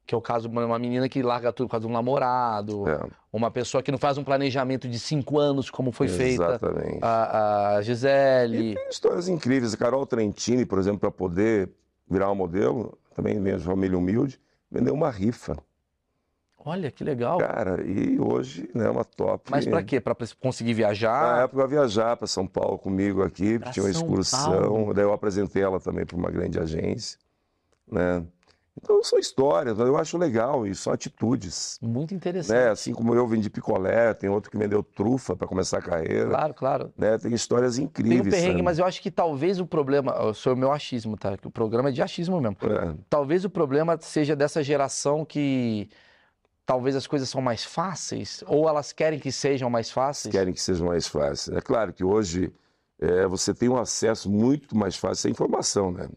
Que 0.10 0.16
é 0.16 0.18
o 0.18 0.22
caso 0.22 0.50
de 0.50 0.58
uma 0.58 0.80
menina 0.80 1.08
que 1.08 1.22
larga 1.22 1.54
tudo 1.54 1.68
por 1.68 1.74
causa 1.74 1.86
de 1.86 1.92
um 1.92 1.94
namorado, 1.94 2.90
É, 2.90 3.00
uma 3.32 3.52
pessoa 3.52 3.84
que 3.84 3.92
não 3.92 4.00
faz 4.00 4.18
um 4.18 4.24
planejamento 4.24 4.90
de 4.90 4.98
cinco 4.98 5.38
anos, 5.38 5.70
como 5.70 5.92
foi 5.92 6.08
feita 6.08 6.46
exatamente. 6.46 6.98
a, 7.00 7.76
a 7.76 7.82
Gisele. 7.84 8.72
E 8.72 8.74
tem 8.74 8.90
histórias 8.90 9.28
incríveis. 9.28 9.72
A 9.76 9.78
Carol 9.78 10.04
Trentini, 10.08 10.66
por 10.66 10.80
exemplo, 10.80 11.00
para 11.00 11.12
poder 11.12 11.70
virar 12.10 12.26
uma 12.30 12.34
modelo, 12.34 12.98
também 13.14 13.40
vem 13.40 13.56
de 13.56 13.64
família 13.64 13.96
humilde, 13.96 14.42
vendeu 14.72 14.96
uma 14.96 15.12
rifa. 15.12 15.56
Olha, 16.66 16.90
que 16.90 17.04
legal. 17.04 17.38
Cara, 17.38 17.84
e 17.86 18.20
hoje 18.20 18.68
né, 18.74 18.88
é 18.88 18.90
uma 18.90 19.06
top. 19.06 19.52
Mas 19.52 19.68
pra 19.68 19.84
quê? 19.84 20.02
Pra 20.02 20.16
conseguir 20.42 20.72
Na 20.72 20.78
viajar? 20.78 21.44
época 21.44 21.58
eu 21.62 21.66
ia 21.66 21.68
viajar 21.68 22.18
para 22.18 22.26
São 22.26 22.48
Paulo 22.48 22.80
comigo 22.80 23.22
aqui, 23.22 23.60
Pra 23.60 23.70
tinha 23.70 23.86
uma 23.86 23.94
São 23.94 24.02
excursão, 24.02 24.60
Paulo. 24.60 24.94
daí 24.96 25.04
eu 25.06 25.14
apresentei 25.14 25.62
ela 25.62 25.80
também 25.80 26.04
para 26.04 26.18
uma 26.18 26.32
grande 26.32 26.60
agência, 26.60 27.20
né? 27.92 28.26
Então 28.82 29.04
são 29.04 29.20
histórias, 29.20 29.78
eu 29.78 29.98
acho 29.98 30.18
legal 30.18 30.66
e 30.66 30.74
são 30.74 30.94
atitudes, 30.94 31.78
Muito 31.82 32.14
interessante. 32.14 32.56
né? 32.58 32.70
Assim 32.70 32.94
como 32.94 33.14
eu 33.14 33.28
vendi 33.28 33.50
picolé, 33.50 34.14
tem 34.14 34.30
outro 34.30 34.50
que 34.50 34.58
vendeu 34.58 34.82
trufa 34.82 35.36
para 35.36 35.48
começar 35.48 35.80
a 35.80 35.82
carreira, 35.82 36.30
Claro, 36.30 36.54
claro. 36.54 36.94
né? 36.98 37.18
Tem 37.18 37.34
histórias 37.34 37.76
Tem 37.76 37.84
um 37.86 37.88
incríveis, 37.88 38.34
perrengue, 38.34 38.52
sabe? 38.54 38.62
mas 38.64 38.80
eu 38.80 38.86
acho 38.86 39.02
que 39.02 39.12
talvez 39.12 39.60
o 39.60 39.66
problema, 39.68 40.12
eu 40.14 40.34
sou 40.34 40.54
o 40.54 40.58
meu 40.58 40.72
achismo, 40.72 41.18
tá? 41.18 41.38
Que 41.38 41.48
o 41.48 41.52
programa 41.52 41.90
é 41.90 41.92
de 41.92 42.02
achismo 42.02 42.40
mesmo. 42.40 42.58
É, 42.64 42.96
Talvez 43.10 43.44
o 43.46 43.50
problema 43.50 43.98
seja 44.00 44.36
dessa 44.36 44.64
geração 44.64 45.26
que 45.26 45.90
talvez 46.66 46.96
as 46.96 47.08
coisas 47.08 47.28
são 47.30 47.42
mais 47.42 47.64
fáceis, 47.64 48.44
ou 48.48 48.70
elas 48.70 48.92
querem 48.94 49.20
que 49.20 49.32
sejam 49.32 49.70
mais 49.70 49.90
fáceis. 49.92 50.32
querem 50.32 50.54
que 50.54 50.62
seja 50.62 50.84
mais 50.86 51.08
fácil. 51.08 51.58
É 51.58 51.62
claro 51.62 51.92
que 51.92 52.04
hoje 52.04 52.54
é, 53.00 53.26
você 53.28 53.54
tem 53.54 53.68
um 53.70 53.78
acesso 53.78 54.30
muito 54.30 54.78
mais 54.78 54.96
fácil 54.96 55.28
à 55.28 55.32
informação, 55.32 55.92
né? 55.92 56.08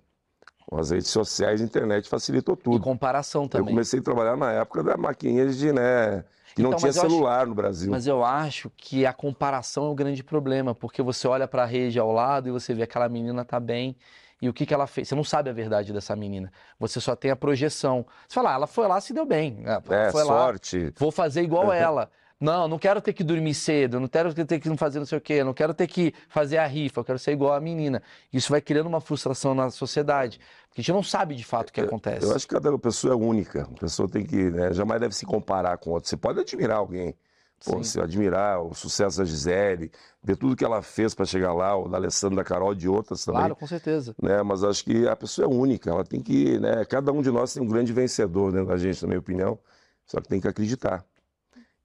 Com 0.73 0.79
as 0.81 0.89
redes 0.91 1.09
sociais, 1.11 1.61
a 1.61 1.65
internet 1.65 2.09
facilitou 2.09 2.55
E 2.55 2.63
tudo. 2.65 2.81
comparação 2.81 3.43
Eu 3.43 3.49
também. 3.51 3.67
comecei 3.75 4.01
a 4.01 4.03
trabalhar 4.03 4.39
na 4.39 4.53
época 4.53 4.83
da 4.83 4.97
maquininha 4.97 5.47
de, 5.47 5.71
né, 5.71 6.25
que 6.55 6.63
não 6.63 6.71
Então, 6.71 6.79
tinha 6.79 6.89
mas 6.89 6.97
eu 6.97 7.03
acho- 7.03 7.11
celular 7.15 7.47
no 7.47 7.55
Brasil. 7.55 7.91
Mas 7.91 8.07
eu 8.07 8.25
acho 8.25 8.71
que 8.75 9.05
a 9.05 9.13
comparação 9.13 9.85
é 9.85 9.89
o 9.91 9.95
grande 9.95 10.25
problema, 10.25 10.75
porque 10.75 11.03
você 11.03 11.29
olha 11.29 11.47
pra 11.47 11.67
rede 11.67 11.99
ao 11.99 12.11
lado 12.11 12.49
e 12.49 12.53
você 12.53 12.73
vê 12.73 12.85
aquela 12.85 13.07
menina 13.07 13.45
tá 13.45 13.61
bem, 13.61 13.95
e 14.41 14.49
o 14.49 14.53
que 14.55 14.65
que 14.65 14.73
ela 14.73 14.87
fez? 14.87 15.09
Você 15.09 15.15
não 15.15 15.25
sabe 15.25 15.51
a 15.51 15.53
verdade 15.53 15.93
dessa 15.93 16.17
menina. 16.17 16.51
Você 16.81 17.03
só 17.03 17.15
tem 17.15 17.31
a 17.31 17.37
projeção. 17.37 18.07
Você 18.27 18.35
fala, 18.35 18.53
ah, 18.53 18.55
ela 18.55 18.67
foi 18.67 18.89
lá, 18.89 18.99
se 18.99 19.13
deu 19.13 19.27
bem. 19.27 19.63
Ah, 19.67 19.83
É, 19.91 20.11
foi 20.11 20.25
lá, 20.25 20.47
sorte. 20.47 20.91
vou 20.99 21.13
fazer 21.13 21.43
igual 21.43 21.71
ela. 21.71 22.11
Não, 22.41 22.67
não 22.67 22.77
quero 22.77 23.01
ter 23.01 23.13
que 23.13 23.23
dormir 23.23 23.55
cedo, 23.55 24.01
não 24.01 24.09
quero 24.09 24.35
ter 24.35 24.59
que 24.59 24.77
fazer 24.77 24.99
não 24.99 25.07
sei 25.07 25.17
o 25.17 25.21
quê, 25.21 25.45
não 25.45 25.55
quero 25.55 25.73
ter 25.73 25.87
que 25.87 26.13
fazer 26.29 26.59
a 26.59 26.67
rifa, 26.67 26.99
eu 26.99 27.05
quero 27.05 27.17
ser 27.21 27.31
igual 27.31 27.53
a 27.53 27.61
menina. 27.61 28.03
Isso 28.33 28.51
vai 28.51 28.61
criando 28.61 28.89
uma 28.89 29.01
frustração 29.01 29.55
na 29.55 29.71
sociedade, 29.71 30.41
porque 30.73 30.81
a 30.81 30.85
gente 30.85 30.93
não 30.95 31.03
sabe 31.03 31.35
de 31.35 31.45
fato 31.45 31.69
o 31.69 31.73
que 31.73 31.83
acontece. 31.83 32.25
Eu 32.25 32.35
acho 32.35 32.49
que 32.49 32.55
cada 32.55 32.79
pessoa 32.79 33.13
é 33.13 33.17
única. 33.17 33.65
A 33.65 33.81
pessoa 33.81 34.09
tem 34.09 34.25
que, 34.25 34.51
né, 34.51 34.73
jamais 34.73 34.99
deve 34.99 35.15
se 35.15 35.27
comparar 35.27 35.77
com 35.77 35.91
outra. 35.91 36.09
Você 36.09 36.17
pode 36.17 36.41
admirar 36.41 36.79
alguém. 36.79 37.15
Pô, 37.63 37.73
Sim. 37.73 37.85
você 37.85 38.01
admirar 38.01 38.61
o 38.61 38.75
sucesso 38.75 39.19
da 39.19 39.25
Gisele, 39.25 39.93
ver 40.23 40.37
tudo 40.37 40.57
que 40.57 40.65
ela 40.65 40.81
fez 40.81 41.15
para 41.15 41.27
chegar 41.27 41.53
lá, 41.53 41.77
o 41.77 41.89
da 41.89 41.99
Alessandra, 41.99 42.37
da 42.37 42.45
Carol, 42.45 42.75
de 42.75 42.89
outras 42.89 43.23
também. 43.23 43.41
Claro, 43.41 43.55
com 43.55 43.67
certeza. 43.67 44.17
né? 44.21 44.43
Mas 44.43 44.65
acho 44.65 44.83
que 44.83 45.07
a 45.07 45.15
pessoa 45.15 45.45
é 45.45 45.49
única, 45.49 45.91
ela 45.91 46.05
tem 46.05 46.23
que, 46.23 46.59
né? 46.59 46.85
Cada 46.87 47.13
um 47.13 47.21
de 47.21 47.31
nós 47.31 47.53
tem 47.53 47.63
um 47.63 47.69
grande 47.69 47.93
vencedor 47.93 48.51
dentro 48.51 48.69
da 48.69 48.77
gente, 48.79 49.01
na 49.03 49.09
minha 49.09 49.21
opinião. 49.21 49.59
Só 50.07 50.21
que 50.21 50.29
tem 50.29 50.41
que 50.41 50.49
acreditar. 50.49 51.05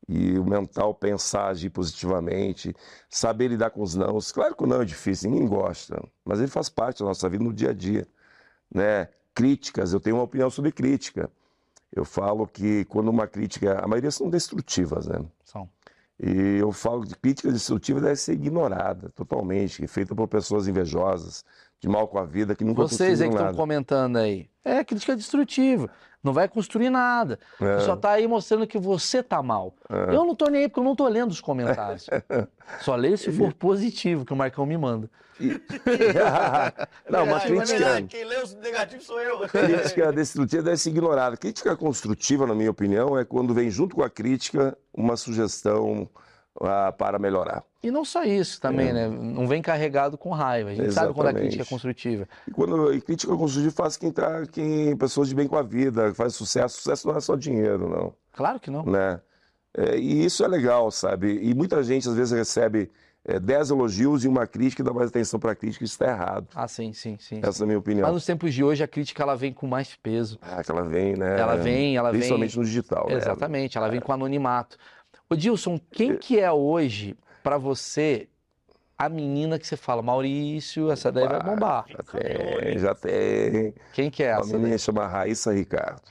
E 0.08 0.40
o 0.40 0.46
mental 0.46 0.96
pensar, 0.96 1.50
agir 1.50 1.70
positivamente, 1.70 2.74
saber 3.10 3.50
lidar 3.50 3.70
com 3.70 3.82
os 3.84 3.94
nãos. 3.94 4.32
Claro 4.32 4.56
que 4.56 4.64
o 4.64 4.68
não 4.68 4.82
é 4.82 4.86
difícil, 4.86 5.30
ninguém 5.30 5.46
gosta, 5.48 6.02
mas 6.24 6.40
ele 6.40 6.48
faz 6.48 6.70
parte 6.70 7.00
da 7.00 7.06
nossa 7.06 7.28
vida 7.28 7.44
no 7.44 7.54
dia 7.54 7.72
a 7.72 7.74
dia, 7.74 8.08
né? 8.74 9.08
Críticas, 9.34 9.94
eu 9.94 10.00
tenho 10.00 10.16
uma 10.16 10.24
opinião 10.24 10.50
sobre 10.50 10.72
crítica. 10.72 11.30
Eu 11.94 12.04
falo 12.04 12.48
que 12.48 12.86
quando 12.86 13.10
uma 13.10 13.28
crítica, 13.28 13.80
a 13.84 13.88
maioria 13.88 14.12
são 14.12 14.30
destrutivas, 14.30 15.08
né? 15.08 15.24
São. 15.44 15.70
E 16.20 16.58
eu 16.58 16.72
falo 16.72 17.06
que 17.06 17.16
crítica 17.16 17.52
destrutiva 17.52 18.02
deve 18.02 18.16
ser 18.16 18.34
ignorada 18.34 19.10
totalmente, 19.10 19.86
feita 19.86 20.16
por 20.16 20.28
pessoas 20.28 20.68
invejosas, 20.68 21.46
de 21.80 21.88
mal 21.88 22.08
com 22.08 22.18
a 22.18 22.26
vida, 22.26 22.56
que 22.56 22.64
nunca 22.64 22.82
Vocês 22.82 23.22
aí 23.22 23.28
conseguiram 23.28 23.36
que 23.36 23.44
estão 23.44 23.56
comentando 23.56 24.18
aí. 24.18 24.50
É 24.64 24.84
crítica 24.84 25.16
destrutiva. 25.16 25.90
Não 26.24 26.34
vai 26.34 26.48
construir 26.48 26.90
nada. 26.90 27.40
É. 27.62 27.80
Só 27.80 27.96
tá 27.96 28.12
aí 28.12 28.28
mostrando 28.28 28.68
que 28.68 28.78
você 28.78 29.22
tá 29.24 29.42
mal. 29.42 29.74
Eu 29.90 30.26
não 30.26 30.36
tô 30.36 30.48
nem 30.48 30.64
aí 30.64 30.68
porque 30.68 30.80
eu 30.80 30.84
não 30.84 30.96
tô 30.96 31.08
lendo 31.08 31.32
os 31.32 31.40
comentários. 31.40 32.08
Só 32.82 32.96
leio 32.96 33.18
se 33.18 33.32
for 33.32 33.54
positivo, 33.54 34.26
que 34.26 34.34
o 34.34 34.36
Marcão 34.36 34.66
me 34.66 34.78
manda. 34.78 35.10
Não, 37.08 37.26
mas 37.28 37.44
crítica, 37.44 38.02
Quem 38.10 38.26
lê 38.26 38.42
os 38.42 38.56
negativos 38.56 39.06
sou 39.06 39.22
eu. 39.22 39.40
crítica 39.48 40.12
destrutiva 40.12 40.64
deve 40.64 40.78
ser 40.78 40.90
ignorada. 40.90 41.38
Crítica 41.38 41.76
construtiva, 41.76 42.48
na 42.48 42.56
minha 42.56 42.72
opinião, 42.72 43.18
é 43.18 43.24
quando 43.24 43.54
vem 43.54 43.70
junto 43.70 43.96
com 43.96 44.04
a 44.04 44.10
crítica 44.10 44.76
uma 44.92 45.16
sugestão 45.16 46.10
ah, 46.62 46.92
para 46.92 47.20
melhorar. 47.20 47.64
E 47.84 47.92
não 47.92 48.04
só 48.04 48.24
isso 48.24 48.60
também, 48.60 48.92
né? 48.92 49.08
Não 49.08 49.48
vem 49.48 49.62
carregado 49.62 50.18
com 50.18 50.32
raiva. 50.32 50.72
A 50.72 50.76
gente 50.76 50.92
sabe 50.92 51.14
quando 51.14 51.28
a 51.28 51.30
Exatamente. 51.30 51.40
crítica 51.42 51.64
é 51.64 51.66
construtiva. 51.66 52.28
E, 52.48 52.52
quando, 52.52 52.94
e 52.94 53.02
crítica 53.02 53.36
construtiva 53.36 53.76
faz 53.76 53.98
quem 53.98 54.12
tá, 54.12 54.46
quem 54.52 54.96
pessoas 54.98 55.30
de 55.30 55.36
bem 55.36 55.48
com 55.48 55.58
a 55.58 55.62
vida, 55.62 56.14
faz 56.14 56.36
sucesso. 56.36 56.78
Sucesso 56.78 57.08
não 57.08 57.16
é 57.16 57.20
só 57.22 57.36
dinheiro, 57.36 57.90
não. 57.90 58.14
Claro 58.34 58.60
que 58.60 58.72
não. 58.72 58.84
né? 58.84 59.20
É, 59.74 59.98
e 59.98 60.26
isso 60.26 60.44
é 60.44 60.48
legal, 60.48 60.90
sabe? 60.90 61.40
E 61.42 61.54
muita 61.54 61.84
gente 61.84 62.10
às 62.10 62.16
vezes 62.16 62.32
recebe 62.36 62.90
é, 63.24 63.40
10 63.40 63.70
elogios 63.70 64.24
e 64.24 64.28
uma 64.28 64.48
crítica 64.48 64.82
e 64.82 64.86
dá 64.86 64.92
mais 64.92 65.10
atenção 65.10 65.40
para 65.40 65.52
a 65.52 65.56
crítica, 65.56 65.84
isso 65.84 65.94
está 65.94 66.08
errado. 66.08 66.48
Ah, 66.56 66.68
sim, 66.68 66.94
sim, 66.94 67.18
sim. 67.20 67.42
Essa 67.44 67.62
é 67.62 67.64
a 67.64 67.68
minha 67.68 67.78
Mas 67.78 67.86
opinião. 67.86 68.12
nos 68.14 68.26
tempos 68.26 68.54
de 68.54 68.64
hoje 68.64 68.84
a 68.84 68.88
crítica 68.88 69.22
ela 69.22 69.36
vem 69.36 69.54
com 69.54 69.68
mais 69.68 69.96
peso. 70.02 70.40
Ah, 70.42 70.64
que 70.64 70.72
ela 70.72 70.82
vem, 70.84 71.16
né? 71.16 71.40
Ela 71.40 71.58
vem, 71.58 71.98
ela 71.98 72.10
vem. 72.10 72.20
Principalmente 72.22 72.58
no 72.58 72.64
digital, 72.64 73.08
né? 73.08 73.16
Exatamente, 73.16 73.78
ela 73.78 73.90
vem 73.90 74.00
com 74.00 74.12
anonimato. 74.14 74.78
Ô 75.30 75.36
Dilson, 75.36 75.80
quem 75.92 76.16
que 76.18 76.40
é 76.40 76.52
hoje 76.52 77.16
pra 77.44 77.58
você 77.58 78.28
a 78.98 79.10
menina 79.10 79.60
que 79.60 79.68
você 79.68 79.76
fala, 79.78 80.02
Maurício, 80.02 80.90
essa 80.90 81.12
daí 81.12 81.28
vai 81.28 81.44
bombar? 81.44 81.86
Já 81.90 82.04
tem, 82.04 82.80
já 82.80 82.96
tem. 82.96 83.74
Quem 83.94 84.10
que 84.10 84.24
é 84.24 84.32
Uma 84.34 84.40
essa? 84.42 84.54
menina 84.54 84.70
daí? 84.70 84.80
chama 84.80 85.06
Raíssa 85.06 85.52
Ricardo. 85.54 86.02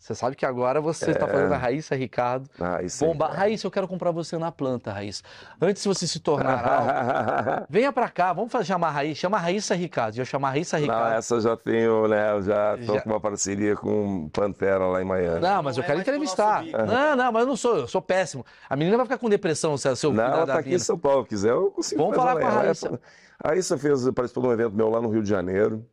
Você 0.00 0.14
sabe 0.14 0.34
que 0.34 0.46
agora 0.46 0.80
você 0.80 1.10
está 1.10 1.26
É. 1.26 1.28
falando 1.28 1.50
da 1.50 1.58
Raíssa 1.58 1.94
Ricardo. 1.94 2.48
Raíssa 2.58 3.04
Bomba. 3.04 3.26
Ricardo. 3.26 3.38
Raíssa, 3.38 3.66
eu 3.66 3.70
quero 3.70 3.86
comprar 3.86 4.10
você 4.10 4.38
na 4.38 4.50
planta, 4.50 4.90
Raíssa. 4.90 5.22
Antes 5.60 5.82
de 5.82 5.88
você 5.90 6.06
se 6.06 6.18
tornar 6.20 6.56
algo, 6.64 7.66
venha 7.68 7.92
pra 7.92 8.08
cá, 8.08 8.32
vamos 8.32 8.50
fazer, 8.50 8.64
chamar 8.64 8.88
a 8.88 8.92
Raíssa, 8.92 9.20
chama 9.20 9.36
a 9.36 9.40
Raíssa 9.40 9.74
Ricardo. 9.74 10.16
Eu 10.16 10.24
chamar 10.24 10.48
a 10.48 10.50
Raíssa 10.52 10.78
Não, 10.78 10.84
Ricardo. 10.86 11.12
essa 11.18 11.34
eu 11.34 11.40
já 11.42 11.54
tenho, 11.54 12.08
né? 12.08 12.32
Eu 12.32 12.40
já 12.42 12.78
tô 12.78 12.94
Já. 12.94 13.02
com 13.02 13.10
uma 13.10 13.20
parceria 13.20 13.76
com 13.76 14.30
Pantera 14.30 14.86
lá 14.86 15.02
em 15.02 15.04
Miami. 15.04 15.38
Não, 15.40 15.62
mas 15.62 15.76
eu 15.76 15.82
Não 15.82 15.84
é 15.84 15.86
quero 15.92 16.02
pro 16.02 16.14
entrevistar. 16.14 16.64
Não, 16.64 17.14
não, 17.16 17.30
mas 17.32 17.42
eu 17.42 17.48
não 17.48 17.56
sou, 17.56 17.76
eu 17.76 17.86
sou 17.86 18.00
péssimo. 18.00 18.44
A 18.70 18.76
menina 18.76 18.96
vai 18.96 19.04
ficar 19.04 19.18
com 19.18 19.28
depressão 19.28 19.76
se 19.76 19.86
eu 19.86 20.12
Não, 20.14 20.24
ela 20.24 20.46
da 20.46 20.54
tá 20.54 20.58
aqui 20.60 20.74
em. 20.74 20.78
São 20.78 20.98
Paulo, 20.98 21.26
quiser 21.26 21.50
eu 21.50 21.70
consigo 21.72 22.00
Vamos 22.00 22.16
falar 22.16 22.40
com 22.40 22.46
a. 22.46 22.50
Raíssa. 22.50 22.98
A 23.44 23.48
Raíssa 23.48 23.76
fez, 23.76 24.02
participou 24.12 24.44
de 24.44 24.48
um 24.48 24.52
evento 24.52 24.74
meu 24.74 24.88
lá 24.88 24.98
no 25.00 25.10
Rio 25.10 25.22
de 25.22 25.28
Janeiro, 25.28 25.84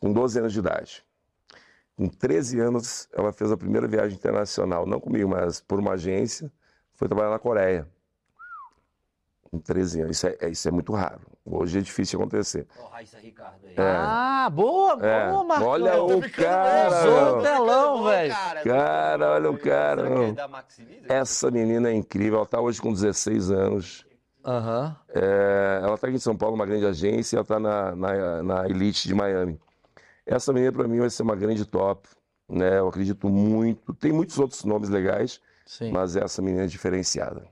com 0.00 0.12
12 0.12 0.40
anos 0.40 0.52
de 0.52 0.58
idade. 0.58 1.04
Com 1.96 2.08
13 2.08 2.60
anos, 2.60 3.08
ela 3.12 3.32
fez 3.32 3.50
a 3.50 3.56
primeira 3.56 3.88
viagem 3.88 4.16
internacional, 4.16 4.84
não 4.86 5.00
comigo, 5.00 5.30
mas 5.30 5.60
por 5.60 5.78
uma 5.80 5.92
agência, 5.92 6.52
foi 6.94 7.08
trabalhar 7.08 7.30
na 7.30 7.38
Coreia. 7.38 7.88
Com 9.50 9.58
13 9.58 10.02
anos. 10.02 10.16
Isso 10.16 10.26
é, 10.26 10.50
isso 10.50 10.68
é 10.68 10.70
muito 10.70 10.92
raro. 10.92 11.20
Hoje 11.44 11.78
é 11.78 11.80
difícil 11.80 12.20
acontecer. 12.20 12.66
Ó, 12.78 12.88
Raíssa 12.88 13.18
Ricardo 13.18 13.64
aí. 13.64 13.74
Ah, 13.78 14.50
boa, 14.52 14.98
É. 15.06 15.30
boa, 15.30 15.44
Marcão. 15.44 15.68
Olha 15.68 16.02
o 16.02 16.30
cara, 16.30 16.90
ficando 17.02 17.42
Telão, 17.42 18.04
velho. 18.04 18.34
cara. 18.64 19.30
Olha 19.32 19.50
o 19.50 19.58
cara, 19.58 20.02
é? 21.08 21.14
Essa 21.14 21.50
menina 21.50 21.88
é 21.88 21.94
incrível, 21.94 22.34
ela 22.36 22.44
está 22.44 22.60
hoje 22.60 22.82
com 22.82 22.92
16 22.92 23.50
anos. 23.52 24.04
Aham. 24.44 24.96
É, 25.14 25.80
ela 25.82 25.94
está 25.94 26.08
aqui 26.08 26.16
em 26.16 26.20
São 26.20 26.36
Paulo, 26.36 26.56
uma 26.56 26.66
grande 26.66 26.84
agência, 26.86 27.36
e 27.36 27.38
ela 27.38 27.42
está 27.42 27.58
na, 27.60 27.94
na, 27.96 28.42
na 28.42 28.66
Elite 28.68 29.06
de 29.08 29.14
Miami. 29.14 29.58
Essa 30.26 30.52
menina, 30.52 30.72
para 30.72 30.88
mim, 30.88 30.98
vai 30.98 31.08
ser 31.08 31.22
uma 31.22 31.36
grande 31.36 31.64
top. 31.64 32.08
Né? 32.48 32.78
Eu 32.78 32.88
acredito 32.88 33.28
muito. 33.28 33.94
Tem 33.94 34.12
muitos 34.12 34.38
outros 34.38 34.64
nomes 34.64 34.88
legais, 34.88 35.40
Sim. 35.64 35.92
mas 35.92 36.16
essa 36.16 36.42
menina 36.42 36.64
é 36.64 36.66
diferenciada. 36.66 37.48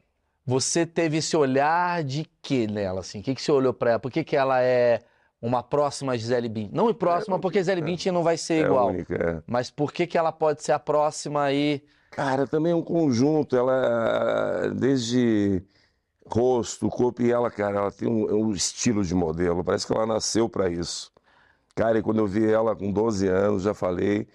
Você 0.47 0.85
teve 0.85 1.18
esse 1.18 1.37
olhar 1.37 2.05
de 2.05 2.27
quê 2.43 2.66
nela, 2.66 3.01
assim? 3.01 3.20
O 3.20 3.22
que, 3.22 3.35
que 3.35 3.41
você 3.41 3.51
olhou 3.51 3.72
pra 3.72 3.93
ela? 3.93 3.99
Por 3.99 4.11
que, 4.11 4.22
que 4.22 4.37
ela 4.37 4.61
é 4.61 5.01
uma 5.41 5.62
próxima 5.62 6.16
Gisele 6.18 6.49
Bündchen? 6.49 6.70
Não 6.75 6.93
próxima, 6.93 7.39
porque 7.39 7.59
Gisele 7.61 7.81
Bündchen 7.81 8.12
não 8.12 8.22
vai 8.22 8.37
ser 8.37 8.55
É 8.55 8.66
igual. 8.66 8.89
única. 8.89 9.14
é. 9.14 9.43
Mas 9.47 9.70
por 9.70 9.93
que, 9.93 10.07
que 10.07 10.18
ela 10.18 10.33
pode 10.33 10.62
ser 10.62 10.72
a 10.72 10.79
próxima 10.79 11.45
aí? 11.45 11.83
Cara, 12.11 12.47
também 12.47 12.72
é 12.72 12.77
um 12.77 12.83
conjunto. 12.83 13.57
Ela, 13.57 14.68
desde 14.77 15.62
rosto, 16.27 16.89
corpo 16.89 17.22
e 17.22 17.33
ela, 17.33 17.51
cara, 17.51 17.79
ela 17.79 17.91
tem 17.91 18.09
um, 18.09 18.49
um 18.49 18.53
estilo 18.53 19.03
de 19.03 19.14
modelo. 19.14 19.64
Parece 19.64 19.87
que 19.87 19.93
ela 19.95 20.07
nasceu 20.07 20.49
para 20.49 20.68
isso. 20.68 21.11
Cara, 21.75 21.99
e 21.99 22.03
quando 22.03 22.18
eu 22.18 22.27
vi 22.27 22.47
ela 22.49 22.75
com 22.77 22.91
12 22.93 23.27
anos, 23.27 23.62
já 23.64 23.75
falei. 23.75 24.29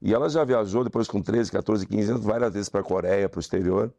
E 0.00 0.14
ela 0.14 0.28
já 0.28 0.44
viajou 0.44 0.82
depois 0.82 1.06
com 1.08 1.20
13, 1.20 1.50
14, 1.52 1.86
15 1.86 2.10
anos, 2.10 2.24
várias 2.24 2.52
vezes 2.52 2.68
para 2.68 2.80
a 2.80 2.84
Coreia, 2.84 3.28
para 3.28 3.38
o 3.38 3.40
exterior. 3.40 3.92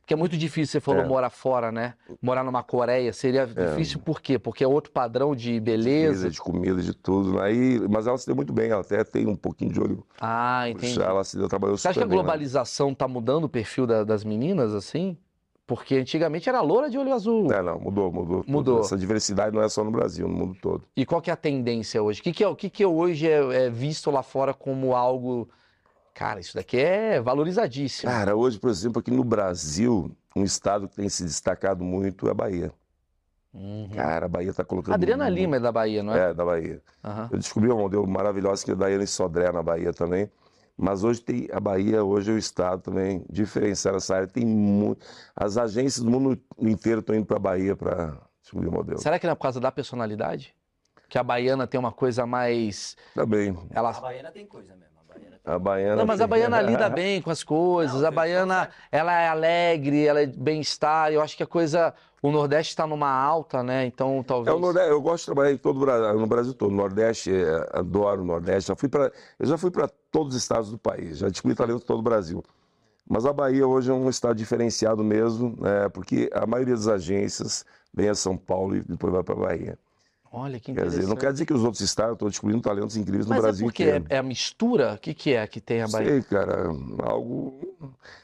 Porque 0.00 0.12
é 0.14 0.16
muito 0.16 0.36
difícil, 0.36 0.72
você 0.72 0.80
falou 0.80 1.02
É. 1.02 1.06
morar 1.06 1.30
fora, 1.30 1.70
né? 1.70 1.94
Morar 2.20 2.42
numa 2.42 2.62
Coreia 2.62 3.12
seria 3.12 3.46
difícil 3.46 4.00
por 4.00 4.20
quê? 4.20 4.36
Porque 4.38 4.64
é 4.64 4.66
outro 4.66 4.90
padrão 4.90 5.34
de 5.34 5.60
beleza. 5.60 6.06
Beleza, 6.08 6.30
de 6.30 6.40
comida, 6.40 6.82
de 6.82 6.92
tudo. 6.92 7.40
Aí, 7.40 7.80
mas 7.88 8.06
ela 8.06 8.18
se 8.18 8.26
deu 8.26 8.34
muito 8.34 8.52
bem, 8.52 8.70
ela 8.70 8.80
até 8.80 9.04
tem 9.04 9.26
um 9.28 9.36
pouquinho 9.36 9.72
de 9.72 9.80
olho. 9.80 10.04
Ah, 10.20 10.68
entendi. 10.68 11.00
Ela 11.00 11.22
se 11.22 11.36
deu, 11.38 11.48
trabalhou 11.48 11.78
Você 11.78 11.86
acha 11.88 12.00
que 12.00 12.04
super 12.04 12.12
a 12.12 12.16
globalização 12.16 12.92
tá 12.92 13.06
mudando 13.06 13.44
o 13.44 13.48
perfil 13.48 13.86
da- 13.86 14.02
das 14.02 14.24
meninas, 14.24 14.74
assim? 14.74 15.16
Porque 15.66 15.96
antigamente 15.96 16.48
era 16.48 16.60
loura 16.60 16.90
de 16.90 16.98
olho 16.98 17.12
azul. 17.12 17.50
É, 17.52 17.62
não, 17.62 17.78
mudou, 17.78 18.12
mudou. 18.12 18.44
Mudou. 18.46 18.80
Essa 18.80 18.96
diversidade 18.96 19.54
não 19.54 19.62
é 19.62 19.68
só 19.68 19.84
no 19.84 19.90
Brasil, 19.90 20.26
no 20.26 20.34
mundo 20.34 20.56
todo. 20.60 20.84
E 20.96 21.06
qual 21.06 21.22
que 21.22 21.30
é 21.30 21.32
a 21.32 21.36
tendência 21.36 22.02
hoje? 22.02 22.20
O 22.20 22.22
que, 22.24 22.32
que, 22.32 22.44
é, 22.44 22.48
o 22.48 22.56
que, 22.56 22.68
que 22.68 22.84
hoje 22.84 23.28
é, 23.28 23.66
é 23.66 23.70
visto 23.70 24.10
lá 24.10 24.22
fora 24.22 24.52
como 24.52 24.94
algo. 24.94 25.48
Cara, 26.14 26.40
isso 26.40 26.54
daqui 26.54 26.78
é 26.78 27.20
valorizadíssimo. 27.20 28.10
Cara, 28.10 28.36
hoje, 28.36 28.58
por 28.58 28.68
exemplo, 28.70 29.00
aqui 29.00 29.10
no 29.10 29.24
Brasil, 29.24 30.10
um 30.36 30.42
estado 30.44 30.88
que 30.88 30.96
tem 30.96 31.08
se 31.08 31.24
destacado 31.24 31.82
muito 31.84 32.26
é 32.26 32.30
a 32.32 32.34
Bahia. 32.34 32.72
Uhum. 33.54 33.88
Cara, 33.94 34.26
a 34.26 34.28
Bahia 34.28 34.52
tá 34.52 34.64
colocando. 34.64 34.94
Adriana 34.94 35.24
muito- 35.24 35.36
Lima 35.38 35.56
é 35.56 35.60
da 35.60 35.70
Bahia, 35.72 36.02
não 36.02 36.14
é? 36.14 36.30
É, 36.30 36.34
da 36.34 36.44
Bahia. 36.44 36.82
Aham. 37.04 37.28
Eu 37.30 37.38
descobri 37.38 37.70
uma 37.70 37.80
modelo 37.80 38.06
maravilhosa 38.06 38.64
que 38.64 38.70
é 38.70 38.74
a 38.74 38.76
Daiane 38.76 39.06
Sodré 39.06 39.52
na 39.52 39.62
Bahia 39.62 39.92
também. 39.92 40.28
Mas 40.82 41.04
hoje 41.04 41.20
tem 41.20 41.48
a 41.52 41.60
Bahia, 41.60 42.02
hoje 42.02 42.32
é 42.32 42.34
o 42.34 42.38
estado 42.38 42.82
também 42.82 43.24
diferenciado 43.30 43.96
nessa 43.96 44.16
área. 44.16 44.26
Tem 44.26 44.44
muito. 44.44 45.06
As 45.36 45.56
agências 45.56 46.04
do 46.04 46.10
mundo 46.10 46.36
inteiro 46.58 46.98
estão 46.98 47.14
indo 47.14 47.24
para 47.24 47.36
a 47.36 47.40
Bahia 47.40 47.76
para 47.76 48.18
descobrir 48.42 48.68
modelo. 48.68 48.98
Será 48.98 49.16
que 49.16 49.24
não 49.26 49.32
é 49.32 49.36
por 49.36 49.42
causa 49.42 49.60
da 49.60 49.70
personalidade? 49.70 50.52
Que 51.08 51.18
a 51.18 51.22
baiana 51.22 51.68
tem 51.68 51.78
uma 51.78 51.92
coisa 51.92 52.26
mais. 52.26 52.96
Também. 53.14 53.56
Ela... 53.70 53.90
A 53.90 54.00
Baiana 54.00 54.32
tem 54.32 54.44
coisa 54.44 54.74
mesmo. 54.74 54.92
A 54.98 55.14
Baiana 55.14 55.36
tem... 55.44 55.54
A 55.54 55.58
baiana. 55.58 55.96
Não, 55.96 56.06
mas 56.06 56.20
a 56.20 56.24
tem- 56.24 56.30
baiana 56.30 56.60
lida 56.60 56.88
bem 56.90 57.22
com 57.22 57.30
as 57.30 57.44
coisas. 57.44 58.00
Não, 58.00 58.08
a 58.08 58.10
baiana, 58.10 58.70
ela 58.90 59.12
é 59.20 59.28
alegre, 59.28 60.04
ela 60.04 60.20
é 60.20 60.26
bem-estar. 60.26 61.12
Eu 61.12 61.22
acho 61.22 61.36
que 61.36 61.44
a 61.44 61.46
coisa. 61.46 61.94
O 62.20 62.30
Nordeste 62.32 62.72
está 62.72 62.86
numa 62.86 63.10
alta, 63.10 63.62
né? 63.62 63.84
Então 63.86 64.18
É 64.20 64.22
talvez. 64.24 64.56
o 64.56 64.58
Nordeste, 64.58 64.90
eu 64.90 65.00
gosto 65.02 65.18
de 65.20 65.26
trabalhar 65.26 65.52
em 65.52 65.56
todo 65.58 65.76
o 65.76 65.80
Brasil, 65.80 66.18
no 66.18 66.26
Brasil 66.26 66.54
todo. 66.54 66.72
Nordeste, 66.74 67.30
é, 67.32 67.68
adoro 67.72 68.22
o 68.22 68.24
Nordeste. 68.24 68.68
Já 68.68 68.74
fui 68.76 68.88
pra, 68.88 69.12
eu 69.38 69.46
já 69.46 69.58
fui 69.58 69.70
para 69.70 69.88
todos 70.12 70.36
os 70.36 70.42
estados 70.42 70.70
do 70.70 70.78
país, 70.78 71.18
já 71.18 71.28
descobri 71.28 71.56
talento 71.56 71.84
todo 71.84 71.98
o 71.98 72.02
Brasil. 72.02 72.44
Mas 73.08 73.26
a 73.26 73.32
Bahia 73.32 73.66
hoje 73.66 73.90
é 73.90 73.94
um 73.94 74.08
estado 74.08 74.36
diferenciado 74.36 75.02
mesmo, 75.02 75.56
né, 75.58 75.88
porque 75.88 76.30
a 76.32 76.46
maioria 76.46 76.74
das 76.74 76.86
agências 76.86 77.64
vem 77.92 78.08
a 78.08 78.14
São 78.14 78.36
Paulo 78.36 78.76
e 78.76 78.82
depois 78.82 79.12
vai 79.12 79.24
para 79.24 79.34
a 79.34 79.38
Bahia. 79.38 79.78
Olha 80.34 80.58
que 80.58 80.66
Quer 80.66 80.72
interessante. 80.72 81.00
dizer, 81.00 81.08
não 81.10 81.16
quer 81.16 81.30
dizer 81.32 81.44
que 81.44 81.52
os 81.52 81.62
outros 81.62 81.82
estados 81.82 82.14
estão 82.14 82.28
descobrindo 82.28 82.62
talentos 82.62 82.96
incríveis 82.96 83.26
no 83.26 83.30
Mas 83.34 83.42
Brasil 83.42 83.66
é 83.66 83.68
porque 83.68 83.82
inteiro. 83.82 84.06
é, 84.08 84.14
é 84.14 84.18
a 84.18 84.22
mistura? 84.22 84.94
O 84.94 84.98
que, 84.98 85.12
que 85.12 85.34
é 85.34 85.46
que 85.46 85.60
tem 85.60 85.82
a 85.82 85.88
Bahia? 85.88 86.08
Sei, 86.08 86.22
cara, 86.22 86.70
algo. 87.02 87.60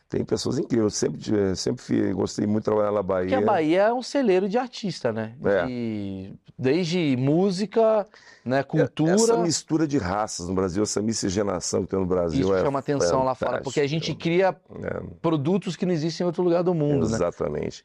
Tem 0.09 0.25
pessoas 0.25 0.59
incríveis. 0.59 0.85
Eu 0.85 1.11
sempre, 1.11 1.55
sempre 1.57 2.13
gostei 2.15 2.47
muito 2.47 2.61
de 2.61 2.65
trabalhar 2.65 2.93
na 2.93 3.05
Porque 3.05 3.27
Bahia. 3.27 3.39
a 3.39 3.41
Bahia 3.43 3.83
é 3.83 3.93
um 3.93 4.03
celeiro 4.03 4.49
de 4.49 4.57
artista, 4.57 5.13
né? 5.13 5.35
É. 5.45 5.67
De- 5.67 6.33
desde 6.59 7.15
música, 7.19 8.07
né, 8.43 8.63
cultura. 8.63 9.13
Essa 9.13 9.37
mistura 9.37 9.87
de 9.87 9.99
raças 9.99 10.49
no 10.49 10.55
Brasil, 10.55 10.83
essa 10.83 11.03
miscigenação 11.03 11.83
que 11.83 11.89
tem 11.91 11.99
no 12.01 12.07
Brasil 12.07 12.41
Isso 12.41 12.55
é 12.55 12.63
chama 12.63 12.79
atenção 12.79 13.23
lá 13.23 13.35
fora, 13.35 13.61
porque 13.61 13.81
a 13.81 13.87
gente 13.87 14.13
fantástico. 14.13 14.21
cria 14.23 14.57
É, 14.83 15.03
produtos 15.21 15.77
que 15.77 15.85
não 15.85 15.93
existem 15.93 16.25
em 16.25 16.27
outro 16.27 16.43
lugar 16.43 16.63
do 16.65 16.73
mundo, 16.73 17.07
né? 17.07 17.15
exatamente. 17.17 17.85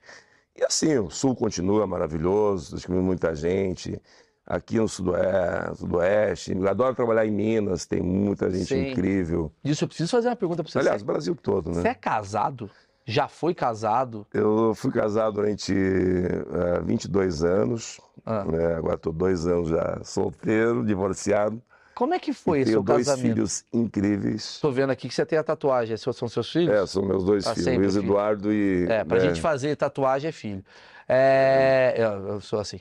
E 0.56 0.64
assim, 0.64 0.98
o 0.98 1.10
Sul 1.10 1.36
continua 1.36 1.88
maravilhoso, 1.88 2.76
descobrindo 2.76 3.04
muita 3.06 3.34
gente. 3.36 4.00
Aqui 4.46 4.78
no 4.78 4.90
Sudoeste, 4.90 5.78
Sudoeste, 5.78 6.52
eu 6.54 6.68
adoro 6.68 6.94
trabalhar 6.94 7.26
em 7.26 7.32
Minas, 7.32 7.86
tem 7.86 8.02
muita 8.02 8.50
gente 8.50 8.66
Sim. 8.68 8.92
incrível. 8.92 9.52
Disso 9.64 9.86
eu 9.86 9.88
preciso 9.88 10.12
fazer 10.12 10.28
uma 10.28 10.36
pergunta 10.36 10.62
pra 10.62 10.72
você. 10.72 10.80
Aliás, 10.80 11.02
o 11.02 11.06
Brasil 11.06 11.34
todo, 11.42 11.70
né? 11.70 11.82
você 11.82 11.88
é 11.88 11.94
casado? 11.94 12.70
Já 13.06 13.28
foi 13.30 13.54
casado? 13.54 14.28
Eu 14.34 14.74
fui 14.76 14.92
casado 14.92 15.36
durante 15.36 15.74
eh, 15.74 16.82
22 16.84 17.44
anos, 17.44 18.00
Ah. 18.26 18.44
né? 18.46 18.76
Agora 18.76 18.96
estou 18.96 19.12
dois 19.14 19.48
anos 19.48 19.70
já 19.70 20.02
solteiro, 20.04 20.86
divorciado. 20.86 21.62
Como 21.96 22.14
é 22.14 22.20
que 22.20 22.34
foi 22.34 22.60
esse 22.60 22.72
Tenho 22.72 22.78
seu 22.78 22.84
dois 22.84 23.06
casamento? 23.08 23.34
filhos 23.36 23.66
incríveis. 23.72 24.60
Tô 24.60 24.72
vendo 24.72 24.90
aqui 24.92 25.08
que 25.08 25.14
você 25.14 25.26
tem 25.26 25.38
a 25.38 25.44
tatuagem. 25.44 25.94
Esses 25.94 26.16
são 26.16 26.28
seus 26.28 26.52
filhos? 26.52 26.74
É, 26.74 26.86
são 26.88 27.04
meus 27.04 27.24
dois 27.24 27.44
Tá 27.44 27.54
filhos, 27.54 27.78
Luiz 27.78 27.94
filho. 27.94 28.06
Eduardo 28.06 28.52
e. 28.52 28.86
É, 28.90 29.04
pra 29.04 29.18
né, 29.20 29.26
gente 29.28 29.40
fazer 29.42 29.76
tatuagem 29.76 30.30
é 30.30 30.32
filho. 30.32 30.64
É, 31.08 31.94
eu, 31.98 32.28
eu 32.30 32.42
sou 32.42 32.60
assim. 32.60 32.80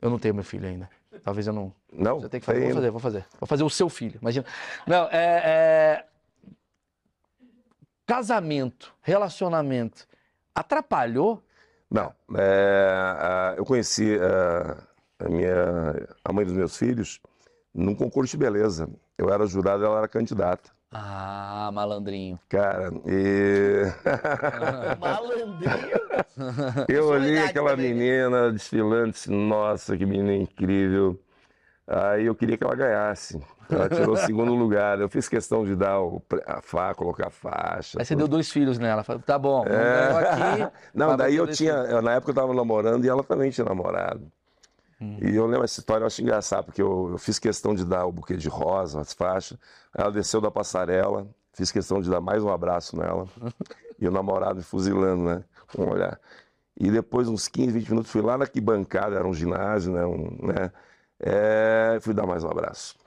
Eu 0.00 0.10
não 0.10 0.18
tenho 0.18 0.34
meu 0.34 0.44
filho 0.44 0.68
ainda. 0.68 0.88
Talvez 1.24 1.46
eu 1.46 1.52
não. 1.52 1.72
Não, 1.92 2.20
Você 2.20 2.28
tem 2.28 2.38
que 2.40 2.46
fazer. 2.46 2.60
tem- 2.60 2.68
Vou 2.72 2.74
fazer, 2.76 2.90
vou 2.90 3.00
fazer. 3.00 3.26
Vou 3.40 3.46
fazer 3.48 3.64
o 3.64 3.70
seu 3.70 3.88
filho. 3.88 4.18
Imagina. 4.20 4.44
Não, 4.86 5.08
é, 5.10 5.16
é- 6.02 6.04
Casamento, 8.06 8.92
relacionamento. 9.02 10.06
Atrapalhou? 10.54 11.42
Não. 11.90 12.12
é, 12.36 12.90
a- 13.18 13.54
eu 13.56 13.64
conheci 13.64 14.16
a, 14.20 14.76
a 15.24 15.28
minha, 15.28 16.06
a 16.24 16.32
mãe 16.32 16.44
dos 16.44 16.54
meus 16.54 16.76
filhos 16.76 17.20
num 17.76 17.94
concurso 17.94 18.30
de 18.36 18.42
beleza. 18.42 18.88
Eu 19.18 19.28
era 19.30 19.46
jurado, 19.46 19.84
ela 19.84 19.98
era 19.98 20.08
candidata. 20.08 20.70
Ah, 20.90 21.70
malandrinho. 21.74 22.38
Cara, 22.48 22.90
e 23.06 23.82
Malandrinho. 24.98 26.00
eu 26.88 27.06
olhei 27.08 27.38
aquela 27.38 27.70
também, 27.70 27.92
né? 27.92 28.00
menina 28.00 28.52
desfilando, 28.52 29.12
disse, 29.12 29.30
nossa, 29.30 29.96
que 29.96 30.06
menina 30.06 30.34
incrível. 30.34 31.18
Aí 31.86 32.26
eu 32.26 32.34
queria 32.34 32.56
que 32.56 32.64
ela 32.64 32.74
ganhasse. 32.74 33.40
Ela 33.70 33.88
tirou 33.88 34.14
o 34.14 34.16
segundo 34.24 34.54
lugar. 34.54 35.00
Eu 35.00 35.08
fiz 35.08 35.28
questão 35.28 35.64
de 35.64 35.76
dar 35.76 36.00
o, 36.00 36.22
a 36.46 36.60
fa, 36.60 36.94
colocar 36.94 37.28
a 37.28 37.30
faixa. 37.30 37.98
Aí 38.00 38.04
você 38.04 38.14
tudo. 38.14 38.18
deu 38.20 38.28
dois 38.28 38.50
filhos 38.50 38.78
nela. 38.78 39.02
Falou, 39.04 39.22
tá 39.22 39.38
bom, 39.38 39.64
não 39.64 39.72
É. 39.72 40.06
ganhou 40.08 40.18
aqui. 40.18 40.72
Não, 40.94 41.16
daí 41.16 41.36
eu 41.36 41.46
tinha, 41.46 42.00
na 42.02 42.14
época 42.14 42.30
eu 42.30 42.34
tava 42.34 42.54
namorando 42.54 43.04
e 43.04 43.08
ela 43.08 43.22
também 43.22 43.50
tinha 43.50 43.64
namorado. 43.64 44.30
Hum. 45.00 45.18
E 45.20 45.34
eu 45.34 45.46
lembro 45.46 45.64
essa 45.64 45.80
história, 45.80 46.02
eu 46.02 46.06
acho 46.06 46.22
engraçado, 46.22 46.64
porque 46.64 46.80
eu, 46.80 47.10
eu 47.12 47.18
fiz 47.18 47.38
questão 47.38 47.74
de 47.74 47.84
dar 47.84 48.06
o 48.06 48.12
buquê 48.12 48.36
de 48.36 48.48
rosa, 48.48 49.00
as 49.00 49.12
faixas. 49.12 49.58
Ela 49.94 50.10
desceu 50.10 50.40
da 50.40 50.50
passarela, 50.50 51.26
fiz 51.52 51.70
questão 51.70 52.00
de 52.00 52.10
dar 52.10 52.20
mais 52.20 52.42
um 52.42 52.50
abraço 52.50 52.96
nela. 52.96 53.26
e 53.98 54.06
o 54.06 54.10
namorado 54.10 54.56
me 54.56 54.62
fuzilando, 54.62 55.24
né? 55.24 55.44
Com 55.74 55.84
um 55.84 55.90
olhar. 55.90 56.18
E 56.78 56.90
depois, 56.90 57.28
uns 57.28 57.48
15, 57.48 57.72
20 57.72 57.88
minutos, 57.90 58.10
fui 58.10 58.20
lá 58.20 58.36
na 58.36 58.46
bancada, 58.62 59.16
era 59.16 59.26
um 59.26 59.34
ginásio, 59.34 59.92
né? 59.92 60.04
Um, 60.04 60.46
né? 60.46 60.70
É, 61.18 61.98
fui 62.02 62.12
dar 62.12 62.26
mais 62.26 62.44
um 62.44 62.50
abraço. 62.50 62.94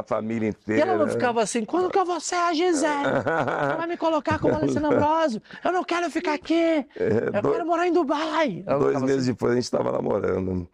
A 0.00 0.02
família 0.02 0.46
E 0.46 0.50
inteira. 0.50 0.82
ela 0.92 0.98
não 0.98 1.08
ficava 1.08 1.42
assim, 1.42 1.64
quando 1.64 1.90
que 1.90 1.98
eu 1.98 2.04
vou 2.04 2.20
ser 2.20 2.34
a 2.36 2.52
Gisele? 2.52 3.04
Você 3.04 3.76
vai 3.76 3.86
me 3.86 3.96
colocar 3.96 4.38
como 4.38 4.54
Alessandro 4.54 4.92
Ambrosio? 4.92 5.40
Eu 5.64 5.72
não 5.72 5.84
quero 5.84 6.10
ficar 6.10 6.34
aqui. 6.34 6.54
É, 6.54 6.86
Eu 7.34 7.50
quero 7.52 7.66
morar 7.66 7.86
em 7.86 7.92
Dubai. 7.92 8.62
Ela 8.66 8.78
dois 8.78 9.00
meses 9.02 9.22
assim? 9.22 9.32
depois 9.32 9.52
a 9.52 9.54
gente 9.56 9.64
estava 9.64 9.92
namorando. 9.92 10.68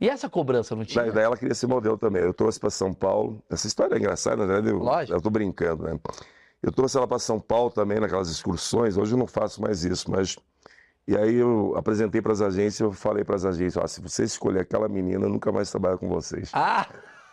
E 0.00 0.08
essa 0.10 0.28
cobrança 0.28 0.76
não 0.76 0.84
tinha? 0.84 1.04
Daí, 1.04 1.12
daí 1.12 1.24
ela 1.24 1.36
queria 1.36 1.54
ser 1.54 1.66
modelo 1.66 1.96
também. 1.96 2.22
Eu 2.22 2.34
trouxe 2.34 2.60
para 2.60 2.68
São 2.70 2.92
Paulo. 2.92 3.42
Essa 3.50 3.66
história 3.66 3.94
é 3.94 3.98
engraçada, 3.98 4.46
verdade. 4.46 4.68
Eu, 4.68 4.78
Lógico. 4.78 5.16
eu 5.16 5.22
tô 5.22 5.30
brincando, 5.30 5.84
né? 5.84 5.98
Eu 6.62 6.70
trouxe 6.72 6.96
ela 6.98 7.06
para 7.06 7.18
São 7.18 7.40
Paulo 7.40 7.70
também, 7.70 7.98
naquelas 7.98 8.28
excursões. 8.28 8.96
Hoje 8.96 9.12
eu 9.14 9.18
não 9.18 9.26
faço 9.26 9.62
mais 9.62 9.84
isso, 9.84 10.10
mas. 10.10 10.36
E 11.08 11.16
aí 11.16 11.36
eu 11.36 11.72
apresentei 11.76 12.20
para 12.20 12.32
as 12.32 12.40
agências, 12.42 12.80
eu 12.80 12.92
falei 12.92 13.24
para 13.24 13.36
as 13.36 13.44
agências: 13.44 13.76
ó, 13.82 13.86
se 13.86 14.00
você 14.02 14.24
escolher 14.24 14.60
aquela 14.60 14.88
menina, 14.88 15.24
eu 15.24 15.30
nunca 15.30 15.50
mais 15.52 15.70
trabalho 15.70 15.96
com 15.98 16.08
vocês. 16.08 16.50
Ah! 16.52 16.86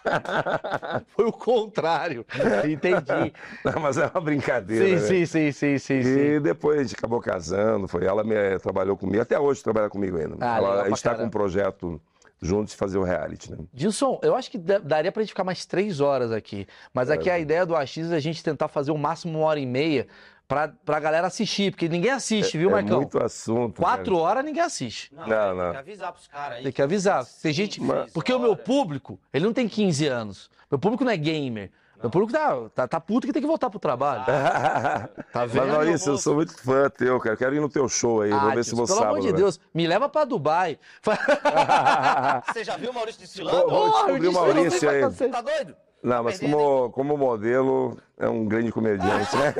Foi 1.16 1.26
o 1.26 1.32
contrário. 1.32 2.26
Entendi. 2.70 3.34
Não, 3.64 3.82
mas 3.82 3.98
é 3.98 4.06
uma 4.08 4.22
brincadeira. 4.22 4.86
Sim, 4.86 4.94
né? 4.96 5.00
sim, 5.00 5.26
sim, 5.26 5.52
sim, 5.52 5.78
sim, 5.78 6.04
sim. 6.04 6.20
E 6.20 6.40
depois 6.40 6.80
a 6.80 6.84
gente 6.84 6.96
acabou 6.96 7.20
casando, 7.22 7.88
foi 7.88 8.06
ela 8.06 8.24
me 8.24 8.36
eh, 8.36 8.58
trabalhou 8.60 8.98
comigo, 8.98 9.22
até 9.22 9.40
hoje 9.40 9.64
trabalha 9.64 9.90
comigo 9.90 10.18
ainda. 10.18 10.36
Ah, 10.42 10.58
Ela- 10.58 10.76
legal 10.84 10.94
está 10.94 11.16
com 11.16 11.24
um 11.24 11.30
projeto 11.30 12.02
juntos 12.42 12.74
de 12.74 12.78
fazer 12.78 12.98
o 12.98 13.04
reality, 13.04 13.50
né? 13.52 13.58
Gilson, 13.74 14.20
eu 14.22 14.36
acho 14.36 14.52
que 14.52 14.58
da- 14.58 14.78
daria 14.80 15.12
pra 15.14 15.22
gente 15.24 15.30
ficar 15.30 15.46
mais 15.46 15.66
três 15.66 16.02
horas 16.02 16.30
aqui. 16.32 16.68
Mas 16.94 17.10
aqui 17.10 17.30
É. 17.30 17.34
a 17.34 17.40
ideia 17.40 17.66
do 17.66 17.74
AX 17.74 17.98
é 17.98 18.16
a 18.16 18.20
gente 18.20 18.44
tentar 18.44 18.68
fazer 18.68 18.92
o 18.92 18.98
máximo 18.98 19.40
uma 19.40 19.48
hora 19.48 19.60
e 19.62 19.66
meia 19.66 20.08
pra, 20.48 20.68
pra 20.86 21.00
galera 21.00 21.28
assistir, 21.28 21.72
porque 21.72 21.88
ninguém 21.90 22.12
assiste, 22.12 22.58
viu, 22.58 22.70
é 22.70 22.74
Marcão? 22.74 22.98
muito 22.98 23.22
assunto. 23.24 23.82
Quatro 23.82 24.16
cara. 24.16 24.26
horas 24.28 24.46
ninguém 24.46 24.62
assiste. 24.64 25.14
Não, 25.14 25.28
Não, 25.28 25.48
tem 25.48 25.58
não. 25.58 25.72
que 25.72 25.78
avisar 25.78 26.12
pros 26.14 26.28
caras 26.28 26.58
aí. 26.58 26.64
Tem 26.64 26.72
que 26.72 26.82
avisar. 26.82 27.24
Tem 27.26 27.34
Sim, 27.34 27.54
gente. 27.54 27.82
seis 27.82 28.12
Porque 28.14 28.34
o 28.34 28.40
meu 28.40 28.56
público, 28.56 29.20
ele 29.34 29.46
não 29.46 29.54
tem 29.54 29.68
15 29.68 30.08
anos. 30.08 30.50
Meu 30.70 30.80
público 30.80 31.04
não 31.04 31.12
é 31.12 31.18
gamer. 31.18 31.72
Meu 32.02 32.10
público 32.10 32.34
tá, 32.34 32.70
tá, 32.76 32.86
tá 32.88 33.00
puto 33.00 33.26
que 33.26 33.32
tem 33.32 33.42
que 33.42 33.48
voltar 33.48 33.70
pro 33.70 33.80
trabalho. 33.80 34.26
Tá 35.32 35.42
Mas, 35.42 35.52
vendo? 35.52 35.68
Maurício, 35.68 36.12
eu 36.12 36.18
sou 36.18 36.36
muito 36.36 36.54
fã 36.62 36.90
teu, 36.90 37.18
cara. 37.20 37.36
Quero 37.38 37.56
ir 37.56 37.60
no 37.62 37.70
teu 37.70 37.88
show 37.88 38.22
aí. 38.22 38.32
Ah, 38.32 38.40
Vou 38.40 38.52
ver 38.52 38.64
se 38.66 38.72
Gilson, 38.72 38.76
vou 38.76 38.86
pelo 38.86 38.98
sábado. 39.00 39.16
amor 39.16 39.22
de? 39.28 39.34
Deus, 39.34 39.60
me 39.74 39.88
leva 39.88 40.10
pra 40.10 40.26
Dubai. 40.26 40.78
Você 42.54 42.64
já 42.64 42.76
viu 42.78 42.92
o 42.92 42.94
Maurício 42.94 43.22
desfilando? 43.22 43.68
Vamos 43.70 43.74
eu 43.74 43.92
descobrir 43.92 44.28
o 44.28 44.32
não 44.32 44.42
Maurício 44.42 44.90
aí. 44.90 45.30
Tá 45.32 45.42
doido? 45.42 45.76
Não, 46.04 46.22
mas 46.22 46.38
como, 46.38 46.90
como 46.92 47.18
modelo, 47.18 47.98
é 48.18 48.28
um 48.28 48.46
grande 48.46 48.72
comediante, 48.74 49.36
né? 49.38 49.54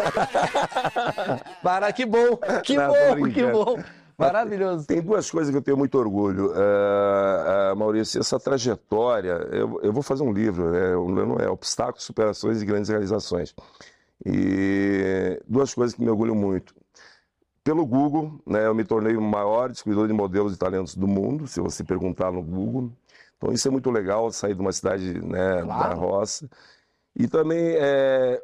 Para, 1.64 1.92
que 1.94 2.06
bom, 2.06 2.38
que 2.62 2.76
Não, 2.76 2.90
bom, 2.90 3.30
que 3.32 3.46
bom. 3.46 3.78
Maravilhoso. 4.18 4.86
Tem 4.86 5.02
duas 5.02 5.32
coisas 5.32 5.50
que 5.50 5.58
eu 5.58 5.62
tenho 5.62 5.78
muito 5.78 5.98
orgulho. 5.98 6.52
Ah, 6.54 7.72
ah, 7.72 7.76
Maurício, 7.76 8.20
essa 8.20 8.40
trajetória, 8.40 9.48
eu, 9.52 9.80
eu 9.82 9.94
vou 9.94 10.04
fazer 10.04 10.24
um 10.24 10.32
livro, 10.32 10.70
né? 10.70 10.96
O 10.96 11.10
não 11.10 11.38
é 11.38 11.50
Obstáculos, 11.50 12.04
Superações 12.04 12.62
e 12.62 12.66
Grandes 12.66 12.90
Realizações. 12.90 13.56
E 14.26 15.42
duas 15.48 15.74
coisas 15.74 15.96
que 15.96 16.02
me 16.02 16.10
orgulham 16.10 16.36
muito. 16.36 16.76
Pelo 17.64 17.86
Google, 17.86 18.42
né, 18.46 18.68
eu 18.68 18.76
me 18.76 18.84
tornei 18.84 19.16
o 19.16 19.22
maior 19.22 19.70
descobridor 19.70 20.08
de 20.08 20.14
modelos 20.14 20.52
de 20.52 20.60
talentos 20.60 20.96
do 20.96 21.08
mundo, 21.08 21.48
se 21.48 21.62
você 21.62 21.82
perguntar 21.84 22.30
no 22.30 22.44
Google. 22.44 22.92
Então 23.38 23.52
isso 23.52 23.68
é 23.68 23.72
muito 23.72 23.90
legal, 23.92 24.32
sair 24.32 24.56
de 24.56 24.62
uma 24.62 24.72
cidade 24.72 25.20
né, 25.22 25.58
da 25.58 25.66
Claro. 25.66 26.00
roça. 26.00 26.50
E 27.16 27.28
também 27.28 27.76
é, 27.78 28.42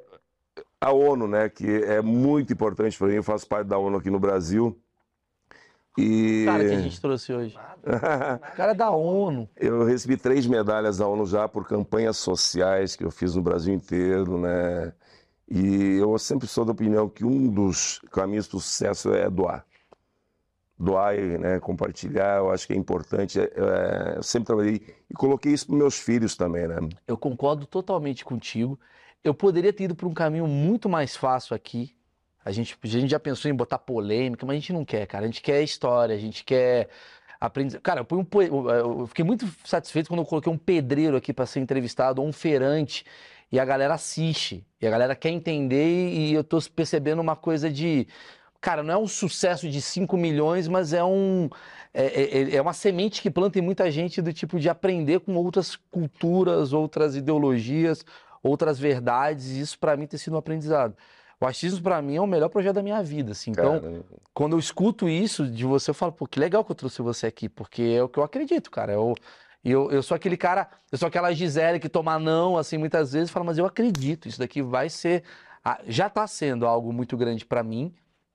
a 0.80 0.92
ONU, 0.92 1.28
né, 1.28 1.50
que 1.50 1.68
é 1.84 2.02
muito 2.02 2.54
importante 2.54 2.98
para 2.98 3.08
mim, 3.08 3.16
eu 3.16 3.24
faço 3.24 3.48
parte 3.48 3.68
da 3.68 3.78
ONU 3.78 3.98
aqui 3.98 4.10
no 4.10 4.20
Brasil. 4.20 4.78
E 5.98 6.46
Cara, 6.46 6.64
que 6.64 6.72
a 6.76 6.80
gente 6.80 7.02
trouxe 7.02 7.34
hoje. 7.34 7.58
O 7.84 8.56
cara 8.56 8.72
é 8.72 8.76
da 8.76 8.92
ONU. 8.92 9.50
eu 9.56 9.84
recebi 9.86 10.18
três 10.18 10.46
medalhas 10.46 10.98
da 10.98 11.08
ONU 11.08 11.26
já 11.26 11.48
por 11.48 11.66
campanhas 11.68 12.18
sociais 12.18 12.96
que 12.96 13.04
eu 13.04 13.10
fiz 13.12 13.36
no 13.36 13.42
Brasil 13.42 13.74
inteiro, 13.74 14.38
né? 14.38 14.94
E 15.50 15.96
eu 15.98 16.18
sempre 16.20 16.48
sou 16.48 16.64
da 16.64 16.74
opinião 16.74 17.10
que 17.10 17.26
um 17.26 17.48
dos 17.50 18.00
caminhos 18.12 18.48
para 18.48 18.58
o 18.58 18.60
sucesso 18.62 19.14
é 19.14 19.30
doar. 19.30 19.66
Doar 20.80 21.14
e 21.20 21.38
né, 21.38 21.60
compartilhar, 21.60 22.38
eu 22.38 22.52
acho 22.52 22.66
que 22.66 22.72
é 22.72 22.76
importante. 22.76 23.38
É, 23.40 23.44
é, 23.44 24.18
eu 24.18 24.24
sempre 24.24 24.48
trabalhei 24.48 24.82
e 25.10 25.14
coloquei 25.14 25.52
isso 25.52 25.68
para 25.68 25.76
meus 25.76 26.00
filhos 26.00 26.38
também, 26.38 26.68
né? 26.68 26.78
Eu 27.06 27.18
concordo 27.18 27.66
totalmente 27.66 28.24
contigo. 28.24 28.80
Eu 29.22 29.34
poderia 29.34 29.74
ter 29.74 29.84
ido 29.84 29.96
por 29.96 30.08
um 30.08 30.14
caminho 30.14 30.48
muito 30.48 30.88
mais 30.88 31.18
fácil 31.18 31.54
aqui. 31.54 31.94
A 32.46 32.52
gente, 32.52 32.78
a 32.82 32.88
gente 32.88 33.12
já 33.12 33.20
pensou 33.20 33.52
em 33.52 33.54
botar 33.54 33.78
polêmica, 33.78 34.46
mas 34.46 34.54
a 34.56 34.60
gente 34.60 34.72
não 34.72 34.86
quer, 34.86 35.06
cara. 35.06 35.26
A 35.26 35.28
gente 35.28 35.42
quer 35.42 35.62
história, 35.62 36.16
a 36.16 36.18
gente 36.18 36.46
quer 36.46 36.88
aprender. 37.40 37.80
Cara, 37.82 38.06
eu, 38.10 38.18
um 38.18 38.72
eu- 38.72 39.08
fiquei 39.08 39.26
muito 39.26 39.46
satisfeito 39.66 40.08
quando 40.08 40.22
eu 40.22 40.26
coloquei 40.26 40.52
um 40.52 40.58
pedreiro 40.58 41.18
aqui 41.18 41.34
para 41.34 41.46
ser 41.46 41.60
entrevistado, 41.60 42.22
ou 42.22 42.28
um 42.28 42.32
feirante, 42.34 43.06
e 43.52 43.60
a 43.60 43.66
galera 43.66 43.94
assiste, 43.96 44.66
e 44.82 44.88
a 44.88 44.90
galera 44.90 45.16
quer 45.16 45.30
entender, 45.30 46.10
e 46.14 46.34
eu 46.34 46.44
tô 46.44 46.60
percebendo 46.74 47.22
uma 47.22 47.36
coisa 47.36 47.70
de. 47.70 48.08
Cara, 48.62 48.84
não 48.84 48.94
é 48.94 48.98
um 48.98 49.08
sucesso 49.08 49.70
de 49.70 49.82
5 49.82 50.18
milhões, 50.18 50.68
mas 50.68 50.92
é 50.94 51.04
um. 51.04 51.50
É, 51.94 52.40
é- 52.52 52.56
é 52.58 52.62
uma 52.62 52.74
semente 52.74 53.22
que 53.22 53.32
planta 53.32 53.58
em 53.58 53.62
muita 53.62 53.90
gente 53.90 54.22
do 54.22 54.32
tipo 54.34 54.60
de 54.60 54.70
aprender 54.70 55.22
com 55.22 55.36
outras 55.36 55.76
culturas, 55.76 56.74
outras 56.74 57.16
ideologias, 57.16 58.06
outras 58.44 58.78
verdades. 58.78 59.48
E 59.52 59.62
isso 59.62 59.80
para 59.80 59.96
mim 59.96 60.06
tem 60.06 60.20
sido 60.20 60.34
um 60.34 60.38
aprendizado. 60.40 60.96
O 61.42 61.46
achismo 61.46 61.82
pra 61.82 62.02
mim 62.02 62.18
é 62.18 62.22
o 62.22 62.28
melhor 62.28 62.50
projeto 62.50 62.76
da 62.76 62.84
minha 62.84 63.02
vida, 63.02 63.32
assim. 63.32 63.52
Então, 63.52 63.80
Cara, 63.80 64.04
quando 64.34 64.54
eu 64.54 64.60
escuto 64.60 65.08
isso 65.08 65.48
de 65.48 65.66
você, 65.66 65.90
eu 65.90 65.94
falo, 65.96 66.12
pô, 66.12 66.28
que 66.28 66.38
legal 66.38 66.66
que 66.66 66.72
eu 66.72 66.76
trouxe 66.76 67.02
você 67.02 67.28
aqui, 67.28 67.48
porque 67.48 67.82
é 67.82 68.04
o 68.04 68.10
que 68.10 68.20
eu 68.20 68.24
acredito, 68.24 68.70
cara. 68.70 68.92
Eu, 68.92 69.16
eu, 69.64 69.90
eu 69.90 70.04
sou 70.04 70.16
aquele 70.16 70.36
cara, 70.36 70.68
eu 70.92 70.98
sou 70.98 71.08
aquela 71.08 71.32
Gisele 71.32 71.80
que 71.80 71.88
toma 71.88 72.20
não, 72.20 72.58
assim, 72.58 72.78
muitas 72.78 73.14
vezes, 73.14 73.30
fala, 73.32 73.46
mas 73.46 73.58
eu 73.58 73.66
acredito, 73.66 74.28
isso 74.28 74.38
daqui 74.38 74.62
vai 74.62 74.90
ser, 74.90 75.24
ah, 75.64 75.80
já 75.88 76.10
tá 76.10 76.28
sendo 76.28 76.68
algo 76.68 76.92
muito 76.92 77.16
grande 77.16 77.46
pra 77.46 77.64
mim 77.64 77.94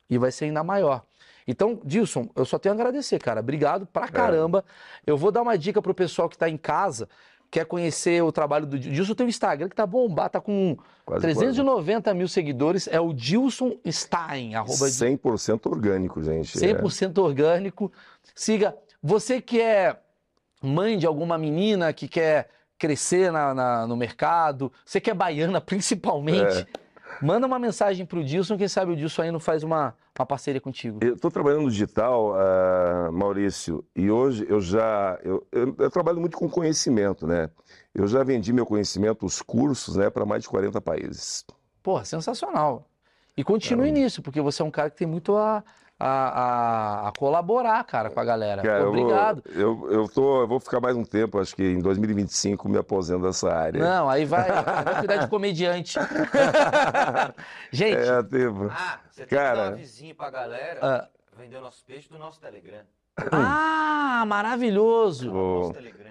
e 0.09 0.19
vai 0.19 0.31
ser 0.33 0.47
ainda 0.47 0.63
maior. 0.65 1.03
Então, 1.47 1.79
Dilson, 1.85 2.29
eu 2.35 2.45
só 2.45 2.59
tenho 2.59 2.75
a 2.75 2.77
agradecer, 2.77 3.19
cara. 3.19 3.41
Obrigado 3.41 3.85
pra 3.87 4.09
caramba. 4.09 4.65
Eu 5.07 5.17
vou 5.17 5.31
dar 5.31 5.43
uma 5.43 5.59
dica 5.59 5.83
pro 5.83 5.93
pessoal 5.95 6.29
que 6.29 6.39
tá 6.39 6.49
em 6.49 6.57
casa, 6.57 7.07
quer 7.51 7.67
conhecer 7.67 8.23
o 8.23 8.33
trabalho 8.33 8.65
do 8.67 8.79
Dilson. 8.79 9.15
Tem 9.15 9.27
um 9.27 9.29
Instagram 9.29 9.69
que 9.69 9.77
tá 9.77 9.87
bombado, 9.87 10.31
tá 10.31 10.41
com 10.41 10.77
quase 11.05 11.21
390 11.23 12.15
mil 12.15 12.29
seguidores. 12.29 12.89
É 12.89 12.99
o 12.99 13.13
Dilson 13.13 13.77
Stein, 13.87 14.55
arroba 14.55 14.87
100% 14.89 15.67
orgânico, 15.71 16.23
gente. 16.23 16.57
é. 16.65 16.75
100% 16.75 17.19
orgânico. 17.19 17.93
Siga. 18.35 18.75
Você 19.03 19.39
que 19.43 19.61
é 19.61 19.99
mãe 20.63 20.97
de 20.97 21.07
alguma 21.07 21.37
menina 21.37 21.93
que 21.93 22.09
quer 22.09 22.49
crescer 22.79 23.31
na- 23.31 23.53
na- 23.55 23.87
no 23.87 23.97
mercado, 23.97 24.73
você 24.85 24.99
que 24.99 25.11
é 25.11 25.15
baiana 25.15 25.61
principalmente, 25.61 26.67
manda 27.23 27.47
uma 27.47 27.59
mensagem 27.59 28.05
pro 28.07 28.25
Dilson, 28.25 28.57
quem 28.57 28.69
sabe 28.69 28.93
o 28.93 28.97
Dilson 28.97 29.23
aí 29.23 29.31
não 29.31 29.41
faz 29.41 29.63
uma, 29.63 29.95
uma 30.19 30.27
parceria 30.27 30.61
contigo. 30.61 30.99
Eu 31.03 31.15
estou 31.15 31.31
trabalhando 31.31 31.63
no 31.63 31.71
digital, 31.71 32.35
ah, 32.35 33.11
Maurício, 33.13 33.85
e 33.95 34.11
hoje 34.11 34.47
eu 34.49 34.61
já 34.61 35.19
eu, 35.23 35.47
eu- 35.53 35.75
eu 35.79 35.91
trabalho 35.91 36.21
muito 36.21 36.37
com 36.37 36.49
conhecimento, 36.49 37.27
né? 37.27 37.51
Eu 37.95 38.07
já 38.07 38.23
vendi 38.25 38.53
meu 38.53 38.67
conhecimento, 38.67 39.25
os 39.25 39.41
cursos, 39.41 39.97
né, 39.97 40.11
para 40.11 40.25
mais 40.27 40.43
de 40.43 40.49
40 40.49 40.81
países. 40.81 41.45
Porra, 41.83 42.05
sensacional. 42.05 42.87
E 43.37 43.43
continue 43.45 43.91
nisso, 43.93 44.23
porque 44.23 44.41
você 44.41 44.63
é 44.63 44.65
um 44.65 44.71
cara 44.71 44.91
que 44.91 44.97
tem 44.97 45.07
muito 45.09 45.37
a, 45.37 45.63
a, 46.07 47.05
a- 47.07 47.09
a 47.09 47.13
colaborar, 47.19 47.83
cara, 47.85 48.11
com 48.11 48.21
a 48.21 48.25
galera. 48.25 48.61
Cara, 48.63 48.81
Pô, 48.81 48.85
eu 48.89 48.93
vou- 48.93 49.01
obrigado. 49.03 49.43
Eu, 49.55 49.89
eu, 49.91 50.09
tô, 50.09 50.43
eu 50.43 50.47
vou 50.49 50.61
ficar 50.61 50.79
mais 50.81 50.95
um 50.97 51.03
tempo, 51.05 51.39
acho 51.41 51.57
que 51.57 51.63
em 51.63 51.79
2025 51.81 52.69
me 52.69 52.77
aposento 52.77 53.23
dessa 53.23 53.51
área. 53.51 53.81
Não, 53.83 54.09
aí 54.11 54.25
vai, 54.27 54.49
vai 54.85 54.99
cuidar 54.99 55.17
de 55.17 55.29
comediante. 55.29 55.99
Gente, 57.73 57.97
É, 57.97 58.23
tipo, 58.23 58.71
Ah, 58.71 58.99
você 59.11 59.27
tem 59.27 59.39
Cara. 59.39 59.51
que 59.53 59.57
dar 59.63 59.69
uma 59.71 59.77
vizinha 59.77 60.15
pra 60.15 60.31
galera 60.31 60.79
ah, 60.83 61.09
vender 61.39 61.57
o 61.57 61.61
nosso 61.61 61.85
peixe 61.85 62.09
do 62.09 62.19
nosso 62.19 62.41
Telegram. 62.41 62.81
ah, 63.33 64.25
maravilhoso. 64.27 65.33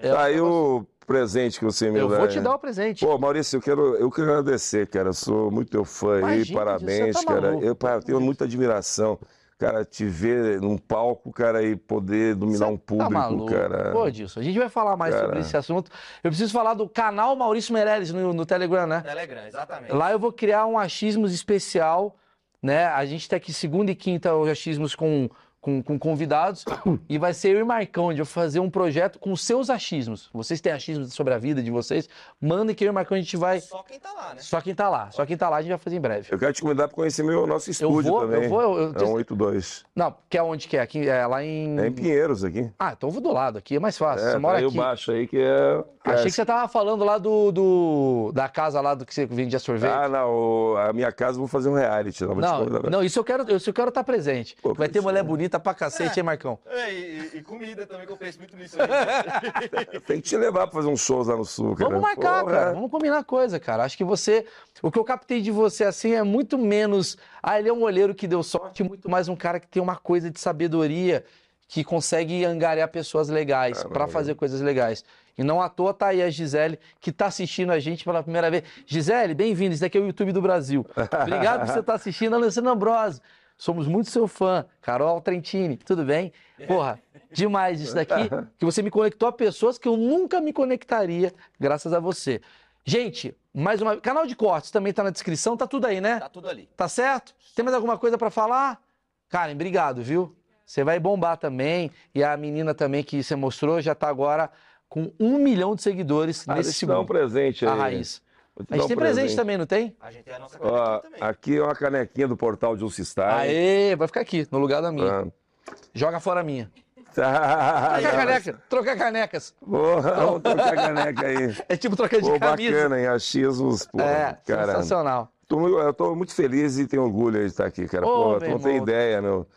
É, 0.01 0.09
tá 0.11 0.23
aí 0.23 0.39
o 0.41 0.85
presente 1.05 1.59
que 1.59 1.65
você 1.65 1.91
me 1.91 1.99
Eu 1.99 2.07
dá. 2.07 2.17
vou 2.17 2.27
te 2.27 2.39
dar 2.39 2.55
o 2.55 2.59
presente. 2.59 3.05
Pô, 3.05 3.17
Maurício, 3.17 3.57
eu 3.57 3.61
quero, 3.61 3.95
eu 3.95 4.09
quero 4.09 4.31
agradecer, 4.31 4.87
cara. 4.87 5.09
Eu 5.09 5.13
sou 5.13 5.51
muito 5.51 5.69
teu 5.69 5.83
fã 5.85 6.15
aí, 6.15 6.21
Imagina, 6.37 6.59
parabéns, 6.59 7.15
tá 7.15 7.25
cara. 7.25 7.47
Eu, 7.61 7.77
eu 7.79 8.01
tenho 8.03 8.21
muita 8.21 8.45
admiração, 8.45 9.19
cara, 9.63 9.85
te 9.85 10.05
ver 10.05 10.59
num 10.59 10.77
palco, 10.77 11.31
cara, 11.31 11.63
e 11.63 11.75
poder 11.75 12.35
dominar 12.35 12.65
Você 12.65 12.71
um 12.71 12.77
tá 12.77 12.83
público, 12.85 13.11
maluco. 13.13 13.51
cara. 13.51 13.91
Pô, 13.91 14.09
Dilson, 14.11 14.39
a 14.41 14.43
gente 14.43 14.59
vai 14.59 14.67
falar 14.69 14.97
mais 14.97 15.13
sobre 15.13 15.29
Cara. 15.29 15.39
esse 15.39 15.55
assunto. 15.55 15.89
Eu 16.23 16.29
preciso 16.29 16.51
falar 16.51 16.73
do 16.73 16.89
canal 16.89 17.35
Maurício 17.35 17.73
Meirelles 17.73 18.11
no, 18.11 18.33
no 18.33 18.45
Telegram, 18.45 18.85
né? 18.85 19.01
Telegram, 19.01 19.45
exatamente. 19.45 19.93
Lá 19.93 20.11
eu 20.11 20.19
vou 20.19 20.33
criar 20.33 20.65
um 20.65 20.77
achismos 20.77 21.33
especial, 21.33 22.15
né? 22.61 22.87
A 22.87 23.05
gente 23.05 23.29
tem 23.29 23.37
aqui 23.37 23.53
segunda 23.53 23.91
e 23.91 23.95
quinta 23.95 24.35
os 24.35 24.49
achismos 24.49 24.95
com, 24.95 25.29
com, 25.63 25.81
com 25.81 25.97
convidados 25.97 26.65
e 27.07 27.17
vai 27.17 27.33
ser 27.33 27.55
eu 27.55 27.59
e 27.61 27.63
Marcão, 27.63 28.05
onde 28.07 28.19
eu 28.21 28.25
vou 28.25 28.31
fazer 28.31 28.59
um 28.59 28.69
projeto 28.69 29.17
com 29.17 29.33
seus 29.35 29.69
achismos. 29.69 30.29
Vocês 30.33 30.59
têm 30.59 30.73
achismos 30.73 31.13
sobre 31.13 31.33
a 31.33 31.37
vida 31.37 31.63
de 31.63 31.71
vocês? 31.71 32.07
Mandem 32.39 32.75
que 32.75 32.83
eu 32.83 32.89
e 32.89 32.91
Marcão 32.91 33.15
a 33.17 33.19
gente 33.21 33.37
vai... 33.37 33.61
Só 33.61 33.81
quem 33.81 33.97
tá 33.97 34.11
lá, 34.11 34.29
né? 34.33 34.39
Só 34.39 34.61
quem 34.61 34.75
tá 34.75 34.89
lá, 34.89 35.09
só 35.11 35.25
quem 35.25 35.37
tá 35.37 35.49
lá 35.49 35.57
a 35.57 35.61
gente 35.61 35.69
vai 35.69 35.77
fazer 35.79 35.95
em 35.95 36.01
breve. 36.01 36.27
Eu 36.29 36.37
quero 36.37 36.51
te 36.51 36.61
convidar 36.61 36.87
para 36.89 36.95
conhecer 36.95 37.23
meu 37.23 37.47
nosso 37.47 37.71
estúdio 37.71 38.11
vou, 38.11 38.21
também. 38.21 38.43
eu 38.43 38.49
vou, 38.49 38.61
eu- 38.61 38.93
eu- 38.93 38.93
É 38.93 39.03
um 39.05 39.13
82. 39.13 39.85
Não, 39.95 40.13
que 40.29 40.37
é 40.37 40.43
onde 40.43 40.67
que 40.67 40.75
é? 40.75 40.81
Aqui, 40.81 41.07
é 41.07 41.25
lá 41.25 41.41
em... 41.43 41.79
É 41.79 41.87
em 41.87 41.91
Pinheiros 41.93 42.43
aqui. 42.43 42.69
Ah, 42.77 42.93
então 42.97 43.07
eu 43.07 43.13
vou 43.13 43.21
do 43.21 43.31
lado 43.31 43.57
aqui, 43.57 43.77
é 43.77 43.79
mais 43.79 43.97
fácil. 43.97 44.27
É, 44.27 44.31
Você 44.31 44.37
mora 44.37 44.55
tá 44.55 44.59
aí 44.59 44.67
aqui. 44.67 44.77
baixo 44.77 45.11
aí 45.11 45.27
que 45.27 45.37
é. 45.39 45.83
Achei 46.05 46.25
que 46.25 46.31
você 46.31 46.45
tava 46.45 46.67
falando 46.67 47.05
lá 47.05 47.17
do, 47.17 47.49
do- 47.53 48.31
da 48.33 48.49
casa 48.49 48.81
lá 48.81 48.93
do 48.93 49.05
que 49.05 49.13
você 49.13 49.25
vendia 49.25 49.57
sorvete. 49.59 49.89
Ah, 49.89 50.09
não, 50.09 50.75
a 50.75 50.91
minha 50.91 51.11
casa 51.13 51.37
eu 51.37 51.39
vou 51.39 51.47
fazer 51.47 51.69
um 51.69 51.73
reality. 51.75 52.21
Não, 52.25 52.33
vou 52.35 52.41
não, 52.41 52.89
não, 52.89 53.03
isso 53.03 53.17
eu 53.19 53.23
quero, 53.23 53.49
isso 53.55 53.69
eu 53.69 53.73
quero 53.73 53.87
estar 53.87 54.03
presente. 54.03 54.57
Pô, 54.61 54.73
Vai 54.73 54.89
ter 54.89 54.99
mulher 54.99 55.23
bonita 55.23 55.52
pra 55.59 55.73
cacete, 55.73 56.19
hein, 56.19 56.23
Marcão? 56.23 56.59
É, 56.65 56.93
e, 56.93 57.31
e 57.35 57.41
comida 57.41 57.85
também, 57.85 58.05
que 58.05 58.11
eu 58.11 58.17
penso 58.17 58.39
muito 58.39 58.55
nisso 58.55 58.77
aí. 58.81 59.99
Tem 60.01 60.21
que 60.21 60.29
te 60.29 60.37
levar 60.37 60.67
para 60.67 60.75
fazer 60.75 60.87
uns 60.87 61.01
shows 61.01 61.27
lá 61.27 61.35
no 61.35 61.45
sul, 61.45 61.75
cara. 61.75 61.89
Vamos 61.89 62.03
marcar, 62.03 62.41
Porra. 62.43 62.53
cara. 62.53 62.73
Vamos 62.73 62.91
combinar 62.91 63.23
coisa, 63.23 63.59
cara. 63.59 63.83
Acho 63.83 63.97
que 63.97 64.03
você. 64.03 64.45
O 64.81 64.91
que 64.91 64.99
eu 64.99 65.03
captei 65.03 65.41
de 65.41 65.51
você 65.51 65.83
assim 65.83 66.13
é 66.13 66.23
muito 66.23 66.57
menos. 66.57 67.17
Ah, 67.41 67.59
ele 67.59 67.69
é 67.69 67.73
um 67.73 67.83
olheiro 67.83 68.13
que 68.13 68.27
deu 68.27 68.43
sorte, 68.43 68.83
muito 68.83 69.09
mais 69.09 69.27
um 69.27 69.35
cara 69.35 69.59
que 69.59 69.67
tem 69.67 69.81
uma 69.81 69.95
coisa 69.95 70.29
de 70.29 70.39
sabedoria, 70.39 71.23
que 71.67 71.83
consegue 71.83 72.43
angariar 72.45 72.87
pessoas 72.89 73.29
legais 73.29 73.83
pra 73.83 74.07
fazer 74.07 74.35
coisas 74.35 74.61
legais. 74.61 75.03
E 75.37 75.43
não 75.43 75.61
à 75.61 75.67
toa 75.67 75.93
tá 75.93 76.07
aí 76.07 76.21
a 76.21 76.29
Gisele, 76.29 76.77
que 77.01 77.11
tá 77.11 77.25
assistindo 77.25 77.71
a 77.71 77.79
gente 77.79 78.03
pela 78.03 78.21
primeira 78.21 78.51
vez. 78.51 78.63
Gisele, 78.85 79.33
bem-vindo. 79.33 79.73
Isso 79.73 79.81
daqui 79.81 79.97
é 79.97 80.01
o 80.01 80.05
YouTube 80.05 80.31
do 80.31 80.41
Brasil. 80.41 80.85
Obrigado 81.23 81.61
por 81.61 81.73
você 81.73 81.79
estar 81.79 81.95
assistindo. 81.95 82.35
Alessandro 82.35 82.71
Ambrosio. 82.71 83.21
Somos 83.57 83.87
muito 83.87 84.09
seu 84.09 84.27
fã. 84.27 84.65
Carol 84.81 85.21
Trentini, 85.21 85.77
tudo 85.77 86.03
bem? 86.03 86.33
Porra, 86.67 86.99
demais 87.31 87.79
isso 87.81 87.95
daqui, 87.95 88.13
que 88.57 88.65
você 88.65 88.81
me 88.81 88.89
conectou 88.89 89.27
a 89.27 89.31
pessoas 89.31 89.77
que 89.77 89.87
eu 89.87 89.95
nunca 89.95 90.41
me 90.41 90.51
conectaria, 90.51 91.33
graças 91.59 91.93
a 91.93 91.99
você. 91.99 92.41
Gente, 92.85 93.35
mais 93.53 93.81
uma 93.81 93.95
canal 93.97 94.25
de 94.25 94.35
cortes 94.35 94.69
também 94.69 94.91
tá 94.91 95.03
na 95.03 95.09
descrição, 95.09 95.55
tá 95.55 95.65
tudo 95.65 95.85
aí, 95.87 96.01
né? 96.01 96.19
Tá 96.19 96.29
tudo 96.29 96.49
ali. 96.49 96.67
Tá 96.75 96.89
certo? 96.89 97.33
Tem 97.55 97.63
mais 97.63 97.75
alguma 97.75 97.97
coisa 97.97 98.17
pra 98.17 98.29
falar? 98.29 98.81
Karen, 99.29 99.53
obrigado, 99.53 100.01
viu? 100.01 100.35
Você 100.65 100.83
vai 100.83 100.99
bombar 100.99 101.37
também. 101.37 101.91
E 102.13 102.23
a 102.23 102.35
menina 102.35 102.73
também 102.73 103.03
que 103.03 103.23
você 103.23 103.35
mostrou 103.35 103.79
já 103.81 103.93
tá 103.95 104.07
agora 104.09 104.49
com 104.89 105.11
um 105.19 105.37
milhão 105.37 105.75
de 105.75 105.81
seguidores 105.81 106.47
Ah, 106.47 106.55
nesse 106.55 106.85
dar 106.85 106.93
um 106.93 106.95
segundo. 107.03 107.07
presente 107.07 107.65
aí. 107.65 107.71
A 107.71 107.75
raiz. 107.75 108.21
A 108.55 108.75
gente 108.75 108.85
um 108.85 108.87
tem 108.87 108.97
presente 108.97 109.35
também, 109.35 109.57
não 109.57 109.65
tem? 109.65 109.95
A 109.99 110.11
gente 110.11 110.23
tem 110.23 110.35
a 110.35 110.39
nossa 110.39 110.59
canequinha 110.59 110.99
também. 111.01 111.21
aqui 111.21 111.57
é 111.57 111.63
uma 111.63 111.75
canequinha 111.75 112.27
do 112.27 112.37
portal 112.37 112.75
de 112.75 112.85
Style. 113.03 113.49
Aê, 113.49 113.95
vai 113.95 114.07
ficar 114.07 114.21
aqui, 114.21 114.47
no 114.51 114.59
lugar 114.59 114.81
da 114.81 114.91
minha. 114.91 115.21
Ah. 115.21 115.73
Joga 115.93 116.19
fora 116.19 116.41
a 116.41 116.43
minha. 116.43 116.71
Tá. 117.13 117.99
Trocar 117.99 118.25
caneca, 118.25 118.61
trocar 118.67 118.97
canecas. 118.97 119.53
Porra, 119.63 120.13
vamos 120.17 120.41
trocar 120.41 120.75
caneca 120.75 121.27
aí. 121.27 121.55
É 121.69 121.77
tipo 121.77 121.95
trocar 121.95 122.19
de 122.19 122.27
Pô, 122.27 122.39
camisa. 122.39 122.71
bacana, 122.71 122.99
hein? 122.99 123.05
Achismos, 123.05 123.85
pô. 123.85 124.01
É, 124.01 124.35
cara. 124.47 124.65
sensacional. 124.65 125.31
Tô, 125.47 125.79
eu 125.79 125.93
tô 125.93 126.15
muito 126.15 126.33
feliz 126.33 126.79
e 126.79 126.87
tenho 126.87 127.03
orgulho 127.03 127.39
de 127.39 127.45
estar 127.45 127.67
aqui, 127.67 127.85
cara. 127.85 128.07
Ô, 128.07 128.33
Pô, 128.33 128.39
tu 128.39 128.49
não 128.49 128.57
tem 128.57 128.77
ideia, 128.77 129.21
meu. 129.21 129.47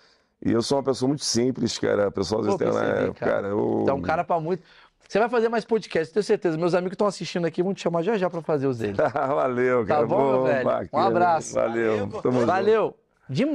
E 0.44 0.52
eu 0.52 0.60
sou 0.60 0.76
uma 0.76 0.84
pessoa 0.84 1.08
muito 1.08 1.24
simples, 1.24 1.78
cara. 1.78 2.08
A 2.08 2.10
pessoa 2.10 2.40
às 2.40 2.46
vezes 2.46 2.58
tem 2.58 2.68
né, 2.68 3.12
cara. 3.14 3.14
cara. 3.14 3.48
eu... 3.48 3.80
Então, 3.82 3.96
um 3.96 4.02
cara 4.02 4.22
pra 4.22 4.38
muito. 4.38 4.62
Você 5.08 5.18
vai 5.18 5.28
fazer 5.28 5.48
mais 5.48 5.64
podcast, 5.64 6.12
tenho 6.12 6.22
certeza. 6.24 6.56
Meus 6.58 6.74
amigos 6.74 6.90
que 6.90 6.94
estão 6.94 7.06
assistindo 7.06 7.46
aqui 7.46 7.62
vão 7.62 7.72
te 7.74 7.82
chamar 7.82 8.02
já 8.02 8.16
já 8.18 8.28
pra 8.28 8.42
fazer 8.42 8.66
os 8.66 8.78
deles. 8.78 8.96
Valeu, 9.14 9.86
Tá 9.86 9.94
cara. 9.96 10.06
bom, 10.06 10.32
meu 10.32 10.42
velho? 10.44 10.60
Um 10.60 10.64
bacana. 10.64 11.06
abraço. 11.06 11.54
Valeu. 11.54 11.96
Valeu, 12.06 12.22
Tamo 12.22 12.34
junto. 12.40 12.46
Valeu! 12.46 12.96
Demais. 13.28 13.54